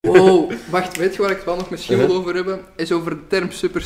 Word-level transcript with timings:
Wow, 0.00 0.52
wacht, 0.70 0.96
weet 0.96 1.14
je 1.14 1.20
waar 1.22 1.30
ik 1.30 1.36
het 1.36 1.44
wel 1.44 1.56
nog 1.56 1.70
misschien 1.70 1.96
wil 1.96 2.04
Uh-huh. 2.06 2.20
over 2.20 2.34
hebben? 2.34 2.60
Is 2.76 2.92
over 2.92 3.10
de 3.10 3.26
term 3.26 3.50
super 3.50 3.82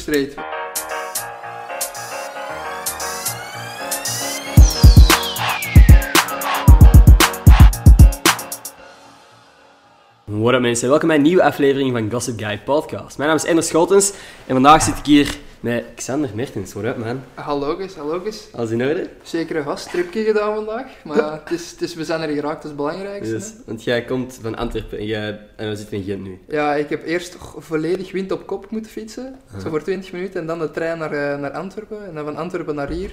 What 10.45 10.57
up 10.57 10.61
mensen, 10.61 10.89
welkom 10.89 11.09
bij 11.09 11.17
een 11.17 11.23
nieuwe 11.23 11.43
aflevering 11.43 11.93
van 11.93 12.11
Gossip 12.11 12.39
Guy 12.39 12.61
Podcast. 12.65 13.17
Mijn 13.19 13.29
naam 13.29 13.39
is 13.39 13.45
Ender 13.45 13.65
Schotens 13.65 14.13
en 14.47 14.53
vandaag 14.53 14.83
zit 14.83 14.99
ik 14.99 15.05
hier 15.05 15.37
met 15.61 15.85
Xander 15.95 16.31
Mertens. 16.35 16.73
What 16.73 16.85
up 16.85 16.97
man? 16.97 17.21
Hallo 17.35 17.79
eens, 17.79 17.95
hallo 17.95 18.25
eens. 18.25 18.49
Alles 18.53 18.71
in 18.71 18.83
orde? 18.83 19.09
Zeker 19.23 19.57
een 19.57 19.65
gasttripje 19.65 20.25
gedaan 20.25 20.55
vandaag, 20.55 20.87
maar 21.05 21.33
het 21.45 21.51
is, 21.51 21.71
het 21.71 21.83
is, 21.83 21.95
we 21.95 22.05
zijn 22.05 22.21
er 22.21 22.29
geraakt, 22.29 22.63
dat 22.63 22.65
is 22.65 22.69
het 22.69 22.77
belangrijkste. 22.77 23.35
Dus, 23.35 23.53
want 23.67 23.85
jij 23.85 24.05
komt 24.05 24.39
van 24.43 24.57
Antwerpen 24.57 24.99
en, 24.99 25.07
jij, 25.07 25.41
en 25.57 25.69
we 25.69 25.77
zitten 25.77 25.97
in 25.97 26.05
Gent 26.05 26.23
nu. 26.23 26.39
Ja, 26.49 26.75
ik 26.75 26.89
heb 26.89 27.05
eerst 27.05 27.37
volledig 27.59 28.13
wind 28.13 28.33
op 28.33 28.47
kop 28.47 28.71
moeten 28.71 28.91
fietsen, 28.91 29.37
zo 29.63 29.69
voor 29.69 29.83
20 29.83 30.13
minuten, 30.13 30.41
en 30.41 30.47
dan 30.47 30.59
de 30.59 30.71
trein 30.71 30.99
naar, 30.99 31.13
eh, 31.13 31.39
naar 31.39 31.53
Antwerpen, 31.53 32.07
en 32.07 32.15
dan 32.15 32.25
van 32.25 32.37
Antwerpen 32.37 32.75
naar 32.75 32.89
hier. 32.89 33.11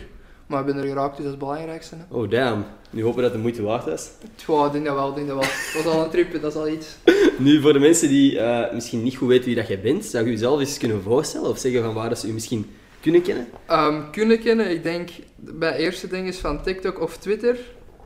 Maar 0.51 0.59
ik 0.59 0.65
ben 0.65 0.77
er 0.77 0.87
geraakt, 0.87 1.15
dus 1.15 1.25
dat 1.25 1.25
is 1.25 1.31
het 1.31 1.39
belangrijkste. 1.39 1.95
Hè. 1.95 2.15
Oh 2.15 2.29
damn, 2.29 2.65
nu 2.89 3.03
hopen 3.03 3.21
dat 3.21 3.31
het 3.31 3.33
de 3.33 3.39
moeite 3.39 3.61
waard 3.61 3.87
is. 3.87 4.09
Tja, 4.35 4.65
ik 4.65 4.71
denk 4.71 4.85
dat 4.85 4.95
wel, 4.95 5.09
ik 5.09 5.15
denk 5.15 5.27
dat 5.27 5.37
wel. 5.37 5.47
Dat 5.73 5.83
was 5.83 5.93
al 5.93 6.03
een 6.03 6.09
tripje, 6.09 6.39
dat 6.39 6.51
is 6.51 6.57
al 6.57 6.67
iets. 6.67 6.87
Nu 7.37 7.61
voor 7.61 7.73
de 7.73 7.79
mensen 7.79 8.07
die 8.07 8.39
eh, 8.39 8.73
misschien 8.73 9.03
niet 9.03 9.15
goed 9.15 9.27
weten 9.27 9.45
wie 9.45 9.55
dat 9.55 9.67
jij 9.67 9.81
bent, 9.81 10.05
zou 10.05 10.25
je 10.25 10.31
jezelf 10.31 10.59
eens 10.59 10.77
kunnen 10.77 11.01
voorstellen 11.01 11.49
of 11.49 11.57
zeggen 11.57 11.83
van 11.83 11.93
waar 11.93 12.09
dat 12.09 12.19
ze 12.19 12.27
je 12.27 12.33
misschien 12.33 12.75
kunnen 12.99 13.21
kennen? 13.21 13.47
Ehm, 13.65 14.01
kunnen 14.11 14.39
kennen, 14.39 14.71
ik 14.71 14.83
denk, 14.83 15.09
mijn 15.35 15.73
eerste 15.73 16.07
ding 16.07 16.27
is 16.27 16.37
van 16.37 16.63
TikTok 16.63 17.01
of 17.01 17.17
Twitter. 17.17 17.57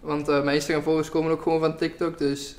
Want 0.02 0.28
eh, 0.28 0.44
mijn 0.44 0.56
Instagram-volgers 0.56 1.10
komen 1.10 1.32
ook 1.32 1.42
gewoon 1.42 1.60
van 1.60 1.78
TikTok, 1.78 2.18
dus. 2.18 2.56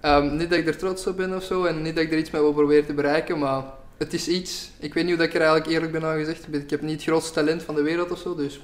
Ehm, 0.00 0.36
niet 0.36 0.50
dat 0.50 0.58
ik 0.58 0.66
er 0.66 0.76
trots 0.76 1.06
op 1.06 1.16
ben 1.16 1.36
of 1.36 1.42
zo, 1.42 1.64
en 1.64 1.82
niet 1.82 1.94
dat 1.94 2.04
ik 2.04 2.12
er 2.12 2.18
iets 2.18 2.30
mee 2.30 2.42
wil 2.42 2.52
proberen 2.52 2.86
te 2.86 2.94
bereiken, 2.94 3.38
maar 3.38 3.64
het 3.98 4.12
is 4.12 4.28
iets. 4.28 4.70
Ik 4.78 4.94
weet 4.94 5.04
niet 5.04 5.14
hoe 5.14 5.22
dat 5.22 5.34
ik 5.34 5.40
er 5.40 5.46
eigenlijk 5.46 5.70
eerlijk 5.70 5.92
ben 5.92 6.04
aan 6.04 6.18
gezegd. 6.18 6.46
Ik 6.50 6.70
heb 6.70 6.82
niet 6.82 6.92
het 6.92 7.02
grootste 7.02 7.32
talent 7.32 7.62
van 7.62 7.74
de 7.74 7.82
wereld 7.82 8.10
of 8.10 8.18
zo, 8.18 8.34
dus 8.34 8.60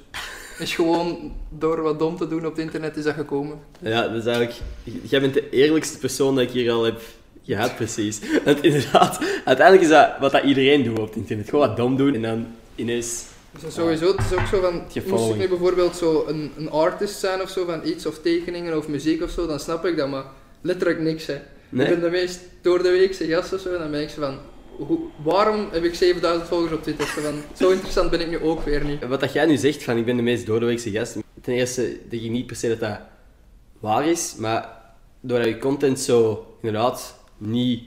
is 0.58 0.74
gewoon 0.74 1.32
door 1.48 1.82
wat 1.82 1.98
dom 1.98 2.16
te 2.16 2.28
doen 2.28 2.46
op 2.46 2.52
het 2.52 2.64
internet 2.64 2.96
is 2.96 3.04
dat 3.04 3.14
gekomen. 3.14 3.58
Ja, 3.80 4.02
dat 4.08 4.16
is 4.16 4.26
eigenlijk... 4.26 4.56
Jij 5.02 5.20
bent 5.20 5.34
de 5.34 5.50
eerlijkste 5.50 5.98
persoon 5.98 6.34
dat 6.34 6.44
ik 6.44 6.50
hier 6.50 6.70
al 6.70 6.84
heb 6.84 7.00
gehad, 7.44 7.76
precies. 7.76 8.20
Want 8.44 8.62
inderdaad, 8.62 9.18
uiteindelijk 9.44 9.86
is 9.86 9.88
dat 9.88 10.10
wat 10.20 10.32
dat 10.32 10.42
iedereen 10.42 10.82
doet 10.82 10.98
op 10.98 11.06
het 11.06 11.16
internet. 11.16 11.48
Gewoon 11.48 11.68
wat 11.68 11.76
dom 11.76 11.96
doen 11.96 12.14
en 12.14 12.22
dan 12.22 12.46
ineens... 12.74 13.24
Dus 13.62 13.74
sowieso, 13.74 14.06
het 14.06 14.20
is 14.30 14.38
ook 14.38 14.46
zo 14.46 14.60
van, 14.60 14.82
moest 15.06 15.30
ik 15.30 15.36
nu 15.36 15.48
bijvoorbeeld 15.48 15.96
zo 15.96 16.24
een, 16.26 16.52
een 16.56 16.70
artist 16.70 17.18
zijn 17.18 17.42
of 17.42 17.48
zo, 17.48 17.64
van 17.64 17.80
iets 17.84 18.06
of 18.06 18.18
tekeningen 18.18 18.76
of 18.76 18.88
muziek 18.88 19.22
of 19.22 19.30
zo, 19.30 19.46
dan 19.46 19.60
snap 19.60 19.84
ik 19.84 19.96
dat, 19.96 20.08
maar 20.08 20.24
letterlijk 20.60 21.00
niks 21.00 21.26
hè. 21.26 21.36
Nee? 21.68 21.86
Ik 21.86 21.92
ben 21.92 22.10
de 22.10 22.10
meest 22.10 22.40
door 22.60 22.82
de 22.82 22.90
weekse 22.90 23.26
gast 23.26 23.52
of 23.52 23.60
zo, 23.60 23.72
en 23.72 23.78
dan 23.78 23.90
ben 23.90 24.02
ik 24.02 24.08
zo 24.08 24.20
van, 24.20 24.38
hoe, 24.86 24.98
waarom 25.22 25.68
heb 25.70 25.84
ik 25.84 25.94
7000 25.94 26.48
volgers 26.48 26.72
op 26.72 26.82
Twitter? 26.82 27.06
Zo, 27.06 27.20
van, 27.20 27.34
zo 27.56 27.70
interessant 27.70 28.10
ben 28.10 28.20
ik 28.20 28.28
nu 28.28 28.42
ook 28.42 28.64
weer 28.64 28.84
niet. 28.84 29.06
Wat 29.06 29.20
dat 29.20 29.32
jij 29.32 29.46
nu 29.46 29.56
zegt, 29.56 29.82
van 29.82 29.96
ik 29.96 30.04
ben 30.04 30.16
de 30.16 30.22
meest 30.22 30.46
doordeweekse 30.46 30.90
gast. 30.90 31.16
Ten 31.42 31.54
eerste 31.54 31.98
denk 32.08 32.22
ik 32.22 32.30
niet 32.30 32.46
per 32.46 32.56
se 32.56 32.68
dat 32.68 32.80
dat 32.80 32.98
waar 33.80 34.08
is, 34.08 34.34
maar 34.38 34.78
doordat 35.20 35.48
je 35.48 35.58
content 35.58 36.00
zo 36.00 36.46
inderdaad 36.62 37.18
niet 37.36 37.82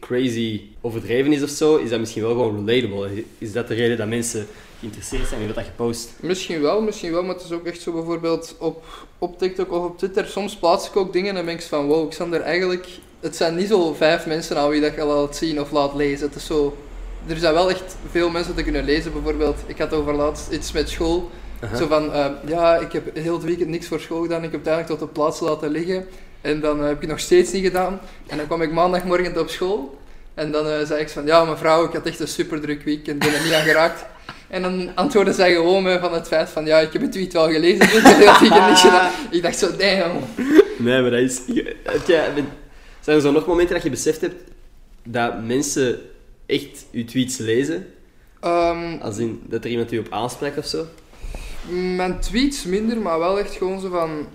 crazy 0.00 0.60
overdreven 0.80 1.32
is 1.32 1.42
of 1.42 1.48
zo, 1.48 1.76
is 1.76 1.90
dat 1.90 1.98
misschien 1.98 2.22
wel 2.22 2.30
gewoon 2.30 2.66
relatable. 2.66 3.24
Is 3.38 3.52
dat 3.52 3.68
de 3.68 3.74
reden 3.74 3.96
dat 3.96 4.08
mensen 4.08 4.46
geïnteresseerd 4.78 5.28
zijn 5.28 5.40
in 5.40 5.46
wat 5.46 5.56
dat 5.56 5.64
je 5.64 5.72
post? 5.72 6.12
Misschien 6.20 6.60
wel, 6.60 6.80
misschien 6.80 7.12
wel, 7.12 7.22
maar 7.22 7.34
het 7.34 7.44
is 7.44 7.52
ook 7.52 7.66
echt 7.66 7.80
zo 7.80 7.92
bijvoorbeeld 7.92 8.56
op, 8.58 8.84
op 9.18 9.38
TikTok 9.38 9.72
of 9.72 9.84
op 9.84 9.98
Twitter. 9.98 10.26
Soms 10.26 10.56
plaats 10.56 10.88
ik 10.88 10.96
ook 10.96 11.12
dingen 11.12 11.36
en 11.36 11.46
denk 11.46 11.60
ik 11.60 11.66
van 11.66 11.86
wow, 11.86 12.06
ik 12.06 12.12
sta 12.12 12.26
er 12.30 12.40
eigenlijk. 12.40 12.88
Het 13.22 13.36
zijn 13.36 13.54
niet 13.56 13.68
zo 13.68 13.94
vijf 13.94 14.26
mensen 14.26 14.56
aan 14.58 14.68
wie 14.68 14.80
dat 14.80 14.94
je 14.94 15.04
laat 15.04 15.36
zien 15.36 15.60
of 15.60 15.70
laat 15.70 15.94
lezen. 15.94 16.26
Het 16.26 16.36
is 16.36 16.46
zo. 16.46 16.76
Er 17.26 17.36
zijn 17.36 17.54
wel 17.54 17.70
echt 17.70 17.96
veel 18.10 18.30
mensen 18.30 18.54
te 18.54 18.62
kunnen 18.62 18.84
lezen. 18.84 19.12
Bijvoorbeeld, 19.12 19.56
ik 19.66 19.78
had 19.78 19.92
over 19.92 20.14
laatst 20.14 20.50
iets 20.50 20.72
met 20.72 20.88
school. 20.88 21.30
Zo 21.76 21.86
van, 21.86 22.12
eh, 22.12 22.26
ja, 22.46 22.76
ik 22.76 22.92
heb 22.92 23.16
heel 23.16 23.34
het 23.34 23.44
weekend 23.44 23.68
niks 23.68 23.86
voor 23.86 24.00
school 24.00 24.22
gedaan. 24.22 24.44
Ik 24.44 24.50
heb 24.50 24.60
het 24.60 24.68
eigenlijk 24.68 24.98
tot 25.00 25.08
de 25.08 25.14
plaats 25.20 25.40
laten 25.40 25.70
liggen. 25.70 26.06
En 26.40 26.60
dan 26.60 26.78
eh, 26.80 26.84
heb 26.84 26.94
ik 26.94 27.00
het 27.00 27.10
nog 27.10 27.20
steeds 27.20 27.52
niet 27.52 27.64
gedaan. 27.64 28.00
En 28.26 28.36
dan 28.36 28.46
kwam 28.46 28.62
ik 28.62 28.72
maandagmorgen 28.72 29.40
op 29.40 29.48
school. 29.48 29.98
En 30.34 30.52
dan 30.52 30.66
eh, 30.66 30.86
zei 30.86 31.00
ik 31.00 31.08
van, 31.08 31.26
ja 31.26 31.44
mevrouw, 31.44 31.84
ik 31.84 31.92
had 31.92 32.06
echt 32.06 32.20
een 32.20 32.28
super 32.28 32.60
druk 32.60 32.82
weekend. 32.82 33.18
Ben 33.18 33.34
er 33.34 33.42
niet 33.44 33.52
aan 33.52 33.62
geraakt. 33.62 34.04
En 34.48 34.62
dan 34.62 34.90
antwoordde 34.94 35.32
zij 35.32 35.52
gewoon 35.52 35.82
me 35.82 35.98
van 36.00 36.12
het 36.14 36.26
feit 36.26 36.48
van, 36.48 36.64
ja, 36.66 36.78
ik 36.78 36.92
heb 36.92 37.02
het 37.02 37.12
tweet 37.12 37.32
wel 37.32 37.50
gelezen. 37.50 37.78
Dus 37.78 37.94
ik 37.94 38.02
heb 38.02 38.16
heel 38.16 38.28
het 38.30 38.40
weekend 38.40 38.68
niet 38.68 38.78
gedaan. 38.78 39.10
Ik 39.30 39.42
dacht 39.42 39.58
zo, 39.58 39.66
damn. 39.76 40.18
Nee, 40.78 41.00
maar 41.02 41.10
dat 41.10 41.20
is... 41.20 41.40
heb 41.82 42.06
jij- 42.06 42.30
zijn 43.02 43.16
er 43.16 43.22
zo 43.22 43.32
nog 43.32 43.46
momenten 43.46 43.74
dat 43.74 43.84
je 43.84 43.90
beseft 43.90 44.20
hebt 44.20 44.42
dat 45.04 45.42
mensen 45.44 46.00
echt 46.46 46.84
je 46.90 47.04
tweets 47.04 47.36
lezen? 47.38 47.86
Ehm, 48.40 48.96
Als 49.00 49.18
in 49.18 49.42
dat 49.48 49.64
er 49.64 49.70
iemand 49.70 49.92
u 49.92 49.98
op 49.98 50.06
aanspreekt 50.10 50.58
of 50.58 50.66
zo? 50.66 50.84
Mijn 51.96 52.20
tweets 52.20 52.64
minder, 52.64 52.98
maar 52.98 53.18
wel 53.18 53.38
echt 53.38 53.54
gewoon 53.54 53.80
zo 53.80 53.88
van... 53.88 54.26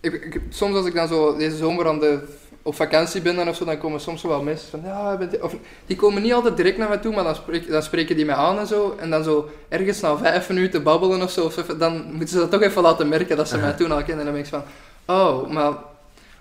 Ik, 0.00 0.12
ik- 0.12 0.40
soms 0.48 0.76
als 0.76 0.86
ik 0.86 0.94
dan 0.94 1.08
zo 1.08 1.36
deze 1.36 1.56
zomer 1.56 1.88
aan 1.88 1.98
de, 1.98 2.18
op 2.62 2.74
vakantie 2.74 3.20
ben 3.20 3.36
dan 3.36 3.48
of 3.48 3.56
zo, 3.56 3.64
dan 3.64 3.78
komen 3.78 4.00
soms 4.00 4.22
wel 4.22 4.42
mensen 4.42 4.68
van... 4.70 4.80
Ja, 4.84 5.16
bent 5.16 5.34
u-" 5.34 5.40
of, 5.40 5.54
die 5.86 5.96
komen 5.96 6.22
niet 6.22 6.32
altijd 6.32 6.56
direct 6.56 6.78
naar 6.78 6.88
mij 6.88 6.98
toe, 6.98 7.14
maar 7.14 7.24
dan, 7.24 7.34
spreek, 7.34 7.68
dan 7.70 7.82
spreken 7.82 8.16
die 8.16 8.24
mij 8.24 8.34
aan 8.34 8.58
en 8.58 8.66
zo. 8.66 8.96
En 8.98 9.10
dan 9.10 9.24
zo 9.24 9.48
ergens 9.68 10.00
na 10.00 10.16
vijf 10.16 10.48
minuten 10.48 10.82
babbelen 10.82 11.22
of 11.22 11.30
zo, 11.30 11.44
of 11.44 11.52
zo, 11.52 11.76
dan 11.76 12.04
moeten 12.10 12.28
ze 12.28 12.36
dat 12.38 12.50
toch 12.50 12.62
even 12.62 12.82
laten 12.82 13.08
merken 13.08 13.36
dat 13.36 13.48
ze 13.48 13.58
mij 13.58 13.72
toen 13.72 13.90
al 13.92 14.02
kennen. 14.04 14.18
En 14.18 14.24
dan 14.24 14.32
ben 14.32 14.42
ik 14.42 14.46
van... 14.48 14.62
Oh, 15.06 15.48
maar... 15.50 15.72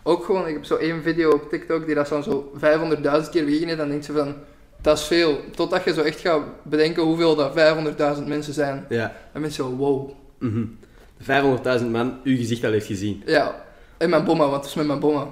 Ook 0.07 0.25
gewoon, 0.25 0.47
ik 0.47 0.53
heb 0.53 0.65
zo 0.65 0.75
één 0.75 1.01
video 1.03 1.31
op 1.31 1.49
TikTok 1.49 1.85
die 1.85 1.95
dat 1.95 2.07
dan 2.07 2.23
zo 2.23 2.51
500.000 2.55 2.61
keer 3.31 3.45
bekeken 3.45 3.65
heeft, 3.67 3.77
dan 3.77 3.89
denk 3.89 4.03
je 4.03 4.13
van... 4.13 4.33
Dat 4.81 4.97
is 4.97 5.03
veel. 5.03 5.39
Totdat 5.55 5.83
je 5.83 5.93
zo 5.93 6.01
echt 6.01 6.19
gaat 6.19 6.41
bedenken 6.63 7.03
hoeveel 7.03 7.35
dat 7.35 7.51
500.000 8.17 8.23
mensen 8.27 8.53
zijn. 8.53 8.85
Ja. 8.89 9.13
Dan 9.33 9.41
ben 9.41 9.49
je 9.49 9.55
zo, 9.55 9.75
wow. 9.75 10.09
Mhm. 10.39 10.63
500.000 11.81 11.85
man 11.91 12.19
uw 12.23 12.35
gezicht 12.37 12.63
al 12.63 12.71
heeft 12.71 12.85
gezien. 12.85 13.23
Ja, 13.25 13.63
en 13.97 14.09
mijn 14.09 14.23
bomma, 14.23 14.43
want 14.43 14.55
het 14.55 14.65
is 14.65 14.73
met 14.73 14.87
mijn 14.87 14.99
bomma. 14.99 15.27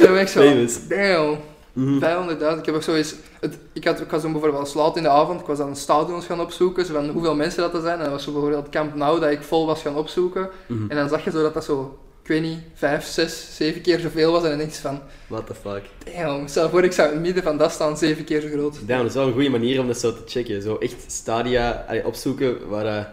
Dan 0.00 0.12
ben 0.12 0.20
ik 0.20 0.28
zo, 0.28 0.40
Famous. 0.40 0.88
damn, 0.88 1.36
Mhm. 1.72 1.98
500.000. 1.98 2.58
Ik 2.58 2.66
heb 2.66 2.74
ook 2.74 2.82
zo 2.82 2.94
eens, 2.94 3.14
het, 3.40 3.58
ik, 3.72 3.84
had, 3.84 4.00
ik 4.00 4.10
was 4.10 4.22
dan 4.22 4.32
bijvoorbeeld 4.32 4.74
laat 4.74 4.96
in 4.96 5.02
de 5.02 5.08
avond, 5.08 5.40
ik 5.40 5.46
was 5.46 5.58
dan 5.58 5.76
stadions 5.76 6.26
gaan 6.26 6.40
opzoeken, 6.40 6.84
zo 6.86 6.92
van 6.92 7.08
hoeveel 7.08 7.34
mensen 7.34 7.62
dat 7.62 7.74
er 7.74 7.80
zijn. 7.80 7.96
En 7.98 8.02
dat 8.04 8.12
was 8.12 8.22
zo 8.24 8.32
bijvoorbeeld 8.32 8.68
Camp 8.68 8.94
Nou 8.94 9.20
dat 9.20 9.30
ik 9.30 9.42
vol 9.42 9.66
was 9.66 9.82
gaan 9.82 9.96
opzoeken. 9.96 10.48
Mhm. 10.66 10.90
En 10.90 10.96
dan 10.96 11.08
zag 11.08 11.24
je 11.24 11.30
zo 11.30 11.42
dat 11.42 11.54
dat 11.54 11.64
zo, 11.64 11.98
ik 12.26 12.32
weet 12.32 12.42
niet, 12.42 12.58
5, 12.74 13.04
6, 13.06 13.46
7 13.56 13.80
keer 13.82 13.98
zoveel 14.00 14.32
was. 14.32 14.42
En 14.42 14.48
dan 14.48 14.58
denk 14.58 14.70
je 14.70 14.80
van, 14.80 15.00
What 15.26 15.46
the 15.46 15.54
fuck. 15.54 15.82
damn, 16.14 16.48
stel 16.48 16.68
voor 16.70 16.84
ik 16.84 16.92
zou 16.92 17.08
in 17.08 17.14
het 17.14 17.22
midden 17.22 17.42
van 17.42 17.58
dat 17.58 17.72
staan, 17.72 17.96
7 17.96 18.24
keer 18.24 18.40
zo 18.40 18.48
groot. 18.48 18.78
Damn, 18.86 19.00
dat 19.00 19.10
is 19.10 19.14
wel 19.14 19.26
een 19.26 19.32
goede 19.32 19.48
manier 19.48 19.80
om 19.80 19.86
dat 19.86 19.98
zo 19.98 20.12
te 20.12 20.22
checken. 20.26 20.62
Zo 20.62 20.76
echt 20.76 20.94
stadia 21.06 21.84
allee, 21.88 22.06
opzoeken 22.06 22.68
waar... 22.68 22.86
eh, 22.98 23.04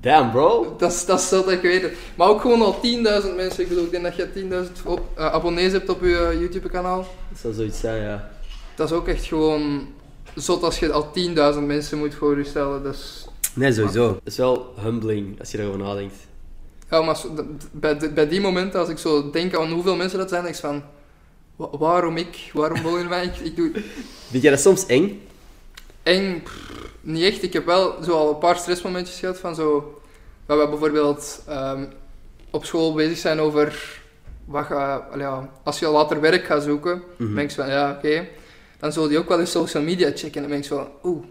Damn, 0.00 0.30
bro. 0.30 0.74
Dat 0.78 0.92
is, 0.92 1.04
dat 1.06 1.18
is 1.20 1.28
zo 1.28 1.42
dat 1.44 1.52
ik 1.52 1.60
weet 1.60 1.82
het. 1.82 1.92
Maar 2.16 2.28
ook 2.28 2.40
gewoon 2.40 2.62
al 2.62 2.74
10.000 2.74 2.80
mensen. 3.36 3.62
Ik 3.62 3.68
bedoel, 3.68 3.84
ik 3.84 3.90
denk 3.90 4.02
dat 4.04 4.16
je 4.16 4.32
10.000 4.32 4.82
op- 4.84 5.08
eh, 5.14 5.32
abonnees 5.32 5.72
hebt 5.72 5.88
op 5.88 6.00
je 6.02 6.16
eh, 6.32 6.40
YouTube-kanaal. 6.40 7.06
Dat 7.30 7.38
zou 7.40 7.54
zoiets 7.54 7.80
zijn, 7.80 8.02
ja. 8.02 8.30
Dat 8.74 8.90
is 8.90 8.96
ook 8.96 9.08
echt 9.08 9.24
gewoon 9.24 9.86
zot 10.34 10.62
als 10.62 10.78
je 10.78 10.92
al 10.92 11.10
10.000 11.54 11.60
mensen 11.66 11.98
moet 11.98 12.14
voor 12.14 12.38
je 12.38 12.44
stellen. 12.44 12.82
Dat 12.82 12.94
is... 12.94 13.26
Nee, 13.54 13.72
sowieso. 13.72 14.08
Het 14.08 14.32
is 14.32 14.36
wel 14.36 14.74
humbling 14.80 15.40
als 15.40 15.50
je 15.50 15.56
daarover 15.56 15.80
nadenkt. 15.82 16.14
Ja, 16.90 17.02
maar 17.02 17.16
zo- 17.16 17.34
bij, 17.72 18.28
die 18.28 18.40
momenten, 18.40 18.80
als 18.80 18.88
ik 18.88 18.98
zo 18.98 19.30
denk 19.30 19.54
aan 19.56 19.70
hoeveel 19.70 19.96
mensen 19.96 20.18
dat 20.18 20.28
zijn, 20.28 20.42
denk 20.42 20.54
ik 20.54 20.60
van... 20.60 20.82
"Wa- 21.56 21.78
waarom 21.78 22.16
ik? 22.16 22.50
Waarom 22.52 22.82
wil 22.82 22.98
je 22.98 23.04
mij? 23.04 23.24
Ik, 23.24 23.36
ik 23.36 23.56
doe... 23.56 23.70
Vind 24.30 24.42
jij 24.42 24.50
dat 24.50 24.60
soms 24.60 24.86
eng? 24.86 25.20
Eng, 26.02 26.42
niet 27.00 27.22
echt. 27.24 27.42
Ik 27.42 27.52
heb 27.52 27.66
wel 27.66 27.94
zo 28.04 28.12
al 28.12 28.28
een 28.30 28.38
paar 28.38 28.56
stressmomentjes 28.56 29.18
gehad 29.18 29.38
van 29.38 29.54
zo... 29.54 30.00
Waar 30.46 30.58
we 30.58 30.68
bijvoorbeeld 30.68 31.42
ehm, 31.48 31.84
op 32.50 32.64
school 32.64 32.94
bezig 32.94 33.18
zijn 33.18 33.40
over... 33.40 34.00
Wat 34.44 34.64
ga, 34.66 35.08
ja, 35.18 35.50
als 35.62 35.78
je 35.78 35.88
later 35.88 36.20
werk 36.20 36.44
gaat 36.44 36.62
zoeken, 36.62 37.02
dan 37.18 37.34
denk 37.34 37.50
ik 37.50 37.56
van 37.56 37.68
ja, 37.68 37.90
oké. 37.96 38.26
Dan 38.78 38.92
zul 38.92 39.10
je 39.10 39.18
ook 39.18 39.28
wel 39.28 39.40
eens 39.40 39.50
social 39.50 39.82
media 39.82 40.10
checken. 40.14 40.34
En 40.34 40.40
dan 40.40 40.50
denk 40.50 40.62
ik 40.62 40.68
zo 40.68 40.76
van, 40.76 40.88
oeh. 41.10 41.24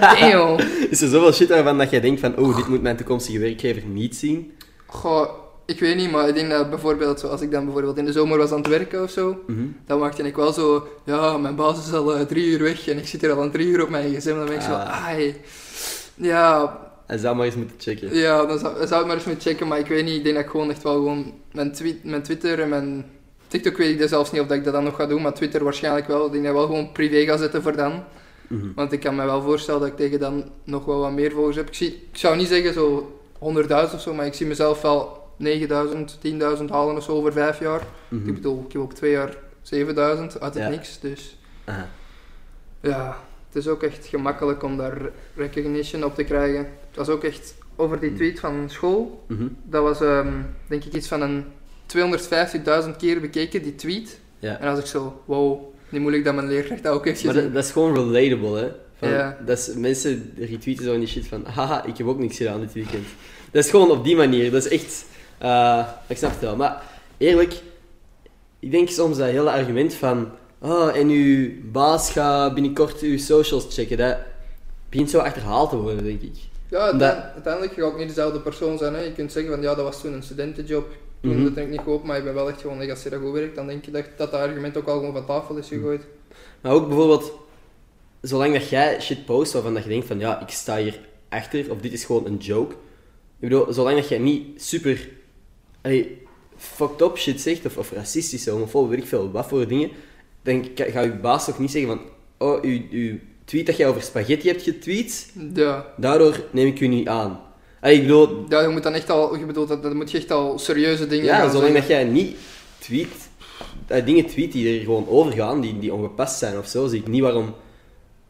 Damn. 0.00 0.58
Is 0.90 1.00
er 1.00 1.08
zoveel 1.08 1.32
shit 1.32 1.48
waarvan 1.48 1.78
dat 1.78 1.90
jij 1.90 2.00
denkt 2.00 2.20
van... 2.20 2.36
Oh, 2.36 2.56
dit 2.56 2.68
moet 2.68 2.82
mijn 2.82 2.96
toekomstige 2.96 3.38
werkgever 3.38 3.82
niet 3.86 4.16
zien? 4.16 4.52
Goh, 4.86 5.28
ik 5.66 5.80
weet 5.80 5.96
niet, 5.96 6.10
maar 6.10 6.28
ik 6.28 6.34
denk 6.34 6.50
dat 6.50 6.70
bijvoorbeeld, 6.70 7.20
zo, 7.20 7.26
als 7.26 7.40
ik 7.40 7.50
dan 7.50 7.64
bijvoorbeeld 7.64 7.96
in 7.98 8.04
de 8.04 8.12
zomer 8.12 8.38
was 8.38 8.50
aan 8.50 8.58
het 8.58 8.66
werken 8.68 9.02
of 9.02 9.10
zo, 9.10 9.38
Mhm. 9.46 9.60
dan 9.86 9.98
maakte 9.98 10.22
ik 10.22 10.36
wel 10.36 10.52
zo, 10.52 10.86
ja, 11.04 11.38
mijn 11.38 11.54
baas 11.54 11.86
is 11.86 11.92
al 11.92 12.14
eh, 12.14 12.20
drie 12.26 12.46
uur 12.46 12.62
weg 12.62 12.88
en 12.88 12.98
ik 12.98 13.06
zit 13.06 13.20
hier 13.20 13.32
al 13.32 13.42
een 13.42 13.50
drie 13.50 13.66
uur 13.66 13.82
op 13.82 13.88
mijn 13.88 14.14
gsm. 14.14 14.28
Dan 14.34 14.44
ben 14.44 14.54
ik 14.54 14.60
zo, 14.60 14.72
Ah. 14.72 15.04
ai. 15.06 15.34
Ja, 16.14 16.78
Hij 17.06 17.18
zou 17.18 17.36
maar 17.36 17.46
eens 17.46 17.54
moeten 17.54 17.76
checken. 17.78 18.14
ja, 18.16 18.44
dan 18.46 18.58
zou, 18.58 19.00
ik 19.00 19.06
maar 19.06 19.14
eens 19.16 19.24
moeten 19.24 19.50
checken, 19.50 19.68
maar 19.68 19.78
ik 19.78 19.86
weet 19.86 20.04
niet, 20.04 20.16
ik 20.16 20.22
denk 20.24 20.34
dat 20.36 20.44
ik 20.44 20.50
gewoon 20.50 20.70
echt 20.70 20.82
wel 20.82 20.92
gewoon 20.94 21.32
mijn, 21.52 21.72
tweet, 21.72 22.04
mijn 22.04 22.22
Twitter 22.22 22.60
en 22.60 22.68
mijn 22.68 23.04
TikTok 23.48 23.76
weet 23.76 23.90
ik 23.90 23.98
dus 23.98 24.10
zelfs 24.10 24.32
niet 24.32 24.40
of 24.40 24.46
dat 24.46 24.56
ik 24.56 24.64
dat 24.64 24.72
dan 24.72 24.84
nog 24.84 24.96
ga 24.96 25.06
doen, 25.06 25.22
maar 25.22 25.34
Twitter 25.34 25.64
waarschijnlijk 25.64 26.06
wel. 26.06 26.26
Ik 26.26 26.32
denk 26.32 26.44
dat 26.44 26.52
ik 26.52 26.58
wel 26.58 26.66
gewoon 26.68 26.92
privé 26.92 27.24
ga 27.24 27.36
zetten 27.36 27.62
voor 27.62 27.76
dan. 27.76 28.04
Mhm. 28.52 28.66
Want 28.74 28.92
ik 28.92 29.00
kan 29.00 29.14
me 29.14 29.24
wel 29.24 29.42
voorstellen 29.42 29.80
dat 29.80 29.88
ik 29.90 29.96
tegen 29.96 30.18
dan 30.20 30.44
nog 30.64 30.84
wel 30.84 30.98
wat 30.98 31.12
meer 31.12 31.30
volgers 31.32 31.56
heb. 31.56 31.66
Ik, 31.68 31.74
zie, 31.74 31.88
ik 32.12 32.16
zou 32.18 32.36
niet 32.36 32.48
zeggen 32.48 32.72
zo 32.72 33.12
100.000 33.38 33.94
of 33.94 34.00
zo, 34.00 34.14
maar 34.14 34.26
ik 34.26 34.34
zie 34.34 34.46
mezelf 34.46 34.80
wel 34.82 35.20
9000, 35.36 36.18
10.000 36.58 36.64
halen 36.70 36.96
of 36.96 37.02
zo 37.04 37.12
over 37.12 37.32
vijf 37.32 37.60
jaar. 37.60 37.82
Mhm. 38.08 38.28
Ik 38.28 38.34
bedoel, 38.34 38.64
ik 38.66 38.72
heb 38.72 38.82
op 38.82 38.94
twee 38.94 39.10
jaar 39.10 39.36
7000 39.62 40.40
uit 40.40 40.54
het 40.54 40.62
Ja. 40.62 40.68
niks. 40.68 41.00
Dus 41.00 41.38
ja, 42.80 43.16
het 43.46 43.56
is 43.56 43.68
ook 43.68 43.82
echt 43.82 44.06
gemakkelijk 44.06 44.62
om 44.62 44.76
daar 44.76 44.98
recognition 45.36 46.04
op 46.04 46.14
te 46.14 46.24
krijgen. 46.24 46.58
Het 46.88 46.96
was 46.96 47.08
ook 47.08 47.24
echt 47.24 47.54
over 47.76 48.00
die 48.00 48.14
tweet 48.14 48.40
van 48.40 48.64
school. 48.70 49.24
Mhm. 49.28 49.46
Dat 49.64 49.82
was 49.82 50.00
ehm, 50.00 50.32
denk 50.66 50.84
ik 50.84 50.92
iets 50.94 51.08
van 51.08 51.20
een 51.20 51.44
250.000 51.86 52.96
keer 52.98 53.20
bekeken, 53.20 53.62
die 53.62 53.74
tweet. 53.74 54.20
Ja. 54.38 54.58
En 54.58 54.68
als 54.68 54.78
ik 54.78 54.86
zo, 54.86 55.22
wow, 55.24 55.71
niet 55.92 56.00
moeilijk 56.00 56.24
dat 56.24 56.34
mijn 56.34 56.46
leerkracht 56.48 56.82
dat 56.82 56.92
ook 56.94 57.04
heeft 57.04 57.24
Maar 57.24 57.34
dat, 57.34 57.52
dat 57.54 57.64
is 57.64 57.70
gewoon 57.70 57.94
relatable, 58.12 58.58
hè. 58.60 58.68
Van, 58.98 59.08
Ja. 59.08 59.38
dat 59.46 59.58
is, 59.58 59.74
mensen 59.74 60.32
retweeten 60.38 60.84
zo 60.84 60.98
die 60.98 61.06
shit 61.06 61.26
van, 61.26 61.44
haha, 61.46 61.84
ik 61.84 61.96
heb 61.98 62.06
ook 62.06 62.18
niks 62.18 62.36
gedaan 62.36 62.60
dit 62.60 62.72
weekend. 62.72 63.06
Dat 63.50 63.64
is 63.64 63.70
gewoon 63.70 63.90
op 63.90 64.04
die 64.04 64.16
manier. 64.16 64.50
Dat 64.50 64.64
is 64.64 64.70
echt... 64.80 65.04
eh, 65.38 65.86
ik 66.06 66.16
snap 66.16 66.30
het 66.30 66.40
wel. 66.40 66.56
Maar 66.56 66.82
eerlijk, 67.18 67.54
ik 68.58 68.70
denk 68.70 68.88
soms 68.88 69.18
dat 69.18 69.28
hele 69.30 69.50
argument 69.50 69.94
van, 69.94 70.28
oh, 70.58 70.96
en 70.96 71.08
uw 71.08 71.50
baas 71.72 72.10
gaat 72.10 72.54
binnenkort 72.54 73.00
uw 73.00 73.18
socials 73.18 73.66
checken, 73.74 73.96
dat 73.96 74.16
begint 74.90 75.10
zo 75.10 75.18
achterhaald 75.18 75.70
te 75.70 75.76
worden, 75.76 76.04
denk 76.04 76.22
ik. 76.22 76.34
Ja, 76.70 76.92
Dat- 76.92 77.16
uiteindelijk, 77.34 77.72
ga 77.74 77.86
ik 77.86 77.96
niet 77.98 78.08
dezelfde 78.08 78.40
persoon 78.40 78.78
zijn. 78.78 78.94
Hè. 78.94 79.00
Je 79.00 79.12
kunt 79.12 79.32
zeggen 79.32 79.52
van 79.52 79.62
ja, 79.62 79.74
dat 79.74 79.84
was 79.84 80.00
toen 80.00 80.12
een 80.12 80.22
studentenjob. 80.22 80.90
Toen 81.22 81.34
Mhm. 81.34 81.44
dat 81.44 81.54
denk 81.54 81.66
ik 81.66 81.72
niet 81.72 81.80
goed, 81.86 82.04
maar 82.04 82.18
ik 82.18 82.24
ben 82.24 82.34
wel 82.34 82.48
echt 82.48 82.60
gewoon, 82.60 82.90
als 82.90 83.02
je 83.02 83.10
dat 83.10 83.20
goed 83.20 83.32
werkt, 83.32 83.54
dan 83.56 83.66
denk 83.66 83.84
je 83.84 83.90
dat 83.90 84.04
dat, 84.16 84.30
dat 84.30 84.40
argument 84.40 84.76
ook 84.76 84.86
al 84.88 84.98
gewoon 84.98 85.12
van 85.12 85.26
tafel 85.26 85.56
is 85.56 85.68
gegooid. 85.68 86.02
Maar 86.60 86.72
ook 86.72 86.88
bijvoorbeeld, 86.88 87.32
zolang 88.20 88.52
dat 88.52 88.68
jij 88.68 89.00
shit 89.00 89.24
post 89.24 89.52
waarvan 89.52 89.74
dat 89.74 89.82
je 89.82 89.88
denkt 89.88 90.06
van 90.06 90.18
ja, 90.18 90.40
ik 90.40 90.48
sta 90.48 90.76
hier 90.76 91.00
achter, 91.28 91.70
of 91.70 91.78
dit 91.80 91.92
is 91.92 92.04
gewoon 92.04 92.26
een 92.26 92.36
joke. 92.36 92.72
Ik 93.38 93.48
bedoel, 93.48 93.72
zolang 93.72 93.96
dat 93.96 94.08
jij 94.08 94.18
niet 94.18 94.62
super 94.62 95.08
allee, 95.82 96.22
fucked 96.56 97.00
up 97.00 97.16
shit 97.18 97.40
zegt, 97.40 97.66
of, 97.66 97.76
of 97.76 97.92
racistische, 97.92 98.50
homofobe, 98.50 98.88
weet 98.88 98.98
ik 98.98 99.06
veel, 99.06 99.30
wat 99.30 99.46
voor 99.46 99.66
dingen, 99.68 99.90
dan 100.42 100.66
gaat 100.74 101.04
je 101.04 101.14
baas 101.22 101.44
toch 101.44 101.58
niet 101.58 101.70
zeggen 101.70 101.90
van 101.90 102.00
oh, 102.48 102.62
uw 102.90 103.18
tweet 103.44 103.66
dat 103.66 103.76
jij 103.76 103.88
over 103.88 104.02
spaghetti 104.02 104.48
hebt 104.48 104.62
getweet, 104.62 105.32
Ja. 105.54 105.86
daardoor 105.96 106.44
neem 106.50 106.66
ik 106.66 106.80
u 106.80 106.86
niet 106.86 107.08
aan. 107.08 107.40
Allee, 107.82 107.96
ik 107.96 108.02
bedoel, 108.02 108.44
ja, 108.48 108.60
je 108.60 108.68
moet 108.68 108.82
dan 108.82 108.94
echt 108.94 109.10
al, 109.10 109.36
je 109.36 109.44
bedoelt, 109.44 109.68
dat, 109.68 109.82
dat 109.82 109.94
moet 109.94 110.10
je 110.10 110.18
echt 110.18 110.30
al 110.30 110.58
serieuze 110.58 111.06
dingen 111.06 111.24
ja, 111.24 111.50
zolang 111.50 111.74
dat 111.74 111.86
jij 111.86 112.04
niet 112.04 112.36
tweet, 112.78 113.28
eh, 113.86 114.04
dingen 114.04 114.26
tweet 114.26 114.52
die 114.52 114.74
er 114.78 114.84
gewoon 114.84 115.08
overgaan, 115.08 115.60
die, 115.60 115.78
die 115.78 115.92
ongepast 115.94 116.38
zijn 116.38 116.58
of 116.58 116.66
zo, 116.66 116.86
zie 116.86 117.00
ik 117.00 117.06
niet 117.08 117.22
waarom. 117.22 117.54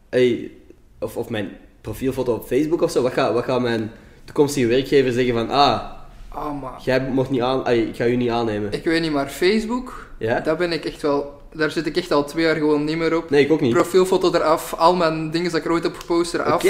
Ey, 0.09 0.51
of, 0.99 1.17
of 1.17 1.29
mijn 1.29 1.49
profielfoto 1.81 2.33
op 2.33 2.45
Facebook 2.47 2.81
of 2.81 2.91
zo, 2.91 3.01
wat 3.01 3.13
gaat, 3.13 3.33
wat 3.33 3.43
gaat 3.43 3.61
mijn 3.61 3.91
toekomstige 4.25 4.67
werkgever 4.67 5.11
zeggen 5.11 5.33
van, 5.33 5.49
ah, 5.49 5.81
Ah, 6.29 6.61
maar 6.61 6.81
jij 6.83 7.01
mocht 7.01 7.29
niet 7.29 7.41
aan, 7.41 7.67
ik 7.67 7.95
ga 7.95 8.05
u 8.05 8.15
niet 8.15 8.29
aannemen. 8.29 8.71
ik 8.71 8.83
weet 8.83 9.01
niet, 9.01 9.11
maar 9.11 9.29
Facebook, 9.29 10.07
Ja? 10.17 10.39
daar 10.39 10.57
ben 10.57 10.71
ik 10.71 10.85
echt 10.85 11.01
wel, 11.01 11.41
daar 11.53 11.71
zit 11.71 11.85
ik 11.85 11.97
echt 11.97 12.11
al 12.11 12.23
twee 12.25 12.45
jaar 12.45 12.55
gewoon 12.55 12.83
niet 12.83 12.97
meer 12.97 13.17
op. 13.17 13.29
Nee, 13.29 13.43
ik 13.45 13.51
ook 13.51 13.61
niet. 13.61 13.71
Oké. 13.73 13.81
Profielfoto 13.81 14.33
eraf, 14.33 14.73
al 14.73 14.95
mijn 14.95 15.31
dingen 15.31 15.51
dat 15.51 15.59
ik 15.59 15.65
er 15.65 15.71
ooit 15.71 15.83
heb 15.83 15.95
gepost 15.97 16.33
eraf. 16.33 16.63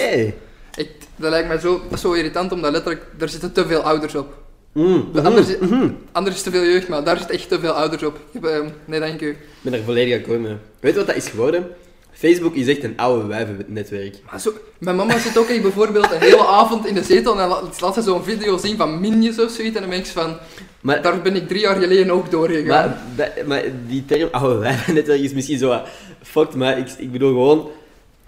Ik, 0.75 0.89
dat 1.15 1.29
lijkt 1.29 1.47
mij 1.47 1.57
zo, 1.59 1.81
zo 1.97 2.11
irritant, 2.13 2.51
omdat 2.51 2.71
letterlijk, 2.71 3.05
daar 3.17 3.29
zitten 3.29 3.51
te 3.53 3.65
veel 3.67 3.81
ouders 3.81 4.15
op. 4.15 4.41
Mm, 4.73 5.09
mhm, 5.13 5.25
anders- 5.25 5.57
mhm. 5.59 5.89
Anders 6.11 6.35
is 6.35 6.41
te 6.41 6.51
veel 6.51 6.63
jeugd, 6.63 6.87
maar 6.87 7.03
daar 7.03 7.17
zit 7.17 7.29
echt 7.29 7.49
te 7.49 7.59
veel 7.59 7.71
ouders 7.71 8.03
op. 8.03 8.15
Ik 8.15 8.41
heb, 8.41 8.45
ehm, 8.45 8.67
nee, 8.85 8.99
dank 8.99 9.21
u. 9.21 9.29
Ik 9.29 9.37
ben 9.61 9.73
er 9.73 9.83
volledig 9.83 10.19
akkoord 10.19 10.39
mee. 10.41 10.55
Weet 10.79 10.91
je 10.91 10.97
wat 10.97 11.07
dat 11.07 11.15
is 11.15 11.27
geworden? 11.27 11.67
Facebook 12.11 12.55
is 12.55 12.67
echt 12.67 12.83
een 12.83 12.97
oude 12.97 13.27
wijvennetwerk. 13.27 14.15
Maar 14.31 14.39
zo, 14.41 14.53
mijn 14.77 14.95
mama 14.95 15.19
zit 15.19 15.37
ook 15.37 15.47
echt 15.49 15.61
bijvoorbeeld 15.61 16.11
een 16.11 16.19
hele 16.19 16.45
avond 16.47 16.85
in 16.87 16.93
de 16.93 17.03
zetel 17.03 17.39
en 17.39 17.47
laat, 17.47 17.81
laat 17.81 17.93
ze 17.93 18.01
zo'n 18.01 18.23
video 18.23 18.57
zien 18.57 18.77
van 18.77 18.99
Minions 18.99 19.39
of 19.39 19.51
zoiets. 19.51 19.75
En 19.75 19.81
dan 19.81 19.89
denk 19.89 20.05
ik 20.05 20.11
van, 20.11 20.37
Maar, 20.81 21.01
daar 21.01 21.21
ben 21.21 21.35
ik 21.35 21.47
drie 21.47 21.59
jaar 21.59 21.75
geleden 21.75 22.11
ook 22.11 22.31
doorgegaan. 22.31 22.67
maar, 22.67 22.97
dat- 23.15 23.45
maar 23.45 23.63
die 23.87 24.05
term 24.05 24.29
oude 24.31 24.59
wijvennetwerk 24.59 25.21
is 25.21 25.33
misschien 25.33 25.57
zo 25.57 25.67
wat 25.67 25.87
fucked, 26.21 26.55
maar 26.55 26.77
ik, 26.77 26.87
ik 26.97 27.11
bedoel 27.11 27.29
gewoon... 27.29 27.69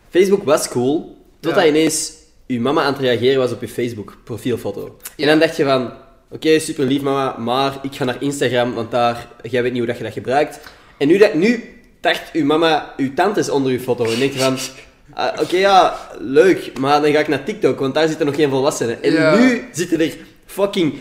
Facebook 0.10 0.44
was 0.44 0.68
cool, 0.70 1.18
totdat 1.40 1.64
Ja. 1.64 1.70
ineens 1.70 2.14
uw 2.48 2.62
mama 2.62 2.82
aan 2.82 2.94
het 2.94 3.02
reageren 3.02 3.40
was 3.40 3.52
op 3.52 3.62
je 3.62 3.68
Facebook 3.68 4.18
profielfoto. 4.24 4.98
En 5.18 5.28
dan 5.28 5.40
dacht 5.40 5.58
je 5.58 5.64
van... 5.64 5.92
Oké, 6.30 6.60
super 6.60 6.86
lief 6.86 7.02
mama, 7.02 7.38
maar 7.38 7.80
ik 7.82 7.96
ga 7.96 8.04
naar 8.04 8.22
Instagram, 8.22 8.74
want 8.74 8.92
daar... 8.92 9.28
Jij 9.42 9.62
weet 9.62 9.72
niet 9.72 9.80
hoe 9.80 9.90
dat 9.90 9.98
je 9.98 10.04
dat 10.04 10.14
gebruikt. 10.14 10.60
En 10.98 11.08
nu, 11.08 11.18
dat, 11.18 11.34
nu 11.34 11.64
dacht 12.02 12.32
uw 12.34 12.46
mama 12.46 12.94
uw 12.98 13.14
tante 13.14 13.40
is 13.40 13.50
onder 13.50 13.72
uw 13.72 13.80
foto. 13.80 14.04
En 14.04 14.20
denk 14.20 14.34
je 14.34 14.40
van... 14.40 14.58
ah, 15.14 15.42
Oké, 15.42 15.58
ja, 15.58 15.98
leuk, 16.20 16.80
maar 16.80 17.02
dan 17.02 17.12
ga 17.12 17.20
ik 17.20 17.28
naar 17.28 17.44
TikTok, 17.44 17.80
want 17.80 17.94
daar 17.94 18.08
zitten 18.08 18.26
nog 18.26 18.36
geen 18.36 18.50
volwassenen. 18.50 19.04
En 19.04 19.40
nu 19.40 19.68
zitten 19.72 20.00
er 20.00 20.18
fucking 20.46 20.94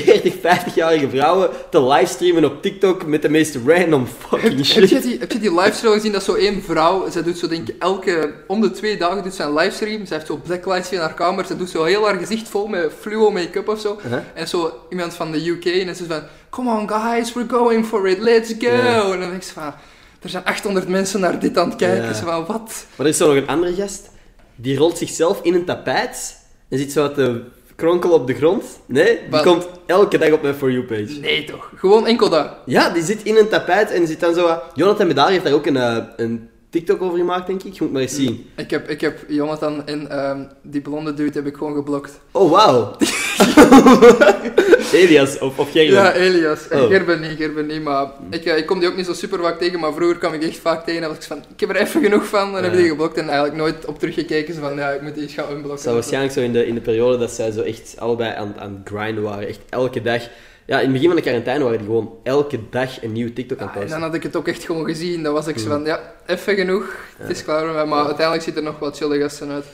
40, 0.00 0.34
50-jarige 0.34 1.08
vrouwen 1.08 1.50
te 1.70 1.82
livestreamen 1.82 2.44
op 2.44 2.62
TikTok 2.62 3.06
met 3.06 3.22
de 3.22 3.28
meest 3.28 3.56
random 3.66 4.06
fucking 4.06 4.56
heb, 4.56 4.64
shit. 4.64 4.90
je 4.90 5.00
die, 5.00 5.18
heb 5.18 5.32
je 5.32 5.38
die 5.38 5.54
livestream 5.54 5.94
gezien? 5.94 6.12
Dat 6.12 6.22
zo 6.22 6.34
één 6.34 6.62
vrouw, 6.62 7.10
zij 7.10 7.22
doet 7.22 7.38
zo 7.38 7.48
denk 7.48 7.68
ik 7.68 7.74
elke, 7.78 8.34
om 8.46 8.60
de 8.60 8.70
twee 8.70 8.96
dagen 8.96 9.22
doet 9.22 9.34
ze 9.34 9.42
een 9.42 9.54
livestream. 9.54 10.06
Ze 10.06 10.14
heeft 10.14 10.26
zo 10.26 10.36
blacklights 10.36 10.90
in 10.90 10.98
haar 10.98 11.14
kamer, 11.14 11.46
ze 11.46 11.56
doet 11.56 11.70
zo 11.70 11.84
heel 11.84 12.04
haar 12.04 12.18
gezicht 12.18 12.48
vol 12.48 12.66
met 12.66 12.92
fluo 13.00 13.30
make-up 13.30 13.68
of 13.68 13.80
zo. 13.80 13.98
Uh-huh. 14.04 14.18
En 14.34 14.48
zo 14.48 14.72
iemand 14.90 15.14
van 15.14 15.32
de 15.32 15.48
UK 15.48 15.64
en 15.64 15.96
ze 15.96 16.04
van, 16.04 16.22
come 16.50 16.70
on 16.70 16.88
guys, 16.90 17.32
we're 17.32 17.48
going 17.48 17.86
for 17.86 18.08
it, 18.08 18.18
let's 18.18 18.54
go. 18.58 19.12
En 19.12 19.20
dan 19.20 19.28
denk 19.28 19.32
ik 19.32 19.42
zo 19.42 19.52
van, 19.54 19.74
er 20.22 20.28
zijn 20.28 20.44
800 20.44 20.88
mensen 20.88 21.20
naar 21.20 21.38
dit 21.38 21.58
aan 21.58 21.68
het 21.68 21.78
kijken. 21.78 22.14
Ze 22.14 22.24
van, 22.24 22.46
wat? 22.46 22.86
Maar 22.96 23.06
er 23.06 23.12
is 23.12 23.16
zo 23.16 23.26
nog 23.26 23.36
een 23.36 23.48
andere 23.48 23.74
gast, 23.74 24.10
die 24.56 24.76
rolt 24.76 24.98
zichzelf 24.98 25.40
in 25.42 25.54
een 25.54 25.64
tapijt 25.64 26.36
en 26.68 26.78
zit 26.78 26.92
zo 26.92 27.12
te 27.12 27.42
kronkelen 27.76 28.14
op 28.16 28.26
de 28.26 28.34
grond. 28.34 28.64
Nee, 28.86 29.04
die 29.06 29.30
Wat? 29.30 29.42
komt 29.42 29.68
elke 29.86 30.18
dag 30.18 30.30
op 30.32 30.42
mijn 30.42 30.54
For 30.54 30.70
You-page. 30.72 31.18
Nee 31.20 31.44
toch, 31.44 31.70
gewoon 31.76 32.06
enkel 32.06 32.28
dat. 32.28 32.50
Ja, 32.64 32.90
die 32.90 33.02
zit 33.02 33.22
in 33.22 33.36
een 33.36 33.48
tapijt 33.48 33.90
en 33.90 34.06
zit 34.06 34.20
dan 34.20 34.34
zo... 34.34 34.46
wat- 34.46 34.62
Jonathan 34.74 35.08
Bedari 35.08 35.32
heeft 35.32 35.44
daar 35.44 35.52
ook 35.54 35.66
een, 35.66 35.76
eh, 35.76 35.96
een 36.16 36.48
TikTok 36.76 37.02
over 37.02 37.18
gemaakt, 37.18 37.46
denk 37.46 37.62
ik. 37.62 37.72
Je 37.72 37.82
moet 37.82 37.92
maar 37.92 38.02
eens 38.02 38.14
zien. 38.14 38.50
Ik 38.56 38.70
heb, 38.70 38.88
ik 38.88 39.00
heb 39.00 39.18
Jonathan 39.28 39.86
en 39.86 40.10
ehm, 40.10 40.40
die 40.62 40.80
blonde 40.80 41.14
dude 41.14 41.32
heb 41.38 41.46
ik 41.46 41.56
gewoon 41.56 41.74
geblokt. 41.74 42.20
Oh, 42.32 42.50
wauw. 42.50 42.96
Elias 44.92 45.38
of, 45.38 45.58
of 45.58 45.70
Gerben. 45.70 45.94
Ja, 45.94 46.12
Elias. 46.12 46.60
Oh. 46.72 46.86
Gerben 46.86 47.20
niet, 47.20 47.36
Gerben 47.36 47.66
niet, 47.66 47.82
maar 47.82 48.10
ik, 48.30 48.44
eh, 48.44 48.56
ik 48.56 48.66
kom 48.66 48.78
die 48.78 48.88
ook 48.88 48.96
niet 48.96 49.06
zo 49.06 49.12
super 49.12 49.38
vaak 49.38 49.58
tegen, 49.58 49.80
maar 49.80 49.92
vroeger 49.92 50.18
kwam 50.18 50.32
ik 50.32 50.42
echt 50.42 50.58
vaak 50.58 50.84
tegen 50.84 51.02
en 51.02 51.08
was 51.08 51.16
ik 51.16 51.22
van, 51.22 51.38
ik 51.54 51.60
heb 51.60 51.68
er 51.68 51.76
even 51.76 52.02
genoeg 52.02 52.26
van, 52.26 52.46
en 52.46 52.52
dan 52.52 52.62
heb 52.62 52.72
ik 52.72 52.78
die 52.78 52.88
geblokt 52.88 53.16
en 53.16 53.24
eigenlijk 53.24 53.56
nooit 53.56 53.84
op 53.84 53.98
teruggekeken, 53.98 54.54
zo 54.54 54.60
van, 54.60 54.76
ja, 54.76 54.90
ik 54.90 55.02
moet 55.02 55.14
die 55.14 55.22
eens 55.22 55.32
gaan 55.34 55.46
Het 55.46 55.54
unblocken. 55.56 55.82
zou 55.82 55.94
waarschijnlijk 55.94 56.32
zo 56.32 56.40
in 56.40 56.52
de, 56.52 56.66
in 56.66 56.74
de 56.74 56.80
periode 56.80 57.18
dat 57.18 57.30
zij 57.30 57.50
zo 57.50 57.60
echt 57.60 57.94
allebei 57.98 58.34
aan, 58.36 58.54
aan 58.58 58.82
het 58.84 58.94
grinden 58.94 59.22
waren. 59.22 59.48
Echt 59.48 59.60
elke 59.68 60.02
dag. 60.02 60.22
Ja, 60.66 60.76
in 60.76 60.82
het 60.84 60.92
begin 60.92 61.06
van 61.06 61.16
de 61.16 61.22
quarantaine 61.22 61.64
waren 61.64 61.78
die 61.78 61.86
gewoon 61.86 62.12
elke 62.22 62.58
dag 62.70 63.02
een 63.02 63.12
nieuwe 63.12 63.32
TikTok 63.32 63.58
aan 63.58 63.64
Ja, 63.66 63.72
het 63.72 63.76
en 63.76 63.82
posten. 63.82 64.00
dan 64.00 64.08
had 64.08 64.16
ik 64.18 64.22
het 64.22 64.36
ook 64.36 64.48
echt 64.48 64.64
gewoon 64.64 64.84
gezien, 64.84 65.22
dan 65.22 65.32
was 65.32 65.46
ik 65.46 65.58
zo 65.58 65.64
Mm. 65.64 65.70
van, 65.70 65.84
ja, 65.84 66.14
even 66.26 66.54
genoeg, 66.54 66.96
het 67.16 67.30
is 67.30 67.44
klaar 67.44 67.64
met 67.66 67.74
mij, 67.74 67.84
maar 67.86 68.04
uiteindelijk 68.04 68.42
ziet 68.46 68.56
er 68.56 68.62
nog 68.62 68.78
wat 68.78 68.96
chille 68.96 69.18
gasten 69.18 69.50
uit. 69.50 69.64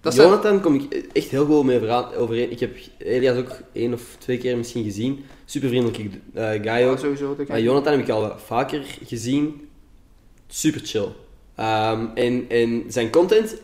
Dat 0.00 0.14
zijn, 0.14 0.28
Jonathan 0.28 0.60
kom 0.60 0.74
ik 0.74 1.06
echt 1.12 1.28
heel 1.28 1.46
goed 1.46 1.64
mee 1.64 2.16
overeen. 2.16 2.50
Ik 2.50 2.60
heb 2.60 2.76
Elias 2.98 3.36
ook 3.36 3.50
één 3.72 3.92
of 3.92 4.02
twee 4.18 4.38
keer 4.38 4.56
misschien 4.56 4.84
gezien. 4.84 5.24
Super 5.44 5.68
vriendelijke 5.68 6.18
eh, 6.34 6.48
guy 6.50 6.64
ja, 6.86 6.96
sowieso. 6.96 7.36
Maar 7.48 7.60
Jonathan 7.60 7.92
heb 7.92 8.02
ik 8.02 8.08
al 8.08 8.32
vaker 8.44 8.82
gezien. 9.06 9.68
Super 10.46 10.80
chill. 10.84 11.08
Ehm, 11.54 12.06
en, 12.14 12.44
en 12.48 12.84
zijn 12.88 13.10
content, 13.10 13.56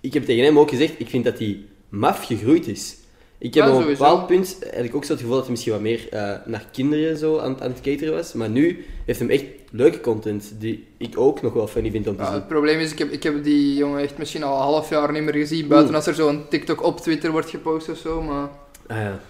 ik 0.00 0.14
heb 0.14 0.24
tegen 0.24 0.44
hem 0.44 0.58
ook 0.58 0.70
gezegd, 0.70 0.92
ik 0.98 1.08
vind 1.08 1.24
dat 1.24 1.38
hij 1.38 1.60
maf 1.88 2.24
gegroeid 2.26 2.66
is. 2.66 2.96
Ik 3.38 3.54
heb 3.54 3.64
Ja, 3.64 3.72
op 3.74 3.80
een 3.80 3.86
bepaald 3.86 4.26
punt 4.26 4.58
eigenlijk 4.62 4.94
ook 4.94 5.04
zo 5.04 5.10
het 5.12 5.20
gevoel 5.20 5.34
dat 5.36 5.44
hij 5.44 5.52
misschien 5.52 5.72
wat 5.72 5.82
meer 5.82 6.08
eh, 6.10 6.32
naar 6.44 6.64
kinderen 6.72 7.16
zo 7.16 7.38
aan, 7.38 7.60
aan 7.62 7.70
het 7.70 7.80
cateren 7.80 8.14
was. 8.14 8.32
Maar 8.32 8.48
nu 8.48 8.84
heeft 9.04 9.18
hem 9.18 9.30
echt 9.30 9.44
leuke 9.70 10.00
content 10.00 10.52
die 10.58 10.86
ik 10.96 11.18
ook 11.18 11.42
nog 11.42 11.52
wel 11.52 11.66
funny 11.66 11.90
vind 11.90 12.06
om 12.08 12.14
te 12.16 12.20
Ja, 12.22 12.26
zien. 12.26 12.34
het 12.34 12.48
probleem 12.48 12.78
is, 12.78 12.92
ik 12.92 12.98
heb, 12.98 13.10
ik 13.10 13.22
heb 13.22 13.44
die 13.44 13.74
jongen 13.76 14.00
echt 14.02 14.18
misschien 14.18 14.42
al 14.42 14.56
een 14.56 14.62
half 14.62 14.90
jaar 14.90 15.12
niet 15.12 15.22
meer 15.22 15.34
gezien, 15.34 15.68
buiten 15.68 15.94
als 15.94 16.06
er 16.06 16.14
zo'n 16.14 16.44
TikTok 16.48 16.82
op 16.82 17.00
Twitter 17.00 17.30
wordt 17.30 17.50
gepost 17.50 17.88
of 17.88 17.98
zo, 17.98 18.22
maar... 18.22 18.48
Ah, 18.86 18.96
ja. 18.96 19.20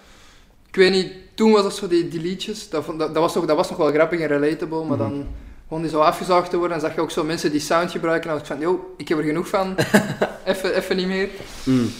Ik 0.69 0.75
weet 0.75 0.91
niet, 0.91 1.11
toen 1.33 1.51
was 1.51 1.63
dat 1.63 1.75
zo 1.75 1.87
die, 1.87 2.07
die 2.07 2.21
liedjes, 2.21 2.69
dat, 2.69 2.85
dat, 2.85 2.97
dat, 2.97 3.13
was 3.13 3.35
nog, 3.35 3.45
dat 3.45 3.55
was 3.55 3.69
nog 3.69 3.77
wel 3.77 3.91
grappig 3.91 4.19
en 4.19 4.27
relatable, 4.27 4.83
maar 4.83 4.97
Mhm. 4.97 5.09
dan 5.09 5.27
gewoon 5.67 5.83
die 5.83 5.91
zo 5.91 5.99
afgezaagd 5.99 6.49
te 6.49 6.57
worden, 6.57 6.75
en 6.75 6.81
zag 6.83 6.95
je 6.95 7.01
ook 7.01 7.11
zo 7.11 7.23
mensen 7.23 7.51
die 7.51 7.59
sound 7.59 7.91
gebruiken, 7.91 8.29
en 8.29 8.35
dan 8.35 8.39
was 8.47 8.49
ik 8.57 8.63
van, 8.63 8.71
yo, 8.73 8.93
ik 8.97 9.07
heb 9.07 9.17
er 9.17 9.23
genoeg 9.23 9.47
van, 9.47 9.75
even, 10.45 10.75
even 10.75 10.95
niet 10.95 11.07
meer. 11.07 11.29
Mm. 11.63 11.91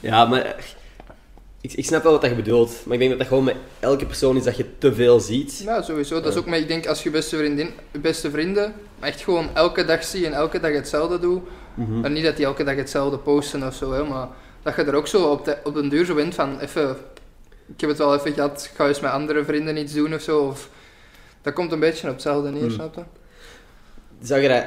Ja, 0.00 0.24
maar 0.24 0.56
ik, 1.64 1.72
ik 1.72 1.84
snap 1.84 2.02
wel 2.02 2.12
wat 2.12 2.22
je 2.30 2.34
bedoelt. 2.34 2.72
Maar 2.84 2.92
ik 2.94 2.98
denk 2.98 3.10
dat 3.10 3.18
dat 3.18 3.28
gewoon 3.28 3.44
met 3.44 3.56
elke 3.80 4.06
persoon 4.06 4.36
is 4.36 4.44
dat 4.44 4.56
je 4.56 4.78
te 4.78 4.94
veel 4.94 5.20
ziet. 5.20 5.58
Ja, 5.64 5.82
sowieso. 5.82 6.20
Dat 6.20 6.32
is 6.32 6.38
ook, 6.38 6.46
maar 6.46 6.58
ik 6.58 6.68
denk 6.68 6.86
als 6.86 7.02
je 7.02 7.10
beste 7.10 7.36
vriendin, 7.36 7.70
beste 8.00 8.30
vrienden, 8.30 8.74
echt 9.00 9.20
gewoon 9.20 9.48
elke 9.54 9.84
dag 9.84 10.04
zie 10.04 10.26
en 10.26 10.32
elke 10.32 10.60
dag 10.60 10.72
hetzelfde 10.72 11.18
doet, 11.18 11.42
Mhm. 11.74 12.04
en 12.04 12.12
niet 12.12 12.24
dat 12.24 12.36
die 12.36 12.44
elke 12.44 12.64
dag 12.64 12.76
hetzelfde 12.76 13.18
posten 13.18 13.66
of 13.66 13.74
zo, 13.74 13.92
hè, 13.92 14.04
maar 14.04 14.28
dat 14.62 14.76
je 14.76 14.82
er 14.82 14.94
ook 14.94 15.06
zo 15.06 15.30
op, 15.30 15.44
de, 15.44 15.56
op 15.64 15.74
den 15.74 15.88
duur 15.88 16.04
zo 16.04 16.14
bent 16.14 16.34
van, 16.34 16.60
even, 16.60 16.96
ik 17.74 17.80
heb 17.80 17.88
het 17.90 17.98
wel 17.98 18.14
even 18.14 18.32
gehad, 18.32 18.68
ik 18.70 18.76
ga 18.76 18.88
eens 18.88 19.00
met 19.00 19.10
andere 19.10 19.44
vrienden 19.44 19.76
iets 19.76 19.92
doen 19.92 20.14
of 20.14 20.20
zo, 20.22 20.40
of... 20.40 20.68
Dat 21.42 21.52
komt 21.52 21.72
een 21.72 21.80
beetje 21.80 22.06
op 22.08 22.12
hetzelfde 22.12 22.50
neer, 22.50 22.62
Mm. 22.62 22.70
snap 22.70 22.94
je? 22.94 23.02
Zou 24.22 24.40
je 24.40 24.48
dat 24.48 24.64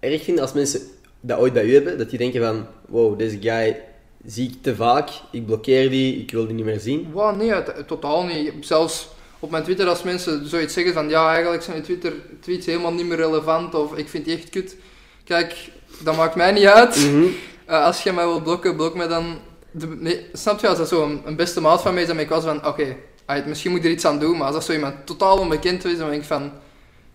erg 0.00 0.22
vinden 0.22 0.42
als 0.42 0.52
mensen 0.52 0.80
dat 1.20 1.38
ooit 1.38 1.52
bij 1.52 1.64
u 1.64 1.74
hebben? 1.74 1.98
Dat 1.98 2.10
die 2.10 2.18
denken 2.18 2.42
van, 2.42 2.66
wow, 2.88 3.18
deze 3.18 3.38
guy 3.40 3.80
zie 4.26 4.50
ik 4.50 4.62
te 4.62 4.74
vaak, 4.74 5.10
ik 5.30 5.46
blokkeer 5.46 5.90
die, 5.90 6.20
ik 6.20 6.30
wil 6.30 6.46
die 6.46 6.54
niet 6.54 6.64
meer 6.64 6.80
zien. 6.80 7.12
Wow, 7.12 7.36
nee, 7.36 7.52
totaal 7.86 8.24
niet. 8.24 8.52
Zelfs 8.60 9.08
op 9.38 9.50
mijn 9.50 9.62
Twitter 9.62 9.88
als 9.88 10.02
mensen 10.02 10.48
zoiets 10.48 10.74
zeggen 10.74 10.94
van 10.94 11.08
ja, 11.08 11.32
eigenlijk 11.32 11.62
zijn 11.62 11.76
je 11.76 11.82
Twitter 11.82 12.12
tweets 12.40 12.66
helemaal 12.66 12.92
niet 12.92 13.06
meer 13.06 13.16
relevant 13.16 13.74
of 13.74 13.96
ik 13.96 14.08
vind 14.08 14.24
die 14.24 14.36
echt 14.36 14.50
kut. 14.50 14.76
Kijk, 15.24 15.70
dat 16.02 16.16
maakt 16.16 16.34
mij 16.34 16.52
niet 16.52 16.66
uit. 16.66 16.96
Mhm. 16.96 17.24
Eh, 17.64 17.84
als 17.84 18.02
je 18.02 18.12
mij 18.12 18.26
wilt 18.26 18.42
blokken, 18.42 18.76
blok 18.76 18.94
mij 18.94 19.08
dan. 19.08 19.38
De, 19.70 19.86
nee, 19.86 20.26
snap 20.32 20.60
je, 20.60 20.68
als 20.68 20.78
dat 20.78 20.88
zo 20.88 21.04
een, 21.04 21.22
een 21.24 21.36
beste 21.36 21.60
maat 21.60 21.82
van 21.82 21.92
mij 21.92 22.02
is, 22.02 22.08
dan 22.08 22.16
ben 22.16 22.24
ik 22.24 22.30
wel 22.30 22.40
van, 22.40 22.66
oké, 22.66 22.96
misschien 23.46 23.70
moet 23.70 23.80
ik 23.80 23.86
er 23.86 23.90
iets 23.90 24.04
aan 24.04 24.18
doen, 24.18 24.36
maar 24.36 24.46
als 24.46 24.54
dat 24.54 24.64
zo 24.64 24.72
iemand 24.72 25.06
totaal 25.06 25.38
onbekend 25.38 25.84
is, 25.84 25.98
dan 25.98 26.08
denk 26.10 26.20
ik 26.20 26.28
van, 26.28 26.52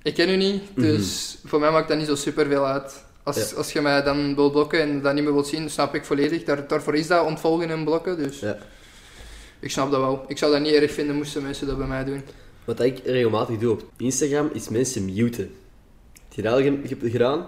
ik 0.04 0.14
ken 0.14 0.30
u 0.30 0.36
niet, 0.36 0.62
dus 0.76 1.38
voor 1.46 1.60
mij 1.60 1.72
maakt 1.72 1.88
dat 1.88 1.98
niet 1.98 2.08
zo 2.08 2.16
super 2.16 2.48
veel 2.48 2.66
uit. 2.66 3.04
Als. 3.36 3.50
Ja. 3.50 3.58
als 3.58 3.72
je 3.72 3.82
mij 3.82 4.04
dan 4.04 4.36
wilt 4.36 4.52
blokken 4.52 4.82
en 4.82 5.02
dat 5.02 5.14
niet 5.14 5.24
meer 5.24 5.34
wilt 5.34 5.48
zien, 5.48 5.70
snap 5.70 5.96
ik 5.96 6.06
volledig. 6.06 6.44
Daar, 6.44 6.68
daarvoor 6.68 6.96
is 6.96 7.08
dat 7.08 7.26
ontvolgen 7.26 7.70
en 7.70 7.84
blokken, 7.84 8.18
dus 8.18 8.40
Ja. 8.40 8.58
ik 9.60 9.72
snap 9.72 9.92
dat 9.92 10.00
wel. 10.00 10.24
Ik 10.28 10.38
zou 10.38 10.52
dat 10.52 10.62
niet 10.62 10.74
erg 10.74 10.92
vinden 10.92 11.16
moesten 11.16 11.42
mensen 11.44 11.68
dat 11.68 11.78
bij 11.78 11.88
mij 11.88 12.04
doen. 12.06 12.22
Wat 12.66 12.80
ik 12.80 13.00
regelmatig 13.06 13.58
doe 13.58 13.72
op 13.72 13.84
Instagram, 13.98 14.50
is 14.54 14.70
mensen 14.70 15.06
muten. 15.06 15.52
Heb 16.14 16.34
je 16.34 16.42
dat 16.42 16.54
al 16.54 16.62
ge- 16.62 16.80
ge- 16.84 17.10
gedaan? 17.10 17.46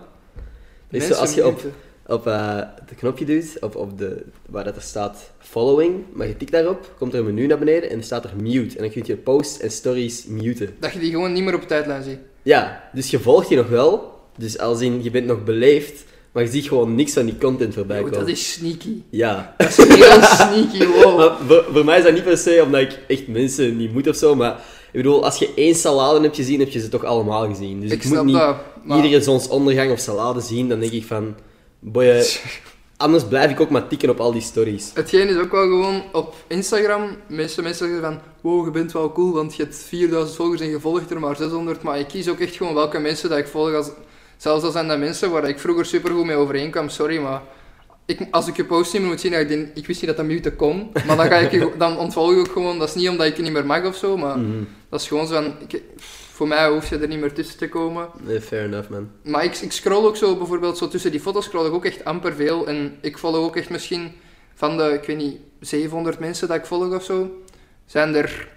Is 0.89 1.07
zo, 1.07 1.13
als 1.13 1.33
je 1.33 1.47
op, 1.47 1.61
op 2.07 2.27
eh, 2.27 2.55
het 2.57 2.97
knopje 2.97 3.25
duwt, 3.25 3.59
op, 3.59 3.75
op 3.75 3.97
de, 3.97 4.23
waar 4.49 4.63
dat 4.63 4.75
er 4.75 4.81
staat 4.81 5.31
following, 5.39 6.03
maar 6.13 6.27
je 6.27 6.37
tikt 6.37 6.51
daarop, 6.51 6.93
komt 6.97 7.13
er 7.13 7.19
een 7.19 7.25
menu 7.25 7.47
naar 7.47 7.59
beneden 7.59 7.89
en 7.89 7.97
er 7.97 8.03
staat 8.03 8.23
er 8.23 8.31
mute. 8.41 8.75
En 8.75 8.81
dan 8.83 8.91
kun 8.91 9.03
je 9.05 9.15
posts 9.17 9.59
en 9.59 9.71
stories 9.71 10.25
muten. 10.25 10.75
Dat 10.79 10.91
je 10.93 10.99
die 10.99 11.11
gewoon 11.11 11.33
niet 11.33 11.43
meer 11.43 11.55
op 11.55 11.67
tijdlijn 11.67 12.03
ziet. 12.03 12.19
Ja, 12.41 12.89
dus 12.93 13.11
je 13.11 13.19
volgt 13.19 13.47
die 13.47 13.57
nog 13.57 13.67
wel, 13.69 14.19
dus 14.37 14.59
als 14.59 14.81
in, 14.81 15.03
je 15.03 15.11
bent 15.11 15.25
nog 15.25 15.43
beleefd, 15.43 16.03
maar 16.31 16.43
je 16.43 16.49
ziet 16.49 16.67
gewoon 16.67 16.95
niks 16.95 17.13
van 17.13 17.25
die 17.25 17.37
content 17.37 17.73
voorbij 17.73 17.97
komen. 18.01 18.19
dat 18.19 18.27
is 18.27 18.51
sneaky. 18.51 19.01
Ja. 19.09 19.55
Dat 19.57 19.67
is 19.67 19.75
heel 19.77 20.23
sneaky, 20.47 20.85
wow. 20.85 21.17
Maar 21.17 21.37
voor, 21.47 21.65
voor 21.73 21.85
mij 21.85 21.97
is 21.97 22.03
dat 22.03 22.13
niet 22.13 22.23
per 22.23 22.37
se 22.37 22.61
omdat 22.65 22.81
ik 22.81 22.99
echt 23.07 23.27
mensen 23.27 23.77
niet 23.77 23.93
moet 23.93 24.07
of 24.07 24.15
zo, 24.15 24.35
maar 24.35 24.51
ik 24.91 24.97
bedoel, 25.01 25.23
als 25.23 25.37
je 25.37 25.53
één 25.55 25.75
salade 25.75 26.21
hebt 26.21 26.35
gezien, 26.35 26.59
heb 26.59 26.69
je 26.69 26.79
ze 26.79 26.89
toch 26.89 27.03
allemaal 27.03 27.47
gezien. 27.47 27.81
Dus 27.81 27.91
ik, 27.91 28.03
ik 28.03 28.09
moet 28.09 28.23
niet 28.23 28.35
dat. 28.35 28.55
Maar... 28.83 29.03
iedere 29.03 29.23
zonsondergang 29.23 29.91
of 29.91 29.99
salade 29.99 30.41
zien, 30.41 30.69
dan 30.69 30.79
denk 30.79 30.91
ik 30.91 31.05
van, 31.05 31.35
boy, 31.79 32.23
anders 32.97 33.23
blijf 33.23 33.51
ik 33.51 33.59
ook 33.59 33.69
maar 33.69 33.87
tikken 33.87 34.09
op 34.09 34.19
al 34.19 34.31
die 34.31 34.41
stories. 34.41 34.91
Hetgeen 34.93 35.27
is 35.27 35.37
ook 35.37 35.51
wel 35.51 35.61
gewoon 35.61 36.03
op 36.11 36.35
Instagram. 36.47 37.17
Meeste 37.27 37.61
mensen 37.61 37.87
zeggen 37.87 38.03
van, 38.03 38.19
wow, 38.41 38.65
je 38.65 38.71
bent 38.71 38.91
wel 38.91 39.11
cool, 39.11 39.33
want 39.33 39.55
je 39.55 39.63
hebt 39.63 39.77
4000 39.77 40.35
volgers 40.35 40.61
en 40.61 40.69
je 40.69 40.79
volgt 40.79 41.11
er 41.11 41.19
maar 41.19 41.35
600. 41.35 41.81
Maar 41.81 41.99
ik 41.99 42.07
kies 42.07 42.29
ook 42.29 42.39
echt 42.39 42.55
gewoon 42.55 42.73
welke 42.73 42.99
mensen 42.99 43.29
dat 43.29 43.37
ik 43.37 43.47
volg. 43.47 43.73
Als, 43.73 43.89
zelfs 44.41 44.63
al 44.63 44.71
zijn 44.71 44.87
dat 44.87 44.99
mensen 44.99 45.31
waar 45.31 45.47
ik 45.49 45.59
vroeger 45.59 45.85
supergoed 45.85 46.25
mee 46.25 46.35
overeenkwam, 46.35 46.89
sorry, 46.89 47.17
maar 47.17 47.41
ik, 48.05 48.19
als 48.31 48.47
ik 48.47 48.55
je 48.55 48.65
post 48.65 48.93
niet 48.93 49.01
meer 49.01 49.11
moet 49.11 49.21
zien, 49.21 49.33
ik, 49.33 49.47
denk, 49.47 49.67
ik 49.75 49.87
wist 49.87 49.99
niet 50.01 50.09
dat 50.09 50.17
dat 50.17 50.25
mute 50.25 50.51
kon. 50.51 50.91
Maar 51.07 51.17
dan, 51.17 51.25
ga 51.27 51.35
ik 51.35 51.51
je, 51.51 51.71
dan 51.77 51.97
ontvolg 51.97 52.31
ik 52.31 52.37
ook 52.37 52.51
gewoon, 52.51 52.79
dat 52.79 52.87
is 52.87 52.95
niet 52.95 53.09
omdat 53.09 53.27
ik 53.27 53.35
je 53.37 53.41
niet 53.43 53.51
meer 53.51 53.65
mag 53.65 53.85
of 53.85 53.95
zo, 53.95 54.17
maar 54.17 54.37
Mhm. 54.39 54.63
dat 54.89 55.01
is 55.01 55.07
gewoon 55.07 55.27
zo 55.27 55.33
van, 55.33 55.53
ik, 55.67 55.81
voor 56.31 56.47
mij 56.47 56.69
hoef 56.69 56.89
je 56.89 56.97
er 56.97 57.07
niet 57.07 57.19
meer 57.19 57.33
tussen 57.33 57.57
te 57.57 57.69
komen. 57.69 58.07
Nee, 58.19 58.41
fair 58.41 58.63
enough, 58.63 58.89
man. 58.89 59.09
Maar 59.23 59.43
ik, 59.43 59.55
ik 59.57 59.71
scroll 59.71 60.05
ook 60.05 60.17
zo 60.17 60.35
bijvoorbeeld 60.37 60.77
zo 60.77 60.87
tussen 60.87 61.11
die 61.11 61.19
foto's 61.19 61.45
scroll 61.45 61.65
ik 61.65 61.73
ook 61.73 61.85
echt 61.85 62.05
amper 62.05 62.33
veel. 62.33 62.67
En 62.67 62.97
ik 63.01 63.17
volg 63.17 63.35
ook 63.35 63.55
echt 63.55 63.69
misschien 63.69 64.11
van 64.53 64.77
de, 64.77 64.83
ik 65.01 65.03
weet 65.07 65.17
niet, 65.17 65.37
700 65.59 66.19
mensen 66.19 66.47
dat 66.47 66.57
ik 66.57 66.65
volg 66.65 66.93
of 66.93 67.03
zo, 67.03 67.41
zijn 67.85 68.15
er 68.15 68.47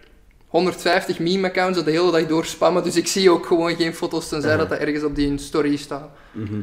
150 0.54 1.18
meme-accounts 1.18 1.76
dat 1.76 1.84
de 1.84 1.90
hele 1.90 2.10
dag 2.10 2.26
door 2.26 2.44
spammen. 2.44 2.82
Dus 2.82 2.96
ik 2.96 3.06
zie 3.06 3.30
ook 3.30 3.46
gewoon 3.46 3.76
geen 3.76 3.94
foto's 3.94 4.28
tenzij 4.28 4.50
Aha. 4.50 4.58
dat 4.58 4.68
dat 4.68 4.78
ergens 4.78 5.04
op 5.04 5.14
die 5.16 5.38
story 5.38 5.76
staat. 5.76 6.10
Mhm. 6.32 6.60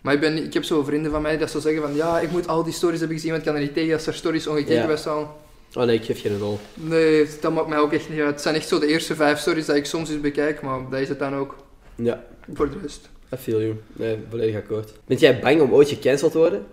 Maar 0.00 0.14
ik, 0.14 0.20
ben, 0.20 0.44
ik 0.44 0.54
heb 0.54 0.64
zo 0.64 0.82
vrienden 0.82 1.10
van 1.10 1.22
mij 1.22 1.38
dat 1.38 1.50
zo 1.50 1.60
zeggen 1.60 1.82
van 1.82 1.94
ja, 1.94 2.20
ik 2.20 2.30
moet 2.30 2.48
al 2.48 2.62
die 2.64 2.72
stories 2.72 2.98
hebben 2.98 3.16
gezien, 3.16 3.32
want 3.32 3.42
ik 3.42 3.48
kan 3.52 3.60
er 3.60 3.66
niet 3.66 3.74
tegen 3.74 3.94
als 3.94 4.06
er 4.06 4.14
stories 4.14 4.46
ongekeken 4.46 4.86
bij 4.86 4.96
staan. 4.96 5.26
Oh 5.74 5.82
nee, 5.84 5.96
ik 5.96 6.04
geef 6.04 6.20
geen 6.20 6.38
rol. 6.38 6.58
Nee, 6.74 7.28
dat 7.40 7.52
maakt 7.52 7.68
mij 7.68 7.78
ook 7.78 7.92
echt 7.92 8.08
niet 8.08 8.20
uit. 8.20 8.30
Het 8.30 8.40
zijn 8.40 8.54
echt 8.54 8.68
zo 8.68 8.78
de 8.78 8.86
eerste 8.86 9.14
vijf 9.14 9.38
stories 9.38 9.66
dat 9.66 9.76
ik 9.76 9.86
soms 9.86 10.10
eens 10.10 10.20
bekijk, 10.20 10.62
maar 10.62 10.80
dat 10.90 11.00
is 11.00 11.08
het 11.08 11.18
dan 11.18 11.34
ook 11.34 11.56
Ja, 11.94 12.24
voor 12.54 12.70
de 12.70 12.76
rest. 12.82 13.08
I 13.34 13.36
feel 13.36 13.60
you. 13.60 13.74
Nee, 13.92 14.18
volledig 14.30 14.56
akkoord. 14.56 14.92
Bent 15.04 15.20
jij 15.20 15.40
bang 15.40 15.60
om 15.60 15.72
ooit 15.72 15.88
gecanceld 15.88 16.32
te 16.32 16.38
worden? 16.38 16.66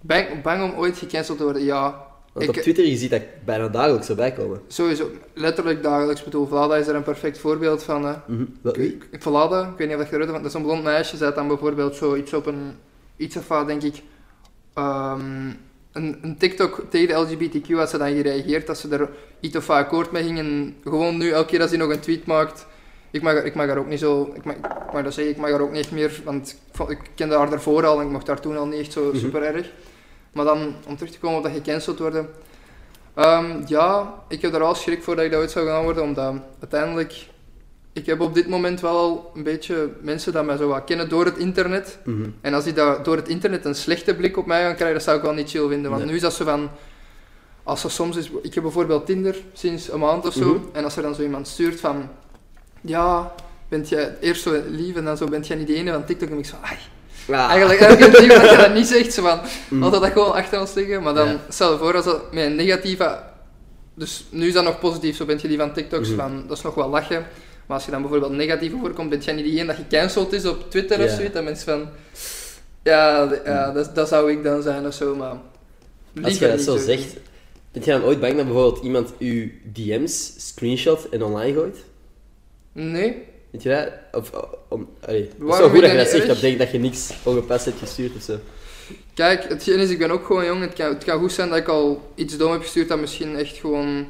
Bang, 0.00 0.42
bang 0.42 0.62
om 0.72 0.78
ooit 0.78 0.98
gecanceld 0.98 1.38
te 1.38 1.44
worden? 1.44 1.64
Ja, 1.64 2.06
Want 2.34 2.48
Ik- 2.48 2.56
op 2.56 2.62
Twitter, 2.62 2.84
je 2.86 2.96
ziet 2.96 3.10
dat 3.10 3.22
bijna 3.44 3.68
dagelijks 3.68 4.08
erbij 4.08 4.32
komen. 4.32 4.60
Sowieso, 4.68 5.10
letterlijk 5.34 5.82
dagelijks. 5.82 6.18
Ik 6.20 6.24
bedoel, 6.24 6.46
Vlada 6.46 6.76
is 6.76 6.86
er 6.86 6.94
een 6.94 7.02
perfect 7.02 7.38
voorbeeld 7.38 7.82
van. 7.82 8.22
Wat, 8.62 8.76
wie? 8.76 8.98
Ik- 9.10 9.22
Vlada, 9.22 9.62
ik 9.62 9.78
weet 9.78 9.88
niet 9.88 9.96
of 9.96 10.10
je 10.10 10.16
weet, 10.18 10.26
want 10.30 10.38
dat 10.42 10.50
is 10.50 10.54
een 10.54 10.62
blond 10.62 10.82
meisje. 10.82 11.24
Had 11.24 11.34
dan 11.34 11.48
bijvoorbeeld 11.48 11.94
zoiets 11.96 12.32
op 12.32 12.46
een... 12.46 12.72
Iets 13.16 13.36
of 13.36 13.48
wat, 13.48 13.66
denk 13.66 13.82
ik... 13.82 14.02
ehm, 14.74 15.48
een, 15.92 16.18
een 16.22 16.36
TikTok 16.38 16.82
tegen 16.90 17.08
de 17.08 17.14
LGBTQ 17.36 17.70
had 17.72 17.90
ze 17.90 17.98
dan 17.98 18.08
gereageerd 18.14 18.66
dat 18.66 18.78
ze 18.78 18.88
er 18.88 19.08
iets 19.40 19.56
of 19.56 19.66
wat 19.66 19.76
akkoord 19.76 20.10
mee 20.12 20.22
ging. 20.22 20.38
En 20.38 20.76
gewoon 20.84 21.16
nu, 21.18 21.30
elke 21.30 21.48
keer 21.48 21.60
als 21.60 21.70
hij 21.70 21.78
nog 21.78 21.90
een 21.90 22.00
tweet 22.00 22.26
maakt... 22.26 22.66
Ik 23.10 23.22
mag, 23.22 23.42
ik 23.42 23.54
mag 23.54 23.66
haar 23.66 23.78
ook 23.78 23.88
niet 23.88 23.98
zo... 23.98 24.32
Ik 24.34 24.44
mag, 24.44 24.54
ik 24.54 24.92
mag 24.92 25.02
dat 25.02 25.14
zeggen, 25.14 25.34
ik 25.34 25.40
mag 25.40 25.50
haar 25.50 25.60
ook 25.60 25.72
niet 25.72 25.90
meer... 25.90 26.20
Want 26.24 26.56
ik, 26.88 26.98
kende 27.14 27.34
haar 27.36 27.50
daarvoor 27.50 27.86
al 27.86 28.00
en 28.00 28.06
ik 28.06 28.12
mocht 28.12 28.26
haar 28.26 28.40
toen 28.40 28.56
al 28.56 28.66
niet 28.66 28.80
echt 28.80 28.92
zo 28.92 29.04
Mhm. 29.08 29.18
super 29.18 29.42
erg. 29.42 29.70
Maar 30.34 30.44
dan, 30.44 30.74
om 30.86 30.96
terug 30.96 31.12
te 31.12 31.18
komen 31.18 31.36
op 31.36 31.42
dat 31.42 31.52
gecanceld 31.52 31.98
worden... 31.98 32.28
Ehm, 33.14 33.62
ja, 33.66 34.14
ik 34.28 34.42
heb 34.42 34.52
er 34.52 34.58
wel 34.58 34.74
schrik 34.74 35.02
voor 35.02 35.16
dat 35.16 35.24
ik 35.24 35.30
dat 35.30 35.40
ooit 35.40 35.50
zou 35.50 35.66
gaan 35.66 35.82
worden, 35.82 36.02
omdat 36.02 36.34
uiteindelijk... 36.60 37.26
Ik 37.92 38.06
heb 38.06 38.20
op 38.20 38.34
dit 38.34 38.48
moment 38.48 38.80
wel 38.80 38.96
al 38.96 39.30
een 39.34 39.42
beetje 39.42 39.90
mensen 40.00 40.32
dat 40.32 40.44
mij 40.44 40.56
zo 40.56 40.68
wat 40.68 40.84
kennen 40.84 41.08
door 41.08 41.24
het 41.24 41.36
internet. 41.36 41.98
Mhm. 42.04 42.28
En 42.40 42.54
als 42.54 42.64
die 42.64 42.72
dat 42.72 43.04
door 43.04 43.16
het 43.16 43.28
internet 43.28 43.64
een 43.64 43.74
slechte 43.74 44.14
blik 44.14 44.36
op 44.36 44.46
mij 44.46 44.62
gaan 44.62 44.74
krijgen, 44.74 44.94
dat 44.94 45.04
zou 45.04 45.16
ik 45.16 45.22
wel 45.22 45.32
niet 45.32 45.50
chill 45.50 45.68
vinden. 45.68 45.90
Want 45.90 46.02
Nee. 46.02 46.10
nu 46.10 46.16
is 46.16 46.22
dat 46.22 46.34
zo 46.34 46.44
van... 46.44 46.70
Als 47.62 47.84
er 47.84 47.90
soms 47.90 48.16
is... 48.16 48.30
Ik 48.42 48.54
heb 48.54 48.62
bijvoorbeeld 48.62 49.06
Tinder 49.06 49.36
sinds 49.52 49.92
een 49.92 49.98
maand 49.98 50.26
of 50.26 50.32
zo. 50.32 50.54
Mhm. 50.54 50.62
En 50.72 50.84
als 50.84 50.96
er 50.96 51.02
dan 51.02 51.14
zo 51.14 51.22
iemand 51.22 51.48
stuurt 51.48 51.80
van... 51.80 52.08
Ja, 52.80 53.34
bent 53.68 53.88
jij 53.88 54.16
eerst 54.20 54.42
zo 54.42 54.62
lief 54.68 54.96
en 54.96 55.04
dan 55.04 55.16
zo 55.16 55.26
bent 55.26 55.46
jij 55.46 55.56
niet 55.56 55.66
de 55.66 55.74
ene 55.74 55.92
van 55.92 56.04
TikTok. 56.04 56.28
En 56.30 56.38
ik 56.38 56.46
zo... 56.46 56.56
Ai, 56.60 56.76
Ah. 57.30 57.50
Eigenlijk, 57.50 57.80
ik 57.80 58.18
liever 58.18 58.40
dat 58.40 58.50
je 58.50 58.56
dat 58.56 58.74
niet 58.74 58.86
zegt. 58.86 59.12
Zo 59.12 59.22
van. 59.22 59.40
Altijd 59.82 60.02
dat 60.02 60.12
gewoon 60.12 60.32
achter 60.32 60.60
ons 60.60 60.74
liggen. 60.74 61.02
Maar 61.02 61.14
dan 61.14 61.28
Ja. 61.28 61.40
stel 61.48 61.72
je 61.72 61.78
voor 61.78 61.96
als 61.96 62.04
dat 62.04 62.32
met 62.32 62.44
een 62.44 62.54
negatieve... 62.54 63.18
Dus 63.94 64.24
nu 64.30 64.46
is 64.46 64.52
dat 64.52 64.64
nog 64.64 64.78
positief. 64.78 65.16
Zo 65.16 65.24
bent 65.24 65.40
je 65.40 65.48
die 65.48 65.58
van 65.58 65.72
TikToks 65.72 66.08
Mhm. 66.08 66.18
van... 66.18 66.44
Dat 66.48 66.56
is 66.56 66.62
nog 66.62 66.74
wel 66.74 66.88
lachen. 66.88 67.26
Maar 67.66 67.76
als 67.76 67.84
je 67.84 67.90
dan 67.90 68.00
bijvoorbeeld 68.00 68.32
negatief 68.32 68.72
voorkomt, 68.80 69.10
bent 69.10 69.24
jij 69.24 69.34
niet 69.34 69.44
diegene 69.44 69.66
dat 69.66 69.76
gecanceld 69.76 70.32
is 70.32 70.44
op 70.46 70.70
Twitter 70.70 70.98
of 70.98 71.04
Ja. 71.04 71.14
zoiets. 71.14 71.34
Dan 71.34 71.44
mensen 71.44 71.64
van... 71.66 71.88
Ja, 72.82 73.28
ja 73.44 73.70
dat, 73.72 73.94
dat 73.94 74.08
zou 74.08 74.30
ik 74.32 74.42
dan 74.42 74.62
zijn 74.62 74.86
of 74.86 74.94
zo, 74.94 75.14
maar... 75.14 75.36
Als 76.22 76.38
je 76.38 76.48
dat 76.48 76.60
zo 76.60 76.76
zegt, 76.76 77.16
bent 77.72 77.84
je 77.84 77.90
dan 77.90 78.02
ooit 78.02 78.20
bang 78.20 78.36
dat 78.36 78.44
bijvoorbeeld 78.44 78.84
iemand 78.84 79.12
uw 79.18 79.48
DM's 79.72 80.32
screenshot 80.36 81.08
en 81.08 81.22
online 81.22 81.52
gooit? 81.54 81.76
Nee. 82.72 83.22
Weet 83.54 83.62
je? 83.62 83.92
Of, 84.12 84.30
om, 84.68 84.88
allee, 85.06 85.20
het 85.22 85.30
is 85.38 85.58
wel 85.58 85.68
goed 85.68 85.80
dat 85.80 85.90
je 85.90 85.96
je 85.96 86.02
dat 86.02 86.08
zegt, 86.08 86.26
dat 86.26 86.34
betekent 86.34 86.58
dat 86.58 86.70
je 86.70 86.78
niks 86.78 87.12
ongepast 87.22 87.64
hebt 87.64 87.78
gestuurd 87.78 88.16
of 88.16 88.22
zo. 88.22 88.38
Kijk, 89.14 89.48
hetgeen 89.48 89.78
is, 89.78 89.90
ik 89.90 89.98
ben 89.98 90.10
ook 90.10 90.26
gewoon 90.26 90.44
jong. 90.44 90.60
Het 90.60 90.72
kan, 90.72 90.88
het 90.88 91.04
kan 91.04 91.18
goed 91.18 91.32
zijn 91.32 91.48
dat 91.48 91.58
ik 91.58 91.68
al 91.68 92.12
iets 92.14 92.36
dom 92.36 92.52
heb 92.52 92.62
gestuurd 92.62 92.88
dat 92.88 92.98
misschien 92.98 93.36
echt 93.36 93.56
gewoon 93.56 94.06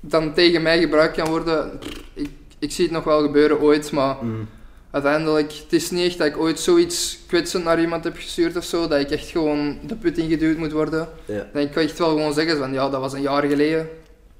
dan 0.00 0.34
tegen 0.34 0.62
mij 0.62 0.80
gebruikt 0.80 1.16
kan 1.16 1.28
worden. 1.28 1.78
Ik, 2.14 2.28
ik 2.58 2.72
zie 2.72 2.84
het 2.84 2.92
nog 2.92 3.04
wel 3.04 3.22
gebeuren 3.22 3.60
ooit, 3.60 3.90
maar 3.92 4.16
Mm. 4.20 4.48
uiteindelijk, 4.90 5.52
het 5.52 5.72
is 5.72 5.90
niet 5.90 6.06
echt 6.06 6.18
dat 6.18 6.26
ik 6.26 6.38
ooit 6.38 6.60
zoiets 6.60 7.18
kwetsend 7.26 7.64
naar 7.64 7.80
iemand 7.80 8.04
heb 8.04 8.16
gestuurd 8.16 8.56
of 8.56 8.64
zo, 8.64 8.88
dat 8.88 9.00
ik 9.00 9.10
echt 9.10 9.28
gewoon 9.28 9.78
de 9.86 9.94
put 9.94 10.18
ingeduwd 10.18 10.56
moet 10.56 10.72
worden. 10.72 11.08
Ja. 11.24 11.48
Dan 11.52 11.70
kan 11.70 11.82
ik 11.82 11.88
echt 11.88 11.98
wel 11.98 12.08
gewoon 12.08 12.34
zeggen 12.34 12.58
van, 12.58 12.72
ja, 12.72 12.88
dat 12.88 13.00
was 13.00 13.12
een 13.12 13.22
jaar 13.22 13.42
geleden. 13.42 13.88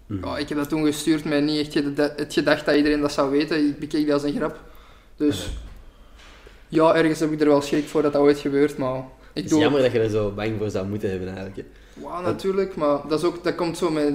Mhm. 0.07 0.27
Ja, 0.27 0.39
ik 0.39 0.49
heb 0.49 0.59
dat 0.59 0.69
toen 0.69 0.85
gestuurd 0.85 1.25
met 1.25 1.45
niet 1.45 1.59
echt 1.59 1.75
het 2.17 2.33
gedacht 2.33 2.67
dat 2.67 2.75
iedereen 2.77 3.01
dat 3.01 3.13
zou 3.13 3.31
weten. 3.31 3.67
Ik 3.67 3.79
bekeek 3.79 4.07
dat 4.07 4.23
als 4.23 4.31
een 4.31 4.37
grap. 4.37 4.61
Dus 5.17 5.49
ja, 6.69 6.95
ergens 6.95 7.21
heb 7.21 7.33
ik 7.33 7.41
er 7.41 7.47
wel 7.47 7.61
schrik 7.63 7.89
voor 7.89 8.03
dat 8.03 8.13
dat 8.13 8.23
ooit 8.23 8.39
gebeurt, 8.39 8.77
maar 8.77 8.97
ik 8.99 9.05
Het 9.33 9.45
is 9.45 9.51
doe 9.51 9.61
jammer 9.61 9.83
dat 9.83 9.93
je 9.93 9.99
er 10.01 10.11
zo 10.11 10.31
bang 10.31 10.55
voor 10.59 10.71
zou 10.71 10.87
moeten 10.87 11.11
hebben 11.11 11.29
eigenlijk. 11.37 11.67
natuurlijk, 12.25 12.75
maar 12.77 12.99
dat, 13.09 13.19
is 13.19 13.25
ook, 13.25 13.45
dat 13.45 13.55
komt 13.55 13.79
zo 13.79 13.91
met... 13.91 14.15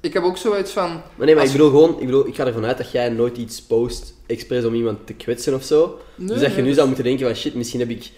Ik 0.00 0.12
heb 0.12 0.22
ook 0.22 0.36
zoiets 0.36 0.70
van... 0.72 0.88
Maar 0.90 1.26
nee, 1.26 1.34
maar 1.34 1.44
Als- 1.44 1.52
ik 1.52 1.58
bedoel 1.58 1.70
gewoon, 1.70 2.00
ik, 2.00 2.06
bedoel, 2.06 2.26
ik 2.26 2.34
ga 2.34 2.46
ervan 2.46 2.64
uit 2.64 2.76
dat 2.78 2.90
jij 2.90 3.08
nooit 3.08 3.36
iets 3.36 3.62
post 3.62 4.14
expres 4.26 4.64
om 4.64 4.74
iemand 4.74 5.06
te 5.06 5.12
kwetsen 5.14 5.54
of 5.54 5.62
zo. 5.64 5.98
Nee, 6.14 6.26
dus 6.28 6.40
dat 6.40 6.48
je 6.50 6.52
nee, 6.54 6.60
nu 6.62 6.66
dat- 6.66 6.74
zou 6.76 6.86
moeten 6.86 7.04
denken 7.04 7.26
van 7.26 7.34
shit, 7.36 7.54
misschien 7.54 7.80
heb 7.80 7.88
ik 7.90 8.10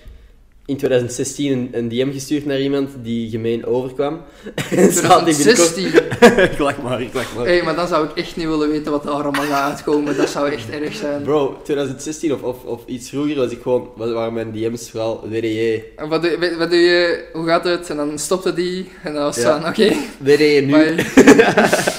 in 0.71 0.77
2016 0.77 1.53
een, 1.53 1.69
een 1.73 1.89
DM 1.89 2.13
gestuurd 2.13 2.45
naar 2.47 2.61
iemand 2.61 2.91
die 3.03 3.31
gemeen 3.31 3.67
overkwam. 3.67 4.21
En 4.71 4.93
staat 4.93 5.25
die 5.27 5.37
binnenkort... 5.37 5.75
2016. 5.75 6.53
ik 6.53 6.59
lach 6.59 6.83
maar, 6.83 7.01
ik 7.03 7.15
lach 7.15 7.35
maar. 7.37 7.47
Hé, 7.47 7.63
maar 7.63 7.75
dan 7.77 7.89
zou 7.89 8.05
ik 8.09 8.17
echt 8.17 8.37
niet 8.37 8.47
willen 8.47 8.71
weten 8.71 8.93
wat 8.93 9.05
er 9.05 9.11
allemaal 9.11 9.45
gaat 9.45 9.71
uitkomen. 9.75 10.17
Dat 10.17 10.29
zou 10.29 10.51
echt 10.51 10.71
erg 10.71 10.95
zijn. 10.95 11.23
Bro, 11.23 11.61
2016 11.65 12.33
of, 12.33 12.43
of, 12.43 12.65
of 12.65 12.83
iets 12.87 13.09
vroeger 13.09 13.37
was 13.37 13.51
ik 13.51 13.63
gewoon, 13.63 13.89
wa- 13.97 14.13
waren 14.13 14.33
mijn 14.33 14.53
DM's 14.53 14.91
vooral 14.91 15.25
WDJ. 15.29 15.83
En 15.97 16.09
wat 16.09 16.23
doe, 16.23 16.37
wat- 16.39 16.55
wat 16.57 16.71
doe 16.71 16.79
je? 16.79 17.25
Hoe 17.33 17.47
gaat 17.47 17.65
het? 17.65 17.91
En 17.91 17.97
dan 17.97 18.19
stopte 18.19 18.55
die. 18.55 18.89
En 19.03 19.15
dan 19.15 19.23
was 19.23 19.37
het 19.37 19.45
Ja. 19.45 19.61
van, 19.61 19.69
oké. 19.71 19.93
WDJ 20.19 20.61
nu. 20.65 20.95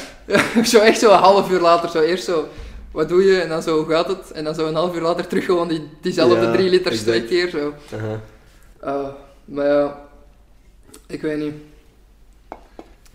Zo 0.63 0.80
echt 0.80 1.00
zo 1.00 1.12
een 1.12 1.18
half 1.20 1.51
uur 1.51 1.60
later. 1.60 1.90
Zo 1.90 2.01
eerst 2.01 2.24
zo, 2.24 2.48
wat 2.92 3.10
doe 3.10 3.24
je? 3.24 3.40
En 3.42 3.50
dan 3.50 3.62
zo, 3.62 3.78
hoe 3.84 3.94
gaat 3.94 4.08
het? 4.08 4.32
En 4.32 4.44
dan 4.44 4.56
zo 4.56 4.68
een 4.68 4.75
half 4.75 4.96
uur 4.96 5.01
later 5.01 5.28
terug 5.28 5.46
gewoon 5.46 5.68
die, 5.68 5.82
diezelfde 6.01 6.36
Ja, 6.36 6.51
drie 6.51 6.82
twee 6.82 7.24
keer. 7.24 7.50
Zo. 7.50 7.74
Uh, 8.84 9.08
maar 9.46 9.66
ja, 9.66 10.10
ik 11.08 11.22
weet 11.22 11.38
niet. 11.38 11.54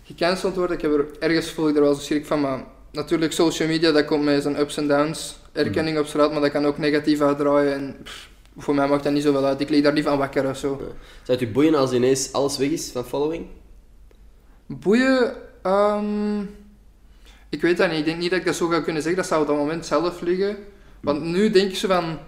Gecanceld 0.03 0.55
worden, 0.55 0.75
ik 0.75 0.81
heb 0.81 0.91
er 0.91 1.05
ergens 1.19 1.51
voel 1.51 1.69
ik 1.69 1.75
er 1.75 1.81
wel 1.81 1.93
zo 1.93 2.01
schrik 2.01 2.25
van, 2.25 2.41
maar 2.41 2.63
natuurlijk 2.91 3.31
social 3.31 3.67
media, 3.67 3.91
dat 3.91 4.05
komt 4.05 4.23
met 4.23 4.41
zijn 4.41 4.59
ups 4.59 4.77
en 4.77 4.87
downs. 4.87 5.39
Erkenning 5.51 5.99
op 5.99 6.05
straat, 6.05 6.31
maar 6.31 6.41
dat 6.41 6.51
kan 6.51 6.65
ook 6.65 6.77
negatief 6.77 7.21
uitdraaien. 7.21 7.73
En 7.73 7.95
pff, 8.03 8.29
voor 8.57 8.75
mij 8.75 8.87
maakt 8.87 9.03
dat 9.03 9.13
niet 9.13 9.23
zoveel 9.23 9.45
uit. 9.45 9.59
Ik 9.59 9.69
lig 9.69 9.83
daar 9.83 9.93
niet 9.93 10.03
van 10.03 10.17
wakker 10.17 10.49
of 10.49 10.57
zo. 10.57 10.77
Zou 10.77 10.91
het 11.25 11.39
je 11.39 11.47
boeien 11.47 11.75
als 11.75 11.91
ineens 11.91 12.33
alles 12.33 12.57
weg 12.57 12.69
is 12.69 12.91
van 12.91 13.05
following? 13.05 13.45
Boeien, 14.65 15.33
ehm, 15.61 16.41
ik 17.49 17.61
weet 17.61 17.77
dat 17.77 17.89
niet. 17.89 17.99
Ik 17.99 18.05
denk 18.05 18.19
niet 18.19 18.29
dat 18.29 18.39
ik 18.39 18.45
dat 18.45 18.55
zo 18.55 18.67
ga 18.67 18.81
kunnen 18.81 19.01
zeggen. 19.01 19.21
Dat 19.21 19.29
zou 19.29 19.41
op 19.41 19.47
dat 19.47 19.57
moment 19.57 19.85
zelf 19.85 20.21
liggen. 20.21 20.57
Want 20.99 21.23
nu 21.23 21.49
denk 21.49 21.69
ik 21.69 21.75
zo 21.75 21.87
van, 21.87 22.19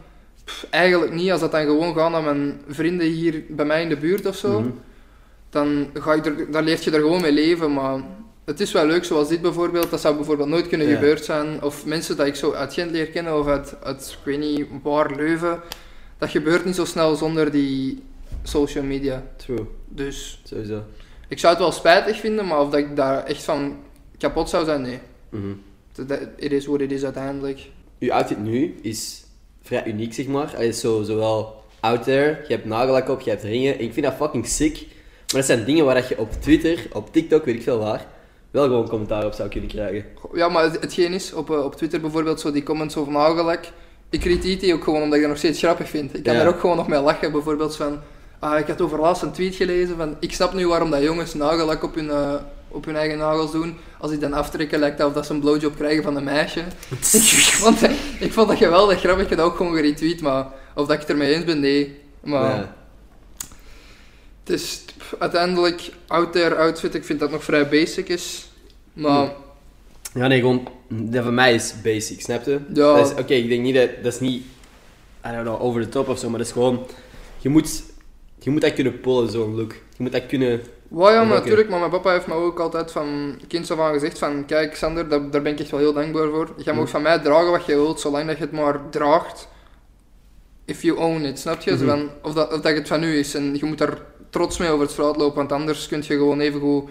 pff, 0.50 0.66
eigenlijk 0.70 1.14
niet. 1.14 1.32
Als 1.32 1.42
dat 1.42 1.52
dan 1.52 1.62
gewoon 1.66 1.94
gaat 1.96 2.12
naar 2.12 2.24
mijn 2.24 2.62
vrienden 2.68 3.08
hier 3.08 3.44
bij 3.50 3.66
mij 3.66 3.82
in 3.82 3.90
de 3.90 3.98
buurt 3.98 4.26
of 4.26 4.36
zo, 4.36 4.60
Mhm. 4.60 4.70
dan, 5.50 5.88
ga 5.94 6.14
je 6.14 6.22
er, 6.22 6.52
dan 6.52 6.64
leert 6.64 6.84
je 6.84 6.92
er 6.92 7.00
gewoon 7.00 7.22
mee 7.22 7.32
leven. 7.32 7.74
Maar 7.74 8.00
het 8.46 8.60
is 8.60 8.72
wel 8.72 8.86
leuk, 8.86 9.04
zoals 9.04 9.28
dit 9.28 9.42
bijvoorbeeld. 9.42 9.90
Dat 9.90 10.02
zou 10.02 10.16
bijvoorbeeld 10.16 10.50
nooit 10.50 10.68
kunnen 10.68 10.88
Ja. 10.88 10.94
gebeurd 10.96 11.26
zijn. 11.26 11.64
Of 11.64 11.86
mensen 11.86 12.18
dat 12.18 12.28
ik 12.28 12.36
zo 12.36 12.52
uit 12.54 12.74
Gent 12.74 12.92
leer 12.92 13.08
kennen 13.08 13.40
of 13.40 13.48
uit, 13.48 13.76
uit 13.84 14.18
ik 14.20 14.26
weet 14.26 14.40
niet 14.40 14.66
waar, 14.84 15.16
Leuven. 15.16 15.60
Dat 16.18 16.30
gebeurt 16.30 16.66
niet 16.66 16.76
zo 16.76 16.86
snel 16.86 17.16
zonder 17.16 17.52
die 17.52 18.04
social 18.44 18.84
media. 18.84 19.24
True, 19.38 19.66
Dus 19.88 20.42
sowieso. 20.44 20.84
ik 21.28 21.40
zou 21.40 21.54
het 21.54 21.62
wel 21.62 21.72
spijtig 21.72 22.20
vinden, 22.20 22.46
maar 22.48 22.60
of 22.60 22.70
dat 22.70 22.80
ik 22.80 22.96
daar 22.96 23.24
echt 23.24 23.44
van 23.44 23.78
kapot 24.18 24.50
zou 24.50 24.66
zijn, 24.66 24.82
nee. 24.82 25.00
Mhm. 25.30 25.54
Het 26.36 26.52
is 26.52 26.66
wat 26.66 26.80
het 26.80 26.92
is 26.92 27.04
uiteindelijk. 27.04 27.60
Uw 28.00 28.12
outfit 28.14 28.40
nu 28.44 28.76
is 28.82 29.19
vrij 29.70 29.86
uniek, 29.86 30.14
zeg 30.14 30.28
maar. 30.28 30.52
Hij 30.56 30.68
is 30.68 30.80
zo, 30.80 31.02
zowel 31.04 31.64
out 31.80 32.04
there, 32.04 32.28
je 32.48 32.54
hebt 32.54 32.66
nagellak 32.66 33.10
op, 33.10 33.22
je 33.22 33.30
hebt 33.30 33.44
ringen. 33.44 33.74
En 33.74 33.82
ik 33.84 33.94
vind 33.94 34.06
dat 34.06 34.16
fucking 34.16 34.48
sick. 34.48 34.74
Maar 34.78 35.36
dat 35.42 35.46
zijn 35.46 35.66
dingen 35.66 35.86
waar 35.86 35.96
dat 35.96 36.08
je 36.08 36.18
op 36.20 36.32
Twitter, 36.42 36.88
op 36.94 37.14
TikTok, 37.14 37.46
weet 37.46 37.56
ik 37.56 37.64
veel 37.64 37.80
waar, 37.80 38.06
wel 38.52 38.64
gewoon 38.64 38.90
commentaar 38.90 39.26
op 39.26 39.34
zou 39.34 39.50
kunnen 39.50 39.70
krijgen. 39.70 40.06
Ja, 40.34 40.50
maar 40.50 40.64
het, 40.64 40.80
hetgeen 40.82 41.14
is, 41.14 41.34
op, 41.34 41.50
eh, 41.50 41.64
op 41.64 41.76
Twitter 41.76 42.02
bijvoorbeeld, 42.02 42.40
zo 42.40 42.52
die 42.52 42.64
comments 42.64 42.98
over 42.98 43.12
nagellak. 43.12 43.64
Ik 44.10 44.24
retweet 44.24 44.60
die 44.60 44.74
ook 44.74 44.84
gewoon 44.84 45.02
omdat 45.02 45.16
ik 45.16 45.22
dat 45.22 45.30
nog 45.30 45.40
steeds 45.40 45.60
grappig 45.60 45.90
vind. 45.90 46.18
Ik 46.18 46.24
kan 46.24 46.34
Ja. 46.34 46.42
er 46.42 46.48
ook 46.48 46.60
gewoon 46.60 46.76
nog 46.78 46.88
mee 46.88 47.02
lachen. 47.02 47.32
Bijvoorbeeld 47.32 47.76
van, 47.76 48.00
ah, 48.40 48.60
ik 48.60 48.68
had 48.68 48.82
over 48.82 49.00
laatst 49.00 49.22
een 49.24 49.32
tweet 49.32 49.56
gelezen 49.56 49.98
van, 49.98 50.16
ik 50.20 50.34
snap 50.34 50.54
nu 50.54 50.68
waarom 50.68 50.90
dat 50.92 51.02
jongens 51.04 51.34
nagellak 51.34 51.84
op 51.84 51.96
hun, 51.96 52.10
eh, 52.10 52.34
op 52.70 52.86
hun 52.86 52.96
eigen 52.96 53.18
nagels 53.18 53.52
doen. 53.52 53.78
Als 53.98 54.12
die 54.12 54.20
dan 54.20 54.34
aftrekken, 54.34 54.80
lijkt 54.80 54.98
het 54.98 55.08
of 55.08 55.14
dat 55.14 55.26
ze 55.26 55.34
een 55.34 55.40
blowjob 55.40 55.76
krijgen 55.76 56.04
van 56.04 56.16
een 56.16 56.24
meisje. 56.24 56.60
ik, 57.14 57.54
vond 57.60 57.80
dat, 57.80 57.92
ik 58.20 58.34
vond 58.34 58.48
dat 58.48 58.58
geweldig 58.58 59.00
grappig. 59.00 59.24
Ik 59.24 59.30
heb 59.30 59.38
dat 59.38 59.48
ook 59.48 59.58
gewoon 59.58 59.76
geretweet, 59.76 60.22
maar 60.22 60.48
of 60.76 60.88
dat 60.88 60.92
ik 60.92 61.00
het 61.00 61.10
ermee 61.10 61.34
eens 61.34 61.46
ben, 61.46 61.60
nee. 61.60 62.00
Maar 62.24 62.76
het 64.44 64.60
is 64.60 64.86
uiteindelijk 65.20 65.92
out 66.08 66.32
there 66.32 66.56
outfit. 66.56 66.96
Ik 66.96 67.06
vind 67.06 67.20
dat 67.20 67.32
nog 67.32 67.44
vrij 67.44 67.70
basic 67.70 68.10
is. 68.10 68.50
Maar... 68.94 69.32
Ja, 70.14 70.28
nee, 70.28 70.40
gewoon, 70.40 70.68
dat 70.88 71.24
voor 71.24 71.34
mij 71.34 71.54
is 71.54 71.74
basic, 71.84 72.22
snap 72.22 72.46
je? 72.46 72.60
Ja. 72.74 72.96
Dat 72.96 73.20
Oké, 73.20 73.34
ik 73.34 73.50
denk 73.50 73.62
niet 73.62 73.76
dat, 73.76 73.90
dat 74.04 74.14
is 74.14 74.20
niet, 74.20 74.44
I 75.26 75.32
don't 75.32 75.42
know, 75.42 75.62
over 75.62 75.82
the 75.82 75.90
top 75.90 76.08
of 76.08 76.20
zo, 76.20 76.30
maar 76.30 76.38
dat 76.38 76.48
is 76.48 76.54
gewoon, 76.54 76.86
je 77.38 77.50
moet, 77.50 77.84
je 78.40 78.50
moet 78.50 78.62
dat 78.62 78.74
kunnen 78.74 79.00
pullen, 79.00 79.32
zo'n 79.32 79.56
look. 79.56 79.72
Je 79.72 80.04
moet 80.04 80.12
dat 80.12 80.26
kunnen, 80.26 80.62
Well, 80.90 81.14
ja, 81.14 81.24
maar 81.24 81.38
natuurlijk, 81.38 81.70
maar 81.70 81.80
mijn 81.80 81.92
papa 81.92 82.12
heeft 82.12 82.28
me 82.28 82.34
ook 82.34 82.60
altijd 82.60 82.92
van 82.92 83.40
kinds 83.48 83.72
af 83.72 83.80
aan 83.80 83.94
gezegd 83.94 84.18
van, 84.20 84.46
kijk 84.46 84.76
Sander, 84.76 85.10
daar, 85.10 85.30
daar 85.30 85.42
ben 85.42 85.52
ik 85.52 85.60
echt 85.60 85.70
wel 85.72 85.80
heel 85.80 85.94
dankbaar 85.94 86.30
voor. 86.30 86.50
Je 86.58 86.64
mag 86.66 86.76
Mhm. 86.76 86.88
van 86.88 87.02
mij 87.02 87.20
dragen 87.20 87.52
wat 87.52 87.66
je 87.66 87.76
wilt, 87.76 88.00
zolang 88.00 88.28
dat 88.28 88.38
je 88.38 88.44
het 88.44 88.52
maar 88.52 88.80
draagt. 88.90 89.48
If 90.66 90.82
you 90.82 90.98
own 90.98 91.22
it, 91.24 91.40
snap 91.40 91.62
je? 91.62 91.72
Mhm. 91.72 91.86
van, 91.86 92.10
of, 92.22 92.34
dat, 92.34 92.54
of 92.54 92.62
dat 92.62 92.74
het 92.76 92.88
van 92.88 93.04
u 93.04 93.18
is. 93.18 93.36
En 93.36 93.56
je 93.58 93.66
moet 93.66 93.78
daar 93.78 93.98
trots 94.30 94.58
mee 94.58 94.70
over 94.70 94.82
het 94.82 94.92
straat 94.92 95.18
lopen, 95.18 95.36
want 95.38 95.52
anders 95.52 95.88
kun 95.88 95.98
je 96.08 96.14
gewoon 96.18 96.40
even 96.40 96.60
goed, 96.60 96.90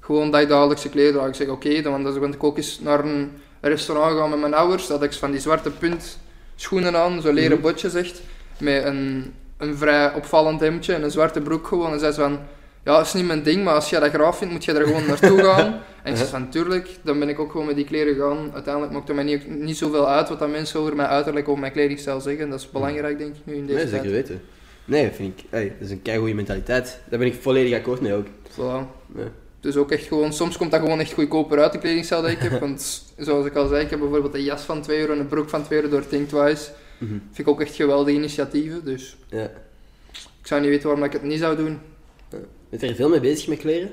gewoon 0.00 0.30
dat 0.30 0.40
je 0.40 0.46
dagelijkse 0.46 0.88
kleren 0.88 1.12
dragen. 1.12 1.28
Ik 1.30 1.34
zeg, 1.36 1.48
oké, 1.48 1.82
dan, 1.82 1.92
want 1.92 2.06
als 2.06 2.16
ik 2.34 2.44
ook 2.44 2.56
eens 2.56 2.80
naar 2.80 3.04
een 3.04 3.32
restaurant 3.60 4.18
ga 4.18 4.26
met 4.26 4.40
mijn 4.40 4.54
ouders, 4.54 4.86
dat 4.86 5.02
ik 5.02 5.12
van 5.12 5.30
die 5.30 5.40
zwarte 5.40 5.70
punt 5.70 6.18
schoenen 6.56 6.96
aan, 6.96 7.20
zo 7.22 7.32
leren 7.32 7.52
Mhm. 7.58 7.60
botjes 7.66 7.94
echt, 7.94 8.20
met 8.58 8.84
een, 8.84 9.34
een 9.56 9.76
vrij 9.76 10.14
opvallend 10.14 10.60
hemdje 10.60 10.94
en 10.94 11.02
een 11.02 11.10
zwarte 11.10 11.40
broek 11.40 11.66
gewoon. 11.66 11.92
En 11.92 11.98
zei 11.98 12.12
ze 12.12 12.20
van, 12.20 12.38
ja, 12.84 12.96
dat 12.96 13.06
is 13.06 13.12
niet 13.12 13.26
mijn 13.26 13.42
ding, 13.42 13.64
maar 13.64 13.74
als 13.74 13.90
je 13.90 13.98
dat 14.00 14.10
graag 14.10 14.36
vindt, 14.36 14.52
moet 14.52 14.64
je 14.64 14.72
er 14.72 14.86
gewoon 14.86 15.06
naartoe 15.06 15.42
gaan. 15.48 15.80
En 16.02 16.10
ik 16.12 16.16
zei 16.16 16.28
van, 16.28 16.50
tuurlijk, 16.50 16.88
dan 17.02 17.18
ben 17.18 17.28
ik 17.28 17.38
ook 17.38 17.50
gewoon 17.50 17.66
met 17.66 17.76
die 17.76 17.84
kleren 17.84 18.16
gaan. 18.16 18.50
Uiteindelijk 18.52 18.92
maakt 18.94 19.06
het 19.08 19.16
mij 19.16 19.24
niet, 19.24 19.48
niet 19.60 19.76
zoveel 19.76 20.08
uit 20.08 20.28
wat 20.28 20.38
dat 20.38 20.50
mensen 20.50 20.80
over 20.80 20.96
mijn 20.96 21.08
uiterlijk 21.08 21.48
of 21.48 21.58
mijn 21.58 21.72
kledingstijl 21.72 22.20
zeggen. 22.20 22.50
Dat 22.50 22.60
is 22.60 22.70
belangrijk, 22.70 23.18
denk 23.18 23.34
ik, 23.36 23.40
nu 23.44 23.54
in 23.54 23.66
deze 23.66 23.78
nee, 23.78 23.88
tijd. 23.88 24.02
zeker 24.02 24.10
weten. 24.16 24.40
Nee, 24.84 25.10
vind 25.10 25.38
ik, 25.38 25.44
hey, 25.50 25.64
dat 25.78 25.86
is 25.88 25.90
een 25.90 26.02
keigoede 26.02 26.34
mentaliteit. 26.34 27.00
Daar 27.08 27.18
ben 27.18 27.28
ik 27.28 27.34
volledig 27.40 27.78
akkoord 27.78 28.00
mee 28.00 28.14
ook. 28.14 28.26
Voilà. 28.52 28.86
Ja. 29.16 29.28
Dus 29.60 29.76
ook 29.76 29.90
echt 29.92 30.06
gewoon, 30.06 30.32
soms 30.32 30.56
komt 30.56 30.70
dat 30.70 30.80
gewoon 30.80 31.00
echt 31.00 31.12
goedkoper 31.12 31.58
uit, 31.60 31.72
de 31.72 31.78
kledingstijl 31.78 32.22
dat 32.22 32.30
ik 32.30 32.38
heb. 32.38 32.60
Want 32.60 33.02
zoals 33.16 33.46
ik 33.46 33.54
al 33.54 33.68
zei, 33.68 33.84
ik 33.84 33.90
heb 33.90 33.98
bijvoorbeeld 33.98 34.34
een 34.34 34.42
jas 34.42 34.62
van 34.62 34.82
2 34.82 35.00
euro 35.00 35.12
en 35.12 35.18
een 35.18 35.26
broek 35.28 35.48
van 35.48 35.64
2 35.64 35.78
euro 35.78 35.90
door 35.90 36.06
Think 36.06 36.28
Twice. 36.28 36.70
Mhm. 36.98 37.10
Vind 37.10 37.38
ik 37.38 37.48
ook 37.48 37.60
echt 37.60 37.74
geweldige 37.74 38.16
initiatieven, 38.16 38.84
dus 38.84 39.16
Ja. 39.28 39.50
ik 40.12 40.46
zou 40.46 40.60
niet 40.60 40.70
weten 40.70 40.86
waarom 40.88 41.04
ik 41.04 41.12
het 41.12 41.22
niet 41.22 41.38
zou 41.38 41.56
doen. 41.56 41.78
Ben 42.70 42.80
je 42.80 42.86
er 42.86 42.94
veel 42.94 43.08
mee 43.08 43.20
bezig 43.20 43.48
met 43.48 43.58
kleren? 43.58 43.90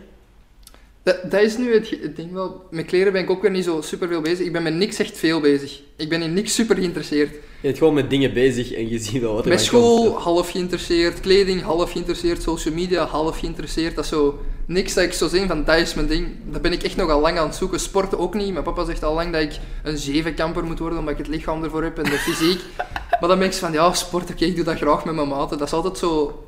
Dat, 1.04 1.32
dat 1.32 1.42
is 1.42 1.58
nu 1.58 1.74
het, 1.74 1.90
het 2.02 2.16
ding 2.16 2.32
wel. 2.32 2.62
Met 2.72 2.86
kleren 2.86 3.12
ben 3.14 3.22
ik 3.22 3.30
ook 3.30 3.42
weer 3.42 3.52
niet 3.52 3.64
zo 3.64 3.82
super 3.82 4.08
veel 4.08 4.22
bezig. 4.22 4.46
Ik 4.46 4.52
ben 4.52 4.64
met 4.64 4.74
niks 4.74 5.00
echt 5.00 5.18
veel 5.18 5.40
bezig. 5.40 5.82
Ik 5.96 6.10
ben 6.10 6.22
in 6.22 6.34
niks 6.34 6.54
super 6.54 6.76
geïnteresseerd. 6.76 7.34
Je 7.34 7.40
bent 7.62 7.78
gewoon 7.78 7.94
met 7.94 8.10
dingen 8.10 8.34
bezig 8.34 8.74
en 8.74 8.90
je 8.90 9.00
ziet 9.00 9.22
wel 9.22 9.34
wat 9.34 9.44
er 9.44 9.50
Met 9.50 9.62
school 9.62 10.12
komt. 10.12 10.24
half 10.24 10.50
geïnteresseerd, 10.52 11.20
kleding 11.20 11.62
half 11.62 11.92
geïnteresseerd, 11.92 12.42
social 12.42 12.74
media 12.74 13.06
half 13.06 13.40
geïnteresseerd. 13.40 13.96
Dat 13.96 14.04
is 14.04 14.10
zo 14.10 14.40
niks 14.66 14.94
dat 14.94 15.04
ik 15.04 15.14
zo 15.14 15.28
zeg 15.28 15.48
van 15.48 15.64
dat 15.64 15.78
is 15.78 15.94
mijn 15.94 16.08
ding. 16.08 16.28
Dat 16.52 16.62
ben 16.62 16.72
ik 16.72 16.84
echt 16.84 16.96
nog 16.96 17.10
al 17.10 17.22
lang 17.22 17.38
aan 17.38 17.48
het 17.48 17.56
zoeken. 17.56 17.80
Sporten 17.80 18.20
ook 18.20 18.34
niet. 18.34 18.52
Mijn 18.52 18.64
papa 18.64 18.86
zegt 18.86 19.04
al 19.04 19.14
lang 19.14 19.32
dat 19.34 19.42
ik 19.42 19.60
een 19.84 19.98
zevenkamper 19.98 20.64
moet 20.64 20.80
worden 20.80 21.00
omdat 21.00 21.14
ik 21.14 21.26
het 21.26 21.36
lichaam 21.36 21.64
ervoor 21.64 21.84
heb 21.84 21.98
en 21.98 22.04
de 22.04 22.18
fysiek. 22.18 22.62
maar 23.20 23.30
dan 23.30 23.40
ben 23.40 23.48
ik 23.48 23.54
van 23.54 23.72
ja, 23.72 23.94
sport, 23.94 24.30
oké, 24.32 24.46
ik 24.46 24.56
doe 24.56 24.66
dat 24.66 24.78
graag 24.78 25.06
met 25.06 25.16
mijn 25.16 25.28
maten. 25.28 25.58
Dat 25.58 25.68
is 25.68 25.74
altijd 25.74 25.98
zo. 25.98 26.44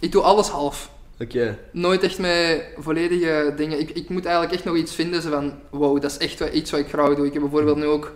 Ik 0.00 0.12
doe 0.12 0.22
alles 0.22 0.48
half. 0.48 0.90
Oké. 1.20 1.58
Nooit 1.72 2.02
echt 2.02 2.18
met 2.18 2.64
volledige 2.76 3.52
dingen. 3.56 3.80
Ik, 3.80 3.90
ik 3.90 4.08
moet 4.08 4.24
eigenlijk 4.24 4.54
echt 4.54 4.64
nog 4.64 4.76
iets 4.76 4.94
vinden 4.94 5.22
zo 5.22 5.30
van 5.30 5.52
wow, 5.70 6.00
dat 6.00 6.10
is 6.10 6.16
echt 6.18 6.40
iets 6.40 6.70
wat 6.70 6.80
ik 6.80 6.88
graag 6.88 7.14
doe. 7.14 7.26
Ik 7.26 7.32
heb 7.32 7.42
bijvoorbeeld 7.42 7.76
nu 7.76 7.84
ook 7.84 8.12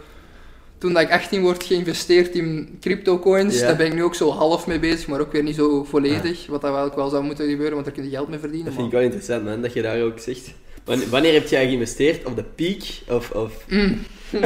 toen 0.78 0.92
dat 0.92 1.02
ik 1.02 1.10
18 1.10 1.42
word 1.42 1.64
geïnvesteerd 1.64 2.34
in 2.34 2.76
crypto 2.80 3.18
coins, 3.18 3.58
Ja. 3.58 3.66
daar 3.66 3.76
ben 3.76 3.86
ik 3.86 3.94
nu 3.94 4.02
ook 4.04 4.14
zo 4.14 4.30
half 4.30 4.66
mee 4.66 4.78
bezig, 4.78 5.06
maar 5.06 5.20
ook 5.20 5.32
weer 5.32 5.42
niet 5.42 5.54
zo 5.54 5.84
volledig. 5.84 6.46
Wat 6.46 6.60
dat 6.60 6.72
wel 6.72 6.84
ook 6.84 6.94
wel 6.96 7.08
zou 7.08 7.24
moeten 7.24 7.48
gebeuren, 7.48 7.74
want 7.74 7.84
daar 7.84 7.94
kun 7.94 8.04
je 8.04 8.10
geld 8.10 8.28
mee 8.28 8.38
verdienen. 8.38 8.66
Dat 8.66 8.74
vind 8.74 8.86
ik 8.86 8.92
wel 8.92 9.02
interessant, 9.02 9.44
man, 9.44 9.62
dat 9.62 9.72
je 9.72 9.82
daar 9.82 10.02
ook 10.02 10.18
zegt. 10.18 10.54
Wanneer, 10.84 11.08
wanneer 11.08 11.32
heb 11.32 11.48
jij 11.48 11.66
geïnvesteerd? 11.66 12.24
Op 12.24 12.36
de 12.36 12.42
peak? 12.42 12.82
Of, 13.08 13.30
of... 13.30 13.52
Mm. 13.68 14.02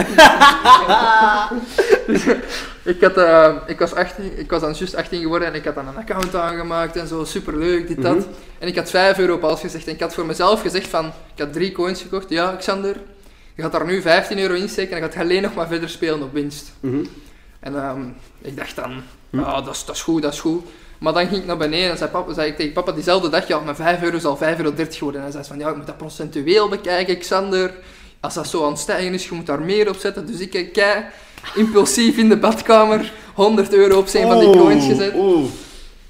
ik, 2.93 3.01
had, 3.01 3.17
eh, 3.17 3.55
ik, 3.67 3.79
was 3.79 3.95
18, 3.95 4.39
ik 4.39 4.51
was 4.51 4.61
dan 4.61 4.75
juist 4.75 4.95
18 4.95 5.21
geworden 5.21 5.49
en 5.49 5.55
ik 5.55 5.65
had 5.65 5.75
dan 5.75 5.89
een 5.89 5.97
account 5.97 6.35
aangemaakt 6.35 6.97
en 6.97 7.07
zo, 7.07 7.25
superleuk, 7.25 7.89
dit, 7.89 8.03
dat. 8.03 8.17
Mhm. 8.17 8.27
En 8.59 8.69
ik 8.69 8.77
had 8.77 8.91
5 8.91 9.19
euro 9.19 9.35
op 9.35 9.45
alles 9.45 9.61
gezegd 9.61 9.87
en 9.87 9.93
ik 9.93 10.01
had 10.01 10.15
voor 10.15 10.27
mezelf 10.27 10.61
gezegd 10.61 10.89
van, 10.89 11.07
ik 11.07 11.43
had 11.43 11.53
drie 11.53 11.73
coins 11.73 12.03
gekocht. 12.03 12.29
Ja, 12.29 12.57
Xander, 12.57 12.97
je 13.55 13.63
gaat 13.63 13.73
daar 13.73 13.87
nu 13.87 14.03
15 14.03 14.39
euro 14.39 14.55
in 14.55 14.69
steken 14.69 14.97
en 14.97 15.03
je 15.03 15.09
gaat 15.09 15.23
alleen 15.23 15.43
nog 15.43 15.55
maar 15.55 15.67
verder 15.67 15.89
spelen 15.89 16.23
op 16.23 16.33
winst. 16.33 16.73
Mhm. 16.81 17.05
En 17.61 17.77
ehm, 17.77 18.03
ik 18.43 18.57
dacht 18.57 18.77
dan, 18.77 19.03
Hm. 19.31 19.39
ah, 19.39 19.65
dat, 19.65 19.75
is, 19.75 19.85
dat 19.85 19.95
is 19.95 20.03
goed, 20.03 20.23
dat 20.23 20.33
is 20.33 20.41
goed. 20.41 20.65
Maar 20.99 21.13
dan 21.13 21.27
ging 21.27 21.41
ik 21.41 21.47
naar 21.47 21.57
beneden 21.57 21.91
en 21.91 21.97
zei, 21.97 22.11
papa, 22.11 22.33
zei 22.33 22.49
ik 22.51 22.57
tegen 22.57 22.73
papa 22.73 22.93
diezelfde 22.93 23.29
dag, 23.29 23.49
ja, 23.49 23.59
mijn 23.61 23.77
5 23.77 24.03
euro 24.03 24.17
is 24.17 24.25
al 24.25 24.39
5,30 24.43 24.43
euro 24.59 24.73
geworden. 24.91 25.21
En 25.21 25.23
hij 25.23 25.31
zei 25.33 25.45
van, 25.45 25.59
ja, 25.59 25.69
ik 25.69 25.77
moet 25.77 25.87
dat 25.87 25.97
procentueel 25.97 26.69
bekijken, 26.69 27.19
Xander. 27.19 27.75
Als 28.21 28.35
dat 28.35 28.49
zo 28.49 28.65
aan 28.65 28.71
het 28.71 28.79
stijgen 28.81 29.15
is, 29.15 29.29
je 29.29 29.35
moet 29.35 29.47
daar 29.47 29.61
meer 29.61 29.89
op 29.89 29.97
zetten. 29.97 30.27
Dus 30.27 30.41
ik 30.41 30.53
heb 30.53 30.73
kei 30.73 31.05
impulsief 31.55 32.17
in 32.17 32.29
de 32.29 32.37
badkamer 32.37 33.13
100 33.35 33.73
euro 33.75 33.99
op 33.99 34.07
zijn 34.09 34.27
van 34.27 34.39
die 34.39 34.51
coins 34.51 34.87
gezet. 34.87 35.15
Oeh. 35.15 35.49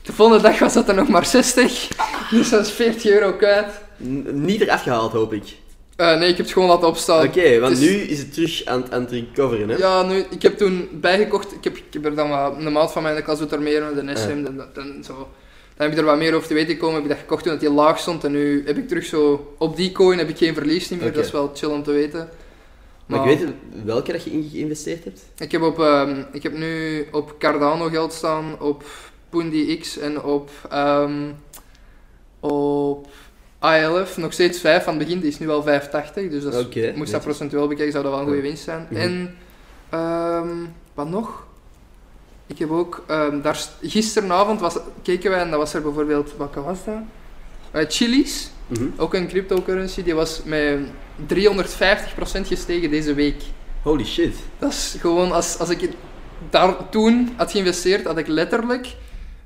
De 0.02 0.12
volgende 0.12 0.42
dag 0.42 0.58
was 0.58 0.72
dat 0.72 0.88
er 0.88 0.94
nog 0.94 1.08
maar 1.08 1.26
60. 1.26 1.88
Dus 2.30 2.48
dat 2.50 2.66
is 2.66 2.72
40 2.72 3.04
euro 3.10 3.32
kwijt. 3.32 3.66
N- 4.02 4.26
Niet 4.44 4.60
eraf 4.60 4.82
gehaald, 4.82 5.12
hoop 5.12 5.32
ik. 5.32 5.56
Eh, 5.98 6.18
nee, 6.18 6.28
ik 6.28 6.36
heb 6.36 6.44
het 6.46 6.52
gewoon 6.54 6.68
laten 6.68 6.88
opstaan. 6.88 7.26
Oké, 7.26 7.58
want 7.60 7.72
is- 7.72 7.80
nu 7.80 7.86
is 7.96 8.18
het 8.18 8.32
terug 8.34 8.64
aan, 8.64 8.82
het- 8.82 8.92
aan 8.92 9.00
het 9.00 9.10
recoveren, 9.10 9.68
hè? 9.68 9.76
Ja, 9.76 10.02
nu, 10.02 10.24
ik 10.30 10.42
heb 10.42 10.56
toen 10.58 10.88
bijgekocht. 10.92 11.52
Ik 11.52 11.64
heb, 11.64 11.76
ik 11.76 11.84
heb 11.90 12.04
er 12.04 12.14
dan 12.14 12.28
wat, 12.28 12.56
een 12.58 12.72
maat 12.72 12.92
van 12.92 13.02
mij 13.02 13.10
in 13.10 13.16
de 13.16 13.24
klas 13.24 13.38
doet 13.38 13.52
er 13.52 13.60
meer 13.62 13.80
de 13.94 14.16
SM 14.16 14.28
en, 14.46 14.56
dat- 14.56 14.84
en 14.84 15.04
zo. 15.04 15.12
Dan 15.76 15.86
heb 15.86 15.92
ik 15.92 15.98
er 15.98 16.04
wat 16.04 16.16
meer 16.18 16.34
over 16.34 16.48
te 16.48 16.54
weten 16.54 16.74
gekomen. 16.74 16.94
Heb 16.94 17.02
ik 17.04 17.08
dat 17.10 17.18
gekocht 17.18 17.42
toen 17.42 17.52
het 17.52 17.60
heel 17.60 17.72
laag 17.72 17.98
stond. 17.98 18.24
En 18.24 18.32
nu 18.32 18.62
heb 18.66 18.76
ik 18.76 18.88
terug 18.88 19.04
zo... 19.04 19.54
Op 19.58 19.76
die 19.76 19.92
coin 19.92 20.18
heb 20.18 20.28
ik 20.28 20.36
geen 20.38 20.54
verlies 20.54 20.88
niet 20.90 21.00
meer. 21.00 21.12
Dat 21.12 21.24
is 21.24 21.30
wel 21.30 21.50
chill 21.54 21.70
om 21.70 21.82
te 21.82 21.92
weten. 21.92 22.28
Maar 23.06 23.30
ik 23.30 23.38
weet 23.38 23.48
welke 23.84 24.12
dat 24.12 24.24
je 24.24 24.30
in 24.30 24.48
geïnvesteerd 24.52 25.04
hebt? 25.04 25.20
Ik 25.38 25.52
heb, 25.52 25.62
op, 25.62 25.80
ehm, 25.80 26.22
ik 26.32 26.42
heb 26.42 26.56
nu 26.56 27.06
op 27.12 27.34
Cardano 27.38 27.88
geld 27.88 28.12
staan, 28.12 28.60
op 28.60 28.84
Pundi 29.30 29.78
X 29.78 29.98
en 29.98 30.22
op, 30.22 30.50
ehm, 30.70 31.12
op 32.40 33.06
ILF. 33.62 34.16
Nog 34.16 34.32
steeds 34.32 34.60
5 34.60 34.84
van 34.84 34.94
het 34.94 35.02
begin, 35.04 35.20
die 35.20 35.30
is 35.30 35.38
nu 35.38 35.48
al 35.50 35.62
5,80. 35.62 36.30
Dus 36.30 36.42
dat 36.44 36.54
is- 36.76 36.94
moest 36.94 37.12
dat 37.12 37.22
procentueel 37.22 37.66
bekijken, 37.68 37.92
zou 37.92 38.04
dat 38.04 38.12
wel 38.12 38.20
een 38.22 38.26
goede 38.28 38.42
winst 38.42 38.64
zijn. 38.64 38.86
Mhm. 38.90 39.00
En 39.00 39.36
ehm, 39.90 40.48
wat 40.94 41.08
nog? 41.08 41.46
Ik 42.46 42.58
heb 42.58 42.70
ook, 42.70 43.04
ehm, 43.06 43.40
daar, 43.40 43.56
st- 43.56 43.72
gisteravond 43.82 44.60
was, 44.60 44.76
keken 45.02 45.30
wij 45.30 45.40
en 45.40 45.50
dat 45.50 45.58
was 45.58 45.74
er 45.74 45.82
bijvoorbeeld, 45.82 46.32
wat 46.36 46.54
was 46.54 46.84
dat? 46.84 46.94
Eh, 47.70 47.84
Chili's, 47.88 48.50
Mhm. 48.66 48.84
ook 48.96 49.14
een 49.14 49.28
cryptocurrency, 49.28 50.02
die 50.02 50.14
was 50.14 50.40
met 50.44 50.78
350% 51.26 52.46
gestegen 52.46 52.90
deze 52.90 53.14
week. 53.14 53.42
Holy 53.82 54.04
shit. 54.04 54.34
Dat 54.58 54.70
is 54.70 54.96
gewoon, 55.00 55.32
als, 55.32 55.58
als 55.58 55.68
ik 55.68 55.88
daar 56.50 56.88
toen 56.88 57.32
had 57.36 57.50
geïnvesteerd, 57.50 58.06
had 58.06 58.18
ik 58.18 58.26
letterlijk 58.26 58.94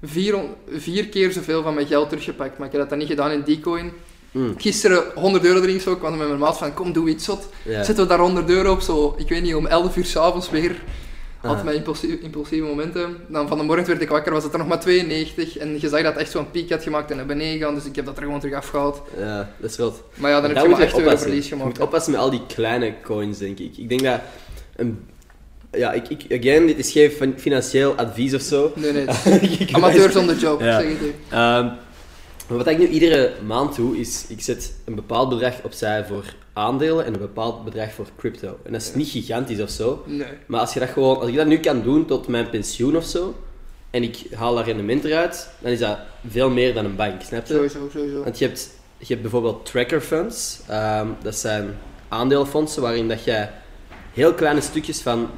vier, 0.03 0.37
vier 0.71 1.09
keer 1.09 1.33
zoveel 1.33 1.63
van 1.63 1.75
mijn 1.75 1.87
geld 1.87 2.09
teruggepakt. 2.09 2.59
Maar 2.59 2.67
ik 2.67 2.73
heb 2.73 2.81
dat 2.81 2.91
dan 2.91 2.99
niet 2.99 3.09
gedaan 3.09 3.31
in 3.31 3.43
die 3.43 3.61
coin. 3.61 3.93
Mm. 4.31 4.55
Gisteren 4.57 5.03
100 5.15 5.45
euro 5.45 5.61
erin 5.61 5.75
gestoken, 5.75 6.03
want 6.03 6.17
met 6.19 6.27
mijn 6.27 6.39
maat 6.41 6.59
van 6.59 6.75
kom 6.75 6.93
doe 6.93 7.09
iets 7.09 7.25
zot. 7.25 7.49
Zetten 7.65 7.97
we 7.97 8.07
daar 8.07 8.19
100 8.19 8.51
euro 8.51 8.73
op, 8.73 8.81
zo, 8.81 9.15
ik 9.19 9.29
weet 9.29 9.43
niet, 9.43 9.55
om 9.55 9.67
11 9.67 9.97
uur 9.97 10.05
s'avonds 10.05 10.51
weer. 10.51 10.83
Had 11.41 11.57
Ah. 11.57 11.65
mijn 11.65 11.77
impulsieve, 11.77 12.21
impulsieve 12.21 12.67
momenten. 12.67 13.17
Dan 13.29 13.49
van 13.49 13.59
de 13.59 13.65
morgen 13.65 13.87
werd 13.87 14.01
ik 14.03 14.09
wakker, 14.09 14.33
was 14.33 14.43
het 14.43 14.53
er 14.53 14.59
nog 14.59 14.69
maar 14.69 14.81
92. 14.81 15.57
En 15.59 15.81
je 15.81 15.89
zag 15.89 16.03
dat 16.03 16.13
het 16.13 16.23
echt 16.23 16.31
zo'n 16.31 16.51
piek 16.51 16.71
had 16.71 16.83
gemaakt 16.83 17.11
en 17.11 17.17
naar 17.17 17.27
beneden 17.27 17.61
gaan. 17.61 17.75
Dus 17.75 17.85
ik 17.85 17.97
heb 17.97 18.05
dat 18.05 18.17
er 18.17 18.23
gewoon 18.23 18.41
terug 18.41 18.55
afgehaald. 18.55 19.03
Ja, 19.19 19.51
dat 19.61 19.71
is 19.71 19.77
rot. 19.77 20.03
Maar 20.15 20.31
ja, 20.31 20.41
dan 20.41 20.51
heb 20.51 20.63
je 20.63 20.69
maar 20.69 20.79
je 20.79 20.85
echt 20.85 20.95
oppassen. 20.95 21.21
verlies 21.21 21.45
Je 21.49 21.51
gemaakt. 21.55 21.69
moet 21.69 21.81
oppassen 21.87 22.13
met 22.13 22.21
al 22.21 22.31
die 22.31 22.47
kleine 22.47 22.95
coins, 23.05 23.39
denk 23.39 23.59
ik. 23.59 23.77
Ik 23.77 23.89
denk 23.89 24.03
dat 24.03 24.21
een... 24.77 25.05
Ja, 25.73 25.93
ik, 25.93 26.09
ik, 26.09 26.41
again, 26.41 26.67
dit 26.67 26.79
is 26.79 26.93
geen 26.93 27.11
fin- 27.11 27.39
financieel 27.39 27.95
advies 27.95 28.35
of 28.35 28.41
zo. 28.41 28.73
Nee, 28.77 28.93
nee. 28.93 29.05
Ik- 29.59 29.73
Amateur 29.73 30.11
zonder 30.11 30.37
job, 30.37 30.61
Ja. 30.61 30.81
zeg 30.81 30.89
het 30.89 31.01
u. 31.03 31.15
Ehm, 31.29 31.65
maar 32.49 32.59
wat 32.59 32.67
ik 32.67 32.79
nu 32.79 32.87
iedere 32.87 33.33
maand 33.47 33.77
doe, 33.77 33.97
is 33.99 34.25
ik 34.29 34.41
zet 34.41 34.75
een 34.85 34.95
bepaald 34.95 35.29
bedrag 35.29 35.55
opzij 35.63 36.05
voor 36.05 36.25
aandelen 36.53 37.05
en 37.05 37.13
een 37.15 37.21
bepaald 37.21 37.65
bedrag 37.65 37.93
voor 37.93 38.07
crypto. 38.17 38.59
En 38.65 38.73
dat 38.73 38.81
is 38.83 38.95
niet 38.95 39.09
gigantisch 39.09 39.61
of 39.61 39.71
zo. 39.71 40.03
Nee. 40.07 40.27
Maar 40.47 40.61
als, 40.61 40.75
je 40.75 40.81
dat 40.81 40.89
gewoon, 40.89 41.19
als 41.21 41.29
ik 41.29 41.37
dat 41.37 41.47
nu 41.47 41.59
kan 41.59 41.83
doen 41.83 42.05
tot 42.07 42.29
mijn 42.29 42.51
pensioen 42.51 42.97
of 42.97 43.05
zo, 43.05 43.35
en 43.91 44.03
ik 44.03 44.17
haal 44.35 44.55
daar 44.55 44.65
rendement 44.65 45.05
eruit, 45.05 45.49
dan 45.59 45.73
is 45.73 45.79
dat 45.79 45.99
veel 46.29 46.51
meer 46.51 46.75
dan 46.75 46.85
een 46.85 46.97
bank, 46.97 47.23
snap 47.23 47.47
je? 47.47 47.55
Sowieso, 47.55 47.89
sowieso. 47.93 48.23
Want 48.23 48.39
je 48.39 48.47
hebt, 48.47 48.71
je 48.99 49.07
hebt 49.07 49.21
bijvoorbeeld 49.23 49.67
tracker 49.67 50.01
funds. 50.01 50.61
Ehm, 50.69 51.07
dat 51.23 51.37
zijn 51.37 51.79
aandeelfondsen 52.09 52.83
waarin 52.83 53.09
dat 53.09 53.25
jij 53.25 53.51
heel 54.13 54.35
kleine 54.35 54.61
stukjes 54.61 55.01
van 55.01 55.29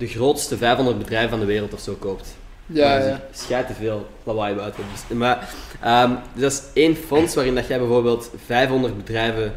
de 0.00 0.06
grootste 0.06 0.56
500 0.56 0.98
bedrijven 0.98 1.30
van 1.30 1.40
de 1.40 1.46
wereld 1.46 1.72
of 1.74 1.80
zo 1.80 1.96
koopt. 1.98 2.28
Ja, 2.66 2.96
ja. 2.98 3.20
schijt 3.32 3.66
te 3.66 3.72
veel 3.72 4.06
lawaai 4.24 4.54
buiten. 4.54 4.82
Dus, 4.92 5.16
maar 5.18 5.48
ehm, 5.82 6.10
dus 6.34 6.42
dat 6.42 6.52
is 6.52 6.62
één 6.82 6.96
fonds 6.96 7.34
waarin 7.34 7.54
dat 7.54 7.66
jij 7.66 7.78
bijvoorbeeld 7.78 8.30
500 8.46 8.96
bedrijven 8.96 9.52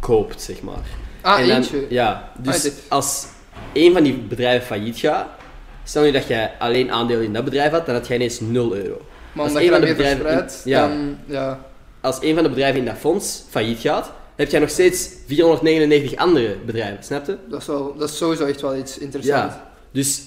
koopt, 0.00 0.42
zeg 0.42 0.62
maar. 0.62 0.82
Ah, 1.20 1.40
En 1.40 1.46
dan- 1.48 1.56
eentje. 1.56 1.86
Ja, 1.88 2.30
dus 2.38 2.56
Ah, 2.56 2.62
dit. 2.62 2.82
als 2.88 3.26
één 3.72 3.92
van 3.92 4.02
die 4.02 4.14
bedrijven 4.14 4.66
failliet 4.66 4.98
gaat, 4.98 5.26
stel 5.84 6.02
nu 6.02 6.10
dat 6.10 6.26
jij 6.26 6.52
alleen 6.58 6.92
aandelen 6.92 7.24
in 7.24 7.32
dat 7.32 7.44
bedrijf 7.44 7.70
had, 7.70 7.86
dan 7.86 7.94
had 7.94 8.06
jij 8.06 8.16
ineens 8.16 8.40
0 8.40 8.74
euro. 8.76 9.00
Maar 9.32 9.44
als 9.44 9.62
je 9.62 9.70
van 9.70 9.80
de 9.80 9.86
bedrijven- 9.86 10.16
verspreidt, 10.20 10.62
ja. 10.64 10.88
dan... 10.88 11.16
Ja. 11.26 11.60
Als 12.00 12.18
één 12.20 12.34
van 12.34 12.42
de 12.42 12.48
bedrijven 12.48 12.78
in 12.80 12.86
dat 12.86 12.96
fonds 12.96 13.42
failliet 13.50 13.80
gaat, 13.80 14.12
heb 14.36 14.50
jij 14.50 14.60
nog 14.60 14.70
steeds 14.70 15.08
499 15.26 16.18
andere 16.18 16.56
bedrijven, 16.66 17.04
snap 17.04 17.26
je? 17.26 17.36
Dat 17.48 17.60
is, 17.60 17.66
wel, 17.66 17.94
dat 17.98 18.10
is 18.10 18.16
sowieso 18.16 18.44
echt 18.44 18.60
wel 18.60 18.76
iets 18.76 18.98
interessants. 18.98 19.54
Ja. 19.54 19.72
Dus 19.90 20.22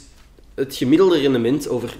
het 0.56 0.76
gemiddelde 0.76 1.19
rendement 1.19 1.69
over 1.69 1.98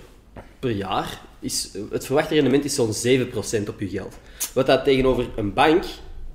per 0.60 0.72
jaar, 0.72 1.22
is, 1.39 1.69
het 1.91 2.06
verwachte 2.06 2.34
rendement 2.34 2.65
is 2.65 2.76
zo'n 2.76 2.93
7% 2.93 3.67
op 3.67 3.80
je 3.80 3.89
geld. 3.89 4.15
Wat 4.54 4.65
dat 4.65 4.84
tegenover 4.84 5.30
een 5.36 5.54
bank 5.54 5.84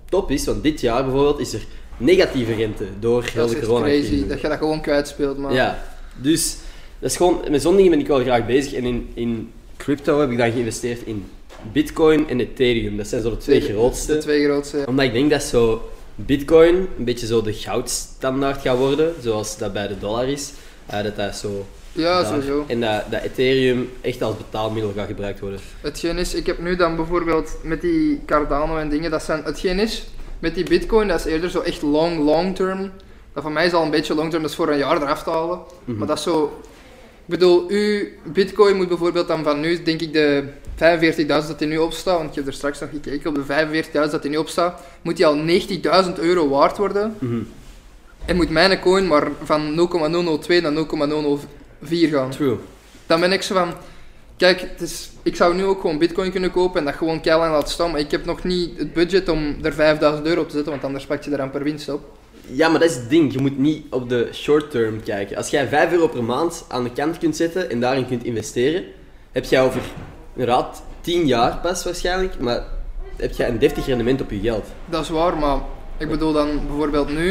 top 0.09 0.31
is, 0.31 0.45
want 0.45 0.63
dit 0.63 0.81
jaar 0.81 1.05
bijvoorbeeld 1.05 1.39
is 1.39 1.53
er 1.53 1.65
negatieve 1.97 2.55
rente 2.55 2.85
door 3.01 3.23
heel 3.23 3.35
Dat 3.35 3.49
de 3.49 3.55
is 3.55 3.61
echt 3.61 3.67
corona 3.67 3.87
crazy, 3.87 4.27
dat 4.27 4.41
je 4.41 4.49
dat 4.49 4.59
gewoon 4.59 4.81
kwijtspeelt, 4.81 5.39
maar... 5.39 5.53
Ja, 5.53 5.85
dus 6.21 6.57
dat 6.99 7.11
is 7.11 7.17
gewoon, 7.17 7.41
met 7.51 7.63
zo'n 7.63 7.77
dingen 7.77 7.91
ben 7.91 8.01
ik 8.01 8.07
wel 8.07 8.21
graag 8.21 8.47
bezig. 8.47 8.73
En 8.73 8.85
in, 8.85 9.11
in 9.15 9.53
crypto 9.77 10.21
heb 10.21 10.31
ik 10.31 10.39
dan 10.39 10.53
geïnvesteerd 10.53 11.07
in 11.07 11.25
Bitcoin 11.73 12.29
en 12.29 12.41
Ethereum. 12.41 12.97
Dat 12.97 13.07
zijn 13.07 13.23
zo 13.23 13.31
de 13.31 13.37
twee 13.37 13.61
De 13.61 13.67
grootste. 13.73 14.19
twee 14.19 14.45
grootste. 14.45 14.85
Omdat 14.87 15.05
ik 15.05 15.13
denk 15.13 15.31
dat 15.31 15.43
zo 15.43 15.89
Bitcoin 16.15 16.75
een 16.99 17.05
beetje 17.05 17.27
zo 17.27 17.43
de 17.43 17.53
goudstandaard 17.53 18.61
gaat 18.63 18.77
worden, 18.77 19.15
zoals 19.23 19.59
dat 19.59 19.73
bij 19.73 19.87
de 19.89 19.99
dollar 19.99 20.29
is. 20.29 20.53
Eh, 20.87 21.03
dat 21.03 21.17
dat 21.17 21.37
zo. 21.37 21.67
Ja, 21.93 22.21
daar- 22.23 22.27
sowieso. 22.33 22.65
En 22.67 22.81
dat, 22.81 23.03
dat 23.11 23.23
Ethereum 23.23 23.91
echt 24.01 24.23
als 24.23 24.37
betaalmiddel 24.37 24.93
gaat 24.97 25.07
gebruikt 25.07 25.41
worden. 25.41 25.61
Hetgeen 25.81 26.19
is, 26.19 26.35
ik 26.35 26.47
heb 26.47 26.59
nu 26.59 26.77
dan 26.77 26.97
bijvoorbeeld 26.97 27.57
met 27.63 27.81
die 27.81 28.21
Cardano 28.27 28.77
en 28.77 28.89
dingen, 28.89 29.11
dat 29.11 29.23
zijn... 29.23 29.45
Hetgeen 29.45 29.79
is, 29.79 30.05
met 30.39 30.55
die 30.55 30.65
bitcoin, 30.65 31.09
dat 31.09 31.19
is 31.19 31.25
eerder 31.33 31.51
zo 31.51 31.61
echt 31.61 31.83
long, 31.83 32.19
long 32.25 32.55
term. 32.57 32.91
Dat 33.33 33.43
voor 33.43 33.53
mij 33.53 33.67
is 33.67 33.73
al 33.73 33.83
een 33.83 33.91
beetje 33.91 34.15
long 34.15 34.31
term, 34.31 34.43
dat 34.43 34.51
is 34.51 34.57
voor 34.57 34.69
een 34.69 34.79
jaar 34.79 35.03
eraf 35.03 35.23
te 35.23 35.31
halen. 35.31 35.59
Mhm. 35.85 35.99
Maar 35.99 36.07
dat 36.07 36.17
is 36.17 36.23
zo... 36.23 36.45
Ik 37.27 37.31
bedoel, 37.31 37.65
uw 37.69 38.05
bitcoin 38.33 38.77
moet 38.77 38.89
bijvoorbeeld 38.89 39.29
dan 39.29 39.43
van 39.45 39.61
nu, 39.61 39.83
denk 39.83 40.01
ik, 40.01 40.13
de 40.13 40.45
45.000 40.75 41.27
dat 41.27 41.59
die 41.59 41.69
nu 41.69 41.79
opstaat, 41.79 42.17
want 42.17 42.31
ik 42.31 42.35
heb 42.35 42.47
er 42.47 42.53
straks 42.53 42.81
nog 42.81 42.91
gekeken, 42.91 43.29
op 43.29 43.35
de 43.35 43.83
45.000 43.83 43.91
dat 43.93 44.23
die 44.23 44.31
nu 44.31 44.37
opstaat, 44.37 44.81
moet 45.03 45.17
die 45.17 45.27
al 45.27 45.37
90.000 46.07 46.13
euro 46.21 46.49
waard 46.49 46.77
worden. 46.77 47.15
Mhm. 47.19 47.43
En 48.25 48.37
moet 48.37 48.51
mijn 48.51 48.81
coin 48.81 49.07
maar 49.07 49.29
van 49.43 49.75
0,002 49.75 50.61
naar 50.61 50.73
0,004 50.73 52.09
gaan. 52.09 52.31
True. 52.31 52.57
Dan 53.07 53.21
ben 53.21 53.33
ik 53.33 53.43
zo 53.43 53.55
van, 53.55 53.73
kijk, 54.37 54.61
het 54.61 54.81
is, 54.81 55.11
ik 55.23 55.37
zou 55.37 55.55
nu 55.55 55.65
ook 55.65 55.81
gewoon 55.81 55.99
bitcoin 55.99 56.31
kunnen 56.31 56.51
kopen 56.51 56.79
en 56.79 56.85
dat 56.85 56.95
gewoon 56.95 57.21
keilang 57.21 57.53
laten 57.53 57.73
staan, 57.73 57.91
maar 57.91 58.01
ik 58.01 58.11
heb 58.11 58.25
nog 58.25 58.45
niet 58.45 58.79
het 58.79 58.93
budget 58.93 59.29
om 59.29 59.57
er 59.63 59.73
5000 59.73 60.27
euro 60.27 60.41
op 60.41 60.47
te 60.47 60.55
zetten, 60.55 60.73
want 60.73 60.85
anders 60.85 61.07
pak 61.07 61.23
je 61.23 61.31
er 61.31 61.41
amper 61.41 61.63
winst 61.63 61.89
op. 61.89 62.17
Ja, 62.47 62.69
maar 62.69 62.81
dat 62.81 62.91
is 62.91 62.97
het 62.97 63.11
ding. 63.11 63.33
Je 63.33 63.39
moet 63.39 63.59
niet 63.59 63.85
op 63.91 64.09
de 64.09 64.29
short 64.33 64.71
term 64.71 65.03
kijken. 65.03 65.37
Als 65.37 65.49
jij 65.49 65.69
5 65.69 65.93
euro 65.93 66.09
per 66.09 66.25
maand 66.25 66.65
aan 66.69 66.85
de 66.85 66.93
kant 66.93 67.19
kunt 67.19 67.37
zetten 67.37 67.71
en 67.71 67.81
daarin 67.81 68.07
kunt 68.07 68.25
investeren, 68.25 68.85
heb 69.33 69.45
jij 69.45 69.63
over 69.63 69.81
inderdaad 70.37 70.83
10 71.01 71.27
jaar 71.27 71.57
pas 71.63 71.85
waarschijnlijk, 71.85 72.39
maar 72.41 72.63
heb 73.17 73.33
jij 73.33 73.49
een 73.49 73.59
deftig 73.59 73.87
rendement 73.87 74.21
op 74.21 74.31
je 74.31 74.41
geld. 74.41 74.67
Dat 74.87 75.03
is 75.03 75.09
waar, 75.09 75.37
maar 75.39 75.59
ik 75.99 76.09
bedoel 76.09 76.33
dan 76.33 76.61
bijvoorbeeld 76.67 77.09
nu, 77.15 77.31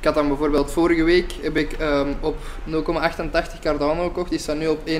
ik 0.00 0.04
had 0.06 0.14
dan 0.14 0.28
bijvoorbeeld 0.28 0.70
vorige 0.70 1.02
week 1.02 1.32
heb 1.42 1.56
ik 1.56 1.72
ehm, 1.72 2.08
op 2.20 2.36
0,88 2.68 3.60
Cardano 3.60 4.02
gekocht, 4.04 4.30
die 4.30 4.38
staat 4.38 4.56
nu 4.56 4.66
op 4.66 4.78
1,05. 4.86 4.92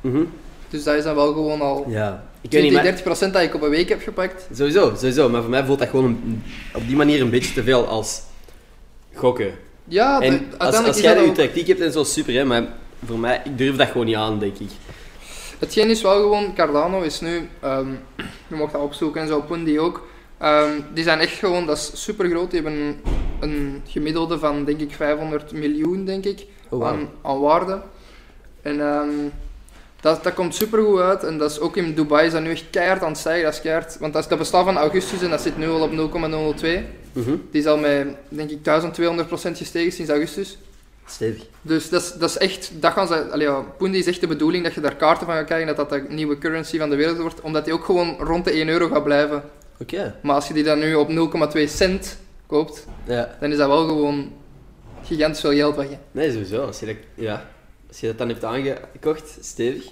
Mhm. 0.00 0.22
Dus 0.70 0.84
dat 0.84 0.94
is 0.94 1.04
dan 1.04 1.14
wel 1.14 1.32
gewoon 1.32 1.60
al 1.60 1.84
Ja. 1.88 2.24
Ik 2.40 2.50
weet 2.50 2.62
niet, 2.62 2.72
20, 2.72 3.04
maar... 3.04 3.16
30% 3.28 3.32
dat 3.32 3.42
ik 3.42 3.54
op 3.54 3.62
een 3.62 3.70
week 3.70 3.88
heb 3.88 4.02
gepakt. 4.02 4.46
Sowieso, 4.54 4.92
sowieso. 4.96 5.28
Maar 5.28 5.40
voor 5.40 5.50
mij 5.50 5.64
voelt 5.64 5.78
dat 5.78 5.88
gewoon 5.88 6.04
een- 6.04 6.42
op 6.74 6.86
die 6.86 6.96
manier 6.96 7.20
een 7.20 7.30
beetje 7.30 7.52
te 7.54 7.62
veel 7.62 7.86
als 7.86 8.20
gokken. 9.14 9.50
Ja, 9.84 10.18
de- 10.18 10.24
En 10.26 10.52
als, 10.58 10.76
als 10.86 11.00
jij 11.00 11.14
je 11.22 11.28
ook- 11.28 11.34
tactiek 11.34 11.66
hebt 11.66 11.80
en 11.80 11.92
zo, 11.92 12.04
super 12.04 12.34
hè, 12.34 12.44
maar 12.44 12.64
voor 13.06 13.18
mij, 13.18 13.40
ik 13.44 13.58
durf 13.58 13.76
dat 13.76 13.88
gewoon 13.88 14.06
niet 14.06 14.16
aan, 14.16 14.38
denk 14.38 14.58
ik. 14.58 14.70
Hetgeen 15.62 15.90
is 15.90 16.02
wel 16.02 16.20
gewoon, 16.20 16.54
Cardano 16.54 17.00
is 17.00 17.20
nu, 17.20 17.48
ehm, 17.60 17.90
je 18.48 18.54
mocht 18.54 18.72
dat 18.72 18.82
opzoeken 18.82 19.20
en 19.20 19.28
zo, 19.28 19.40
Pundi 19.40 19.80
ook. 19.80 20.06
Ehm, 20.38 20.70
die 20.94 21.04
zijn 21.04 21.18
echt 21.18 21.38
gewoon, 21.38 21.66
dat 21.66 21.76
is 21.76 22.02
super 22.04 22.28
groot. 22.28 22.50
Die 22.50 22.60
hebben 22.62 22.80
een, 22.80 23.00
een 23.40 23.82
gemiddelde 23.86 24.38
van 24.38 24.64
denk 24.64 24.80
ik 24.80 24.92
500 24.92 25.52
miljoen, 25.52 26.04
denk 26.04 26.24
ik, 26.24 26.46
Oh, 26.68 26.86
aan, 26.86 27.08
aan 27.22 27.40
waarde. 27.40 27.80
En 28.62 28.80
ehm, 28.80 29.08
dat, 30.00 30.24
dat 30.24 30.34
komt 30.34 30.54
super 30.54 30.82
goed 30.82 31.00
uit. 31.00 31.24
En 31.24 31.38
dat 31.38 31.50
is 31.50 31.60
ook 31.60 31.76
in 31.76 31.94
Dubai 31.94 32.26
is 32.26 32.32
dat 32.32 32.42
nu 32.42 32.50
echt 32.50 32.64
keihard 32.70 33.02
aan 33.02 33.08
het 33.08 33.18
stijgen. 33.18 33.44
Dat 33.44 33.54
is 33.54 33.60
keihard, 33.60 33.98
want 33.98 34.12
dat, 34.12 34.22
is, 34.22 34.28
dat 34.28 34.38
bestaat 34.38 34.64
van 34.64 34.76
augustus 34.76 35.22
en 35.22 35.30
dat 35.30 35.40
zit 35.40 35.56
nu 35.56 35.68
al 35.68 35.80
op 35.80 35.92
0,002. 35.92 36.84
Mhm. 37.12 37.36
Die 37.50 37.60
is 37.60 37.66
al 37.66 37.78
met, 37.78 38.06
denk 38.28 38.50
ik, 38.50 38.58
1200% 38.62 39.56
gestegen 39.56 39.92
sinds 39.92 40.10
augustus. 40.10 40.58
Stevig. 41.06 41.42
Dus 41.62 41.88
dat 41.88 42.02
is, 42.02 42.12
dat 42.12 42.28
is 42.30 42.38
echt, 42.38 42.70
dat 42.80 42.92
gaan 42.92 43.06
ze, 43.06 43.30
allee, 43.30 43.46
ja, 43.46 43.60
Pundi 43.78 43.98
is 43.98 44.06
echt 44.06 44.20
de 44.20 44.26
bedoeling 44.26 44.64
dat 44.64 44.74
je 44.74 44.80
daar 44.80 44.96
kaarten 44.96 45.26
van 45.26 45.34
gaat 45.36 45.44
krijgen, 45.44 45.66
dat 45.66 45.76
dat 45.76 45.90
de 45.90 46.04
nieuwe 46.08 46.38
currency 46.38 46.78
van 46.78 46.90
de 46.90 46.96
wereld 46.96 47.18
wordt, 47.18 47.40
omdat 47.40 47.64
die 47.64 47.74
ook 47.74 47.84
gewoon 47.84 48.16
rond 48.18 48.44
de 48.44 48.50
1 48.50 48.68
euro 48.68 48.88
gaat 48.88 49.04
blijven. 49.04 49.42
Oké. 49.80 50.14
Maar 50.22 50.34
als 50.34 50.48
je 50.48 50.54
die 50.54 50.64
dan 50.64 50.78
nu 50.78 50.94
op 50.94 51.08
0,2 51.56 51.64
cent 51.68 52.18
koopt, 52.46 52.86
Ja. 53.04 53.36
dan 53.40 53.50
is 53.50 53.56
dat 53.56 53.68
wel 53.68 53.86
gewoon 53.86 54.32
gigantisch 55.04 55.40
veel 55.40 55.52
geld 55.52 55.76
weg. 55.76 55.86
Nee, 56.12 56.30
sowieso. 56.30 56.64
Als 56.64 56.80
je, 56.80 56.86
dat, 56.86 56.96
ja. 57.14 57.44
Als 57.88 58.00
je 58.00 58.06
dat 58.06 58.18
dan 58.18 58.28
hebt 58.28 58.44
aangekocht, 58.44 59.36
stevig. 59.40 59.84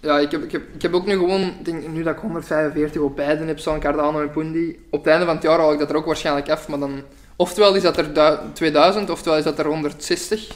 Ja, 0.00 0.18
ik 0.18 0.30
heb, 0.30 0.42
ik 0.42 0.52
heb, 0.52 0.62
ik 0.74 0.82
heb 0.82 0.94
ook 0.94 1.06
nu 1.06 1.12
gewoon, 1.12 1.52
denk 1.62 1.88
nu 1.88 2.02
dat 2.02 2.14
ik 2.14 2.20
145 2.20 3.00
op 3.00 3.16
beiden 3.16 3.46
heb 3.46 3.58
staan, 3.58 3.80
Cardano 3.80 4.20
en 4.20 4.30
Pundi. 4.30 4.78
Op 4.90 4.98
het 5.04 5.08
einde 5.12 5.24
van 5.26 5.34
het 5.34 5.44
jaar 5.44 5.58
haal 5.58 5.72
ik 5.72 5.78
dat 5.78 5.90
er 5.90 5.96
ook 5.96 6.04
waarschijnlijk 6.04 6.50
af, 6.50 6.68
maar 6.68 6.78
dan, 6.78 7.02
oftewel 7.36 7.74
is 7.74 7.82
dat 7.82 7.96
er 7.96 8.12
du- 8.14 8.38
2000, 8.52 9.10
oftewel 9.10 9.38
is 9.38 9.44
dat 9.44 9.58
er 9.58 9.66
160. 9.66 10.48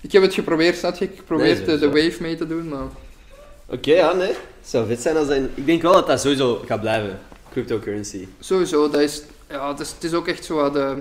Ik 0.00 0.12
heb 0.12 0.22
het 0.22 0.34
geprobeerd, 0.34 0.76
snap 0.76 0.96
je? 0.96 1.04
Ik 1.04 1.24
probeer 1.24 1.62
Nee, 1.66 1.78
de, 1.78 1.86
wave 1.90 2.16
mee 2.20 2.36
te 2.36 2.46
doen, 2.46 2.68
maar... 2.68 2.86
Oké, 3.66 3.92
ja, 3.92 4.12
nee. 4.12 4.28
Het 4.28 4.36
zou 4.70 4.86
vet 4.86 5.00
zijn 5.00 5.16
als 5.16 5.28
dat... 5.28 5.36
Ik 5.54 5.66
denk 5.66 5.82
wel 5.82 5.92
dat 5.92 6.06
dat 6.06 6.20
sowieso 6.20 6.62
gaat 6.66 6.80
blijven. 6.80 7.18
Cryptocurrency. 7.50 8.26
Sowieso, 8.40 8.90
dat 8.90 9.00
is, 9.00 9.22
ja, 9.50 9.68
het, 9.68 9.80
is, 9.80 9.90
het 9.90 10.04
is 10.04 10.12
ook 10.12 10.28
echt 10.28 10.44
zo 10.44 10.54
wat 10.54 10.72
de, 10.72 10.96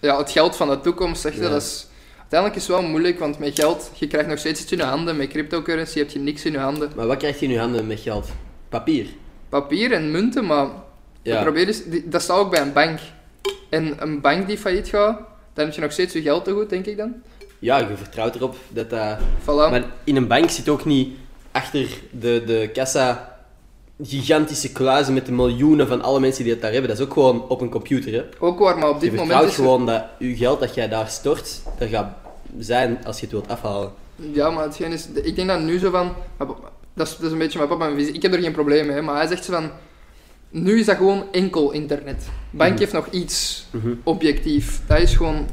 ja, 0.00 0.18
het 0.18 0.30
geld 0.30 0.56
van 0.56 0.68
de 0.68 0.80
toekomst. 0.80 1.20
Zeg 1.20 1.34
je. 1.34 1.40
Ja. 1.42 1.48
Dat 1.48 1.62
is, 1.62 1.86
uiteindelijk 2.18 2.60
is 2.60 2.66
het 2.68 2.76
wel 2.80 2.88
moeilijk, 2.88 3.18
want 3.18 3.38
met 3.38 3.54
geld, 3.54 3.90
je 3.94 4.06
krijgt 4.06 4.28
nog 4.28 4.38
steeds 4.38 4.60
iets 4.62 4.72
in 4.72 4.78
je 4.78 4.84
handen. 4.84 5.16
Met 5.16 5.28
cryptocurrency 5.28 5.98
heb 5.98 6.10
je 6.10 6.18
niks 6.18 6.44
in 6.44 6.52
je 6.52 6.58
handen. 6.58 6.90
Maar 6.96 7.06
wat 7.06 7.16
krijg 7.18 7.38
je 7.40 7.46
in 7.46 7.52
je 7.52 7.58
handen 7.58 7.86
met 7.86 8.00
geld? 8.00 8.28
Papier. 8.68 9.06
Papier 9.48 9.92
en 9.92 10.10
munten, 10.10 10.44
maar 10.46 10.68
Ja. 11.22 11.46
is, 11.52 11.84
die- 11.84 12.08
dat 12.08 12.22
staat 12.22 12.38
ook 12.38 12.50
bij 12.50 12.60
een 12.60 12.72
bank. 12.72 12.98
En 13.68 13.94
een 13.98 14.20
bank 14.20 14.46
die 14.46 14.58
failliet 14.58 14.88
gaat, 14.88 15.18
dan 15.52 15.64
heb 15.64 15.74
je 15.74 15.80
nog 15.80 15.92
steeds 15.92 16.12
je 16.12 16.22
geld 16.22 16.44
te 16.44 16.52
goed, 16.52 16.70
denk 16.70 16.86
ik 16.86 16.96
dan. 16.96 17.12
Ja, 17.58 17.78
je 17.78 17.96
vertrouwt 17.96 18.34
erop 18.34 18.56
dat 18.68 18.90
dat... 18.90 19.18
Voilà. 19.42 19.70
Maar 19.70 19.84
in 20.04 20.16
een 20.16 20.26
bank 20.26 20.50
zit 20.50 20.68
ook 20.68 20.84
niet 20.84 21.16
achter 21.52 21.86
de, 22.10 22.42
de 22.46 22.70
kassa 22.72 23.32
gigantische 24.02 24.72
kluizen 24.72 25.14
met 25.14 25.26
de 25.26 25.32
miljoenen 25.32 25.88
van 25.88 26.02
alle 26.02 26.20
mensen 26.20 26.42
die 26.44 26.52
het 26.52 26.62
daar 26.62 26.72
hebben. 26.72 26.90
Dat 26.90 26.98
is 26.98 27.04
ook 27.04 27.12
gewoon 27.12 27.48
op 27.48 27.60
een 27.60 27.68
computer. 27.70 28.12
Hè. 28.12 28.22
Ook 28.38 28.58
waar, 28.58 28.78
maar 28.78 28.88
op 28.88 28.94
Je 28.94 29.00
dit 29.00 29.10
moment 29.10 29.26
vertrouwt 29.28 29.50
is 29.52 29.56
er- 29.58 29.62
gewoon 29.64 29.86
dat 29.86 30.04
je 30.18 30.36
geld 30.36 30.60
dat 30.60 30.74
jij 30.74 30.88
daar 30.88 31.08
stort, 31.08 31.62
er 31.78 31.88
gaat 31.88 32.12
zijn 32.58 32.98
als 33.04 33.16
je 33.16 33.22
het 33.22 33.30
wilt 33.32 33.48
afhalen. 33.48 33.92
Ja, 34.16 34.50
maar 34.50 34.64
hetgeen 34.64 34.92
is... 34.92 35.06
Ik 35.22 35.36
denk 35.36 35.48
dat 35.48 35.60
nu 35.60 35.78
zo 35.78 35.90
van... 35.90 36.12
Dat 36.94 37.06
is, 37.06 37.16
dat 37.16 37.26
is 37.26 37.32
een 37.32 37.38
beetje 37.38 37.58
mijn 37.58 37.70
papa 37.70 37.84
mijn 37.84 37.96
visie. 37.98 38.14
Ik 38.14 38.22
heb 38.22 38.32
er 38.32 38.40
geen 38.40 38.52
probleem 38.52 38.86
mee, 38.86 39.02
maar 39.02 39.16
hij 39.16 39.26
zegt 39.26 39.44
zo 39.44 39.52
van... 39.52 39.70
Nu 40.62 40.78
is 40.78 40.86
dat 40.86 40.96
gewoon 40.96 41.24
enkel 41.32 41.70
internet. 41.72 42.24
Bank 42.50 42.70
Mhm. 42.70 42.78
heeft 42.80 42.92
nog 42.92 43.06
iets 43.10 43.66
Mhm. 43.70 43.94
objectief. 44.02 44.80
Dat 44.86 44.98
is 44.98 45.14
gewoon 45.14 45.46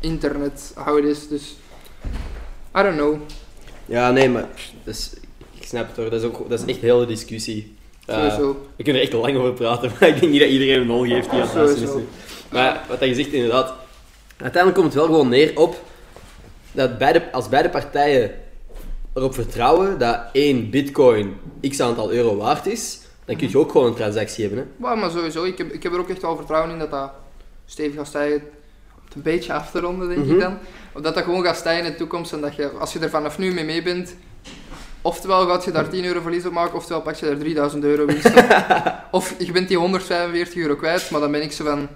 internet, 0.00 0.72
how 0.76 0.98
it 0.98 1.04
is. 1.04 1.28
Dus... 1.28 1.54
I 2.78 2.82
don't 2.82 2.96
know. 2.96 3.14
Ja, 3.86 4.10
nee, 4.10 4.28
maar 4.28 4.48
dat 4.84 4.94
is, 4.94 5.12
ik 5.58 5.64
snap 5.66 5.86
het 5.88 5.96
hoor. 5.96 6.10
Dat 6.10 6.20
is, 6.20 6.26
ook, 6.26 6.48
dat 6.48 6.60
is 6.60 6.74
echt 6.74 6.80
heel 6.80 6.98
de 6.98 7.06
discussie. 7.06 7.76
Eh, 8.06 8.14
Sowieso. 8.16 8.66
we 8.76 8.82
kunnen 8.82 9.02
er 9.02 9.08
echt 9.08 9.16
lang 9.16 9.36
over 9.36 9.52
praten, 9.52 9.90
maar 10.00 10.08
ik 10.08 10.20
denk 10.20 10.32
niet 10.32 10.40
dat 10.40 10.50
iedereen 10.50 10.80
een 10.80 10.86
nol 10.86 11.06
geeft 11.06 11.30
die 11.30 11.40
aan 11.42 11.48
het. 11.68 11.88
Maar 12.50 12.84
wat 12.88 13.00
je 13.00 13.14
zegt 13.14 13.32
inderdaad, 13.32 13.72
uiteindelijk 14.36 14.74
komt 14.82 14.92
het 14.94 14.94
wel 15.02 15.04
gewoon 15.12 15.28
neer 15.28 15.58
op 15.58 15.82
dat 16.72 16.98
beide, 16.98 17.32
als 17.32 17.48
beide 17.48 17.68
partijen 17.68 18.30
erop 19.14 19.34
vertrouwen 19.34 19.98
dat 19.98 20.20
één 20.32 20.70
bitcoin 20.70 21.34
x 21.68 21.80
aantal 21.80 22.12
euro 22.12 22.36
waard 22.36 22.66
is, 22.66 22.98
dan 23.38 23.40
kun 23.40 23.50
je 23.50 23.58
ook 23.58 23.70
gewoon 23.70 23.86
een 23.86 23.94
transactie 23.94 24.44
hebben. 24.46 24.62
Hè? 24.64 24.70
Maar, 24.76 24.98
maar 24.98 25.10
sowieso, 25.10 25.44
ik 25.44 25.58
heb, 25.58 25.72
ik 25.72 25.82
heb 25.82 25.92
er 25.92 25.98
ook 25.98 26.08
echt 26.08 26.22
wel 26.22 26.36
vertrouwen 26.36 26.70
in 26.72 26.78
dat 26.78 26.90
dat 26.90 27.10
stevig 27.66 27.94
gaat 27.94 28.06
stijgen. 28.06 28.42
Een 29.14 29.22
beetje 29.22 29.52
af 29.52 29.70
te 29.70 29.80
ronden, 29.80 30.08
denk 30.08 30.20
Mhm. 30.24 30.34
ik 30.34 30.40
dan. 30.40 30.58
Of 30.92 31.02
dat 31.02 31.14
dat 31.14 31.24
gewoon 31.24 31.44
gaat 31.44 31.56
stijgen 31.56 31.84
in 31.84 31.90
de 31.90 31.96
toekomst 31.96 32.32
en 32.32 32.40
dat 32.40 32.54
je, 32.54 32.68
als 32.70 32.92
je 32.92 32.98
er 32.98 33.10
vanaf 33.10 33.38
nu 33.38 33.52
mee 33.52 33.64
mee 33.64 33.82
bent, 33.82 34.16
oftewel 35.02 35.46
gaat 35.46 35.64
je 35.64 35.70
daar 35.70 35.88
10 35.88 36.04
euro 36.04 36.20
verlies 36.20 36.46
op 36.46 36.52
maken, 36.52 36.74
oftewel 36.74 37.02
pak 37.02 37.14
je 37.14 37.26
daar 37.26 37.36
3000 37.38 37.84
euro 37.84 38.06
winst 38.06 38.26
op. 38.26 38.44
of 39.10 39.34
je 39.38 39.52
bent 39.52 39.68
die 39.68 39.76
145 39.78 40.54
euro 40.62 40.76
kwijt, 40.76 41.10
maar 41.10 41.20
dan 41.20 41.30
ben 41.30 41.42
ik 41.42 41.52
zo 41.52 41.64
van 41.64 41.88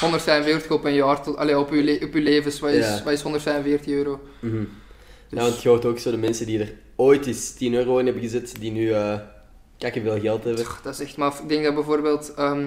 145 0.00 0.70
op 0.70 0.84
een 0.84 0.94
jaar, 0.94 1.22
tot, 1.22 1.36
allee, 1.36 1.58
op, 1.58 1.72
je 1.72 2.00
op 2.04 2.14
je 2.14 2.20
levens, 2.20 2.60
wat 2.60 2.70
is, 2.70 2.86
Ja. 2.86 3.02
wat 3.04 3.12
is 3.12 3.22
145 3.22 3.92
euro? 3.92 4.20
Mhm. 4.40 4.56
Dus- 4.56 5.38
Ja, 5.38 5.48
want 5.48 5.62
je 5.62 5.68
hoort 5.68 5.84
ook 5.84 5.98
zo 5.98 6.10
de 6.10 6.16
mensen 6.16 6.46
die 6.46 6.58
er 6.60 6.72
ooit 6.96 7.26
eens 7.26 7.52
10 7.52 7.74
euro 7.74 7.98
in 7.98 8.04
hebben 8.04 8.22
gezet, 8.22 8.54
die 8.60 8.70
nu 8.70 8.90
eh 8.92 9.14
kakken 9.78 10.02
veel 10.02 10.20
geld 10.20 10.44
hebben. 10.44 10.64
Dat 10.82 10.92
is 10.94 11.00
echt 11.00 11.16
maf. 11.16 11.40
Ik 11.40 11.48
denk 11.48 11.64
dat 11.64 11.74
bijvoorbeeld 11.74 12.34
ehm, 12.34 12.66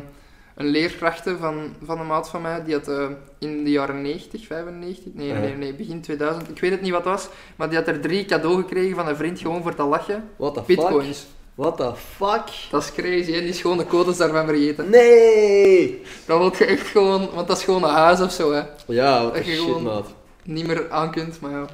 een 0.56 0.66
leerkrachte 0.68 1.38
van, 1.38 1.76
van 1.84 2.00
een 2.00 2.08
maat 2.08 2.30
van 2.30 2.42
mij, 2.42 2.64
die 2.64 2.74
had 2.74 2.88
eh, 2.88 3.06
in 3.40 3.64
de 3.64 3.72
jaren 3.72 4.02
90, 4.02 4.46
95, 4.46 5.06
nee, 5.14 5.32
nee, 5.34 5.56
nee, 5.56 5.74
begin 5.74 6.02
2000, 6.02 6.50
ik 6.50 6.60
weet 6.60 6.72
het 6.72 6.82
niet 6.82 6.92
wat 6.92 7.04
het 7.04 7.14
was, 7.14 7.28
maar 7.56 7.70
die 7.70 7.78
had 7.78 7.88
er 7.88 8.00
drie 8.02 8.26
cadeau 8.26 8.56
gekregen 8.62 8.96
van 8.96 9.08
een 9.08 9.16
vriend 9.16 9.40
gewoon 9.40 9.62
voor 9.62 9.76
te 9.76 9.84
lachen. 9.84 10.30
What 10.38 10.54
the 10.54 10.60
fuck? 10.64 10.68
Bitcoins. 10.68 11.26
What 11.56 11.78
the 11.78 11.92
fuck? 11.96 12.44
Dat 12.72 12.84
is 12.84 12.92
crazy, 12.92 13.32
hè? 13.32 13.40
die 13.40 13.50
is 13.50 13.62
gewoon 13.62 13.78
de 13.78 13.86
codes 13.86 14.18
daarvan 14.18 14.46
vergeten. 14.46 14.90
Nee! 14.90 16.02
Dan 16.26 16.40
wil 16.40 16.52
je 16.58 16.66
echt 16.66 16.88
gewoon, 16.88 17.30
want 17.34 17.48
dat 17.48 17.58
is 17.58 17.64
gewoon 17.64 17.84
een 17.84 17.90
huis 17.90 18.22
of 18.22 18.32
zo, 18.32 18.52
hè. 18.54 18.62
Ja, 18.88 19.24
Dat 19.24 19.36
je 19.46 19.52
shit, 19.52 19.60
gewoon- 19.60 19.84
maat. 19.84 20.08
Niet 20.44 20.68
meer 20.68 20.92
aan 20.92 21.12
kunt, 21.12 21.40
maar 21.40 21.52
ja. 21.52 21.66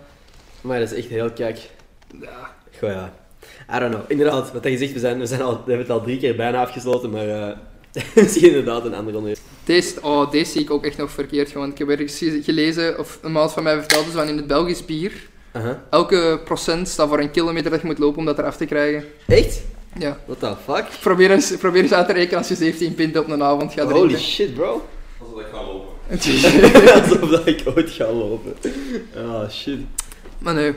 Maar 0.61 0.79
dat 0.79 0.91
is 0.91 0.97
echt 0.97 1.07
heel 1.07 1.31
kijk. 1.31 1.69
ja. 2.21 2.55
Goh 2.79 2.89
ja. 2.89 3.13
I 3.75 3.79
don't 3.79 3.91
know. 3.93 4.01
Inderdaad, 4.07 4.51
wat 4.53 4.63
je 4.63 4.77
zegt, 4.77 4.93
we, 4.93 4.99
zijn, 4.99 5.19
we, 5.19 5.25
zijn 5.25 5.41
al, 5.41 5.51
we 5.51 5.57
hebben 5.57 5.77
het 5.79 5.89
al 5.89 6.01
drie 6.01 6.17
keer 6.17 6.35
bijna 6.35 6.61
afgesloten, 6.61 7.09
maar 7.09 7.27
eh 7.29 7.57
misschien 8.15 8.47
inderdaad 8.47 8.85
een 8.85 8.93
andere 8.95 9.17
onderwerp. 9.17 9.45
Deze, 9.63 10.01
oh, 10.01 10.31
deze 10.31 10.51
zie 10.51 10.61
ik 10.61 10.71
ook 10.71 10.85
echt 10.85 10.97
nog 10.97 11.11
verkeerd, 11.11 11.53
want 11.53 11.71
ik 11.71 11.77
heb 11.77 11.89
ergens 11.89 12.17
ge- 12.17 12.41
gelezen, 12.43 12.99
of 12.99 13.19
een 13.21 13.31
maat 13.31 13.53
van 13.53 13.63
mij 13.63 13.77
vertelde, 13.77 14.11
zo 14.11 14.17
van 14.17 14.27
in 14.27 14.37
het 14.37 14.47
Belgisch 14.47 14.85
bier, 14.85 15.11
Aha. 15.51 15.83
elke 15.89 16.39
procent 16.45 16.87
staat 16.87 17.07
voor 17.07 17.19
een 17.19 17.31
kilometer 17.31 17.71
dat 17.71 17.81
je 17.81 17.87
moet 17.87 17.97
lopen 17.99 18.19
om 18.19 18.25
dat 18.25 18.37
eraf 18.37 18.57
te 18.57 18.65
krijgen. 18.65 19.03
Echt? 19.27 19.61
Ja. 19.99 20.17
What 20.25 20.39
the 20.39 20.71
fuck? 20.73 20.85
Probeer 21.01 21.31
eens, 21.31 21.55
probeer 21.55 21.81
eens 21.81 21.91
uit 21.93 22.07
te 22.07 22.13
rekenen 22.13 22.37
als 22.37 22.47
je 22.47 22.55
17 22.55 22.95
pint 22.95 23.17
op 23.17 23.29
een 23.29 23.43
avond 23.43 23.73
gaat 23.73 23.91
Holy 23.91 23.99
drinken. 24.07 24.19
shit, 24.19 24.53
bro. 24.53 24.87
Alsof 25.19 25.39
ik 25.39 25.45
ga 25.51 25.63
lopen. 25.63 25.93
Alsof 27.01 27.29
dat 27.29 27.47
ik 27.47 27.63
ooit 27.75 27.89
ga 27.89 28.11
lopen. 28.11 28.53
Oh 29.15 29.49
shit. 29.49 29.79
maar 30.39 30.53
nee, 30.53 30.73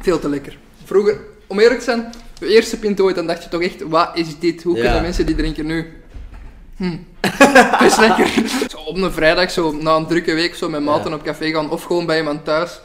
veel 0.00 0.18
te 0.18 0.28
lekker. 0.28 0.56
Vroeger, 0.84 1.20
om 1.52 1.58
eerlijk 1.60 1.78
te 1.78 1.84
zijn, 1.84 2.12
de 2.38 2.46
eerste 2.46 2.78
pint 2.78 3.00
ooit, 3.00 3.14
dan 3.16 3.26
dacht 3.26 3.42
je 3.42 3.48
toch 3.48 3.62
echt, 3.62 3.82
wat 3.82 4.10
is 4.14 4.38
dit? 4.38 4.62
Hoe 4.62 4.76
Ja. 4.76 4.82
kunnen 4.82 5.02
mensen 5.02 5.26
die 5.26 5.34
drinken 5.34 5.66
nu? 5.66 5.92
Hm. 6.76 6.96
Best 7.80 7.98
lekker. 8.06 8.28
Zo 8.70 8.76
op 8.86 8.96
een 8.96 9.12
vrijdag, 9.12 9.50
zo 9.50 9.72
na 9.80 9.94
een 9.96 10.06
drukke 10.06 10.34
week, 10.34 10.54
zo 10.54 10.68
met 10.68 10.82
maten 10.82 11.10
Ja. 11.10 11.16
op 11.16 11.22
café 11.22 11.50
gaan, 11.50 11.70
of 11.70 11.82
gewoon 11.82 12.06
bij 12.06 12.18
iemand 12.18 12.44
thuis. 12.44 12.80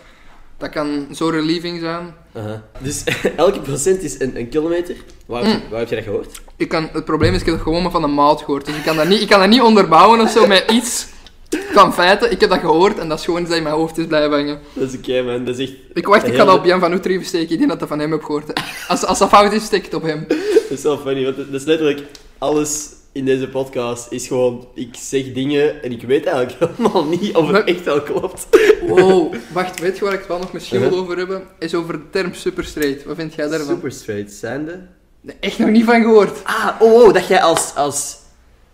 Dat 0.58 0.69
kan 0.69 1.08
zo 1.13 1.30
relieving 1.30 1.80
zijn. 1.80 2.13
Aha. 2.34 2.63
Dus 2.80 3.03
elke 3.36 3.60
procent 3.60 4.01
is 4.03 4.19
een, 4.19 4.38
een 4.38 4.49
kilometer. 4.49 4.95
Waar, 5.25 5.43
heb 5.43 5.51
je- 5.51 5.58
Mm. 5.58 5.69
waar 5.69 5.80
heb 5.80 5.89
je 5.89 5.95
dat 5.95 6.03
gehoord? 6.03 6.41
Ik 6.56 6.67
kan, 6.69 6.89
het 6.93 7.06
probleem 7.06 7.34
is, 7.34 7.39
ik 7.39 7.45
heb 7.45 7.56
het 7.56 7.63
gewoon 7.63 7.82
maar 7.82 7.91
van 7.91 8.03
een 8.03 8.13
maat 8.13 8.39
gehoord. 8.39 8.65
Dus 8.65 8.75
ik 8.75 8.84
kan 8.84 8.95
dat 8.95 9.08
niet, 9.08 9.21
ik 9.21 9.27
kan 9.27 9.39
dat 9.39 9.49
niet 9.49 9.62
onderbouwen 9.62 10.19
of 10.21 10.30
zo 10.32 10.47
met 10.47 10.71
iets 10.71 11.08
van 11.49 11.93
feiten. 11.93 12.31
Ik 12.31 12.41
heb 12.41 12.49
dat 12.49 12.60
gehoord 12.60 12.97
en 12.97 13.10
dat 13.10 13.19
is 13.19 13.25
gewoon 13.25 13.39
iets 13.39 13.49
dat 13.49 13.57
in 13.57 13.63
mijn 13.63 13.75
hoofd 13.75 13.97
is 13.97 14.05
blijven 14.05 14.31
hangen. 14.31 14.60
Dat 14.73 14.91
is 14.91 14.97
oké, 14.97 15.21
man. 15.21 15.45
Dat 15.45 15.57
is 15.60 15.69
echt... 15.69 15.77
Ik 15.93 16.07
wacht, 16.07 16.27
ik 16.27 16.36
ga 16.36 16.45
dat 16.45 16.57
op 16.57 16.65
Jan 16.65 16.79
van 16.79 16.93
Oetrieven 16.93 17.25
steken. 17.25 17.51
Ik 17.51 17.57
denk 17.57 17.69
dat 17.69 17.79
dat 17.79 17.88
van 17.88 17.99
hem 17.99 18.12
heb 18.12 18.23
gehoord. 18.23 18.62
Als, 18.88 19.05
als 19.05 19.19
dat 19.19 19.29
fout 19.29 19.53
is, 19.53 19.63
steek 19.63 19.86
het 19.86 19.93
op 19.93 20.03
hem. 20.03 20.25
Dat 20.27 20.77
is 20.77 20.83
wel 20.83 20.97
funny, 20.97 21.23
want 21.23 21.36
dat 21.38 21.62
is 21.62 21.63
letterlijk 21.63 22.03
alles 22.38 22.89
in 23.12 23.25
deze 23.25 23.47
podcast 23.47 24.12
is 24.12 24.27
gewoon... 24.27 24.67
Ik 24.73 24.95
zeg 24.95 25.33
dingen 25.33 25.83
en 25.83 25.91
ik 25.91 26.01
weet 26.01 26.25
eigenlijk 26.25 26.60
helemaal 26.77 27.05
niet 27.05 27.36
of 27.36 27.51
het 27.51 27.67
echt 27.67 27.83
wel 27.83 28.01
klopt. 28.01 28.47
Wow, 28.88 29.36
wacht, 29.53 29.79
weet 29.79 29.97
je 29.97 30.03
waar 30.03 30.13
ik 30.13 30.19
het 30.19 30.27
wel 30.27 30.39
nog 30.39 30.53
misschien 30.53 30.79
wil 30.79 30.99
over 30.99 31.17
hebben? 31.17 31.43
Is 31.60 31.75
over 31.75 31.93
de 31.93 32.10
term 32.10 32.33
super 32.33 32.63
straight. 32.63 33.03
Wat 33.03 33.15
vind 33.15 33.33
jij 33.33 33.47
daarvan? 33.47 33.75
Super 33.75 33.91
straight, 33.91 34.31
zijnde. 34.31 34.88
Nee, 35.21 35.36
echt 35.39 35.60
nog 35.60 35.69
niet 35.69 35.86
van 35.86 36.01
gehoord. 36.01 36.43
Ah, 36.43 36.69
oh, 36.79 36.93
oh, 36.93 37.13
dat 37.13 37.27
jij 37.27 37.41
als... 37.41 37.75
als... 37.75 38.25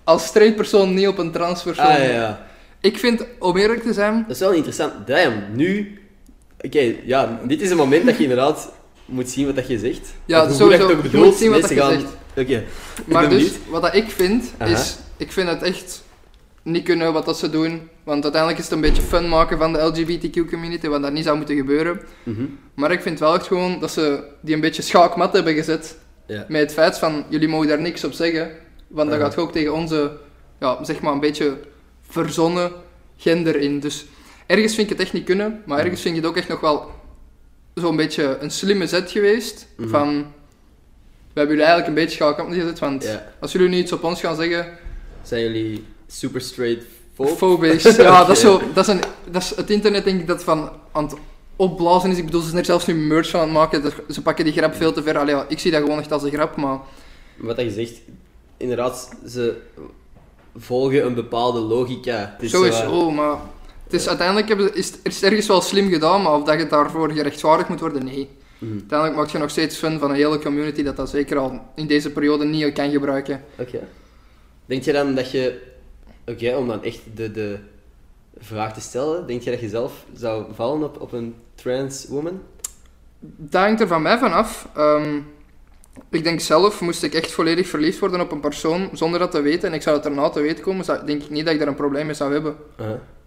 Als 0.06 0.26
straight 0.26 0.56
persoon 0.56 0.94
niet 0.94 1.08
op 1.08 1.18
een 1.18 1.32
transpersoon. 1.32 1.86
Ah, 1.86 1.98
ja, 1.98 2.04
ja. 2.04 2.46
Ik 2.84 2.98
vind, 2.98 3.26
om 3.40 3.58
eerlijk 3.58 3.82
te 3.84 3.94
zijn, 3.94 4.24
Dat 4.28 4.36
is 4.36 4.40
wel 4.42 4.52
interessant. 4.52 5.08
Damn, 5.08 5.34
nu... 5.56 5.98
Oké, 6.62 6.94
ja, 7.06 7.40
dit 7.48 7.62
is 7.62 7.70
een 7.70 7.78
moment 7.78 8.06
dat 8.06 8.18
je 8.18 8.24
inderdaad 8.24 8.72
moet 9.06 9.30
zien 9.30 9.46
wat 9.46 9.56
dat 9.56 9.68
je 9.68 9.80
zegt. 9.80 10.14
Ja, 10.26 10.46
hoe 10.48 10.56
sowieso. 10.56 10.88
dat 10.88 11.04
je 11.12 11.18
Je 11.18 11.24
moet 11.24 11.36
zien 11.36 11.52
wat 11.52 11.62
dat 11.62 11.70
je 11.70 11.76
gaan... 11.76 11.92
zegt. 11.92 12.06
Oké, 12.38 12.64
maar 13.06 13.30
dus, 13.30 13.38
benieuwd. 13.38 13.58
wat 13.70 13.82
dat 13.82 13.96
ik 13.96 14.10
vind, 14.10 14.54
Aha. 14.58 14.72
is, 14.72 14.96
ik 15.18 15.32
vind 15.32 15.50
het 15.50 15.62
echt 15.62 16.04
niet 16.64 16.84
kunnen 16.84 17.14
wat 17.14 17.26
dat 17.26 17.38
ze 17.40 17.50
doen. 17.50 17.90
Want 18.04 18.24
uiteindelijk 18.24 18.62
is 18.62 18.68
het 18.70 18.74
een 18.76 18.82
beetje 18.82 19.02
fun 19.02 19.30
maken 19.30 19.58
van 19.58 19.74
de 19.74 19.80
LGBTQ 19.80 20.50
community, 20.50 20.88
wat 20.88 21.02
dat 21.02 21.12
niet 21.12 21.24
zou 21.24 21.38
moeten 21.38 21.56
gebeuren. 21.56 22.00
Mhm. 22.24 22.46
Maar 22.76 22.92
ik 22.92 23.02
vind 23.02 23.20
wel 23.20 23.34
echt 23.36 23.48
gewoon 23.48 23.80
dat 23.80 23.92
ze 23.92 24.24
die 24.42 24.56
een 24.56 24.62
beetje 24.62 24.82
schaakmat 24.82 25.34
hebben 25.34 25.54
gezet. 25.54 25.98
Met 26.48 26.62
het 26.62 26.74
feit 26.74 26.98
van, 27.00 27.24
jullie 27.30 27.48
mogen 27.48 27.68
daar 27.68 27.82
niks 27.82 28.04
op 28.04 28.14
zeggen. 28.14 28.52
Want 28.88 29.10
dan 29.10 29.20
Ja. 29.20 29.24
gaat 29.26 29.34
je 29.34 29.40
ook 29.42 29.52
tegen 29.52 29.74
onze, 29.74 30.12
ja, 30.60 30.84
zeg 30.84 31.02
maar 31.02 31.14
een 31.14 31.20
beetje 31.20 31.58
verzonnen 32.14 32.72
gender 33.18 33.56
in. 33.56 33.80
Dus 33.80 34.06
ergens 34.46 34.76
vind 34.76 34.90
ik 34.90 34.98
het 34.98 35.06
echt 35.06 35.14
niet 35.14 35.26
kunnen. 35.26 35.62
Maar 35.66 35.80
ergens 35.80 36.02
vind 36.02 36.16
ik 36.16 36.22
het 36.22 36.32
ook 36.32 36.38
echt 36.38 36.48
nog 36.48 36.60
wel 36.60 36.92
zo'n 37.74 37.96
beetje 37.96 38.38
een 38.40 38.52
slimme 38.52 38.88
zet 38.88 39.12
geweest. 39.12 39.68
Mhm. 39.78 39.90
Van, 39.90 40.08
we 41.34 41.40
hebben 41.40 41.56
jullie 41.56 41.72
eigenlijk 41.72 41.88
een 41.88 42.04
beetje 42.04 42.16
schaakmat 42.16 42.54
gezet. 42.54 42.80
Want 42.80 43.20
als 43.40 43.52
jullie 43.52 43.70
nu 43.70 43.78
iets 43.78 43.92
op 43.92 44.04
ons 44.04 44.20
gaan 44.20 44.36
zeggen, 44.36 44.78
Zijn 45.24 45.42
jullie 45.42 45.86
super 46.08 46.42
straight 46.42 46.86
fobisch. 47.16 47.84
Ja, 47.98 48.20
dat 48.26 48.36
is, 48.36 48.42
zo, 48.42 48.62
dat, 48.74 48.88
is 48.88 48.94
een, 48.94 49.02
dat 49.32 49.42
is 49.42 49.56
het 49.56 49.70
internet 49.70 50.04
denk 50.04 50.20
ik 50.20 50.28
dat 50.28 50.44
van 50.44 50.72
aan 50.92 51.04
het 51.04 51.16
opblazen 51.56 52.12
is. 52.12 52.18
Ik 52.18 52.26
bedoel, 52.26 52.42
ze 52.42 52.48
zijn 52.48 52.60
er 52.60 52.66
zelfs 52.66 52.86
nu 52.86 52.94
merch 52.96 53.30
van 53.30 53.40
aan 53.40 53.46
het 53.46 53.56
maken. 53.56 53.94
Ze 54.10 54.22
pakken 54.22 54.46
die 54.46 54.54
grap 54.54 54.76
veel 54.76 54.94
te 54.94 55.04
ver. 55.04 55.18
Allee, 55.18 55.36
ik 55.48 55.60
zie 55.60 55.72
dat 55.72 55.82
gewoon 55.82 56.00
echt 56.00 56.12
als 56.12 56.24
een 56.24 56.32
grap, 56.32 56.56
maar... 56.56 56.80
Wat 57.38 57.56
dat 57.56 57.66
je 57.66 57.72
zegt, 57.72 58.02
inderdaad, 58.58 59.10
ze 59.28 59.62
volgen 60.56 61.06
een 61.06 61.14
bepaalde 61.14 61.60
logica. 61.60 62.32
Het 62.34 62.42
is 62.44 62.52
Zo 62.52 62.64
is 62.64 62.78
zo, 62.78 62.84
eh, 62.84 62.98
oh, 62.98 63.16
maar... 63.16 63.38
Het 63.84 63.94
is, 63.94 64.08
uiteindelijk 64.08 64.74
is, 64.74 64.92
het- 65.04 65.24
ergens 65.24 65.48
wel 65.48 65.62
slim 65.62 65.90
gedaan, 65.90 66.22
maar 66.22 66.34
of 66.34 66.44
dat 66.44 66.60
je 66.60 66.68
daarvoor 66.68 67.12
gerechtvaardigd 67.12 67.70
moet 67.70 67.80
worden, 67.80 68.06
nee. 68.06 68.30
mhm. 68.58 68.72
Uiteindelijk 68.72 69.20
maak 69.20 69.30
je 69.30 69.38
nog 69.38 69.50
steeds 69.50 69.76
fun 69.78 70.00
van 70.00 70.10
een 70.10 70.16
hele 70.16 70.40
community 70.40 70.84
dat 70.84 70.96
dat 70.96 71.10
zeker 71.10 71.38
al 71.38 71.62
in 71.76 71.88
deze 71.88 72.12
periode 72.12 72.46
niet 72.46 72.74
kan 72.74 72.92
gebruiken. 72.92 73.44
Oké. 73.58 73.80
Denk 74.66 74.84
je 74.84 74.92
dan 74.92 75.16
dat 75.16 75.32
je... 75.32 75.62
Oké, 76.26 76.56
om 76.56 76.68
dan 76.68 76.84
echt 76.84 77.00
de, 77.16 77.32
de 77.32 77.58
vraag 78.38 78.74
te 78.74 78.82
stellen, 78.82 79.28
denk 79.28 79.42
je 79.42 79.52
dat 79.52 79.60
je 79.60 79.70
zelf 79.70 80.06
zou 80.14 80.46
vallen 80.54 80.84
op, 80.84 81.02
op 81.02 81.12
een 81.12 81.36
trans 81.56 82.06
woman? 82.08 82.42
Dat 83.20 83.62
hangt 83.62 83.82
er 83.82 83.88
van 83.88 84.02
mij 84.02 84.18
vanaf. 84.18 84.68
Ehm 84.76 85.20
ik 86.10 86.24
denk 86.24 86.40
zelf, 86.40 86.82
moest 86.82 87.04
ik 87.04 87.14
echt 87.14 87.32
volledig 87.32 87.68
verliefd 87.68 88.00
worden 88.00 88.22
op 88.22 88.32
een 88.32 88.40
persoon 88.40 88.90
zonder 88.94 89.20
dat 89.20 89.32
te 89.32 89.42
weten, 89.42 89.70
en 89.70 89.76
ik 89.76 89.82
zou 89.82 89.96
het 89.96 90.06
erna 90.06 90.30
te 90.30 90.42
weten 90.42 90.64
komen, 90.64 90.86
zou, 90.86 91.06
denk 91.06 91.24
ik 91.24 91.30
niet 91.30 91.46
dat 91.46 91.54
ik 91.54 91.60
daar 91.60 91.68
een 91.68 91.76
probleem 91.76 92.06
mee 92.06 92.16
zou 92.16 92.34
hebben. 92.34 92.56